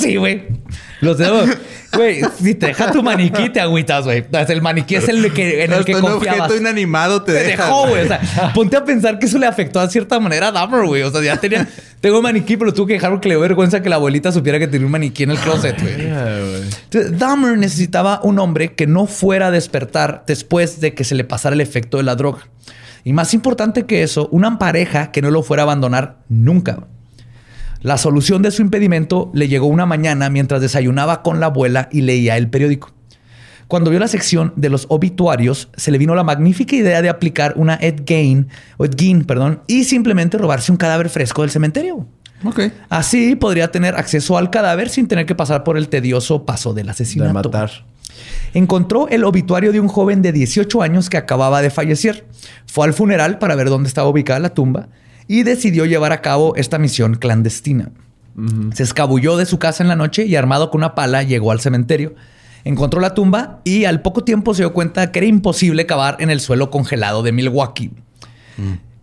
sí, 0.00 0.16
güey. 0.16 0.46
Los 1.00 1.18
dedos. 1.18 1.48
Güey, 1.92 2.20
si 2.42 2.54
te 2.54 2.66
deja 2.66 2.92
tu 2.92 3.02
maniquí, 3.02 3.48
te 3.50 3.60
agüitas, 3.60 4.04
güey. 4.04 4.24
El 4.48 4.62
maniquí 4.62 4.96
es 4.96 5.08
el 5.08 5.32
que, 5.32 5.64
en 5.64 5.72
el 5.72 5.84
que 5.84 5.94
Hasta 5.94 6.06
un 6.06 6.12
confiabas. 6.12 6.40
objeto 6.40 6.60
inanimado 6.60 7.22
te, 7.22 7.32
Te 7.32 7.44
deja. 7.44 7.64
dejó, 7.64 7.88
güey. 7.88 8.04
O 8.04 8.08
sea, 8.08 8.20
ponte 8.54 8.76
a 8.76 8.84
pensar 8.84 9.18
que 9.18 9.26
eso 9.26 9.38
le 9.38 9.46
afectó 9.46 9.80
a 9.80 9.88
cierta 9.88 10.20
manera 10.20 10.48
a 10.48 10.52
Dahmer, 10.52 10.86
güey. 10.86 11.02
O 11.02 11.10
sea, 11.10 11.22
ya 11.22 11.36
tenía... 11.38 11.66
Tengo 12.00 12.18
un 12.18 12.24
maniquí, 12.24 12.56
pero 12.56 12.74
tuve 12.74 12.88
que 12.88 12.92
dejar 12.94 13.10
porque 13.10 13.28
le 13.28 13.34
dio 13.34 13.40
vergüenza 13.40 13.80
que 13.80 13.88
la 13.88 13.96
abuelita 13.96 14.32
supiera 14.32 14.58
que 14.58 14.68
tenía 14.68 14.86
un 14.86 14.92
maniquí 14.92 15.22
en 15.22 15.30
el 15.30 15.38
closet, 15.38 15.80
güey. 15.80 15.94
Entonces, 15.98 17.18
Dahmer 17.18 17.56
necesitaba 17.56 18.20
un 18.22 18.38
hombre 18.38 18.74
que 18.74 18.86
no 18.86 19.06
fuera 19.06 19.46
a 19.46 19.50
despertar 19.50 20.24
después 20.26 20.80
de 20.80 20.94
que 20.94 21.04
se 21.04 21.14
le 21.14 21.24
pasara 21.24 21.54
el 21.54 21.60
efecto 21.60 21.96
de 21.96 22.02
la 22.02 22.16
droga. 22.16 22.40
Y 23.04 23.12
más 23.12 23.34
importante 23.34 23.86
que 23.86 24.02
eso, 24.02 24.28
una 24.32 24.58
pareja 24.58 25.10
que 25.12 25.22
no 25.22 25.30
lo 25.30 25.42
fuera 25.42 25.62
a 25.62 25.64
abandonar 25.64 26.18
nunca. 26.28 26.86
La 27.80 27.96
solución 27.96 28.42
de 28.42 28.50
su 28.50 28.62
impedimento 28.62 29.30
le 29.34 29.48
llegó 29.48 29.66
una 29.66 29.86
mañana 29.86 30.30
mientras 30.30 30.60
desayunaba 30.60 31.22
con 31.22 31.38
la 31.40 31.46
abuela 31.46 31.88
y 31.92 32.00
leía 32.00 32.36
el 32.36 32.48
periódico. 32.50 32.92
Cuando 33.68 33.90
vio 33.90 34.00
la 34.00 34.08
sección 34.08 34.52
de 34.56 34.70
los 34.70 34.86
obituarios, 34.88 35.68
se 35.76 35.90
le 35.90 35.98
vino 35.98 36.14
la 36.14 36.24
magnífica 36.24 36.74
idea 36.74 37.02
de 37.02 37.10
aplicar 37.10 37.52
una 37.56 37.74
Ed 37.80 38.02
Gein, 38.06 38.48
o 38.78 38.84
Ed 38.86 38.94
Gein, 38.98 39.24
perdón, 39.24 39.60
y 39.66 39.84
simplemente 39.84 40.38
robarse 40.38 40.72
un 40.72 40.78
cadáver 40.78 41.10
fresco 41.10 41.42
del 41.42 41.50
cementerio. 41.50 42.06
Ok. 42.44 42.60
Así 42.88 43.36
podría 43.36 43.70
tener 43.70 43.94
acceso 43.94 44.38
al 44.38 44.50
cadáver 44.50 44.88
sin 44.88 45.06
tener 45.06 45.26
que 45.26 45.34
pasar 45.34 45.64
por 45.64 45.76
el 45.76 45.88
tedioso 45.88 46.46
paso 46.46 46.72
del 46.72 46.86
De 46.86 46.92
asesinato. 46.92 47.32
matar. 47.34 47.70
Encontró 48.54 49.08
el 49.08 49.24
obituario 49.24 49.72
de 49.72 49.80
un 49.80 49.88
joven 49.88 50.22
de 50.22 50.32
18 50.32 50.82
años 50.82 51.10
que 51.10 51.16
acababa 51.16 51.62
de 51.62 51.70
fallecer. 51.70 52.26
Fue 52.66 52.86
al 52.86 52.94
funeral 52.94 53.38
para 53.38 53.54
ver 53.54 53.68
dónde 53.68 53.88
estaba 53.88 54.08
ubicada 54.08 54.40
la 54.40 54.54
tumba 54.54 54.88
y 55.26 55.42
decidió 55.42 55.84
llevar 55.84 56.12
a 56.12 56.22
cabo 56.22 56.56
esta 56.56 56.78
misión 56.78 57.14
clandestina. 57.14 57.90
Se 58.72 58.84
escabulló 58.84 59.36
de 59.36 59.46
su 59.46 59.58
casa 59.58 59.82
en 59.82 59.88
la 59.88 59.96
noche 59.96 60.24
y 60.24 60.36
armado 60.36 60.70
con 60.70 60.80
una 60.80 60.94
pala 60.94 61.24
llegó 61.24 61.50
al 61.50 61.60
cementerio. 61.60 62.14
Encontró 62.64 63.00
la 63.00 63.14
tumba 63.14 63.60
y 63.64 63.84
al 63.84 64.00
poco 64.00 64.22
tiempo 64.22 64.54
se 64.54 64.62
dio 64.62 64.72
cuenta 64.72 65.10
que 65.10 65.18
era 65.18 65.26
imposible 65.26 65.86
cavar 65.86 66.16
en 66.20 66.30
el 66.30 66.40
suelo 66.40 66.70
congelado 66.70 67.22
de 67.22 67.32
Milwaukee. 67.32 67.90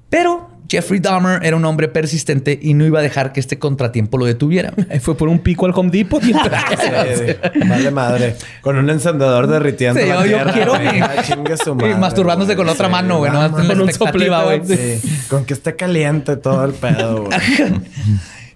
Pero 0.09 0.54
Jeffrey 0.69 0.99
Dahmer 0.99 1.39
era 1.45 1.55
un 1.55 1.65
hombre 1.65 1.87
persistente 1.87 2.57
y 2.61 2.73
no 2.73 2.85
iba 2.85 2.99
a 2.99 3.01
dejar 3.01 3.31
que 3.33 3.39
este 3.39 3.59
contratiempo 3.59 4.17
lo 4.17 4.25
detuviera. 4.25 4.73
Ahí 4.89 4.99
fue 4.99 5.15
por 5.15 5.29
un 5.29 5.39
pico 5.39 5.65
al 5.65 5.71
Home 5.75 5.89
Depot. 5.91 6.23
y- 6.23 6.33
Sí, 6.33 7.59
vale 7.67 7.91
madre. 7.91 8.35
Con 8.61 8.77
un 8.77 8.89
encendedor 8.89 9.47
derritiendo 9.47 9.99
Sí, 10.01 10.07
la 10.07 10.15
yo- 10.15 10.21
yo 10.21 10.27
tierra, 10.37 10.51
quiero 10.53 10.71
güey. 10.73 10.99
Ah, 11.01 11.21
chingue 11.23 11.57
su 11.57 11.71
y 11.71 11.75
madre, 11.75 11.95
masturbándose 11.95 12.47
güey. 12.49 12.57
con 12.57 12.65
la 12.65 12.71
otra 12.73 12.87
Sí, 12.87 12.91
mano, 12.91 13.17
güey. 13.19 13.31
la 13.31 13.49
Con 13.51 13.81
un 13.81 13.93
soplete, 13.93 14.29
güey. 14.43 14.61
Sí, 14.65 15.25
Con 15.29 15.45
que 15.45 15.53
esté 15.53 15.75
caliente 15.75 16.37
todo 16.37 16.65
el 16.65 16.73
pedo, 16.73 17.25
güey. 17.25 17.39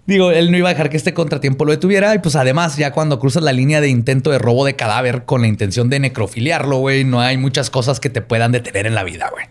Digo, 0.05 0.31
él 0.31 0.49
no 0.49 0.57
iba 0.57 0.69
a 0.69 0.71
dejar 0.73 0.89
que 0.89 0.97
este 0.97 1.13
contratiempo 1.13 1.65
lo 1.65 1.71
detuviera. 1.71 2.15
Y 2.15 2.19
pues 2.19 2.35
además, 2.35 2.77
ya 2.77 2.91
cuando 2.91 3.19
cruzas 3.19 3.43
la 3.43 3.53
línea 3.53 3.79
de 3.79 3.89
intento 3.89 4.31
de 4.31 4.39
robo 4.39 4.65
de 4.65 4.75
cadáver 4.75 5.25
con 5.25 5.41
la 5.41 5.47
intención 5.47 5.87
de 5.89 5.99
necrofiliarlo, 5.99 6.77
güey, 6.77 7.03
no 7.03 7.21
hay 7.21 7.37
muchas 7.37 7.69
cosas 7.69 7.99
que 7.99 8.09
te 8.09 8.21
puedan 8.21 8.51
detener 8.51 8.87
en 8.87 8.95
la 8.95 9.03
vida, 9.03 9.29
güey. 9.31 9.45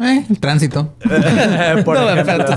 Eh, 0.00 0.24
el 0.28 0.38
tránsito. 0.40 0.94
Por 1.84 1.96
No, 1.98 2.10
ejemplo. 2.10 2.24
pero- 2.46 2.56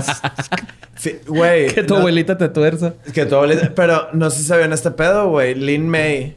Sí, 0.96 1.18
güey. 1.26 1.66
Que 1.74 1.82
tu 1.82 1.94
no- 1.94 2.00
abuelita 2.00 2.38
te 2.38 2.48
tuerza. 2.48 2.94
Que 3.12 3.26
tu 3.26 3.34
abuelita. 3.34 3.72
Pero 3.74 4.08
no 4.12 4.30
sé 4.30 4.38
si 4.38 4.44
sabían 4.44 4.72
este 4.72 4.90
pedo, 4.90 5.28
güey. 5.28 5.54
Lin 5.54 5.88
May. 5.88 6.36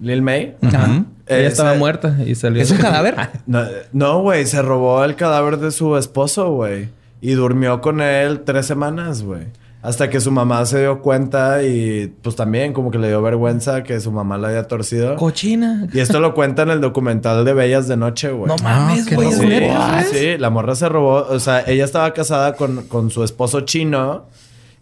Lil 0.00 0.20
May. 0.22 0.54
Ajá. 0.62 1.04
Ella 1.26 1.38
Ese- 1.40 1.46
estaba 1.48 1.74
muerta 1.74 2.16
y 2.24 2.34
salió. 2.34 2.62
¿Es 2.62 2.70
un 2.70 2.76
cadáver? 2.78 3.16
No, 3.46 3.64
No, 3.92 4.20
güey. 4.20 4.44
Se 4.46 4.60
robó 4.62 5.02
el 5.04 5.16
cadáver 5.16 5.56
de 5.58 5.70
su 5.70 5.96
esposo, 5.96 6.50
güey. 6.52 6.88
Y 7.22 7.32
durmió 7.32 7.80
con 7.80 8.00
él 8.02 8.40
tres 8.44 8.66
semanas, 8.66 9.22
güey. 9.22 9.44
Hasta 9.86 10.10
que 10.10 10.20
su 10.20 10.32
mamá 10.32 10.66
se 10.66 10.80
dio 10.80 11.00
cuenta 11.00 11.62
y 11.62 12.12
pues 12.20 12.34
también 12.34 12.72
como 12.72 12.90
que 12.90 12.98
le 12.98 13.06
dio 13.06 13.22
vergüenza 13.22 13.84
que 13.84 14.00
su 14.00 14.10
mamá 14.10 14.36
la 14.36 14.48
haya 14.48 14.66
torcido. 14.66 15.14
Cochina. 15.14 15.86
Y 15.92 16.00
esto 16.00 16.18
lo 16.18 16.34
cuenta 16.34 16.62
en 16.62 16.70
el 16.70 16.80
documental 16.80 17.44
de 17.44 17.54
Bellas 17.54 17.86
de 17.86 17.96
Noche, 17.96 18.32
güey. 18.32 18.48
No 18.48 18.56
mames, 18.64 19.06
qué 19.06 19.14
güey. 19.14 19.28
¿es 19.28 20.08
Sí, 20.10 20.38
la 20.38 20.50
morra 20.50 20.74
se 20.74 20.88
robó. 20.88 21.28
O 21.28 21.38
sea, 21.38 21.62
ella 21.68 21.84
estaba 21.84 22.12
casada 22.14 22.54
con, 22.54 22.88
con 22.88 23.12
su 23.12 23.22
esposo 23.22 23.60
chino. 23.60 24.24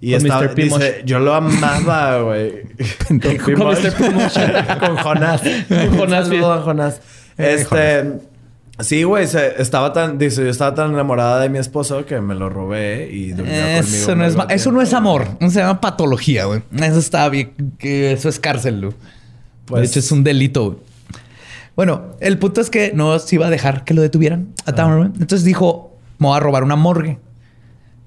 Y 0.01 0.13
Con 0.13 0.23
estaba, 0.23 0.43
Mr. 0.45 0.55
Dice, 0.55 1.03
yo 1.05 1.19
lo 1.19 1.35
amaba, 1.35 2.23
güey. 2.23 2.63
con 3.07 3.21
Con 3.21 3.35
Mr. 3.35 3.93
Pimosh. 3.93 4.39
con 4.81 4.97
Jonás. 4.97 5.43
Con 5.69 5.99
Jonás, 5.99 6.31
Jonás. 6.65 7.01
Este... 7.37 8.21
Sí, 8.81 9.05
güey, 9.05 9.25
estaba 9.59 9.93
tan, 9.93 10.19
dice, 10.19 10.43
yo 10.43 10.51
estaba 10.51 10.75
tan 10.75 10.93
enamorada 10.93 11.41
de 11.41 11.49
mi 11.49 11.59
esposo 11.59 12.05
que 12.07 12.21
me 12.21 12.35
lo 12.35 12.49
robé 12.51 13.09
y 13.11 13.31
durmió 13.31 13.55
conmigo. 13.55 13.79
Eso 14.03 14.17
no, 14.17 14.25
es, 14.25 14.37
eso 14.51 14.73
no 14.73 14.83
es 14.83 14.93
amor. 14.95 15.29
Eso 15.41 15.51
se 15.51 15.61
llama 15.61 15.81
patología, 15.81 16.47
güey. 16.47 16.63
Eso 16.77 16.99
está 16.99 17.29
bien. 17.29 17.53
Que 17.79 18.13
eso 18.13 18.29
es 18.29 18.41
cárcel, 18.41 18.81
güey. 18.87 18.97
Pues- 19.67 19.83
de 19.83 19.87
hecho, 19.87 19.99
es 20.01 20.11
un 20.11 20.25
delito, 20.25 20.65
güey. 20.73 20.79
Bueno, 21.77 22.17
el 22.21 22.39
punto 22.39 22.61
es 22.61 22.69
que 22.71 22.93
no 22.95 23.17
se 23.19 23.37
iba 23.37 23.47
a 23.47 23.51
dejar 23.51 23.85
que 23.85 23.95
lo 23.95 24.03
detuvieran 24.03 24.49
a 24.67 24.73
güey. 24.73 25.07
Entonces 25.07 25.45
dijo, 25.45 25.97
me 26.19 26.27
voy 26.29 26.37
a 26.37 26.41
robar 26.41 26.65
una 26.65 26.77
morgue. 26.77 27.19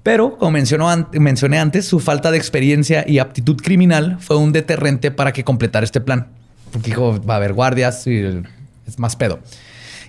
Pero, 0.02 0.38
como 0.38 0.52
mencionó 0.52 0.88
an- 0.88 1.08
mencioné 1.12 1.58
antes, 1.58 1.86
su 1.86 1.98
falta 2.00 2.30
de 2.30 2.38
experiencia 2.38 3.04
y 3.06 3.18
aptitud 3.18 3.56
criminal 3.56 4.16
fue 4.20 4.36
un 4.36 4.52
deterrente 4.52 5.10
para 5.10 5.32
que 5.32 5.44
completara 5.44 5.84
este 5.84 6.00
plan. 6.00 6.28
Porque 6.72 6.88
dijo, 6.90 7.20
va 7.26 7.34
a 7.34 7.36
haber 7.38 7.52
guardias 7.54 8.06
y 8.06 8.42
es 8.86 8.98
más 8.98 9.16
pedo. 9.16 9.38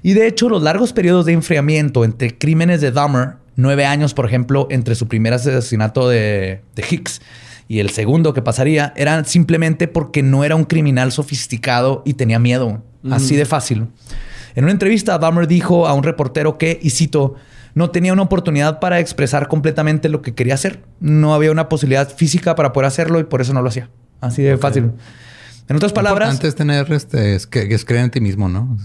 Y 0.01 0.13
de 0.13 0.27
hecho, 0.27 0.49
los 0.49 0.63
largos 0.63 0.93
periodos 0.93 1.25
de 1.25 1.33
enfriamiento 1.33 2.05
entre 2.05 2.37
crímenes 2.37 2.81
de 2.81 2.91
Dahmer, 2.91 3.35
nueve 3.55 3.85
años, 3.85 4.13
por 4.13 4.25
ejemplo, 4.25 4.67
entre 4.69 4.95
su 4.95 5.07
primer 5.07 5.33
asesinato 5.33 6.07
de, 6.07 6.61
de 6.75 6.85
Hicks 6.89 7.21
y 7.67 7.79
el 7.79 7.89
segundo 7.91 8.33
que 8.33 8.41
pasaría, 8.41 8.93
eran 8.95 9.25
simplemente 9.25 9.87
porque 9.87 10.23
no 10.23 10.43
era 10.43 10.55
un 10.55 10.63
criminal 10.63 11.11
sofisticado 11.11 12.01
y 12.05 12.13
tenía 12.13 12.39
miedo. 12.39 12.81
Así 13.11 13.35
de 13.35 13.45
fácil. 13.45 13.87
En 14.55 14.63
una 14.63 14.73
entrevista, 14.73 15.17
Dahmer 15.17 15.47
dijo 15.47 15.87
a 15.87 15.93
un 15.93 16.03
reportero 16.03 16.57
que, 16.57 16.79
y 16.81 16.89
cito, 16.89 17.35
no 17.75 17.91
tenía 17.91 18.13
una 18.13 18.23
oportunidad 18.23 18.79
para 18.79 18.99
expresar 18.99 19.47
completamente 19.47 20.09
lo 20.09 20.21
que 20.21 20.33
quería 20.33 20.55
hacer. 20.55 20.81
No 20.99 21.33
había 21.33 21.51
una 21.51 21.69
posibilidad 21.69 22.09
física 22.09 22.55
para 22.55 22.73
poder 22.73 22.87
hacerlo 22.87 23.19
y 23.19 23.23
por 23.23 23.41
eso 23.41 23.53
no 23.53 23.61
lo 23.61 23.69
hacía. 23.69 23.89
Así 24.19 24.41
de 24.41 24.57
fácil. 24.57 24.91
En 25.69 25.75
otras 25.75 25.93
palabras, 25.93 26.31
Antes 26.31 26.55
tener 26.55 26.91
este, 26.91 27.35
es 27.35 27.45
que, 27.45 27.71
es 27.71 27.85
creer 27.85 28.05
en 28.05 28.09
ti 28.09 28.19
mismo, 28.19 28.49
¿no? 28.49 28.75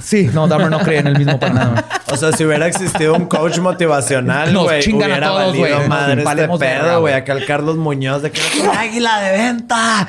sí, 0.00 0.30
no, 0.32 0.46
Dahmer 0.46 0.70
no 0.70 0.78
creía 0.78 1.00
en 1.00 1.08
el 1.08 1.18
mismo 1.18 1.40
para 1.40 1.52
nada. 1.52 1.88
O 2.12 2.16
sea, 2.16 2.30
si 2.30 2.44
hubiera 2.44 2.68
existido 2.68 3.14
un 3.14 3.26
coach 3.26 3.58
motivacional, 3.58 4.56
güey, 4.56 4.80
chingan 4.80 5.10
a 5.10 5.14
hubiera 5.14 5.26
todos, 5.26 5.58
valido 5.58 5.88
madre 5.88 6.22
este 6.22 6.48
pedo, 6.58 7.00
güey. 7.00 7.14
Acá 7.14 7.32
el 7.32 7.44
Carlos 7.46 7.76
Muñoz 7.76 8.22
de 8.22 8.30
que 8.30 8.40
un 8.62 8.70
águila 8.70 9.20
de 9.22 9.32
venta. 9.32 10.08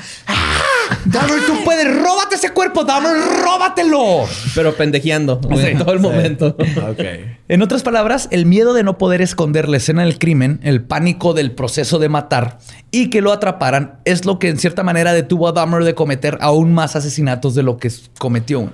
Dahmer, 1.06 1.45
tú 1.48 1.53
puedes, 1.65 1.88
róbate 2.02 2.36
ese 2.36 2.52
cuerpo, 2.52 2.84
Dahmer, 2.84 3.14
róbatelo. 3.44 4.26
Pero 4.53 4.76
pendejeando 4.76 5.40
Sí. 5.56 5.73
todo 5.78 5.94
el 5.94 5.99
momento. 5.99 6.56
Ok. 6.90 6.99
En 7.48 7.61
otras 7.61 7.82
palabras, 7.84 8.28
el 8.32 8.45
miedo 8.45 8.73
de 8.73 8.84
no 8.84 8.98
poder 8.98 9.22
esconder 9.22 9.68
la 9.68 9.78
escena 9.78 10.03
del 10.03 10.19
crimen, 10.19 10.60
el 10.64 10.84
pánico 10.84 11.34
del 11.34 11.52
proceso 11.53 11.98
de 11.99 12.07
matar 12.10 12.60
y 12.91 13.10
que 13.10 13.22
lo 13.22 13.32
atraparan 13.32 13.99
es 14.06 14.26
lo 14.26 14.38
que 14.40 14.49
en 14.49 14.57
cierta 14.57 14.84
manera 14.84 15.14
detuvo 15.14 15.48
a 15.48 15.52
Dahmer 15.52 15.84
de 15.84 15.95
cometer 15.95 16.38
aún 16.41 16.73
más 16.73 16.95
asesinatos 16.95 17.56
de 17.56 17.64
lo 17.64 17.78
que 17.78 17.91
cometió. 18.19 18.72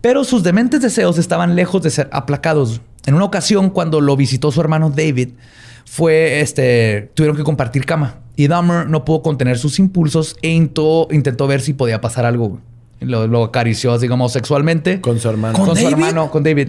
Pero 0.00 0.24
sus 0.24 0.42
dementes 0.42 0.80
deseos 0.82 1.18
estaban 1.18 1.54
lejos 1.56 1.82
de 1.82 1.90
ser 1.90 2.08
aplacados. 2.12 2.80
En 3.06 3.14
una 3.14 3.24
ocasión, 3.24 3.70
cuando 3.70 4.00
lo 4.00 4.16
visitó 4.16 4.50
su 4.50 4.60
hermano 4.60 4.90
David, 4.90 5.30
fue 5.84 6.40
este, 6.40 7.10
tuvieron 7.14 7.36
que 7.36 7.44
compartir 7.44 7.84
cama 7.84 8.16
y 8.44 8.48
Dahmer 8.48 8.88
no 8.88 9.04
pudo 9.04 9.22
contener 9.22 9.58
sus 9.58 9.78
impulsos 9.78 10.36
e 10.42 10.48
intentó, 10.50 11.08
intentó 11.10 11.46
ver 11.46 11.60
si 11.60 11.72
podía 11.74 12.00
pasar 12.00 12.24
algo. 12.24 12.58
Lo, 13.00 13.26
lo 13.26 13.44
acarició, 13.44 13.98
digamos, 13.98 14.32
sexualmente. 14.32 15.00
Con 15.00 15.18
su 15.18 15.28
hermano. 15.28 15.56
Con, 15.56 15.66
¿Con 15.66 15.76
su 15.76 15.82
David? 15.84 15.94
hermano, 15.96 16.30
con 16.30 16.42
David. 16.42 16.68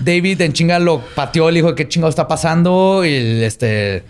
David 0.00 0.40
en 0.40 0.52
chinga 0.52 0.78
lo 0.78 1.00
pateó, 1.14 1.50
le 1.50 1.60
dijo 1.60 1.74
qué 1.74 1.86
chingado 1.88 2.10
está 2.10 2.26
pasando 2.28 3.04
y 3.04 3.42
este, 3.42 4.02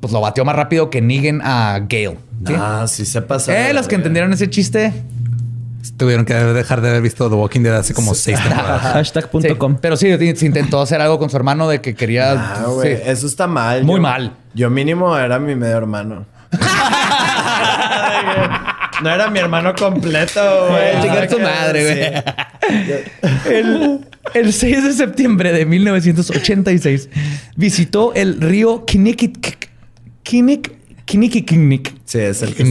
pues 0.00 0.12
lo 0.12 0.20
bateó 0.20 0.44
más 0.44 0.54
rápido 0.56 0.88
que 0.90 1.00
Negan 1.00 1.40
a 1.42 1.78
Gale. 1.80 2.18
¿sí? 2.46 2.52
Ah, 2.56 2.84
sí 2.88 3.04
se 3.04 3.22
pasa. 3.22 3.70
eh, 3.70 3.74
los 3.74 3.88
que 3.88 3.96
entendieron 3.96 4.32
ese 4.32 4.48
chiste. 4.50 4.92
Tuvieron 5.96 6.24
que 6.24 6.34
dejar 6.34 6.80
de 6.80 6.90
haber 6.90 7.02
visto 7.02 7.28
The 7.28 7.34
Walking 7.34 7.60
Dead 7.62 7.74
hace 7.76 7.94
como 7.94 8.14
seis 8.14 8.38
temporadas. 8.42 8.82
Hashtag.com. 8.94 9.72
Sí, 9.74 9.78
pero 9.80 9.96
sí, 9.96 10.36
se 10.36 10.46
intentó 10.46 10.80
hacer 10.80 11.00
algo 11.00 11.18
con 11.18 11.28
su 11.30 11.36
hermano 11.36 11.68
de 11.68 11.80
que 11.80 11.94
quería. 11.94 12.32
Ah, 12.32 12.66
güey. 12.68 12.96
sí. 12.96 13.02
Eso 13.06 13.26
está 13.26 13.46
mal. 13.46 13.84
Muy 13.84 13.96
Yo- 13.96 14.02
mal. 14.02 14.32
Yo 14.54 14.68
mínimo 14.70 15.16
era 15.16 15.38
mi 15.38 15.54
medio 15.56 15.76
hermano. 15.76 16.26
No 19.02 19.10
era 19.10 19.30
mi 19.30 19.38
hermano 19.38 19.74
completo, 19.74 20.40
güey. 20.68 20.96
Tu 21.28 21.38
madre, 21.40 21.84
güey. 21.84 22.00
El, 23.54 24.00
el 24.34 24.52
6 24.52 24.84
de 24.84 24.92
septiembre 24.92 25.52
de 25.52 25.64
1986 25.66 27.08
visitó 27.56 28.12
el 28.14 28.40
río. 28.40 28.84
Kinnick. 28.84 29.68
Sí, 32.04 32.18
es 32.18 32.42
el 32.42 32.54
que. 32.54 32.62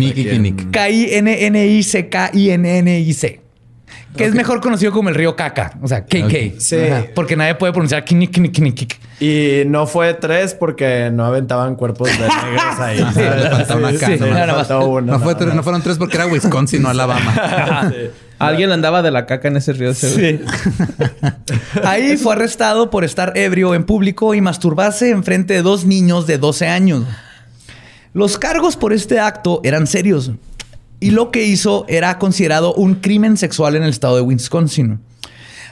K-I-N-N-I-C-K-I-N-N-I-C. 0.72 3.42
Que 4.18 4.26
es 4.26 4.34
mejor 4.34 4.60
conocido 4.60 4.92
como 4.92 5.10
el 5.10 5.16
río 5.16 5.36
Caca. 5.36 5.74
O 5.82 5.88
sea, 5.88 6.04
KK. 6.04 6.60
Sí. 6.60 6.76
Ajá, 6.78 7.06
Porque 7.16 7.36
nadie 7.36 7.56
puede 7.56 7.72
pronunciar 7.72 8.04
kini, 8.04 8.28
kini, 8.28 8.50
kini, 8.50 8.72
kik. 8.74 9.00
Y 9.22 9.64
no 9.68 9.86
fue 9.88 10.14
tres 10.16 10.54
porque 10.56 11.10
no 11.14 11.26
aventaban 11.26 11.76
cuerpos 11.76 12.10
de 12.10 12.18
negros 12.20 12.80
ahí. 12.80 12.98
Sí, 13.14 13.22
faltaba 13.52 13.92
Sí, 13.92 13.98
sí, 13.98 14.24
uno, 14.84 15.02
No, 15.02 15.20
fue 15.20 15.36
tres- 15.36 15.54
no 15.54 15.64
fueron 15.64 15.82
tres 15.82 15.98
porque 15.98 16.18
era 16.18 16.26
Wisconsin, 16.26 16.82
no 16.82 16.90
Alabama. 16.90 17.92
Alguien 18.40 18.72
andaba 18.72 19.02
de 19.02 19.12
la 19.12 19.26
caca 19.26 19.48
en 19.50 19.58
ese 19.58 19.74
río. 19.74 19.94
seguro. 19.94 20.46
Ahí 21.84 22.18
fue 22.18 22.34
arrestado 22.34 22.90
por 22.90 23.04
estar 23.04 23.34
ebrio 23.38 23.76
en 23.76 23.84
público 23.84 24.34
y 24.34 24.42
masturbarse 24.42 25.10
en 25.12 25.24
frente 25.24 25.54
de 25.54 25.62
dos 25.62 25.86
niños 25.86 26.26
de 26.26 26.38
12 26.38 26.68
años. 26.68 27.04
Los 28.14 28.38
cargos 28.38 28.76
por 28.76 28.92
este 28.94 29.20
acto 29.20 29.62
eran 29.64 29.88
serios 29.88 30.32
y 31.00 31.12
lo 31.12 31.32
que 31.32 31.46
hizo 31.46 31.86
era 31.88 32.20
considerado 32.20 32.74
un 32.74 32.96
crimen 32.96 33.38
sexual 33.38 33.76
en 33.76 33.84
el 33.84 33.90
estado 33.90 34.16
de 34.16 34.22
Wisconsin, 34.22 35.00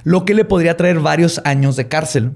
lo 0.04 0.26
que 0.26 0.34
le 0.34 0.46
podría 0.46 0.78
traer 0.78 1.00
varios 1.00 1.42
años 1.44 1.76
de 1.76 1.88
cárcel. 1.88 2.32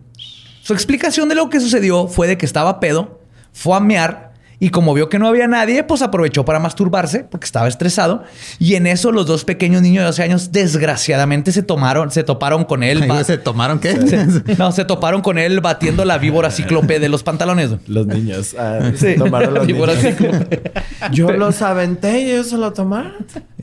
Su 0.61 0.73
explicación 0.73 1.30
de 1.30 1.35
lo 1.35 1.49
que 1.49 1.59
sucedió 1.59 2.07
fue 2.07 2.27
de 2.27 2.38
que 2.38 2.45
estaba 2.45 2.80
pedo, 2.80 3.22
fue 3.53 3.77
a 3.77 3.80
mear 3.80 4.30
y 4.61 4.69
como 4.69 4.93
vio 4.93 5.09
que 5.09 5.17
no 5.17 5.27
había 5.27 5.47
nadie, 5.47 5.83
pues 5.83 6.03
aprovechó 6.03 6.45
para 6.45 6.59
masturbarse 6.59 7.23
porque 7.23 7.45
estaba 7.45 7.67
estresado. 7.67 8.23
Y 8.59 8.75
en 8.75 8.85
eso 8.85 9.11
los 9.11 9.25
dos 9.25 9.43
pequeños 9.43 9.81
niños 9.81 10.01
de 10.03 10.05
12 10.05 10.23
años 10.23 10.51
desgraciadamente 10.51 11.51
se 11.51 11.63
tomaron, 11.63 12.11
se 12.11 12.23
toparon 12.23 12.63
con 12.63 12.83
él. 12.83 13.03
Ay, 13.09 13.23
¿Se 13.23 13.39
tomaron 13.39 13.79
qué? 13.79 13.95
no, 14.59 14.71
se 14.71 14.85
toparon 14.85 15.21
con 15.21 15.39
él 15.39 15.61
batiendo 15.61 16.05
la 16.05 16.19
víbora 16.19 16.51
cíclope 16.51 16.99
de 16.99 17.09
los 17.09 17.23
pantalones. 17.23 17.71
Los 17.88 18.05
niños. 18.05 18.55
ah, 18.57 18.91
Sí. 18.95 19.15
Tomaron 19.17 19.55
los 19.55 19.65
Víbora 19.71 19.95
niños. 19.95 20.15
cíclope. 20.15 20.71
Yo 21.11 21.31
los 21.31 21.61
aventé 21.63 22.21
y 22.21 22.29
ellos 22.29 22.49
se 22.49 22.57
lo 22.57 22.71
tomaron. 22.71 23.13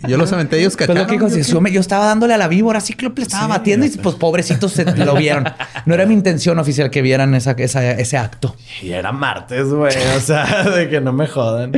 Yo 0.07 0.17
los 0.17 0.33
aventé 0.33 0.59
ellos 0.61 0.75
Pero 0.77 0.95
lo 0.95 1.01
cacharon. 1.01 1.29
que 1.31 1.37
dijo, 1.37 1.49
yo, 1.51 1.61
me- 1.61 1.73
yo 1.73 1.81
estaba 1.81 2.05
dándole 2.07 2.35
a 2.35 2.39
la 2.39 2.47
víbora 2.49 2.81
cíclope, 2.81 3.21
le 3.21 3.27
estaba 3.27 3.47
batiendo 3.47 3.87
y 3.87 3.91
pues 3.91 4.15
pobrecitos 4.17 4.73
se 4.73 4.85
lo 4.85 5.15
vieron. 5.17 5.45
No 5.87 5.95
era 5.95 6.07
mi 6.07 6.15
intención 6.15 6.59
oficial 6.59 6.91
que 6.91 7.03
vieran 7.03 7.35
esa- 7.35 7.53
esa- 7.53 7.91
ese 7.93 8.17
acto. 8.17 8.55
Y 8.83 8.91
era 8.91 9.11
martes, 9.13 9.67
güey. 9.69 9.95
O 10.17 10.21
sea, 10.21 10.63
de 10.77 10.89
que 10.89 11.01
no 11.01 11.13
me 11.13 11.27
jodan. 11.27 11.73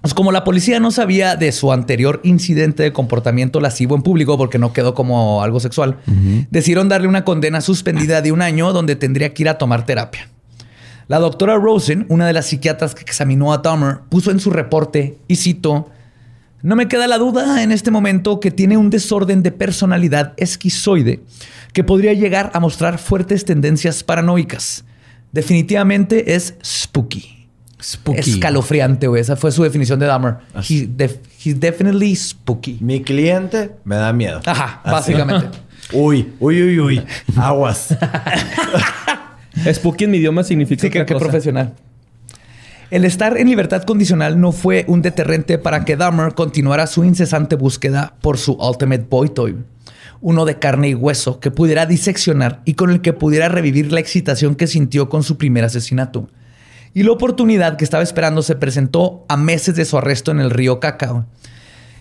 Pues 0.00 0.14
como 0.14 0.32
la 0.32 0.42
policía 0.42 0.80
no 0.80 0.90
sabía 0.90 1.36
de 1.36 1.52
su 1.52 1.72
anterior 1.72 2.20
incidente 2.24 2.82
de 2.82 2.92
comportamiento 2.92 3.60
lascivo 3.60 3.94
en 3.94 4.02
público 4.02 4.36
porque 4.36 4.58
no 4.58 4.72
quedó 4.72 4.94
como 4.94 5.44
algo 5.44 5.60
sexual, 5.60 5.98
decidieron 6.50 6.88
darle 6.88 7.06
una 7.06 7.24
condena 7.24 7.60
suspendida 7.60 8.20
de 8.20 8.32
un 8.32 8.42
año 8.42 8.72
donde 8.72 8.96
tendría 8.96 9.32
que 9.32 9.44
ir 9.44 9.48
a 9.48 9.58
tomar 9.58 9.86
terapia. 9.86 10.28
La 11.06 11.20
doctora 11.20 11.54
Rosen, 11.56 12.06
una 12.08 12.26
de 12.26 12.32
las 12.32 12.46
psiquiatras 12.46 12.96
que 12.96 13.02
examinó 13.02 13.52
a 13.52 13.58
Dahmer, 13.58 13.98
puso 14.08 14.30
en 14.32 14.40
su 14.40 14.50
reporte, 14.50 15.18
y 15.28 15.36
cito, 15.36 15.88
no 16.62 16.76
me 16.76 16.88
queda 16.88 17.06
la 17.08 17.18
duda 17.18 17.62
en 17.62 17.72
este 17.72 17.90
momento 17.90 18.40
que 18.40 18.50
tiene 18.50 18.76
un 18.76 18.88
desorden 18.90 19.42
de 19.42 19.50
personalidad 19.52 20.32
esquizoide 20.36 21.20
que 21.72 21.84
podría 21.84 22.12
llegar 22.12 22.50
a 22.54 22.60
mostrar 22.60 22.98
fuertes 22.98 23.44
tendencias 23.44 24.02
paranoicas. 24.04 24.84
Definitivamente 25.32 26.34
es 26.34 26.54
spooky. 26.64 27.48
Spooky. 27.82 28.18
Escalofriante, 28.20 29.08
güey. 29.08 29.20
Esa 29.22 29.34
fue 29.34 29.50
su 29.50 29.62
definición 29.64 29.98
de 29.98 30.06
Dahmer. 30.06 30.36
He 30.68 30.86
def- 30.86 31.18
he's 31.44 31.58
definitely 31.58 32.14
spooky. 32.14 32.78
Mi 32.80 33.02
cliente 33.02 33.72
me 33.84 33.96
da 33.96 34.12
miedo. 34.12 34.40
Ajá, 34.46 34.80
Así. 34.84 35.12
básicamente. 35.14 35.58
Uy, 35.92 36.32
uy, 36.38 36.62
uy, 36.62 36.78
uy. 36.80 37.02
Aguas. 37.36 37.88
Spooky 39.74 40.04
en 40.04 40.10
mi 40.12 40.18
idioma 40.18 40.44
significa 40.44 40.80
Sí, 40.82 40.90
que, 40.90 40.98
otra 41.00 41.06
que 41.06 41.14
cosa. 41.14 41.24
profesional. 41.26 41.74
El 42.92 43.06
estar 43.06 43.38
en 43.38 43.48
libertad 43.48 43.84
condicional 43.84 44.38
no 44.38 44.52
fue 44.52 44.84
un 44.86 45.00
deterrente 45.00 45.56
para 45.56 45.86
que 45.86 45.96
Dahmer 45.96 46.34
continuara 46.34 46.86
su 46.86 47.04
incesante 47.04 47.56
búsqueda 47.56 48.16
por 48.20 48.36
su 48.36 48.52
Ultimate 48.52 49.06
Boy 49.08 49.30
Toy. 49.30 49.56
Uno 50.20 50.44
de 50.44 50.58
carne 50.58 50.90
y 50.90 50.94
hueso 50.94 51.40
que 51.40 51.50
pudiera 51.50 51.86
diseccionar 51.86 52.60
y 52.66 52.74
con 52.74 52.90
el 52.90 53.00
que 53.00 53.14
pudiera 53.14 53.48
revivir 53.48 53.90
la 53.92 54.00
excitación 54.00 54.56
que 54.56 54.66
sintió 54.66 55.08
con 55.08 55.22
su 55.22 55.38
primer 55.38 55.64
asesinato. 55.64 56.28
Y 56.92 57.04
la 57.04 57.12
oportunidad 57.12 57.78
que 57.78 57.84
estaba 57.84 58.02
esperando 58.02 58.42
se 58.42 58.56
presentó 58.56 59.24
a 59.26 59.38
meses 59.38 59.74
de 59.74 59.86
su 59.86 59.96
arresto 59.96 60.30
en 60.30 60.40
el 60.40 60.50
río 60.50 60.78
Cacao. 60.78 61.24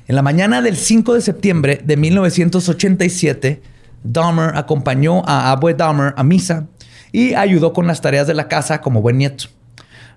En 0.09 0.15
la 0.17 0.21
mañana 0.21 0.61
del 0.61 0.75
5 0.75 1.13
de 1.13 1.21
septiembre 1.21 1.81
de 1.85 1.95
1987, 1.95 3.61
Dahmer 4.03 4.57
acompañó 4.57 5.23
a 5.25 5.53
Abue 5.53 5.73
Dahmer 5.73 6.13
a 6.17 6.23
misa 6.25 6.67
y 7.13 7.33
ayudó 7.35 7.71
con 7.71 7.87
las 7.87 8.01
tareas 8.01 8.27
de 8.27 8.33
la 8.33 8.49
casa 8.49 8.81
como 8.81 9.01
buen 9.01 9.19
nieto. 9.19 9.45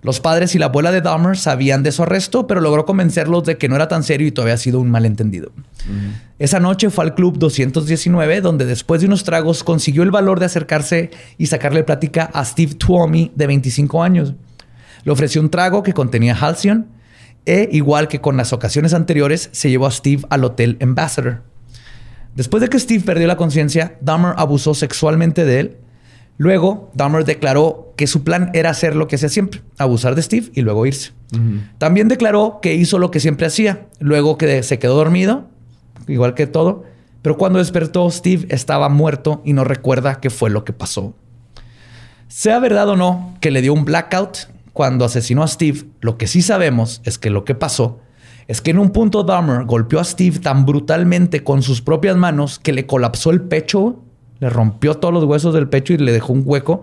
Los 0.05 0.21
padres 0.21 0.55
y 0.55 0.59
la 0.59 0.67
abuela 0.67 0.93
de 0.93 1.01
Dahmer 1.01 1.35
sabían 1.39 1.83
de 1.83 1.91
su 1.91 2.03
arresto, 2.03 2.47
pero 2.47 2.61
logró 2.61 2.85
convencerlos 2.85 3.45
de 3.45 3.57
que 3.57 3.71
no 3.71 3.75
era 3.75 3.89
tan 3.89 4.03
serio 4.03 4.27
y 4.27 4.33
todo 4.33 4.45
había 4.45 4.59
sido 4.59 4.79
un 4.79 4.91
malentendido. 4.91 5.51
Esa 6.39 6.61
noche 6.61 6.91
fue 6.91 7.05
al 7.05 7.15
club 7.15 7.39
219, 7.39 8.43
donde 8.43 8.67
después 8.67 9.01
de 9.01 9.07
unos 9.07 9.25
tragos 9.25 9.65
consiguió 9.65 10.03
el 10.03 10.11
valor 10.11 10.41
de 10.41 10.47
acercarse 10.47 11.11
y 11.39 11.47
sacarle 11.47 11.85
plática 11.85 12.31
a 12.35 12.45
Steve 12.45 12.75
Tuomi, 12.75 13.33
de 13.35 13.47
25 13.47 14.03
años. 14.03 14.35
Le 15.05 15.13
ofreció 15.13 15.41
un 15.41 15.49
trago 15.49 15.83
que 15.83 15.95
contenía 15.95 16.37
Halcyon 16.39 16.87
e, 17.47 17.71
igual 17.73 18.09
que 18.09 18.21
con 18.21 18.37
las 18.37 18.53
ocasiones 18.53 18.93
anteriores, 18.93 19.49
se 19.53 19.71
llevó 19.71 19.87
a 19.87 19.91
Steve 19.91 20.23
al 20.29 20.45
Hotel 20.45 20.77
Ambassador. 20.83 21.43
Después 22.35 22.61
de 22.61 22.69
que 22.69 22.79
Steve 22.79 23.05
perdió 23.05 23.27
la 23.27 23.37
conciencia, 23.37 23.97
Dahmer 24.03 24.35
abusó 24.37 24.75
sexualmente 24.75 25.47
de 25.47 25.61
él. 25.61 25.77
Luego, 26.37 26.91
Dahmer 26.95 27.25
declaró 27.25 27.93
que 27.97 28.07
su 28.07 28.25
plan 28.25 28.51
era 28.55 28.71
hacer 28.71 28.97
lo 28.97 29.07
que 29.07 29.17
hacía 29.17 29.29
siempre, 29.29 29.63
abusar 29.79 30.15
de 30.15 30.23
Steve 30.23 30.51
y 30.55 30.63
luego 30.63 30.87
irse. 30.87 31.13
También 31.79 32.09
declaró 32.09 32.61
que 32.63 32.75
hizo 32.75 32.99
lo 32.99 33.11
que 33.11 33.19
siempre 33.19 33.47
hacía, 33.47 33.87
luego 33.99 34.39
que 34.39 34.63
se 34.63 34.79
quedó 34.79 34.95
dormido, 34.95 35.47
igual 36.07 36.35
que 36.35 36.47
todo, 36.47 36.85
pero 37.23 37.37
cuando 37.37 37.59
despertó 37.59 38.09
Steve 38.11 38.47
estaba 38.51 38.89
muerto 38.89 39.43
y 39.45 39.53
no 39.53 39.65
recuerda 39.65 40.21
qué 40.21 40.31
fue 40.31 40.51
lo 40.51 40.65
que 40.65 40.73
pasó. 40.73 41.15
Sea 42.29 42.59
verdad 42.59 42.89
o 42.89 42.97
no 42.97 43.37
que 43.41 43.51
le 43.51 43.63
dio 43.63 43.73
un 43.73 43.85
blackout 43.85 44.49
cuando 44.73 45.05
asesinó 45.05 45.43
a 45.43 45.49
Steve, 45.49 45.85
lo 46.01 46.19
que 46.19 46.27
sí 46.27 46.43
sabemos 46.43 47.01
es 47.05 47.19
que 47.19 47.31
lo 47.31 47.45
que 47.45 47.55
pasó 47.55 48.01
es 48.47 48.61
que 48.61 48.73
en 48.73 48.79
un 48.79 48.91
punto 48.91 49.23
Dahmer 49.23 49.65
golpeó 49.65 50.01
a 50.01 50.05
Steve 50.05 50.39
tan 50.39 50.67
brutalmente 50.67 51.43
con 51.43 51.63
sus 51.63 51.81
propias 51.81 52.17
manos 52.17 52.59
que 52.59 52.73
le 52.73 52.87
colapsó 52.87 53.31
el 53.31 53.43
pecho, 53.43 54.03
le 54.41 54.51
rompió 54.51 54.95
todos 54.95 55.15
los 55.15 55.25
huesos 55.25 55.55
del 55.55 55.69
pecho 55.69 55.93
y 55.93 55.99
le 55.99 56.13
dejó 56.13 56.33
un 56.33 56.43
hueco. 56.45 56.83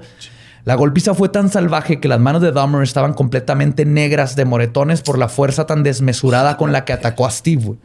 La 0.64 0.76
golpiza 0.76 1.14
fue 1.14 1.30
tan 1.30 1.50
salvaje 1.50 2.00
que 2.00 2.08
las 2.08 2.20
manos 2.20 2.42
de 2.42 2.52
Dahmer 2.52 2.84
estaban 2.84 3.14
completamente 3.14 3.86
negras 3.86 4.36
de 4.36 4.46
moretones 4.46 5.02
por 5.02 5.18
la 5.18 5.28
fuerza 5.28 5.66
tan 5.66 5.84
desmesurada 5.84 6.58
con 6.58 6.72
la 6.72 6.86
que 6.86 6.94
atacó 6.94 7.26
a 7.26 7.32
Steve. 7.32 7.76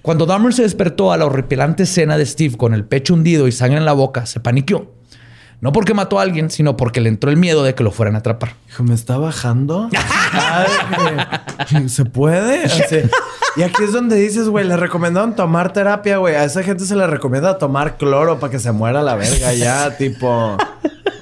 Cuando 0.00 0.26
Dahmer 0.26 0.52
se 0.52 0.62
despertó 0.62 1.12
a 1.12 1.16
la 1.16 1.26
horripilante 1.26 1.84
escena 1.84 2.16
de 2.16 2.26
Steve 2.26 2.56
con 2.56 2.74
el 2.74 2.84
pecho 2.84 3.14
hundido 3.14 3.46
y 3.46 3.52
sangre 3.52 3.78
en 3.78 3.84
la 3.84 3.92
boca, 3.92 4.26
se 4.26 4.40
paniqueó. 4.40 5.01
No 5.62 5.72
porque 5.72 5.94
mató 5.94 6.18
a 6.18 6.22
alguien, 6.22 6.50
sino 6.50 6.76
porque 6.76 7.00
le 7.00 7.08
entró 7.08 7.30
el 7.30 7.36
miedo 7.36 7.62
de 7.62 7.76
que 7.76 7.84
lo 7.84 7.92
fueran 7.92 8.16
a 8.16 8.18
atrapar. 8.18 8.54
Hijo, 8.68 8.82
¿me 8.82 8.94
está 8.94 9.16
bajando? 9.16 9.88
Ay. 10.32 11.88
¿Se 11.88 12.04
puede? 12.04 12.64
Así. 12.64 12.96
Y 13.56 13.62
aquí 13.62 13.84
es 13.84 13.92
donde 13.92 14.16
dices, 14.16 14.48
güey, 14.48 14.66
le 14.66 14.76
recomendaron 14.76 15.36
tomar 15.36 15.72
terapia, 15.72 16.16
güey. 16.16 16.34
A 16.34 16.42
esa 16.42 16.64
gente 16.64 16.84
se 16.84 16.96
le 16.96 17.06
recomienda 17.06 17.58
tomar 17.58 17.96
cloro 17.96 18.40
para 18.40 18.50
que 18.50 18.58
se 18.58 18.72
muera 18.72 19.02
la 19.02 19.14
verga 19.14 19.54
ya, 19.54 19.96
tipo... 19.98 20.56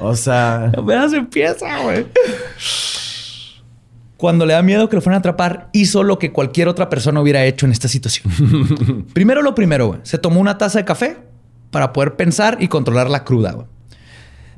O 0.00 0.16
sea... 0.16 0.72
Apenas 0.74 1.12
empieza, 1.12 1.82
güey. 1.82 2.06
Cuando 4.16 4.46
le 4.46 4.54
da 4.54 4.62
miedo 4.62 4.88
que 4.88 4.96
lo 4.96 5.02
fueran 5.02 5.16
a 5.16 5.18
atrapar, 5.18 5.68
hizo 5.74 6.02
lo 6.02 6.18
que 6.18 6.32
cualquier 6.32 6.68
otra 6.68 6.88
persona 6.88 7.20
hubiera 7.20 7.44
hecho 7.44 7.66
en 7.66 7.72
esta 7.72 7.88
situación. 7.88 9.06
primero 9.12 9.42
lo 9.42 9.54
primero, 9.54 9.88
güey. 9.88 10.00
Se 10.04 10.16
tomó 10.16 10.40
una 10.40 10.56
taza 10.56 10.78
de 10.78 10.86
café 10.86 11.18
para 11.70 11.92
poder 11.92 12.16
pensar 12.16 12.56
y 12.58 12.68
controlar 12.68 13.10
la 13.10 13.22
cruda, 13.24 13.52
güey. 13.52 13.66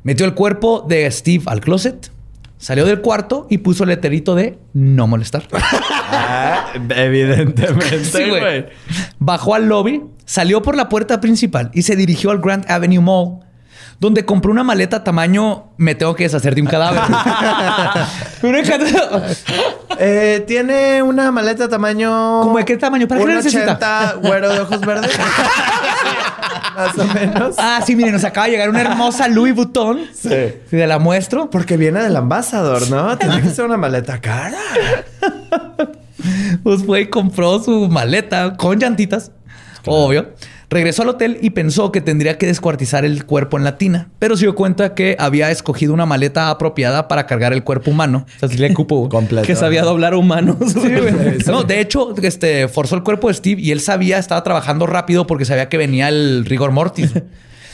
Metió 0.04 0.26
el 0.26 0.34
cuerpo 0.34 0.84
de 0.88 1.10
Steve 1.10 1.44
al 1.46 1.60
closet, 1.60 2.10
salió 2.58 2.84
del 2.84 3.00
cuarto 3.00 3.46
y 3.48 3.58
puso 3.58 3.84
el 3.84 3.90
letrerito 3.90 4.34
de 4.34 4.58
no 4.72 5.06
molestar. 5.06 5.44
Ah, 6.14 6.72
evidentemente, 6.94 8.04
Sí, 8.04 8.28
güey. 8.28 8.66
Bajó 9.18 9.54
al 9.54 9.66
lobby, 9.66 10.02
salió 10.26 10.60
por 10.60 10.76
la 10.76 10.88
puerta 10.90 11.20
principal 11.20 11.70
y 11.72 11.82
se 11.82 11.96
dirigió 11.96 12.30
al 12.30 12.38
Grand 12.40 12.70
Avenue 12.70 13.00
Mall, 13.00 13.38
donde 13.98 14.24
compró 14.24 14.50
una 14.50 14.64
maleta 14.64 15.04
tamaño 15.04 15.72
me 15.76 15.94
tengo 15.94 16.14
que 16.14 16.24
deshacer 16.24 16.54
de 16.54 16.62
un 16.62 16.68
cadáver. 16.68 17.02
Eh, 19.98 20.42
Tiene 20.48 21.02
una 21.02 21.30
maleta 21.30 21.68
tamaño... 21.68 22.40
¿Cómo 22.42 22.58
de 22.58 22.64
qué 22.64 22.76
tamaño? 22.76 23.06
¿Para 23.06 23.20
qué 23.20 23.26
la 23.26 23.34
necesita? 23.34 23.78
1.80, 23.78 24.20
güero 24.20 24.48
de 24.48 24.60
ojos 24.60 24.80
verdes. 24.80 25.12
Más 26.76 26.98
o 26.98 27.04
menos. 27.14 27.54
ah, 27.58 27.80
sí, 27.84 27.94
miren, 27.94 28.12
nos 28.12 28.24
acaba 28.24 28.46
de 28.46 28.52
llegar 28.52 28.70
una 28.70 28.80
hermosa 28.80 29.28
Louis 29.28 29.54
Vuitton. 29.54 30.00
Sí. 30.14 30.54
Si 30.64 30.76
te 30.76 30.86
la 30.86 30.98
muestro. 30.98 31.50
Porque 31.50 31.76
viene 31.76 32.02
del 32.02 32.16
ambasador, 32.16 32.88
¿no? 32.90 33.16
Tiene 33.18 33.42
que 33.42 33.50
ser 33.50 33.66
una 33.66 33.76
maleta 33.76 34.20
cara. 34.20 34.58
Pues 36.62 36.84
fue 36.84 37.02
y 37.02 37.06
compró 37.08 37.62
su 37.62 37.88
maleta 37.88 38.56
con 38.56 38.78
llantitas. 38.78 39.30
Obvio. 39.86 40.30
Regresó 40.72 41.02
al 41.02 41.10
hotel 41.10 41.38
y 41.42 41.50
pensó 41.50 41.92
que 41.92 42.00
tendría 42.00 42.38
que 42.38 42.46
descuartizar 42.46 43.04
el 43.04 43.24
cuerpo 43.26 43.58
en 43.58 43.64
la 43.64 43.76
tina, 43.78 44.08
pero 44.18 44.36
se 44.36 44.44
dio 44.46 44.54
cuenta 44.54 44.94
que 44.94 45.16
había 45.18 45.50
escogido 45.50 45.92
una 45.92 46.06
maleta 46.06 46.50
apropiada 46.50 47.08
para 47.08 47.26
cargar 47.26 47.52
el 47.52 47.62
cuerpo 47.62 47.90
humano. 47.90 48.26
O 48.36 48.38
sea, 48.40 48.48
sí 48.48 48.56
le 48.58 48.72
cupo. 48.74 49.08
Completo. 49.10 49.46
Que 49.46 49.54
sabía 49.56 49.82
doblar 49.82 50.14
humanos. 50.14 50.56
güey. 50.74 51.38
No, 51.46 51.62
de 51.64 51.80
hecho, 51.80 52.14
este, 52.22 52.68
forzó 52.68 52.96
el 52.96 53.02
cuerpo 53.02 53.28
de 53.28 53.34
Steve 53.34 53.60
y 53.60 53.70
él 53.70 53.80
sabía, 53.80 54.18
estaba 54.18 54.42
trabajando 54.42 54.86
rápido 54.86 55.26
porque 55.26 55.44
sabía 55.44 55.68
que 55.68 55.76
venía 55.76 56.08
el 56.08 56.44
rigor 56.44 56.70
mortis. 56.72 57.10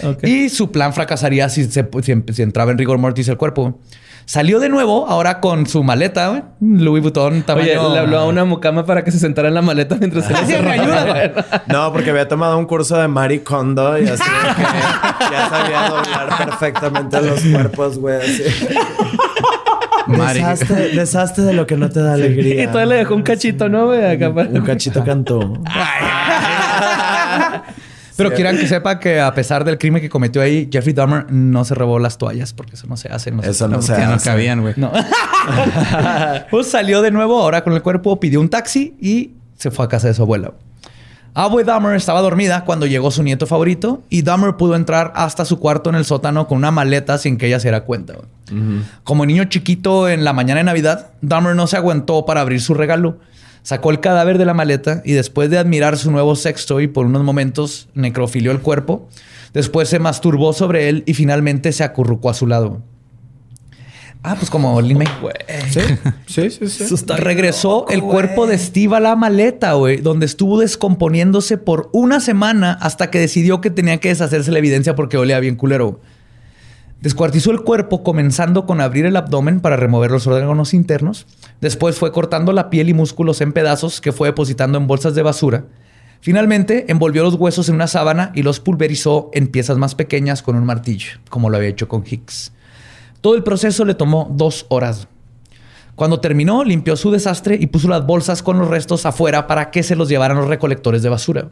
Ok. 0.00 0.22
Y 0.28 0.48
su 0.48 0.70
plan 0.70 0.94
fracasaría 0.94 1.48
si, 1.48 1.64
se- 1.64 1.88
si 2.02 2.14
si 2.32 2.42
entraba 2.42 2.70
en 2.70 2.78
rigor 2.78 2.98
mortis 2.98 3.26
el 3.26 3.36
cuerpo. 3.36 3.80
Salió 4.28 4.60
de 4.60 4.68
nuevo, 4.68 5.08
ahora 5.08 5.40
con 5.40 5.66
su 5.66 5.82
maleta, 5.82 6.28
güey. 6.28 6.42
Louis 6.60 7.02
Vuitton, 7.02 7.44
tamaño... 7.44 7.66
Oye, 7.80 7.94
le 7.94 7.98
habló 7.98 8.18
a 8.18 8.26
una 8.26 8.44
mucama 8.44 8.84
para 8.84 9.02
que 9.02 9.10
se 9.10 9.18
sentara 9.18 9.48
en 9.48 9.54
la 9.54 9.62
maleta 9.62 9.96
mientras 9.98 10.26
se 10.26 10.34
Ay, 10.34 10.62
me 10.62 10.70
ayuda, 10.72 11.04
güey. 11.06 11.32
No, 11.68 11.90
porque 11.94 12.10
había 12.10 12.28
tomado 12.28 12.58
un 12.58 12.66
curso 12.66 12.98
de 12.98 13.08
Marie 13.08 13.42
Kondo 13.42 13.98
y 13.98 14.06
así 14.06 14.22
que 14.22 14.62
ya 15.32 15.48
sabía 15.48 15.88
doblar 15.88 16.36
perfectamente 16.44 17.22
los 17.22 17.40
cuerpos, 17.40 17.98
güey. 17.98 18.16
Así. 18.16 18.42
Mari. 20.08 20.40
Deshazte, 20.40 20.74
deshazte 20.74 21.40
de 21.40 21.54
lo 21.54 21.66
que 21.66 21.78
no 21.78 21.88
te 21.88 22.02
da 22.02 22.12
alegría. 22.12 22.64
Y 22.64 22.66
todavía 22.66 22.86
le 22.86 22.96
dejó 22.96 23.14
un 23.14 23.22
cachito, 23.22 23.70
¿no, 23.70 23.86
güey? 23.86 24.04
Acá 24.04 24.34
para- 24.34 24.50
Un 24.50 24.60
cachito 24.60 25.02
cantó. 25.04 25.40
Pero 28.18 28.34
quieran 28.34 28.58
que 28.58 28.66
sepa 28.66 28.98
que 29.00 29.18
a 29.20 29.32
pesar 29.32 29.64
del 29.64 29.78
crimen 29.78 30.02
que 30.02 30.10
cometió 30.10 30.42
ahí, 30.42 30.68
Jeffrey 30.70 30.92
Dahmer 30.92 31.30
no 31.32 31.64
se 31.64 31.74
robó 31.74 31.98
las 31.98 32.18
toallas 32.18 32.52
porque 32.52 32.74
eso 32.74 32.86
no 32.86 32.96
se 32.98 33.08
hace. 33.08 33.30
No 33.30 33.42
se- 33.42 33.50
Eso 33.50 33.68
no 33.68 33.80
se 33.80 33.92
Ya 33.92 34.06
no 34.08 34.14
hace. 34.14 34.28
cabían, 34.28 34.60
güey. 34.60 34.74
No. 34.76 34.92
pues 36.50 36.70
salió 36.70 37.02
de 37.02 37.10
nuevo 37.10 37.40
ahora 37.40 37.62
con 37.64 37.72
el 37.72 37.82
cuerpo, 37.82 38.18
pidió 38.20 38.40
un 38.40 38.48
taxi 38.48 38.94
y 39.00 39.32
se 39.56 39.70
fue 39.70 39.84
a 39.84 39.88
casa 39.88 40.08
de 40.08 40.14
su 40.14 40.22
abuela. 40.22 40.52
Abue 41.34 41.62
Dahmer 41.62 41.94
estaba 41.94 42.20
dormida 42.20 42.64
cuando 42.64 42.86
llegó 42.86 43.10
su 43.12 43.22
nieto 43.22 43.46
favorito 43.46 44.02
y 44.10 44.22
Dahmer 44.22 44.56
pudo 44.56 44.74
entrar 44.74 45.12
hasta 45.14 45.44
su 45.44 45.60
cuarto 45.60 45.88
en 45.90 45.96
el 45.96 46.04
sótano 46.04 46.48
con 46.48 46.58
una 46.58 46.70
maleta 46.72 47.16
sin 47.18 47.36
que 47.36 47.46
ella 47.46 47.60
se 47.60 47.68
diera 47.68 47.82
cuenta. 47.84 48.14
güey. 48.14 48.26
Como 49.04 49.24
niño 49.26 49.44
chiquito 49.44 50.08
en 50.08 50.24
la 50.24 50.32
mañana 50.32 50.58
de 50.58 50.64
Navidad, 50.64 51.10
Dahmer 51.20 51.54
no 51.54 51.66
se 51.68 51.76
aguantó 51.76 52.24
para 52.26 52.40
abrir 52.40 52.60
su 52.60 52.74
regalo. 52.74 53.18
Sacó 53.68 53.90
el 53.90 54.00
cadáver 54.00 54.38
de 54.38 54.46
la 54.46 54.54
maleta 54.54 55.02
y 55.04 55.12
después 55.12 55.50
de 55.50 55.58
admirar 55.58 55.98
su 55.98 56.10
nuevo 56.10 56.36
sextoy 56.36 56.86
por 56.86 57.04
unos 57.04 57.22
momentos, 57.22 57.90
necrofilió 57.92 58.50
el 58.50 58.60
cuerpo. 58.60 59.10
Después 59.52 59.90
se 59.90 59.98
masturbó 59.98 60.54
sobre 60.54 60.88
él 60.88 61.02
y 61.04 61.12
finalmente 61.12 61.70
se 61.72 61.84
acurrucó 61.84 62.30
a 62.30 62.34
su 62.34 62.46
lado. 62.46 62.80
Ah, 64.22 64.36
pues 64.36 64.48
como 64.48 64.80
Lin. 64.80 65.00
Sí, 66.26 66.48
sí, 66.48 66.66
sí. 66.66 66.96
sí. 66.96 67.04
Regresó 67.18 67.84
el 67.90 68.00
cuerpo 68.00 68.46
de 68.46 68.56
Steve 68.56 68.96
a 68.96 69.00
la 69.00 69.14
maleta, 69.16 69.74
güey, 69.74 69.98
donde 69.98 70.24
estuvo 70.24 70.58
descomponiéndose 70.58 71.58
por 71.58 71.90
una 71.92 72.20
semana 72.20 72.72
hasta 72.80 73.10
que 73.10 73.18
decidió 73.18 73.60
que 73.60 73.68
tenía 73.68 73.98
que 73.98 74.08
deshacerse 74.08 74.50
la 74.50 74.60
evidencia 74.60 74.94
porque 74.94 75.18
olía 75.18 75.40
bien 75.40 75.56
culero. 75.56 76.00
Descuartizó 77.00 77.52
el 77.52 77.62
cuerpo 77.62 78.02
comenzando 78.02 78.66
con 78.66 78.80
abrir 78.80 79.06
el 79.06 79.16
abdomen 79.16 79.60
para 79.60 79.76
remover 79.76 80.10
los 80.10 80.26
órganos 80.26 80.74
internos. 80.74 81.26
Después 81.60 81.96
fue 81.96 82.10
cortando 82.10 82.52
la 82.52 82.70
piel 82.70 82.88
y 82.88 82.94
músculos 82.94 83.40
en 83.40 83.52
pedazos 83.52 84.00
que 84.00 84.10
fue 84.10 84.28
depositando 84.28 84.78
en 84.78 84.88
bolsas 84.88 85.14
de 85.14 85.22
basura. 85.22 85.64
Finalmente 86.20 86.86
envolvió 86.88 87.22
los 87.22 87.34
huesos 87.34 87.68
en 87.68 87.76
una 87.76 87.86
sábana 87.86 88.32
y 88.34 88.42
los 88.42 88.58
pulverizó 88.58 89.30
en 89.32 89.46
piezas 89.46 89.78
más 89.78 89.94
pequeñas 89.94 90.42
con 90.42 90.56
un 90.56 90.64
martillo, 90.64 91.12
como 91.30 91.50
lo 91.50 91.56
había 91.56 91.68
hecho 91.68 91.86
con 91.86 92.04
Hicks. 92.04 92.52
Todo 93.20 93.36
el 93.36 93.44
proceso 93.44 93.84
le 93.84 93.94
tomó 93.94 94.28
dos 94.32 94.66
horas. 94.68 95.06
Cuando 95.94 96.18
terminó, 96.18 96.64
limpió 96.64 96.96
su 96.96 97.12
desastre 97.12 97.56
y 97.60 97.68
puso 97.68 97.88
las 97.88 98.06
bolsas 98.06 98.42
con 98.42 98.58
los 98.58 98.68
restos 98.68 99.06
afuera 99.06 99.46
para 99.46 99.70
que 99.70 99.84
se 99.84 99.94
los 99.94 100.08
llevaran 100.08 100.36
los 100.36 100.48
recolectores 100.48 101.02
de 101.02 101.08
basura. 101.08 101.48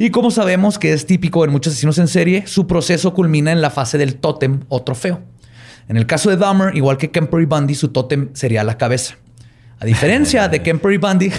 Y 0.00 0.10
como 0.10 0.30
sabemos 0.30 0.78
que 0.78 0.92
es 0.92 1.06
típico 1.06 1.44
en 1.44 1.50
muchos 1.50 1.72
asesinos 1.72 1.98
en 1.98 2.06
serie, 2.06 2.46
su 2.46 2.68
proceso 2.68 3.14
culmina 3.14 3.50
en 3.50 3.60
la 3.60 3.68
fase 3.68 3.98
del 3.98 4.14
tótem 4.14 4.60
o 4.68 4.80
trofeo. 4.84 5.20
En 5.88 5.96
el 5.96 6.06
caso 6.06 6.30
de 6.30 6.36
Dahmer, 6.36 6.76
igual 6.76 6.98
que 6.98 7.10
Kemper 7.10 7.42
y 7.42 7.46
Bundy, 7.46 7.74
su 7.74 7.88
tótem 7.88 8.28
sería 8.32 8.62
la 8.62 8.78
cabeza. 8.78 9.16
A 9.80 9.84
diferencia 9.84 10.46
de 10.48 10.62
Kemper 10.62 10.92
y 10.92 10.98
Bundy, 10.98 11.32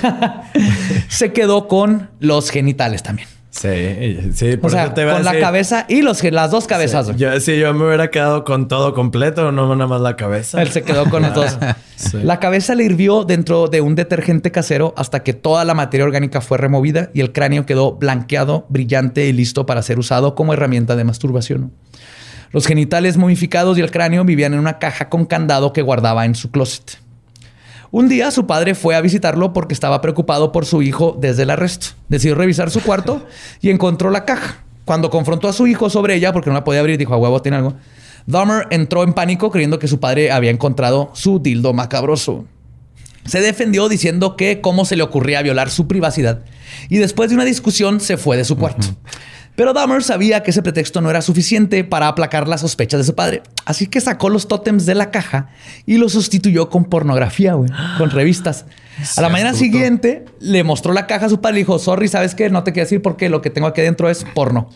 se 1.07 1.31
quedó 1.31 1.69
con 1.69 2.09
los 2.19 2.49
genitales 2.49 3.01
también. 3.01 3.29
Sí, 3.51 4.31
sí. 4.35 4.53
O 4.53 4.59
por 4.59 4.71
sea, 4.71 4.85
eso 4.85 4.93
te 4.93 5.01
iba 5.01 5.11
a 5.11 5.15
con 5.15 5.25
la 5.25 5.31
decir. 5.31 5.43
cabeza 5.43 5.85
y 5.89 6.01
los, 6.03 6.23
las 6.23 6.51
dos 6.51 6.67
cabezas. 6.67 7.07
güey. 7.07 7.17
Yo, 7.17 7.39
sí, 7.39 7.57
yo 7.57 7.73
me 7.73 7.87
hubiera 7.87 8.09
quedado 8.11 8.43
con 8.43 8.67
todo 8.67 8.93
completo, 8.93 9.51
no 9.51 9.75
nada 9.75 9.87
más 9.87 10.01
la 10.01 10.15
cabeza. 10.15 10.61
Él 10.61 10.69
se 10.69 10.83
quedó 10.83 11.09
con 11.09 11.23
los 11.23 11.33
dos. 11.33 11.57
Sí. 11.99 12.17
La 12.23 12.39
cabeza 12.39 12.75
le 12.75 12.85
hirvió 12.85 13.25
dentro 13.25 13.67
de 13.67 13.81
un 13.81 13.93
detergente 13.93 14.51
casero 14.53 14.93
hasta 14.95 15.21
que 15.21 15.33
toda 15.33 15.65
la 15.65 15.73
materia 15.73 16.05
orgánica 16.05 16.39
fue 16.39 16.57
removida 16.57 17.09
y 17.13 17.19
el 17.19 17.33
cráneo 17.33 17.65
quedó 17.65 17.91
blanqueado, 17.97 18.65
brillante 18.69 19.27
y 19.27 19.33
listo 19.33 19.65
para 19.65 19.81
ser 19.81 19.99
usado 19.99 20.33
como 20.33 20.53
herramienta 20.53 20.95
de 20.95 21.03
masturbación. 21.03 21.73
Los 22.51 22.67
genitales 22.67 23.17
momificados 23.17 23.77
y 23.77 23.81
el 23.81 23.91
cráneo 23.91 24.23
vivían 24.23 24.53
en 24.53 24.59
una 24.59 24.79
caja 24.79 25.09
con 25.09 25.25
candado 25.25 25.73
que 25.73 25.81
guardaba 25.81 26.23
en 26.23 26.35
su 26.35 26.51
closet. 26.51 26.99
Un 27.91 28.07
día 28.07 28.29
su 28.29 28.45
padre 28.45 28.75
fue 28.75 28.95
a 28.95 29.01
visitarlo 29.01 29.51
porque 29.51 29.73
estaba 29.73 29.99
preocupado 30.01 30.51
por 30.51 30.65
su 30.65 30.83
hijo 30.83 31.17
desde 31.19 31.43
el 31.43 31.49
arresto. 31.49 31.87
Decidió 32.07 32.35
revisar 32.35 32.69
su 32.69 32.81
cuarto 32.81 33.25
y 33.61 33.71
encontró 33.71 34.11
la 34.11 34.25
caja. 34.25 34.63
Cuando 34.85 35.09
confrontó 35.09 35.47
a 35.47 35.53
su 35.53 35.65
hijo 35.65 35.89
sobre 35.89 36.15
ella, 36.15 36.31
porque 36.31 36.49
no 36.49 36.55
la 36.55 36.63
podía 36.63 36.81
abrir, 36.81 36.97
dijo, 36.97 37.13
a 37.13 37.17
huevo, 37.17 37.41
tiene 37.41 37.57
algo. 37.57 37.73
Dahmer 38.27 38.67
entró 38.69 39.03
en 39.03 39.13
pánico 39.13 39.49
creyendo 39.49 39.79
que 39.79 39.87
su 39.87 39.99
padre 39.99 40.31
había 40.31 40.51
encontrado 40.51 41.09
su 41.13 41.39
dildo 41.39 41.73
macabroso. 41.73 42.45
Se 43.25 43.41
defendió 43.41 43.89
diciendo 43.89 44.35
que 44.35 44.61
cómo 44.61 44.85
se 44.85 44.95
le 44.95 45.03
ocurría 45.03 45.41
violar 45.41 45.69
su 45.69 45.87
privacidad 45.87 46.41
y 46.89 46.97
después 46.97 47.29
de 47.29 47.35
una 47.35 47.45
discusión 47.45 47.99
se 47.99 48.17
fue 48.17 48.37
de 48.37 48.45
su 48.45 48.55
cuarto. 48.55 48.87
Pero 49.59 49.73
Dahmer 49.73 50.01
sabía 50.03 50.41
que 50.41 50.51
ese 50.51 50.61
pretexto 50.61 51.01
no 51.01 51.09
era 51.09 51.21
suficiente 51.21 51.83
para 51.83 52.07
aplacar 52.07 52.47
las 52.47 52.61
sospechas 52.61 52.97
de 53.01 53.03
su 53.03 53.13
padre. 53.13 53.43
Así 53.65 53.87
que 53.87 53.99
sacó 53.99 54.29
los 54.29 54.47
tótems 54.47 54.85
de 54.85 54.95
la 54.95 55.11
caja 55.11 55.49
y 55.85 55.97
los 55.97 56.13
sustituyó 56.13 56.69
con 56.69 56.85
pornografía, 56.85 57.55
güey, 57.55 57.69
con 57.97 58.09
revistas. 58.09 58.63
A 59.17 59.21
la 59.21 59.27
mañana 59.27 59.53
siguiente 59.53 60.23
le 60.39 60.63
mostró 60.63 60.93
la 60.93 61.07
caja 61.07 61.25
a 61.25 61.29
su 61.29 61.41
padre 61.41 61.55
y 61.55 61.57
le 61.57 61.59
dijo, 61.65 61.77
sorry, 61.77 62.07
¿sabes 62.07 62.35
qué? 62.35 62.49
No 62.49 62.63
te 62.63 62.71
quiero 62.71 62.85
decir 62.85 63.01
porque 63.01 63.27
lo 63.27 63.41
que 63.41 63.49
tengo 63.49 63.67
aquí 63.67 63.81
adentro 63.81 64.09
es 64.09 64.23
porno. 64.33 64.69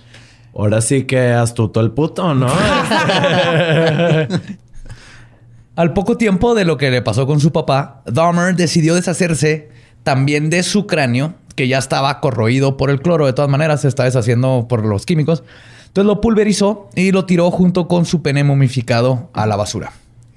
Ahora 0.54 0.82
sí 0.82 1.06
que 1.06 1.32
astuto 1.32 1.80
el 1.80 1.92
puto, 1.92 2.34
¿no? 2.34 2.48
Al 5.78 5.94
poco 5.94 6.18
tiempo 6.18 6.56
de 6.56 6.66
lo 6.66 6.76
que 6.76 6.92
le 6.92 7.02
pasó 7.02 7.26
con 7.26 7.40
su 7.40 7.54
papá, 7.54 8.02
Dahmer 8.06 8.54
decidió 8.54 8.96
deshacerse 8.96 9.70
también 10.04 10.50
de 10.50 10.62
su 10.62 10.88
cráneo, 10.88 11.36
que 11.56 11.68
ya 11.68 11.78
estaba 11.78 12.20
corroído 12.20 12.78
por 12.78 12.90
el 12.90 13.02
cloro. 13.02 13.26
De 13.26 13.34
todas 13.34 13.50
maneras, 13.50 13.82
se 13.82 13.88
está 13.88 14.04
deshaciendo 14.04 14.68
por 14.68 14.86
los 14.86 15.06
químicos. 15.06 15.44
Entonces 15.88 16.08
lo 16.08 16.22
pulverizó 16.22 16.90
y 16.96 17.12
lo 17.12 17.26
tiró 17.26 17.52
junto 17.52 17.88
con 17.88 18.06
su 18.06 18.22
pene 18.22 18.44
momificado 18.44 19.30
a 19.34 19.46
la 19.46 19.56
basura. 19.56 19.94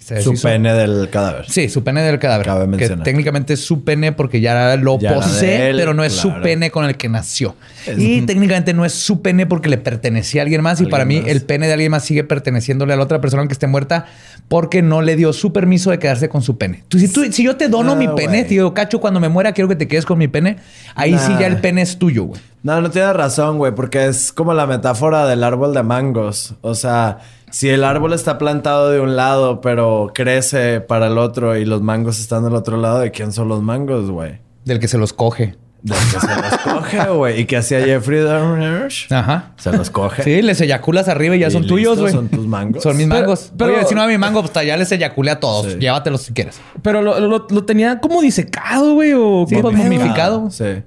Se 0.06 0.22
Su 0.22 0.34
deshizo- 0.34 0.42
pene 0.44 0.72
del 0.72 1.10
cadáver. 1.10 1.46
Sí, 1.50 1.68
su 1.68 1.82
pene 1.82 2.00
del 2.02 2.20
cadáver. 2.20 2.46
Cabe 2.46 2.60
que 2.62 2.66
mencionar. 2.68 3.02
técnicamente 3.04 3.54
es 3.54 3.64
su 3.64 3.82
pene 3.82 4.12
porque 4.12 4.40
ya 4.40 4.76
lo 4.76 5.00
Ya 5.00 5.08
era 5.10 5.18
posee, 5.20 5.48
de 5.58 5.70
él, 5.70 5.76
pero 5.78 5.94
no 5.94 6.04
es 6.04 6.12
su 6.12 6.28
claro. 6.28 6.42
pene 6.44 6.70
con 6.70 6.84
el 6.84 6.96
que 6.96 7.08
nació. 7.08 7.56
Es- 7.86 7.98
Y 7.98 8.22
técnicamente 8.22 8.72
no 8.72 8.84
es 8.84 8.92
su 8.92 9.20
pene 9.20 9.46
porque 9.46 9.68
le 9.68 9.78
pertenecía 9.78 10.42
a 10.42 10.44
alguien 10.44 10.62
más. 10.62 10.78
Y 10.78 10.84
Alguien 10.84 10.90
para 10.92 11.04
mí, 11.06 11.20
más. 11.22 11.28
el 11.30 11.42
pene 11.42 11.66
de 11.66 11.72
alguien 11.72 11.90
más 11.90 12.04
sigue 12.04 12.22
perteneciéndole 12.22 12.92
a 12.92 12.96
la 12.96 13.02
otra 13.02 13.20
persona 13.20 13.44
que 13.48 13.52
esté 13.52 13.66
muerta 13.66 14.06
porque 14.46 14.80
no 14.80 15.02
le 15.02 15.16
dio 15.16 15.32
su 15.32 15.52
permiso 15.52 15.90
de 15.90 15.98
quedarse 15.98 16.28
con 16.28 16.40
su 16.40 16.56
pene. 16.56 16.84
Tú, 16.86 17.00
si, 17.00 17.08
tú- 17.08 17.24
si 17.32 17.42
yo 17.42 17.56
te 17.56 17.66
dono 17.66 17.92
Ah, 17.94 17.96
mi 17.96 18.06
pene, 18.06 18.28
güey. 18.28 18.46
tío 18.46 18.72
Cacho, 18.74 19.00
cuando 19.00 19.18
me 19.18 19.28
muera 19.28 19.50
quiero 19.50 19.66
que 19.66 19.74
te 19.74 19.88
quedes 19.88 20.06
con 20.06 20.18
mi 20.18 20.28
pene, 20.28 20.58
ahí 20.94 21.18
sí 21.18 21.32
Nah. 21.32 21.40
ya 21.40 21.46
el 21.48 21.56
pene 21.56 21.82
es 21.82 21.98
tuyo, 21.98 22.22
güey. 22.26 22.40
No, 22.62 22.80
no 22.80 22.90
tienes 22.92 23.12
razón, 23.12 23.58
güey, 23.58 23.74
porque 23.74 24.06
es 24.06 24.30
como 24.32 24.54
la 24.54 24.66
metáfora 24.68 25.26
del 25.26 25.42
árbol 25.42 25.74
de 25.74 25.82
mangos. 25.82 26.54
O 26.60 26.76
sea, 26.76 27.18
si 27.56 27.70
el 27.70 27.84
árbol 27.84 28.12
está 28.12 28.36
plantado 28.36 28.90
de 28.90 29.00
un 29.00 29.16
lado, 29.16 29.62
pero 29.62 30.10
crece 30.14 30.82
para 30.82 31.06
el 31.06 31.16
otro 31.16 31.56
y 31.56 31.64
los 31.64 31.80
mangos 31.80 32.20
están 32.20 32.44
del 32.44 32.54
otro 32.54 32.76
lado, 32.76 32.98
¿de 32.98 33.10
quién 33.12 33.32
son 33.32 33.48
los 33.48 33.62
mangos, 33.62 34.10
güey? 34.10 34.40
Del 34.66 34.78
que 34.78 34.88
se 34.88 34.98
los 34.98 35.14
coge. 35.14 35.54
Del 35.80 35.96
que 35.96 36.20
se 36.20 36.26
los 36.36 36.58
coge, 36.74 37.08
güey. 37.10 37.40
¿Y 37.40 37.44
qué 37.46 37.56
hacía 37.56 37.80
Jeffrey 37.80 38.20
Dahmer? 38.20 38.88
Ajá. 39.10 39.52
Se 39.56 39.72
los 39.72 39.88
coge. 39.88 40.22
Sí, 40.22 40.42
les 40.42 40.60
eyaculas 40.60 41.08
arriba 41.08 41.34
y 41.36 41.38
ya 41.38 41.48
Y 41.48 41.50
son 41.52 41.62
listo, 41.62 41.74
tuyos, 41.76 41.98
güey. 41.98 42.12
son 42.12 42.28
tus 42.28 42.46
mangos. 42.46 42.82
Son 42.82 42.94
mis 42.94 43.06
Pero- 43.06 43.20
mangos. 43.20 43.52
pero- 43.56 43.72
Oye, 43.74 43.84
si 43.86 43.94
no 43.94 44.02
a 44.02 44.06
mi 44.06 44.18
mango, 44.18 44.42
pues 44.42 44.66
ya 44.66 44.76
les 44.76 44.92
eyaculé 44.92 45.30
a 45.30 45.40
todos. 45.40 45.72
Sí. 45.72 45.78
Llévatelos 45.78 46.20
si 46.22 46.34
quieres. 46.34 46.60
Pero 46.82 47.00
lo, 47.00 47.18
lo- 47.20 47.46
lo 47.48 47.64
tenía 47.64 48.00
como 48.00 48.20
disecado, 48.20 48.92
güey. 48.94 49.12
O 49.14 49.46
Sí, 49.48 49.56
momificado. 49.62 50.50
Sí. 50.50 50.82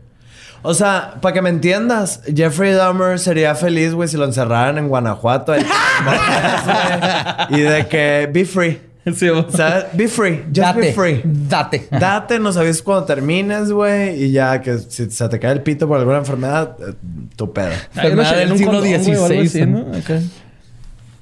O 0.62 0.74
sea, 0.74 1.16
para 1.22 1.34
que 1.34 1.42
me 1.42 1.50
entiendas, 1.50 2.22
Jeffrey 2.36 2.74
Dahmer 2.74 3.18
sería 3.20 3.56
feliz, 3.56 3.94
güey, 3.94 4.10
si 4.10 4.18
lo 4.18 4.26
encerraran 4.26 4.78
en 4.78 4.88
Guanajuato. 4.90 5.54
ahí, 5.54 5.66
y 7.50 7.62
de 7.62 7.88
que 7.88 8.30
be 8.32 8.46
free. 8.46 8.82
Sí, 9.16 9.28
o- 9.30 9.50
¿Sabes? 9.50 9.86
Be 9.94 10.08
free. 10.08 10.44
Just 10.48 10.58
Date. 10.58 10.80
be 10.82 10.94
free. 10.94 11.22
Date. 11.24 11.88
Date, 11.90 12.38
nos 12.40 12.58
avisas 12.58 12.82
cuando 12.82 13.06
termines, 13.06 13.72
güey. 13.72 14.24
Y 14.26 14.32
ya 14.32 14.62
que 14.62 14.78
si 14.78 15.10
se 15.10 15.30
te 15.30 15.40
cae 15.40 15.54
el 15.54 15.62
pito 15.62 15.88
por 15.88 15.98
alguna 15.98 16.18
enfermedad, 16.20 16.76
eh, 16.80 16.94
tu 17.36 17.52
pedo. 17.52 17.70
Enfermedad 17.96 18.34
en 18.34 18.40
del 18.40 18.52
un 18.52 18.58
siglo 18.58 18.74
condón, 18.74 18.90
güey, 19.04 19.16
o 19.16 19.26
algo 19.26 19.40
así, 19.42 19.50
XVI. 19.50 19.66
¿no? 19.66 19.80
Acá. 19.98 20.20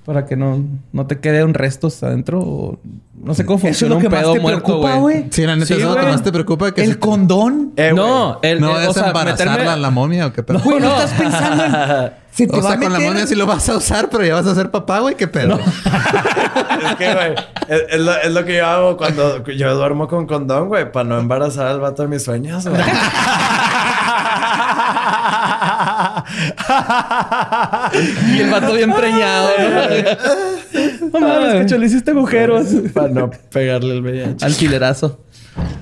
Para 0.08 0.26
que 0.26 0.36
no, 0.38 0.64
no 0.94 1.06
te 1.06 1.20
queden 1.20 1.54
restos 1.54 2.02
adentro 2.02 2.40
o 2.40 2.80
No 3.22 3.34
sé 3.36 3.46
cómo 3.46 3.58
Eso 3.60 3.68
es 3.68 3.78
funciona 3.78 3.96
lo 3.96 4.00
que 4.02 4.08
un 4.08 4.12
más 4.14 4.22
pedo 4.22 4.34
te 4.34 4.40
muerto, 4.40 4.64
preocupa, 4.64 4.96
güey. 4.96 5.18
güey. 5.20 5.28
Sí, 5.32 5.46
la 5.46 5.56
neta, 5.56 5.66
Sí, 5.68 5.74
eso 5.74 5.82
es 5.84 5.88
lo 5.90 5.96
que 5.96 6.02
güey. 6.02 6.14
más 6.14 6.24
te 6.24 6.32
preocupa. 6.32 6.72
Que 6.74 6.82
El 6.84 6.92
se- 6.94 7.00
condón. 7.00 7.74
Eh, 7.76 7.92
güey. 7.92 7.96
No, 7.96 8.40
el, 8.42 8.62
no 8.62 8.78
el- 8.78 8.84
es 8.84 8.90
o 8.90 8.94
sea, 8.94 9.08
embarazarla 9.08 9.54
meterme- 9.58 9.68
a 9.68 9.76
la 9.76 9.90
momia 9.92 10.28
o 10.28 10.32
qué 10.34 10.44
pedo. 10.44 10.60
Güey, 10.62 10.80
no 10.80 10.88
estás 10.96 11.12
pensando 11.12 11.64
en... 11.66 12.12
Se 12.38 12.46
te 12.46 12.54
O 12.56 12.62
va 12.62 12.70
sea, 12.70 12.72
a 12.74 12.80
con 12.80 12.94
la 12.94 13.00
meter- 13.00 13.08
momia 13.14 13.26
sí 13.28 13.34
lo 13.36 13.48
vas 13.48 13.68
a 13.68 13.76
usar, 13.78 14.10
pero 14.12 14.24
ya 14.24 14.36
vas 14.36 14.46
a 14.46 14.54
ser 14.56 14.70
papá, 14.72 15.00
güey. 15.00 15.16
¿Qué 15.16 15.28
pedo? 15.28 15.56
Es 15.60 16.96
que, 16.96 17.14
güey, 17.14 17.34
es, 17.68 17.82
es 17.90 18.00
lo, 18.00 18.16
es 18.16 18.32
lo 18.32 18.46
que 18.46 18.58
yo 18.58 18.66
hago 18.68 18.96
cuando 18.96 19.44
yo 19.46 19.76
duermo 19.76 20.08
con 20.08 20.28
condón, 20.28 20.68
güey, 20.68 20.90
para 20.92 21.04
no 21.10 21.18
embarazar 21.20 21.66
al 21.66 21.80
vato 21.80 22.04
de 22.04 22.10
mis 22.10 22.24
sueños, 22.24 22.66
güey. 22.68 22.80
Y 28.34 28.40
el 28.40 28.50
vato 28.50 28.74
bien 28.74 28.94
preñado, 28.94 29.50
¿no? 29.60 29.68
No 31.20 31.20
mames, 31.28 31.72
que 31.72 31.78
le 31.80 31.86
hiciste 31.88 32.12
agujeros. 32.12 32.68
para 32.94 33.08
no 33.08 33.32
pegarle 33.52 33.96
el 33.96 34.02
VIH. 34.02 34.46
Alquilerazo. 34.46 35.20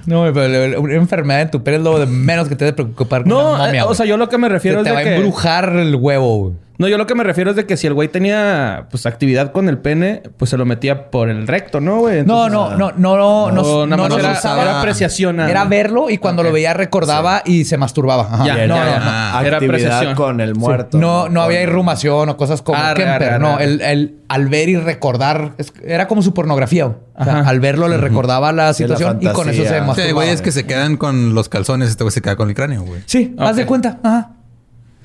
No, 0.05 0.23
pero 0.33 0.79
una 0.81 0.93
enfermedad 0.95 1.41
en 1.41 1.51
tu 1.51 1.63
pelo 1.63 1.77
es 1.77 1.83
lo 1.83 1.99
de 1.99 2.05
menos 2.05 2.47
que 2.47 2.55
te 2.55 2.63
debe 2.65 2.75
preocupar 2.75 3.23
con 3.23 3.29
No, 3.29 3.55
una 3.55 3.65
momia, 3.65 3.81
eh, 3.81 3.85
o 3.87 3.93
sea, 3.95 4.05
yo 4.05 4.17
lo 4.17 4.29
que 4.29 4.37
me 4.37 4.47
Se 4.47 4.53
refiero 4.53 4.83
te 4.83 4.89
es 4.89 4.95
va 4.95 4.99
de 4.99 5.05
a 5.05 5.09
que... 5.09 5.15
embrujar 5.15 5.75
el 5.75 5.95
huevo, 5.95 6.37
güey. 6.37 6.53
No, 6.77 6.87
yo 6.89 6.97
lo 6.97 7.07
que 7.07 7.15
me 7.15 7.23
refiero 7.23 7.51
es 7.51 7.55
de 7.55 7.65
que 7.65 7.77
si 7.77 7.87
el 7.87 7.93
güey 7.93 8.09
tenía 8.09 8.87
pues 8.91 9.05
actividad 9.05 9.51
con 9.53 9.69
el 9.69 9.77
pene, 9.77 10.23
pues 10.37 10.49
se 10.51 10.57
lo 10.57 10.65
metía 10.65 11.09
por 11.09 11.29
el 11.29 11.47
recto, 11.47 11.79
¿no, 11.79 11.99
güey? 11.99 12.25
No, 12.25 12.47
Entonces, 12.47 12.51
no, 12.53 12.69
no, 12.77 12.91
no, 12.91 13.17
no, 13.17 13.51
no, 13.51 13.61
no, 13.63 13.85
nada 13.87 13.95
no, 13.97 14.03
más 14.03 14.09
no 14.09 14.19
era, 14.19 14.31
usaba. 14.33 14.61
era 14.61 14.79
apreciación. 14.79 15.39
Era 15.39 15.61
más. 15.61 15.69
verlo 15.69 16.09
y 16.09 16.17
cuando 16.17 16.43
lo 16.43 16.51
veía 16.51 16.73
recordaba 16.73 17.41
y 17.45 17.63
se 17.65 17.77
masturbaba. 17.77 18.23
Ajá. 18.29 18.45
Ya, 18.45 18.53
no, 18.53 18.59
ya, 18.59 18.67
no, 18.67 18.75
ya. 18.75 18.99
no. 18.99 19.05
Ah, 19.07 19.41
era 19.45 19.57
apreciación. 19.57 20.15
con 20.15 20.41
el 20.41 20.55
muerto. 20.55 20.97
No, 20.97 21.29
no 21.29 21.41
había 21.41 21.61
irrumación 21.61 22.27
o 22.29 22.35
cosas 22.37 22.61
como 22.61 22.77
Arre, 22.77 23.03
Kemper. 23.05 23.29
arre, 23.29 23.39
no, 23.39 23.53
arre. 23.55 23.63
el, 23.63 23.81
el- 23.81 24.15
al 24.27 24.47
ver 24.47 24.67
y 24.69 24.75
recordar 24.75 25.53
es- 25.57 25.71
era 25.85 26.07
como 26.07 26.21
su 26.23 26.33
pornografía. 26.33 26.87
O 26.87 27.23
sea, 27.23 27.39
Ajá. 27.39 27.49
al 27.49 27.59
verlo 27.61 27.87
le 27.87 27.97
recordaba 27.97 28.51
la 28.51 28.73
Sí, 28.73 28.83
la 28.83 28.87
situación 28.97 29.19
y 29.21 29.27
con 29.27 29.47
eso 29.49 29.63
se 29.63 29.69
fantasía. 29.69 29.77
Sí, 29.79 29.87
masturbaba. 29.87 30.13
güey, 30.13 30.29
es 30.29 30.41
que 30.41 30.51
se 30.51 30.65
quedan 30.65 30.97
con 30.97 31.33
los 31.35 31.47
calzones. 31.47 31.89
Este 31.89 32.03
güey 32.03 32.11
se 32.11 32.21
queda 32.21 32.35
con 32.35 32.49
el 32.49 32.55
cráneo, 32.55 32.81
güey. 32.83 33.01
Sí, 33.05 33.33
haz 33.37 33.55
de 33.55 33.65
cuenta. 33.65 33.99
Ajá. 34.03 34.31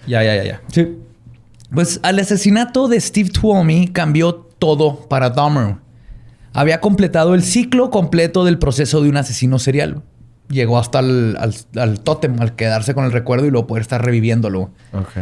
Ya, 0.09 0.23
ya, 0.25 0.35
ya, 0.37 0.45
ya. 0.45 0.61
Sí. 0.73 0.97
Pues 1.73 2.01
al 2.03 2.19
asesinato 2.19 2.89
de 2.89 3.01
Steve 3.01 3.31
Tuomi 3.31 3.89
cambió 3.89 4.35
todo 4.35 5.09
para 5.09 5.31
Dahmer. 5.31 5.77
Había 6.53 6.81
completado 6.81 7.35
el 7.35 7.43
ciclo 7.43 7.91
completo 7.91 8.45
del 8.45 8.59
proceso 8.59 9.03
de 9.03 9.09
un 9.09 9.17
asesino 9.17 9.59
serial. 9.59 10.03
Llegó 10.49 10.79
hasta 10.79 10.99
el, 10.99 11.37
al, 11.39 11.55
al 11.77 12.01
tótem, 12.01 12.41
al 12.41 12.57
quedarse 12.57 12.93
con 12.93 13.05
el 13.05 13.13
recuerdo 13.13 13.47
y 13.47 13.51
luego 13.51 13.69
poder 13.69 13.83
estar 13.83 14.05
reviviéndolo. 14.05 14.71
Ok. 14.93 15.13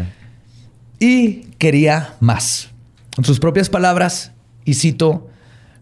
Y 0.98 1.42
quería 1.58 2.14
más. 2.20 2.70
En 3.18 3.24
sus 3.24 3.40
propias 3.40 3.68
palabras, 3.68 4.32
y 4.64 4.74
cito, 4.74 5.28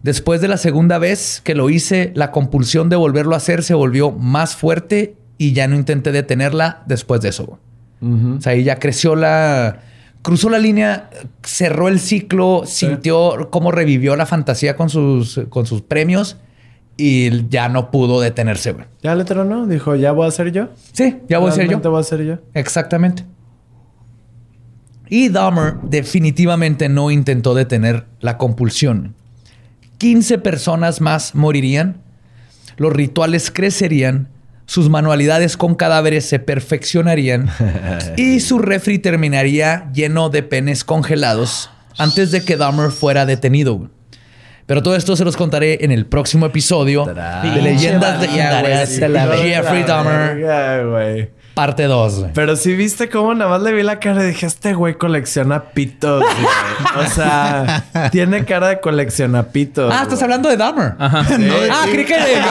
después 0.03 0.41
de 0.41 0.47
la 0.47 0.57
segunda 0.57 0.97
vez 0.97 1.41
que 1.43 1.55
lo 1.55 1.69
hice, 1.69 2.11
la 2.15 2.31
compulsión 2.31 2.89
de 2.89 2.97
volverlo 2.97 3.33
a 3.33 3.37
hacer 3.37 3.63
se 3.63 3.73
volvió 3.73 4.11
más 4.11 4.55
fuerte 4.55 5.15
y 5.37 5.53
ya 5.53 5.67
no 5.67 5.75
intenté 5.75 6.11
detenerla 6.11 6.83
después 6.87 7.21
de 7.21 7.29
eso. 7.29 7.57
O 8.01 8.41
sea, 8.41 8.51
ahí 8.51 8.63
ya 8.63 8.77
creció 8.77 9.15
la... 9.15 9.81
Cruzó 10.21 10.49
la 10.49 10.59
línea, 10.59 11.09
cerró 11.43 11.87
el 11.87 11.99
ciclo, 11.99 12.63
sintió 12.65 13.49
cómo 13.49 13.71
revivió 13.71 14.15
la 14.15 14.25
fantasía 14.25 14.75
con 14.75 14.89
sus, 14.89 15.39
con 15.49 15.65
sus 15.65 15.81
premios 15.81 16.37
y 16.97 17.47
ya 17.49 17.69
no 17.69 17.91
pudo 17.91 18.19
detenerse. 18.19 18.73
güey. 18.73 18.85
Ya 19.01 19.15
le 19.15 19.23
tronó. 19.23 19.67
Dijo, 19.67 19.95
¿ya 19.95 20.11
voy 20.11 20.27
a 20.27 20.31
ser 20.31 20.51
yo? 20.51 20.69
Sí, 20.91 21.17
ya 21.29 21.37
voy 21.39 21.49
a 21.49 21.51
ser 21.51 21.63
yo. 21.63 21.67
¿Realmente 21.69 21.87
voy 21.87 21.99
a 22.01 22.03
ser 22.03 22.23
yo? 22.25 22.37
Exactamente. 22.53 23.23
Y 25.09 25.29
Dahmer 25.29 25.75
definitivamente 25.83 26.89
no 26.89 27.11
intentó 27.11 27.53
detener 27.53 28.05
la 28.19 28.37
compulsión. 28.37 29.15
15 29.99 30.39
personas 30.39 30.99
más 31.01 31.33
morirían, 31.33 32.01
los 32.75 32.93
rituales 32.93 33.49
crecerían, 33.51 34.27
sus 34.67 34.89
manualidades 34.89 35.57
con 35.57 35.75
cadáveres 35.75 36.25
se 36.27 36.39
perfeccionarían 36.39 37.49
y 38.17 38.41
su 38.41 38.59
refri 38.59 38.99
terminaría 38.99 39.89
lleno 39.93 40.29
de 40.29 40.43
penes 40.43 40.83
congelados 40.83 41.71
antes 41.97 42.29
de 42.31 42.45
que 42.45 42.57
Dahmer 42.57 42.91
fuera 42.91 43.25
detenido. 43.25 43.89
Pero 44.67 44.83
todo 44.83 44.97
esto 44.97 45.15
se 45.15 45.23
los 45.23 45.37
contaré 45.37 45.85
en 45.85 45.93
el 45.93 46.05
próximo 46.05 46.45
episodio 46.45 47.05
de 47.05 47.61
Leyendas 47.61 48.19
Legendarias 48.21 48.99
de 48.99 49.37
Jeffrey 49.37 49.83
Dahmer, 49.83 51.31
parte 51.53 51.83
2. 51.83 52.25
Pero 52.33 52.57
sí 52.57 52.75
viste 52.75 53.09
cómo 53.09 53.33
nada 53.33 53.49
más 53.49 53.61
le 53.61 53.71
vi 53.71 53.81
la 53.81 53.99
cara 53.99 54.25
y 54.25 54.27
dije, 54.27 54.45
este 54.45 54.73
güey 54.73 54.95
colecciona 54.95 55.69
pitos, 55.69 56.21
güey. 56.21 57.05
O 57.05 57.09
sea, 57.09 57.85
tiene 58.11 58.43
cara 58.43 58.67
de 58.67 58.79
colecciona 58.81 59.43
pitos. 59.43 59.91
Ah, 59.91 60.03
estás 60.03 60.21
hablando 60.21 60.49
de 60.49 60.57
Dahmer. 60.57 60.95
Ajá. 60.99 61.25
Ah, 61.71 61.85
creí 61.89 62.05
que 62.05 62.13
de. 62.13 62.41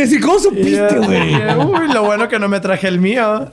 Te 0.00 0.06
decía, 0.06 0.20
¿cómo 0.22 0.38
supiste, 0.38 0.96
güey? 0.98 1.34
Uy, 1.58 1.92
lo 1.92 2.04
bueno 2.04 2.26
que 2.26 2.38
no 2.38 2.48
me 2.48 2.58
traje 2.58 2.88
el 2.88 2.98
mío. 2.98 3.50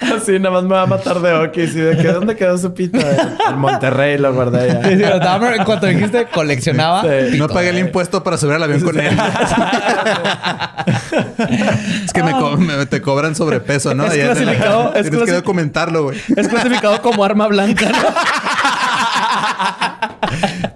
Así 0.00 0.38
nada 0.40 0.50
más 0.54 0.64
me 0.64 0.70
va 0.70 0.82
a 0.82 0.86
matar 0.86 1.20
de 1.20 1.32
Okis. 1.34 1.76
¿Y 1.76 1.80
de 1.80 1.96
qué? 1.98 2.08
¿Dónde 2.08 2.34
quedó 2.34 2.58
su 2.58 2.74
pito? 2.74 2.98
En 2.98 3.58
Monterrey 3.58 4.18
lo 4.18 4.32
guardé 4.34 4.80
ya. 4.82 5.54
en 5.54 5.64
cuanto 5.64 5.86
dijiste, 5.86 6.26
coleccionaba. 6.32 7.02
Sí. 7.02 7.38
No 7.38 7.46
pagué 7.48 7.68
el 7.68 7.78
impuesto 7.78 8.24
para 8.24 8.36
subir 8.38 8.54
al 8.56 8.62
avión 8.64 8.80
con 8.80 8.98
él. 8.98 9.16
es 12.04 12.12
que 12.12 12.24
me, 12.24 12.32
co- 12.32 12.56
me- 12.56 12.86
te 12.86 13.00
cobran 13.00 13.36
sobrepeso, 13.36 13.94
¿no? 13.94 14.06
Es 14.06 14.12
Allá 14.14 14.32
es 14.32 14.38
Tienes 15.10 15.22
que 15.26 15.32
documentarlo, 15.32 16.02
güey. 16.04 16.18
Es 16.36 16.48
clasificado 16.48 17.00
como 17.02 17.22
arma 17.22 17.46
blanca, 17.46 17.86
¿no? 17.90 17.98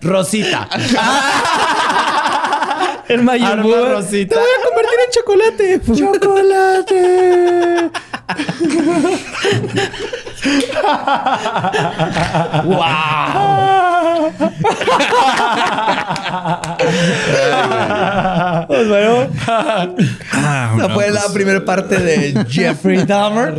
Rosita. 0.00 0.68
El 3.08 3.22
Mayimbu. 3.22 3.72
Arma 3.74 3.94
rosita. 3.94 4.34
Te 4.34 4.40
voy 4.40 4.50
a 4.50 4.62
convertir 4.64 4.98
en 5.04 5.10
chocolate. 5.10 5.80
¡Chocolate! 6.90 7.90
Pues 18.66 18.88
bueno, 18.88 19.28
esa 20.76 20.88
fue 20.94 21.10
la 21.10 21.22
primera 21.32 21.64
parte 21.64 21.96
de 21.98 22.44
Jeffrey 22.48 23.04
Dahmer. 23.04 23.54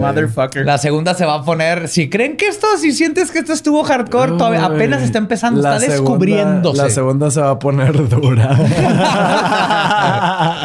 Motherfucker. 0.00 0.64
La 0.66 0.78
segunda 0.78 1.14
se 1.14 1.24
va 1.24 1.34
a 1.36 1.44
poner. 1.44 1.88
Si 1.88 2.08
creen 2.10 2.36
que 2.36 2.48
esto, 2.48 2.66
si 2.78 2.92
sientes 2.92 3.30
que 3.30 3.38
esto 3.40 3.52
estuvo 3.52 3.82
hardcore, 3.84 4.32
todavía 4.32 4.64
apenas 4.64 5.02
está 5.02 5.18
empezando, 5.18 5.60
La 5.62 5.76
está 5.76 5.80
segunda- 5.80 6.02
descubriéndose. 6.10 6.82
La 6.82 6.90
segunda 6.90 7.30
se 7.30 7.40
va 7.40 7.50
a 7.50 7.58
poner 7.58 8.08
dura. 8.08 8.56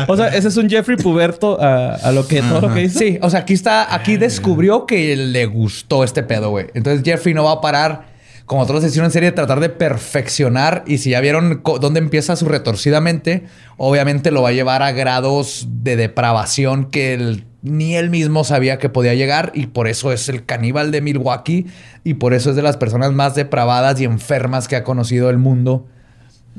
O 0.07 0.15
sea, 0.15 0.27
ese 0.29 0.47
es 0.47 0.57
un 0.57 0.69
Jeffrey 0.69 0.95
puberto 0.95 1.61
a, 1.61 1.95
a 1.95 2.11
lo 2.11 2.25
que 2.27 2.41
todo 2.41 2.61
lo 2.61 2.73
que 2.73 2.83
hizo. 2.83 2.99
Sí, 2.99 3.17
o 3.21 3.29
sea, 3.29 3.41
aquí 3.41 3.53
está, 3.53 3.93
aquí 3.93 4.15
descubrió 4.15 4.85
que 4.85 5.15
le 5.17 5.46
gustó 5.47 6.03
este 6.03 6.23
pedo, 6.23 6.49
güey. 6.49 6.67
Entonces 6.73 7.03
Jeffrey 7.03 7.33
no 7.33 7.43
va 7.43 7.53
a 7.53 7.61
parar, 7.61 8.07
como 8.45 8.65
todos 8.65 8.83
hicieron 8.83 9.05
en 9.05 9.11
serie, 9.11 9.31
de 9.31 9.35
tratar 9.35 9.59
de 9.59 9.69
perfeccionar. 9.69 10.83
Y 10.87 10.99
si 10.99 11.11
ya 11.11 11.21
vieron 11.21 11.61
dónde 11.81 11.99
empieza 11.99 12.35
su 12.35 12.45
retorcida 12.45 13.01
mente, 13.01 13.45
obviamente 13.77 14.31
lo 14.31 14.41
va 14.41 14.49
a 14.49 14.53
llevar 14.53 14.83
a 14.83 14.91
grados 14.91 15.67
de 15.69 15.95
depravación 15.95 16.85
que 16.85 17.43
ni 17.61 17.95
él 17.95 18.09
mismo 18.09 18.43
sabía 18.43 18.77
que 18.77 18.89
podía 18.89 19.13
llegar. 19.13 19.51
Y 19.53 19.67
por 19.67 19.87
eso 19.87 20.11
es 20.11 20.29
el 20.29 20.45
caníbal 20.45 20.91
de 20.91 21.01
Milwaukee. 21.01 21.67
Y 22.03 22.15
por 22.15 22.33
eso 22.33 22.51
es 22.51 22.55
de 22.55 22.61
las 22.61 22.77
personas 22.77 23.11
más 23.11 23.35
depravadas 23.35 23.99
y 23.99 24.05
enfermas 24.05 24.67
que 24.67 24.75
ha 24.75 24.83
conocido 24.83 25.29
el 25.29 25.37
mundo. 25.37 25.87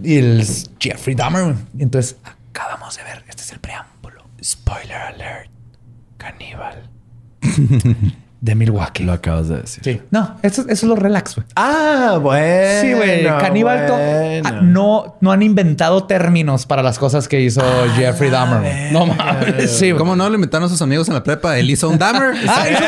Y 0.03 0.19
el 0.19 0.47
Jeffrey 0.79 1.15
Dahmer. 1.15 1.55
Entonces, 1.79 2.17
acabamos 2.51 2.97
de 2.97 3.05
ver. 3.05 3.25
Este 3.29 3.43
es 3.43 3.53
el 3.53 3.61
preámbulo. 3.61 4.25
Spoiler 4.43 4.97
alert. 4.97 5.51
Caníbal. 6.17 6.91
de 8.41 8.55
Milwaukee. 8.55 9.03
Lo 9.05 9.13
acabas 9.13 9.49
de 9.49 9.57
decir. 9.57 9.83
Sí. 9.83 10.01
No, 10.11 10.37
eso, 10.43 10.63
eso 10.63 10.73
es 10.73 10.83
lo 10.85 10.95
relax, 10.97 11.35
güey. 11.35 11.47
Ah, 11.57 12.19
bueno. 12.21 12.81
Sí, 12.81 12.93
güey. 12.93 13.25
Caníbal. 13.25 13.87
bueno. 13.89 14.43
ah, 14.45 14.61
no, 14.63 15.17
no 15.21 15.33
han 15.33 15.43
inventado 15.43 16.05
términos 16.05 16.65
para 16.67 16.83
las 16.83 16.99
cosas 16.99 17.27
que 17.29 17.41
hizo 17.41 17.63
Jeffrey 17.97 18.31
Dahmer. 18.31 18.61
güey. 18.61 18.93
No 18.93 19.07
mames. 19.07 19.71
Sí, 19.73 19.91
güey. 19.91 19.99
¿Cómo 19.99 20.15
no 20.15 20.29
le 20.29 20.37
inventaron 20.37 20.67
a 20.67 20.69
sus 20.69 20.81
amigos 20.83 21.09
en 21.09 21.15
la 21.15 21.23
prepa? 21.25 21.59
Él 21.59 21.69
hizo 21.71 21.89
un 21.89 21.99
Dahmer. 21.99 22.35
Ah, 22.49 22.69
hizo 22.71 22.81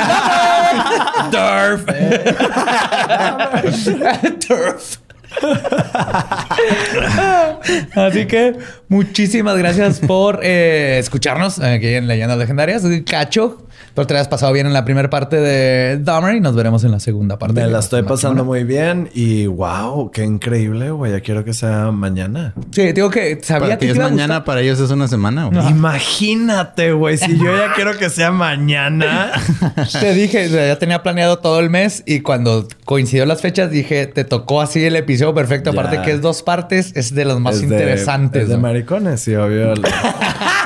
Dahmer. 3.98 4.38
Durf. 4.40 4.48
Durf. 4.48 4.96
Así 7.96 8.26
que 8.26 8.56
muchísimas 8.88 9.56
gracias 9.56 10.00
por 10.00 10.40
eh, 10.42 10.98
escucharnos 10.98 11.60
aquí 11.60 11.94
en 11.94 12.06
Leyendas 12.06 12.38
Legendarias. 12.38 12.82
Soy 12.82 13.04
Cacho. 13.04 13.66
Pero 13.94 14.06
te 14.06 14.16
has 14.16 14.28
pasado 14.28 14.52
bien 14.52 14.66
en 14.66 14.72
la 14.72 14.84
primera 14.84 15.10
parte 15.10 15.36
de 15.36 15.98
Dahmer 15.98 16.36
y 16.36 16.40
nos 16.40 16.54
veremos 16.54 16.84
en 16.84 16.92
la 16.92 17.00
segunda 17.00 17.38
parte. 17.38 17.54
Me 17.54 17.66
de 17.66 17.70
la 17.72 17.80
estoy 17.80 18.02
pasando 18.02 18.44
muy 18.44 18.64
bien 18.64 19.10
y 19.14 19.46
wow, 19.46 20.10
qué 20.12 20.24
increíble, 20.24 20.90
güey. 20.92 21.12
Ya 21.12 21.20
quiero 21.20 21.44
que 21.44 21.52
sea 21.52 21.90
mañana. 21.90 22.54
Sí, 22.70 22.92
digo 22.92 23.10
que 23.10 23.40
sabía 23.42 23.68
Para 23.68 23.78
ti 23.78 23.86
que 23.86 23.92
es 23.92 23.98
mañana, 23.98 24.44
para 24.44 24.60
ellos 24.60 24.78
es 24.80 24.90
una 24.90 25.08
semana. 25.08 25.46
güey. 25.46 25.68
Imagínate, 25.68 26.92
güey, 26.92 27.18
si 27.18 27.36
yo 27.38 27.56
ya 27.56 27.72
quiero 27.74 27.96
que 27.98 28.10
sea 28.10 28.30
mañana. 28.30 29.32
Te 30.00 30.14
dije, 30.14 30.48
ya 30.48 30.78
tenía 30.78 31.02
planeado 31.02 31.38
todo 31.38 31.58
el 31.60 31.68
mes 31.70 32.02
y 32.06 32.20
cuando 32.20 32.68
coincidió 32.84 33.26
las 33.26 33.40
fechas 33.40 33.70
dije, 33.70 34.06
te 34.06 34.24
tocó 34.24 34.60
así 34.60 34.84
el 34.84 34.96
episodio 34.96 35.34
perfecto. 35.34 35.72
Ya. 35.72 35.80
Aparte 35.80 36.02
que 36.02 36.12
es 36.12 36.20
dos 36.20 36.42
partes, 36.42 36.92
es 36.94 37.14
de 37.14 37.24
los 37.24 37.40
más 37.40 37.56
Es 37.56 37.60
de- 37.62 37.66
interesantes. 37.66 38.42
es 38.42 38.48
de 38.48 38.54
¿no? 38.54 38.60
maricones, 38.60 39.20
sí, 39.20 39.34
obvio. 39.34 39.74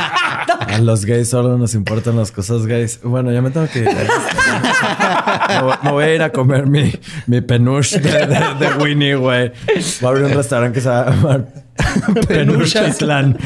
A 0.68 0.78
los 0.78 1.04
gays 1.04 1.28
solo 1.28 1.56
nos 1.58 1.74
importan 1.74 2.16
las 2.16 2.30
cosas 2.32 2.66
gays. 2.66 3.00
Bueno, 3.02 3.32
ya 3.32 3.40
me 3.42 3.50
tengo 3.50 3.66
que 3.68 3.80
ir. 3.80 3.84
me, 3.88 5.60
voy, 5.62 5.74
me 5.82 5.90
voy 5.92 6.04
a 6.04 6.14
ir 6.14 6.22
a 6.22 6.30
comer 6.30 6.66
mi, 6.66 6.92
mi 7.26 7.40
penuche 7.40 7.98
de, 8.00 8.26
de- 8.26 8.54
de 8.58 8.72
Winnie, 8.82 9.14
güey. 9.14 9.52
Voy 10.00 10.06
a 10.06 10.08
abrir 10.08 10.24
un 10.26 10.32
restaurante 10.32 10.74
que 10.74 10.80
se 10.80 10.88
va 10.88 11.02
a 11.02 11.10
llamar 11.10 11.46
Penuchtitlán. 12.28 13.36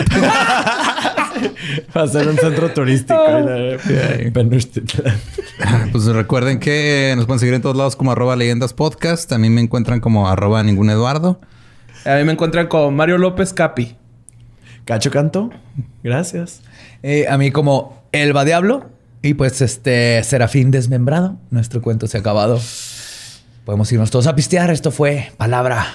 Va 1.97 2.03
a 2.03 2.07
ser 2.09 2.29
un 2.29 2.37
centro 2.37 2.71
turístico. 2.73 3.19
Penuchtitlán. 4.33 5.17
Pues 5.93 6.05
recuerden 6.07 6.59
que 6.61 7.13
nos 7.17 7.27
pueden 7.27 7.41
seguir 7.41 7.55
en 7.55 7.63
todos 7.63 7.77
lados 7.77 7.97
como 7.97 8.13
arroba 8.13 8.37
leyendas 8.37 8.73
podcast. 8.75 9.29
También 9.29 9.55
me 9.55 9.61
encuentran 9.61 10.01
como 10.01 10.29
arroba 10.29 10.63
ningún 10.63 10.91
Eduardo. 10.91 11.41
A 12.05 12.17
mí 12.17 12.25
me 12.25 12.33
encuentran 12.33 12.67
con 12.69 12.95
Mario 12.97 13.19
López 13.19 13.53
Capi. 13.53 13.97
Cacho 14.85 15.11
Canto, 15.11 15.51
gracias. 16.03 16.63
Eh, 17.03 17.27
a 17.29 17.39
mí 17.39 17.51
como 17.51 18.03
Elba 18.13 18.45
Diablo 18.45 18.87
y 19.23 19.35
pues 19.35 19.61
este 19.61 20.23
Serafín 20.25 20.71
Desmembrado. 20.71 21.37
Nuestro 21.51 21.83
cuento 21.83 22.07
se 22.07 22.17
ha 22.17 22.21
acabado. 22.21 22.61
Podemos 23.65 23.91
irnos 23.93 24.11
todos 24.11 24.27
a 24.27 24.35
pistear. 24.35 24.71
Esto 24.71 24.91
fue 24.91 25.33
Palabra 25.37 25.87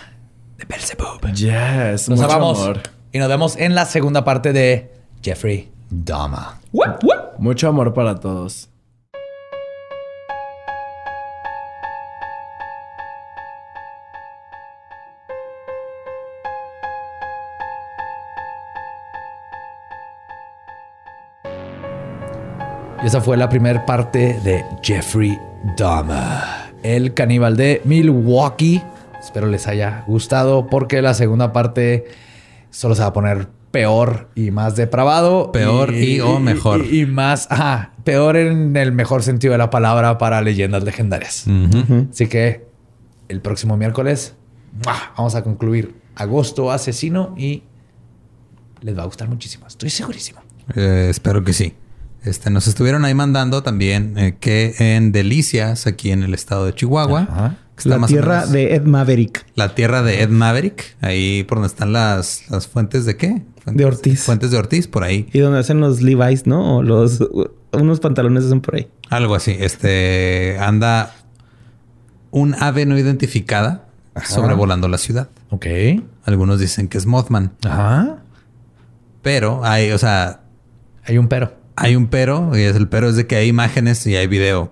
de 0.57 0.65
Belzebub. 0.65 1.21
Yes, 1.33 2.07
Nos 2.09 2.19
mucho 2.19 2.25
amamos 2.31 2.59
amor. 2.61 2.79
y 3.11 3.19
nos 3.19 3.27
vemos 3.27 3.55
en 3.57 3.75
la 3.75 3.85
segunda 3.85 4.23
parte 4.23 4.53
de 4.53 4.91
Jeffrey 5.23 5.71
Dahmer. 5.89 6.39
Mucho 7.39 7.67
amor 7.67 7.93
para 7.93 8.15
todos. 8.19 8.69
Y 23.03 23.07
esa 23.07 23.19
fue 23.19 23.35
la 23.35 23.49
primera 23.49 23.85
parte 23.85 24.39
de 24.45 24.63
Jeffrey 24.81 25.37
Dahmer, 25.75 26.73
el 26.83 27.13
caníbal 27.13 27.57
de 27.57 27.81
Milwaukee. 27.83 28.81
Espero 29.19 29.47
les 29.47 29.67
haya 29.67 30.05
gustado 30.07 30.67
porque 30.67 31.01
la 31.01 31.13
segunda 31.13 31.51
parte 31.51 32.05
solo 32.69 32.95
se 32.95 33.01
va 33.01 33.07
a 33.07 33.13
poner 33.13 33.49
peor 33.71 34.29
y 34.35 34.51
más 34.51 34.77
depravado. 34.77 35.51
Peor 35.51 35.93
y 35.93 36.21
o 36.21 36.39
mejor. 36.39 36.85
Y, 36.85 37.01
y 37.01 37.05
más, 37.05 37.47
ajá, 37.51 37.91
peor 38.05 38.37
en 38.37 38.77
el 38.77 38.93
mejor 38.93 39.21
sentido 39.21 39.51
de 39.51 39.57
la 39.57 39.69
palabra 39.69 40.17
para 40.17 40.41
leyendas 40.41 40.85
legendarias. 40.85 41.45
Así 42.09 42.27
que 42.27 42.65
el 43.27 43.41
próximo 43.41 43.75
miércoles 43.75 44.35
¡mua! 44.85 45.11
vamos 45.17 45.35
a 45.35 45.43
concluir 45.43 45.93
Agosto 46.15 46.71
Asesino 46.71 47.35
y 47.37 47.63
les 48.79 48.97
va 48.97 49.03
a 49.03 49.05
gustar 49.07 49.27
muchísimo. 49.27 49.67
Estoy 49.67 49.89
segurísimo. 49.89 50.39
Eh, 50.73 51.07
espero 51.09 51.43
que 51.43 51.51
sí. 51.51 51.73
Este, 52.23 52.49
nos 52.49 52.67
estuvieron 52.67 53.03
ahí 53.05 53.13
mandando 53.13 53.63
también 53.63 54.17
eh, 54.17 54.37
que 54.39 54.75
en 54.79 55.11
Delicias, 55.11 55.87
aquí 55.87 56.11
en 56.11 56.23
el 56.23 56.33
estado 56.33 56.65
de 56.65 56.73
Chihuahua, 56.73 57.27
Ajá. 57.29 57.57
está 57.77 57.97
La 57.97 58.07
tierra 58.07 58.45
de 58.45 58.75
Ed 58.75 58.83
Maverick. 58.83 59.45
la 59.55 59.75
tierra 59.75 60.01
de 60.03 60.21
Ed 60.23 60.29
Maverick, 60.29 60.95
ahí 61.01 61.43
por 61.43 61.57
donde 61.57 61.67
están 61.67 61.91
las, 61.91 62.49
las 62.49 62.67
fuentes 62.67 63.05
de 63.05 63.17
qué? 63.17 63.41
Fuentes- 63.63 63.75
De 63.77 63.85
Ortiz. 63.85 64.23
Fuentes 64.23 64.51
de 64.51 64.57
Ortiz, 64.57 64.87
por 64.87 65.03
ahí. 65.03 65.27
Y 65.33 65.39
donde 65.39 65.59
hacen 65.59 65.79
los 65.81 66.01
Levi's, 66.01 66.47
¿no? 66.47 66.77
O 66.77 66.83
los... 66.83 67.19
Unos 67.73 67.99
pantalones 67.99 68.45
hacen 68.45 68.61
por 68.61 68.75
ahí. 68.75 68.87
Algo 69.09 69.33
así. 69.35 69.55
Este 69.59 70.57
anda 70.59 71.13
un 72.29 72.55
ave 72.59 72.85
no 72.85 72.97
identificada 72.97 73.87
sobrevolando 74.23 74.87
la 74.87 74.97
ciudad. 74.99 75.27
Ok. 75.49 75.65
Algunos 76.23 76.59
dicen 76.59 76.87
que 76.87 76.97
es 76.99 77.05
Mothman, 77.07 77.51
Ajá. 77.65 78.17
pero 79.23 79.65
hay, 79.65 79.91
o 79.91 79.97
sea, 79.97 80.41
Hay 81.05 81.17
un 81.17 81.27
pero. 81.27 81.53
Hay 81.75 81.95
un 81.95 82.07
pero 82.07 82.57
y 82.57 82.61
es 82.61 82.75
el 82.75 82.87
pero 82.87 83.09
es 83.09 83.15
de 83.15 83.27
que 83.27 83.35
hay 83.35 83.47
imágenes 83.47 84.05
y 84.07 84.15
hay 84.15 84.27
video. 84.27 84.71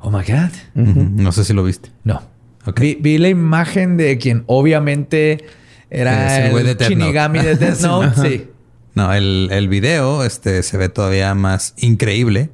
Oh 0.00 0.10
my 0.10 0.22
God. 0.24 0.50
No 0.74 1.32
sé 1.32 1.44
si 1.44 1.52
lo 1.52 1.62
viste. 1.64 1.90
No. 2.04 2.22
Ok. 2.66 2.80
Vi, 2.80 2.94
vi 3.00 3.18
la 3.18 3.28
imagen 3.28 3.96
de 3.96 4.18
quien 4.18 4.44
obviamente 4.46 5.44
era 5.90 6.44
el 6.46 6.50
güey 6.52 6.64
de 6.64 6.74
Death 6.74 6.90
Note. 6.90 6.94
Shinigami 7.02 7.38
de 7.40 7.56
Death 7.56 7.80
Note. 7.82 8.28
sí. 8.28 8.46
No, 8.94 9.12
el, 9.14 9.48
el 9.52 9.68
video 9.68 10.24
este, 10.24 10.62
se 10.62 10.76
ve 10.76 10.88
todavía 10.88 11.32
más 11.34 11.74
increíble, 11.78 12.50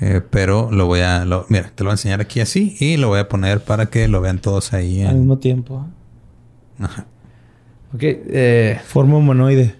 eh, 0.00 0.22
pero 0.30 0.70
lo 0.72 0.86
voy 0.86 1.00
a... 1.00 1.24
Lo, 1.26 1.44
mira, 1.50 1.70
te 1.74 1.84
lo 1.84 1.88
voy 1.88 1.92
a 1.92 1.94
enseñar 1.94 2.20
aquí 2.22 2.40
así 2.40 2.74
y 2.80 2.96
lo 2.96 3.08
voy 3.08 3.20
a 3.20 3.28
poner 3.28 3.60
para 3.60 3.86
que 3.86 4.08
lo 4.08 4.20
vean 4.22 4.38
todos 4.38 4.72
ahí. 4.72 5.02
Al 5.02 5.10
en- 5.10 5.18
mismo 5.20 5.38
tiempo. 5.38 5.86
Ajá. 6.80 7.06
Ok. 7.92 8.00
eh, 8.02 8.80
Forma 8.86 9.18
humanoide. 9.18 9.74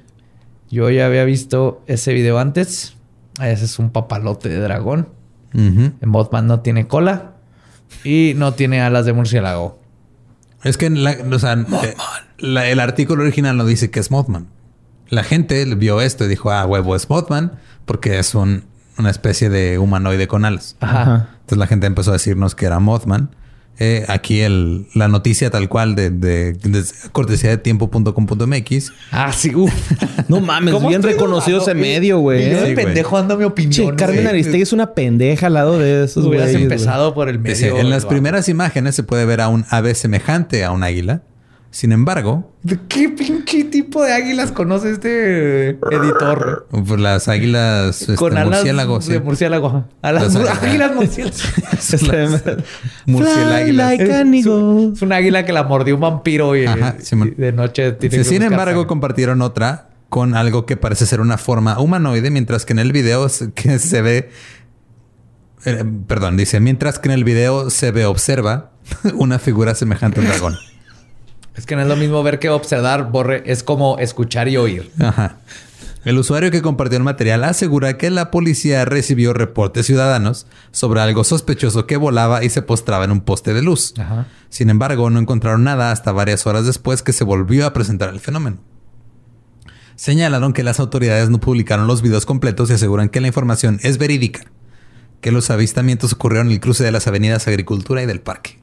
yo 0.70 0.90
ya 0.90 1.06
había 1.06 1.24
visto 1.24 1.82
ese 1.86 2.12
video 2.12 2.38
antes. 2.38 2.96
Ese 3.40 3.64
es 3.64 3.78
un 3.78 3.90
papalote 3.90 4.48
de 4.48 4.58
dragón. 4.60 5.08
En 5.52 5.94
Mothman 6.08 6.46
no 6.48 6.60
tiene 6.60 6.88
cola 6.88 7.32
y 8.02 8.32
no 8.36 8.54
tiene 8.54 8.80
alas 8.80 9.06
de 9.06 9.12
murciélago. 9.12 9.78
Es 10.64 10.76
que 10.76 10.90
la- 10.90 11.16
o 11.30 11.38
sea, 11.38 11.52
eh, 11.54 11.94
la- 12.38 12.66
el 12.68 12.80
artículo 12.80 13.22
original 13.22 13.56
no 13.56 13.64
dice 13.64 13.90
que 13.90 14.00
es 14.00 14.10
Mothman. 14.10 14.48
La 15.10 15.22
gente 15.22 15.64
vio 15.76 16.00
esto 16.00 16.24
y 16.24 16.28
dijo, 16.28 16.50
ah, 16.50 16.64
huevo, 16.66 16.96
es 16.96 17.08
Mothman 17.08 17.52
porque 17.84 18.18
es 18.18 18.34
un- 18.34 18.64
una 18.98 19.10
especie 19.10 19.48
de 19.50 19.78
humanoide 19.78 20.26
con 20.26 20.44
alas. 20.44 20.76
Ajá. 20.80 21.28
Entonces 21.34 21.58
la 21.58 21.66
gente 21.66 21.86
empezó 21.86 22.10
a 22.10 22.14
decirnos 22.14 22.54
que 22.54 22.66
era 22.66 22.80
Mothman. 22.80 23.30
Eh, 23.80 24.04
aquí 24.08 24.40
el, 24.40 24.86
la 24.94 25.08
noticia 25.08 25.50
tal 25.50 25.68
cual 25.68 25.96
de, 25.96 26.10
de, 26.10 26.52
de 26.52 26.84
cortesía 27.10 27.50
de 27.50 27.58
tiempo.com.mx. 27.58 28.92
Ah, 29.10 29.32
sí. 29.32 29.54
Uf. 29.54 29.72
No 30.28 30.40
mames, 30.40 30.72
¿Cómo 30.72 30.88
bien 30.88 31.02
reconocido 31.02 31.60
ese 31.60 31.74
medio, 31.74 32.18
güey. 32.20 32.50
Yo 32.50 32.60
de 32.60 32.66
Sí, 32.68 32.72
güey. 32.74 32.86
pendejo 32.86 33.16
dando 33.18 33.36
mi 33.36 33.44
opinión. 33.44 33.90
Che, 33.90 33.96
Carmen 33.96 34.20
güey. 34.20 34.28
Aristegui 34.28 34.62
es 34.62 34.72
una 34.72 34.94
pendeja 34.94 35.48
al 35.48 35.54
lado 35.54 35.78
de 35.78 36.04
esos 36.04 36.24
Hubieras 36.24 36.50
güeyes, 36.52 36.62
empezado 36.62 37.12
por 37.14 37.28
el 37.28 37.38
medio. 37.38 37.54
Dice, 37.54 37.78
en 37.80 37.90
las 37.90 38.06
primeras 38.06 38.48
imágenes 38.48 38.94
se 38.94 39.02
puede 39.02 39.26
ver 39.26 39.40
a 39.40 39.48
un 39.48 39.66
ave 39.70 39.94
semejante 39.94 40.64
a 40.64 40.70
un 40.70 40.82
águila. 40.82 41.22
Sin 41.74 41.90
embargo, 41.90 42.52
¿De 42.62 42.78
qué 42.88 43.08
pinche 43.08 43.64
tipo 43.64 44.00
de 44.04 44.12
águilas 44.12 44.52
conoce 44.52 44.92
este 44.92 45.70
editor? 45.70 46.68
pues, 46.70 47.00
las 47.00 47.26
águilas 47.26 48.00
este, 48.02 48.14
Con 48.14 48.36
alas 48.36 48.58
murciélagos. 48.60 49.06
de 49.08 49.14
sí. 49.16 49.20
murciélago. 49.20 49.84
Las 50.00 50.32
mur- 50.34 50.48
águilas. 50.48 50.92
murciélagos. 53.06 53.74
like 53.74 54.12
an 54.14 54.34
eagle. 54.34 54.92
es 54.94 55.02
una 55.02 55.16
águila 55.16 55.44
que 55.44 55.52
la 55.52 55.64
mordió 55.64 55.96
un 55.96 56.02
vampiro 56.02 56.54
y, 56.54 56.64
Ajá, 56.66 56.94
Simón. 57.00 57.34
y 57.36 57.40
de 57.40 57.50
noche 57.50 57.90
tiene 57.90 58.12
Sí, 58.12 58.18
que 58.22 58.24
sin 58.24 58.42
embargo, 58.42 58.66
sangre. 58.74 58.86
compartieron 58.86 59.42
otra 59.42 59.88
con 60.08 60.36
algo 60.36 60.66
que 60.66 60.76
parece 60.76 61.06
ser 61.06 61.20
una 61.20 61.38
forma 61.38 61.80
humanoide, 61.80 62.30
mientras 62.30 62.64
que 62.64 62.72
en 62.72 62.78
el 62.78 62.92
video 62.92 63.28
se- 63.28 63.52
que 63.52 63.80
se 63.80 64.00
ve. 64.00 64.30
eh, 65.64 65.84
perdón, 66.06 66.36
dice, 66.36 66.60
mientras 66.60 67.00
que 67.00 67.08
en 67.08 67.14
el 67.14 67.24
video 67.24 67.68
se 67.70 67.90
ve, 67.90 68.04
observa 68.06 68.70
una 69.14 69.40
figura 69.40 69.74
semejante 69.74 70.20
a 70.20 70.22
un 70.22 70.28
dragón. 70.28 70.54
Es 71.54 71.66
que 71.66 71.76
no 71.76 71.82
es 71.82 71.88
lo 71.88 71.96
mismo 71.96 72.22
ver 72.22 72.38
que 72.38 72.50
observar, 72.50 73.10
borre. 73.10 73.42
Es 73.46 73.62
como 73.62 73.98
escuchar 73.98 74.48
y 74.48 74.56
oír. 74.56 74.90
Ajá. 75.00 75.38
El 76.04 76.18
usuario 76.18 76.50
que 76.50 76.60
compartió 76.60 76.98
el 76.98 77.04
material 77.04 77.44
asegura 77.44 77.96
que 77.96 78.10
la 78.10 78.30
policía 78.30 78.84
recibió 78.84 79.32
reportes 79.32 79.86
ciudadanos 79.86 80.46
sobre 80.70 81.00
algo 81.00 81.24
sospechoso 81.24 81.86
que 81.86 81.96
volaba 81.96 82.44
y 82.44 82.50
se 82.50 82.60
postraba 82.60 83.04
en 83.04 83.10
un 83.10 83.22
poste 83.22 83.54
de 83.54 83.62
luz. 83.62 83.94
Ajá. 83.98 84.26
Sin 84.50 84.68
embargo, 84.68 85.08
no 85.08 85.18
encontraron 85.18 85.64
nada 85.64 85.92
hasta 85.92 86.12
varias 86.12 86.46
horas 86.46 86.66
después 86.66 87.02
que 87.02 87.14
se 87.14 87.24
volvió 87.24 87.64
a 87.64 87.72
presentar 87.72 88.10
el 88.10 88.20
fenómeno. 88.20 88.58
Señalaron 89.96 90.52
que 90.52 90.64
las 90.64 90.80
autoridades 90.80 91.30
no 91.30 91.40
publicaron 91.40 91.86
los 91.86 92.02
videos 92.02 92.26
completos 92.26 92.68
y 92.68 92.74
aseguran 92.74 93.08
que 93.08 93.20
la 93.20 93.28
información 93.28 93.78
es 93.82 93.96
verídica, 93.96 94.44
que 95.20 95.32
los 95.32 95.50
avistamientos 95.50 96.12
ocurrieron 96.12 96.48
en 96.48 96.54
el 96.54 96.60
cruce 96.60 96.84
de 96.84 96.92
las 96.92 97.06
avenidas 97.06 97.48
Agricultura 97.48 98.02
y 98.02 98.06
del 98.06 98.20
Parque. 98.20 98.58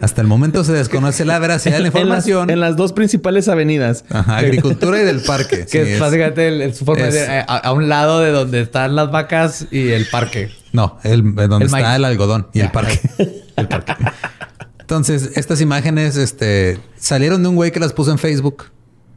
Hasta 0.00 0.20
el 0.20 0.26
momento 0.26 0.62
se 0.64 0.72
desconoce 0.72 1.24
la 1.24 1.38
veracidad 1.38 1.76
de 1.76 1.80
la 1.82 1.88
En 1.88 1.92
las, 1.94 2.02
información. 2.02 2.50
en 2.50 2.60
las 2.60 2.76
dos 2.76 2.92
principales 2.92 3.48
avenidas. 3.48 4.04
Ajá, 4.10 4.36
Agricultura 4.38 5.00
y 5.00 5.04
del 5.04 5.20
Parque. 5.26 5.66
Que 5.66 5.84
sí, 5.84 5.92
es 5.92 6.00
básicamente 6.00 6.48
el- 6.48 6.60
el- 6.62 6.74
su 6.74 6.84
forma 6.84 7.06
es- 7.08 7.14
de- 7.14 7.26
a, 7.28 7.42
a 7.42 7.72
un 7.72 7.88
lado 7.88 8.20
de 8.20 8.30
donde 8.30 8.60
están 8.60 8.94
las 8.96 9.10
vacas 9.10 9.66
y 9.70 9.88
el 9.90 10.06
parque. 10.06 10.50
No, 10.72 10.98
el, 11.04 11.22
donde 11.34 11.56
El 11.56 11.62
está 11.62 11.80
maíz. 11.80 11.96
el 11.96 12.04
algodón 12.04 12.48
y 12.52 12.58
Ya. 12.58 12.64
el 12.66 12.70
parque. 12.70 13.00
el 13.56 13.68
parque. 13.68 13.94
Entonces, 14.80 15.30
estas 15.34 15.60
imágenes 15.60 16.16
este, 16.16 16.78
salieron 16.96 17.42
de 17.42 17.48
un 17.48 17.56
güey 17.56 17.70
que 17.72 17.80
las 17.80 17.92
puso 17.92 18.10
en 18.10 18.18
Facebook. 18.18 18.64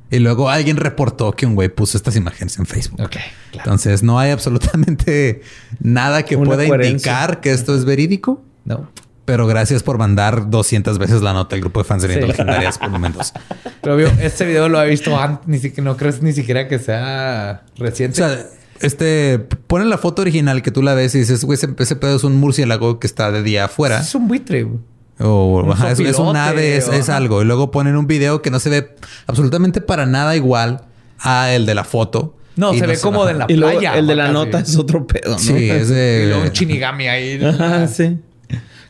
Y 0.09 0.19
luego 0.19 0.49
alguien 0.49 0.75
reportó 0.75 1.31
que 1.31 1.45
un 1.45 1.55
güey 1.55 1.69
puso 1.69 1.95
estas 1.97 2.17
imágenes 2.17 2.57
en 2.59 2.65
Facebook. 2.65 2.99
Ok, 3.01 3.11
claro. 3.11 3.29
Entonces 3.53 4.03
no 4.03 4.19
hay 4.19 4.31
absolutamente 4.31 5.41
nada 5.79 6.23
que 6.23 6.35
Una 6.35 6.47
pueda 6.55 6.67
coherencia. 6.67 6.91
indicar 7.13 7.39
que 7.39 7.51
esto 7.51 7.73
es 7.75 7.85
verídico. 7.85 8.43
No. 8.65 8.91
Pero 9.31 9.47
gracias 9.47 9.81
por 9.81 9.97
mandar 9.97 10.49
200 10.49 10.97
veces 10.97 11.21
la 11.21 11.31
nota 11.31 11.55
al 11.55 11.61
grupo 11.61 11.79
de 11.79 11.85
fans 11.85 12.03
de 12.03 12.13
Sí. 12.13 12.19
legendarias 12.19 12.77
por 12.77 12.89
momentos. 12.89 13.31
Pero 13.81 13.95
obvio, 13.95 14.11
este 14.21 14.45
video 14.45 14.67
lo 14.67 14.83
he 14.83 14.89
visto 14.89 15.17
antes, 15.17 15.47
ni 15.47 15.57
siquiera, 15.57 15.89
no 15.89 15.95
crees 15.95 16.21
ni 16.21 16.33
siquiera 16.33 16.67
que 16.67 16.79
sea 16.79 17.63
O 17.79 17.81
reciente. 17.81 18.17
sea, 18.17 18.37
este 18.81 19.39
ponen 19.67 19.89
la 19.89 19.97
foto 19.97 20.21
original 20.21 20.61
que 20.61 20.69
tú 20.71 20.81
la 20.83 20.95
ves 20.95 21.15
y 21.15 21.19
dices, 21.19 21.45
güey, 21.45 21.55
ese, 21.55 21.69
ese 21.79 21.95
pedo 21.95 22.17
es 22.17 22.25
un 22.25 22.35
murciélago 22.41 22.99
que 22.99 23.07
está 23.07 23.31
de 23.31 23.41
día 23.41 23.65
afuera. 23.65 24.01
es 24.01 24.13
un 24.15 24.27
buitre, 24.27 24.63
güey. 24.63 24.79
O 25.21 25.61
Un 25.63 25.71
ajá, 25.71 25.91
es, 25.91 25.99
es 26.01 26.19
un 26.19 26.35
ave, 26.35 26.75
es, 26.75 26.89
o- 27.07 27.13
algo. 27.13 27.41
Y 27.41 27.45
luego 27.45 27.71
ponen 27.71 27.95
un 27.95 28.07
video 28.07 28.41
que 28.41 28.51
no 28.51 28.59
se 28.59 28.69
ve 28.69 28.95
absolutamente 29.27 29.79
para 29.79 30.05
nada 30.05 30.35
igual 30.35 30.81
a 31.19 31.51
el 31.53 31.65
de 31.65 31.73
la 31.75 31.85
foto. 31.85 32.35
No, 32.57 32.73
Y 32.73 32.79
se 32.79 32.85
ve 32.85 32.97
como 32.99 33.25
de 33.25 33.35
la 33.35 33.45
Y 33.47 33.53
luego 33.55 33.79
playa. 33.79 33.97
el 33.97 34.07
de 34.07 34.15
la 34.15 34.27
nota 34.33 34.59
es 34.59 34.75
otro 34.75 35.07
pedo, 35.07 35.31
¿no? 35.31 35.39
Sí, 35.39 35.69
es 35.69 35.89
Y 35.89 35.93
de... 35.93 36.25
luego 36.27 36.43
un 36.43 36.51
chinigami 36.51 37.07
ahí. 37.07 37.41
Ajá, 37.45 37.87
sí. 37.87 38.17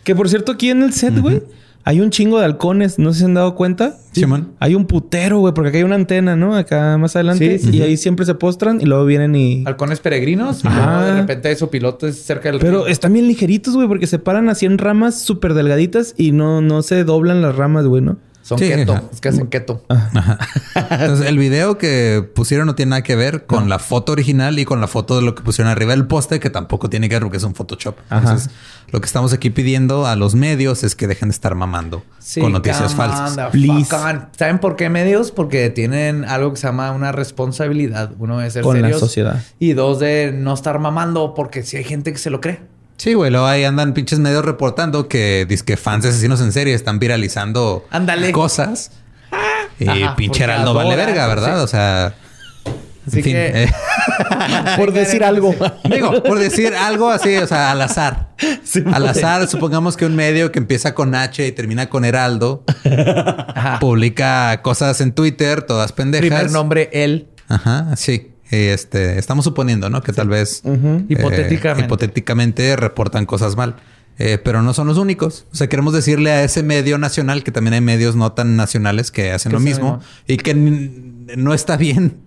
Que 0.04 0.16
por 0.16 0.30
cierto, 0.30 0.52
aquí 0.54 0.70
en 0.70 0.82
el 0.84 0.94
set, 0.94 1.18
güey, 1.20 1.44
hay 1.84 2.02
un 2.02 2.10
chingo 2.10 2.40
de 2.40 2.46
halcones. 2.46 3.00
No 3.00 3.10
sé 3.12 3.16
si 3.16 3.20
se 3.22 3.26
han 3.26 3.34
dado 3.36 3.56
cuenta. 3.56 3.98
Simón. 4.14 4.54
Hay 4.60 4.76
un 4.76 4.86
putero, 4.86 5.40
güey, 5.40 5.54
porque 5.54 5.70
acá 5.70 5.78
hay 5.78 5.84
una 5.84 5.96
antena, 5.96 6.36
¿no? 6.36 6.56
Acá 6.56 6.98
más 6.98 7.16
adelante. 7.16 7.60
Sí, 7.60 7.70
y 7.78 7.82
ahí 7.82 7.98
siempre 7.98 8.26
se 8.26 8.36
postran 8.36 8.82
y 8.82 8.86
luego 8.86 9.06
vienen 9.06 9.36
y. 9.36 9.64
Halcones 9.66 10.00
peregrinos. 10.00 10.64
Y 10.64 10.68
Ajá. 10.68 10.86
luego 11.00 11.06
de 11.16 11.22
repente 11.22 11.48
hay 11.50 11.56
sopilotes 11.56 12.22
cerca 12.22 12.52
del 12.52 12.60
Pero 12.60 12.80
río. 12.80 12.88
están 12.88 13.14
bien 13.14 13.28
ligeritos, 13.28 13.76
güey, 13.76 13.88
porque 13.88 14.08
se 14.08 14.20
paran 14.20 14.50
así 14.50 14.66
en 14.66 14.78
ramas 14.78 15.22
súper 15.22 15.54
delgaditas 15.54 16.14
y 16.18 16.32
no, 16.32 16.62
no 16.62 16.82
se 16.82 17.04
doblan 17.04 17.42
las 17.42 17.56
ramas, 17.56 17.86
güey, 17.86 18.02
¿no? 18.02 18.18
Son 18.58 18.60
Sí, 18.60 18.68
keto. 18.70 18.94
ajá. 18.94 19.04
Es 19.14 19.22
que 19.22 19.30
hacen 19.30 19.48
keto. 19.48 19.84
Ajá. 19.90 20.38
Entonces, 20.92 21.28
el 21.28 21.38
video 21.38 21.78
que 21.78 22.28
pusieron 22.36 22.68
no 22.68 22.76
tiene 22.76 22.92
nada 22.92 23.02
que 23.04 23.16
ver 23.16 23.46
con 23.46 23.70
la 23.70 23.80
foto 23.80 24.12
original 24.12 24.60
y 24.60 24.66
con 24.66 24.82
la 24.82 24.88
foto 24.88 25.16
de 25.16 25.22
lo 25.22 25.36
que 25.36 25.42
pusieron 25.42 25.72
arriba 25.72 25.92
del 25.92 26.06
poste, 26.08 26.40
que 26.40 26.50
tampoco 26.50 26.90
tiene 26.90 27.08
que 27.10 27.16
ver 27.16 27.24
porque 27.24 27.38
es 27.38 27.44
un 27.44 27.56
Photoshop. 27.56 27.96
Ajá. 28.10 28.20
Entonces, 28.22 28.50
lo 28.92 29.00
que 29.00 29.06
estamos 29.06 29.32
aquí 29.32 29.50
pidiendo 29.52 30.06
a 30.06 30.16
los 30.18 30.36
medios 30.36 30.84
es 30.84 30.96
que 30.96 31.08
dejen 31.08 31.30
de 31.30 31.34
estar 31.34 31.56
mamando 31.56 32.04
Sí, 32.20 32.42
con 32.42 32.52
noticias 32.52 32.94
falsas. 32.94 33.38
¿Saben 34.38 34.60
por 34.60 34.76
qué 34.76 34.90
medios? 34.90 35.32
Porque 35.32 35.70
tienen 35.70 36.26
algo 36.26 36.52
que 36.52 36.58
se 36.60 36.68
llama 36.68 36.92
una 36.92 37.12
responsabilidad. 37.12 38.12
Uno 38.20 38.40
de 38.40 38.50
ser 38.52 38.64
Con 38.64 38.76
la 38.82 38.88
serios. 38.88 39.00
sociedad. 39.00 39.42
Y 39.60 39.74
dos 39.74 40.00
de 40.00 40.32
no 40.34 40.54
estar 40.54 40.78
mamando 40.80 41.34
porque 41.34 41.64
si 41.64 41.78
hay 41.78 41.84
gente 41.84 42.12
que 42.12 42.20
se 42.20 42.30
lo 42.30 42.42
cree. 42.42 42.60
Sí, 43.02 43.16
güey, 43.16 43.32
luego 43.32 43.48
ahí 43.48 43.64
andan 43.64 43.96
pinches 43.96 44.20
medios 44.20 44.46
reportando 44.46 45.08
que 45.08 45.48
que 45.66 45.76
fans 45.76 46.04
de 46.04 46.10
asesinos 46.10 46.40
en 46.40 46.52
serie 46.52 46.76
están 46.76 47.00
viralizando 47.00 47.84
Ándale. 47.90 48.32
cosas. 48.32 48.92
Y 49.80 49.88
Ajá, 49.90 50.16
pinche 50.16 50.44
Heraldo 50.44 50.76
vale 50.76 50.96
verga, 50.96 51.26
¿verdad? 51.26 51.56
sí. 51.58 51.64
O 51.64 51.68
sea, 51.68 52.14
Así 53.08 53.18
en 53.18 53.24
fin, 53.24 53.34
que- 53.34 53.64
eh, 53.64 53.72
Por 54.78 54.94
decir 54.94 55.24
algo. 55.24 55.56
digo, 55.86 56.22
por 56.22 56.38
decir 56.38 56.76
algo 56.76 57.10
así, 57.10 57.36
o 57.38 57.48
sea, 57.48 57.72
al 57.72 57.82
azar. 57.82 58.36
al 58.94 59.08
azar, 59.08 59.48
supongamos 59.48 59.98
que 59.98 60.06
un 60.06 60.16
medio 60.16 60.52
que 60.52 60.60
empieza 60.60 60.94
con 60.94 61.16
H 61.16 61.44
y 61.48 61.52
termina 61.54 61.90
con 61.90 62.06
Heraldo 62.06 62.64
publica 63.80 64.62
cosas 64.62 65.02
en 65.02 65.14
Twitter, 65.14 65.64
todas 65.64 65.92
pendejas. 65.92 66.28
Primer 66.28 66.52
nombre, 66.52 66.92
él. 66.94 67.30
Ajá, 67.48 67.96
sí. 67.96 68.31
Este, 68.52 69.18
estamos 69.18 69.46
suponiendo, 69.46 69.90
¿no? 69.90 70.04
Que 70.04 70.12
tal 70.14 70.28
vez 70.28 70.62
eh, 70.66 71.06
Hipotéticamente. 71.08 71.86
hipotéticamente 71.86 72.76
reportan 72.76 73.26
cosas 73.26 73.56
mal. 73.56 73.78
Eh, 74.20 74.38
pero 74.44 74.62
no 74.62 74.74
son 74.74 74.88
los 74.88 74.98
únicos. 74.98 75.46
O 75.52 75.56
sea, 75.56 75.68
queremos 75.68 75.94
decirle 75.94 76.32
a 76.32 76.44
ese 76.44 76.62
medio 76.62 76.98
nacional 76.98 77.44
que 77.44 77.52
también 77.52 77.74
hay 77.74 77.82
medios 77.82 78.16
no 78.16 78.34
tan 78.34 78.56
nacionales 78.56 79.10
que 79.10 79.32
hacen 79.32 79.52
Que 79.52 79.54
lo 79.54 79.60
mismo 79.62 80.00
y 80.28 80.38
que 80.38 80.54
no 80.54 81.54
está 81.54 81.78
bien. 81.78 82.18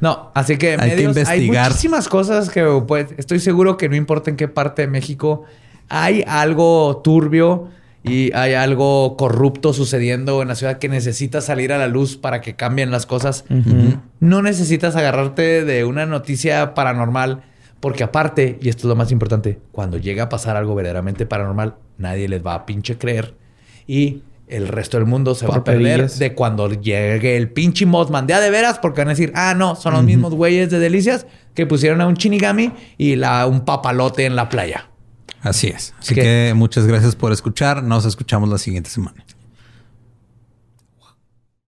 No, 0.00 0.30
así 0.34 0.58
que, 0.58 0.72
Hay 0.78 0.90
que 0.90 0.96
medios, 0.96 1.16
hay 1.16 1.38
investigar. 1.38 1.68
muchísimas 1.70 2.08
cosas 2.08 2.50
que 2.50 2.64
pues, 2.86 3.06
estoy 3.16 3.40
seguro 3.40 3.76
que 3.76 3.88
no 3.88 3.96
importa 3.96 4.30
en 4.30 4.36
qué 4.36 4.46
parte 4.46 4.82
de 4.82 4.88
México 4.88 5.44
hay 5.88 6.22
algo 6.26 7.00
turbio 7.02 7.68
y 8.04 8.32
hay 8.34 8.54
algo 8.54 9.16
corrupto 9.16 9.72
sucediendo 9.72 10.42
en 10.42 10.48
la 10.48 10.54
ciudad 10.54 10.78
que 10.78 10.88
necesita 10.88 11.40
salir 11.40 11.72
a 11.72 11.78
la 11.78 11.86
luz 11.86 12.16
para 12.16 12.40
que 12.40 12.56
cambien 12.56 12.90
las 12.90 13.06
cosas. 13.06 13.44
No 14.20 14.42
necesitas 14.42 14.96
agarrarte 14.96 15.64
de 15.64 15.84
una 15.84 16.06
noticia 16.06 16.74
paranormal 16.74 17.42
porque 17.80 18.04
aparte, 18.04 18.58
y 18.60 18.68
esto 18.68 18.82
es 18.82 18.88
lo 18.90 18.96
más 18.96 19.10
importante, 19.10 19.58
cuando 19.72 19.98
llega 19.98 20.24
a 20.24 20.28
pasar 20.28 20.56
algo 20.56 20.74
verdaderamente 20.76 21.26
paranormal, 21.26 21.74
nadie 21.98 22.28
les 22.28 22.44
va 22.44 22.54
a 22.54 22.64
pinche 22.64 22.96
creer 22.96 23.34
y 23.88 24.22
el 24.46 24.68
resto 24.68 24.98
del 24.98 25.06
mundo 25.06 25.34
se 25.34 25.46
va 25.46 25.56
a 25.56 25.64
perder 25.64 26.10
de 26.10 26.34
cuando 26.34 26.70
llegue 26.70 27.36
el 27.36 27.50
pinche 27.50 27.86
Mothman 27.86 28.26
de 28.26 28.34
a 28.34 28.40
de 28.40 28.50
veras, 28.50 28.78
porque 28.78 29.00
van 29.00 29.08
a 29.08 29.12
decir, 29.12 29.32
ah, 29.34 29.54
no, 29.56 29.76
son 29.76 29.94
los 29.94 30.04
mismos 30.04 30.34
güeyes 30.34 30.70
de 30.70 30.78
Delicias 30.78 31.26
que 31.54 31.66
pusieron 31.66 32.00
a 32.00 32.06
un 32.06 32.14
Shinigami 32.14 32.72
y 32.98 33.16
la, 33.16 33.46
un 33.46 33.64
papalote 33.64 34.26
en 34.26 34.36
la 34.36 34.48
playa. 34.48 34.91
Así 35.42 35.66
es. 35.68 35.94
Así 35.98 36.14
Que- 36.14 36.22
que 36.22 36.52
muchas 36.54 36.86
gracias 36.86 37.16
por 37.16 37.32
escuchar. 37.32 37.82
Nos 37.82 38.04
escuchamos 38.04 38.48
la 38.48 38.58
siguiente 38.58 38.90
semana. 38.90 39.24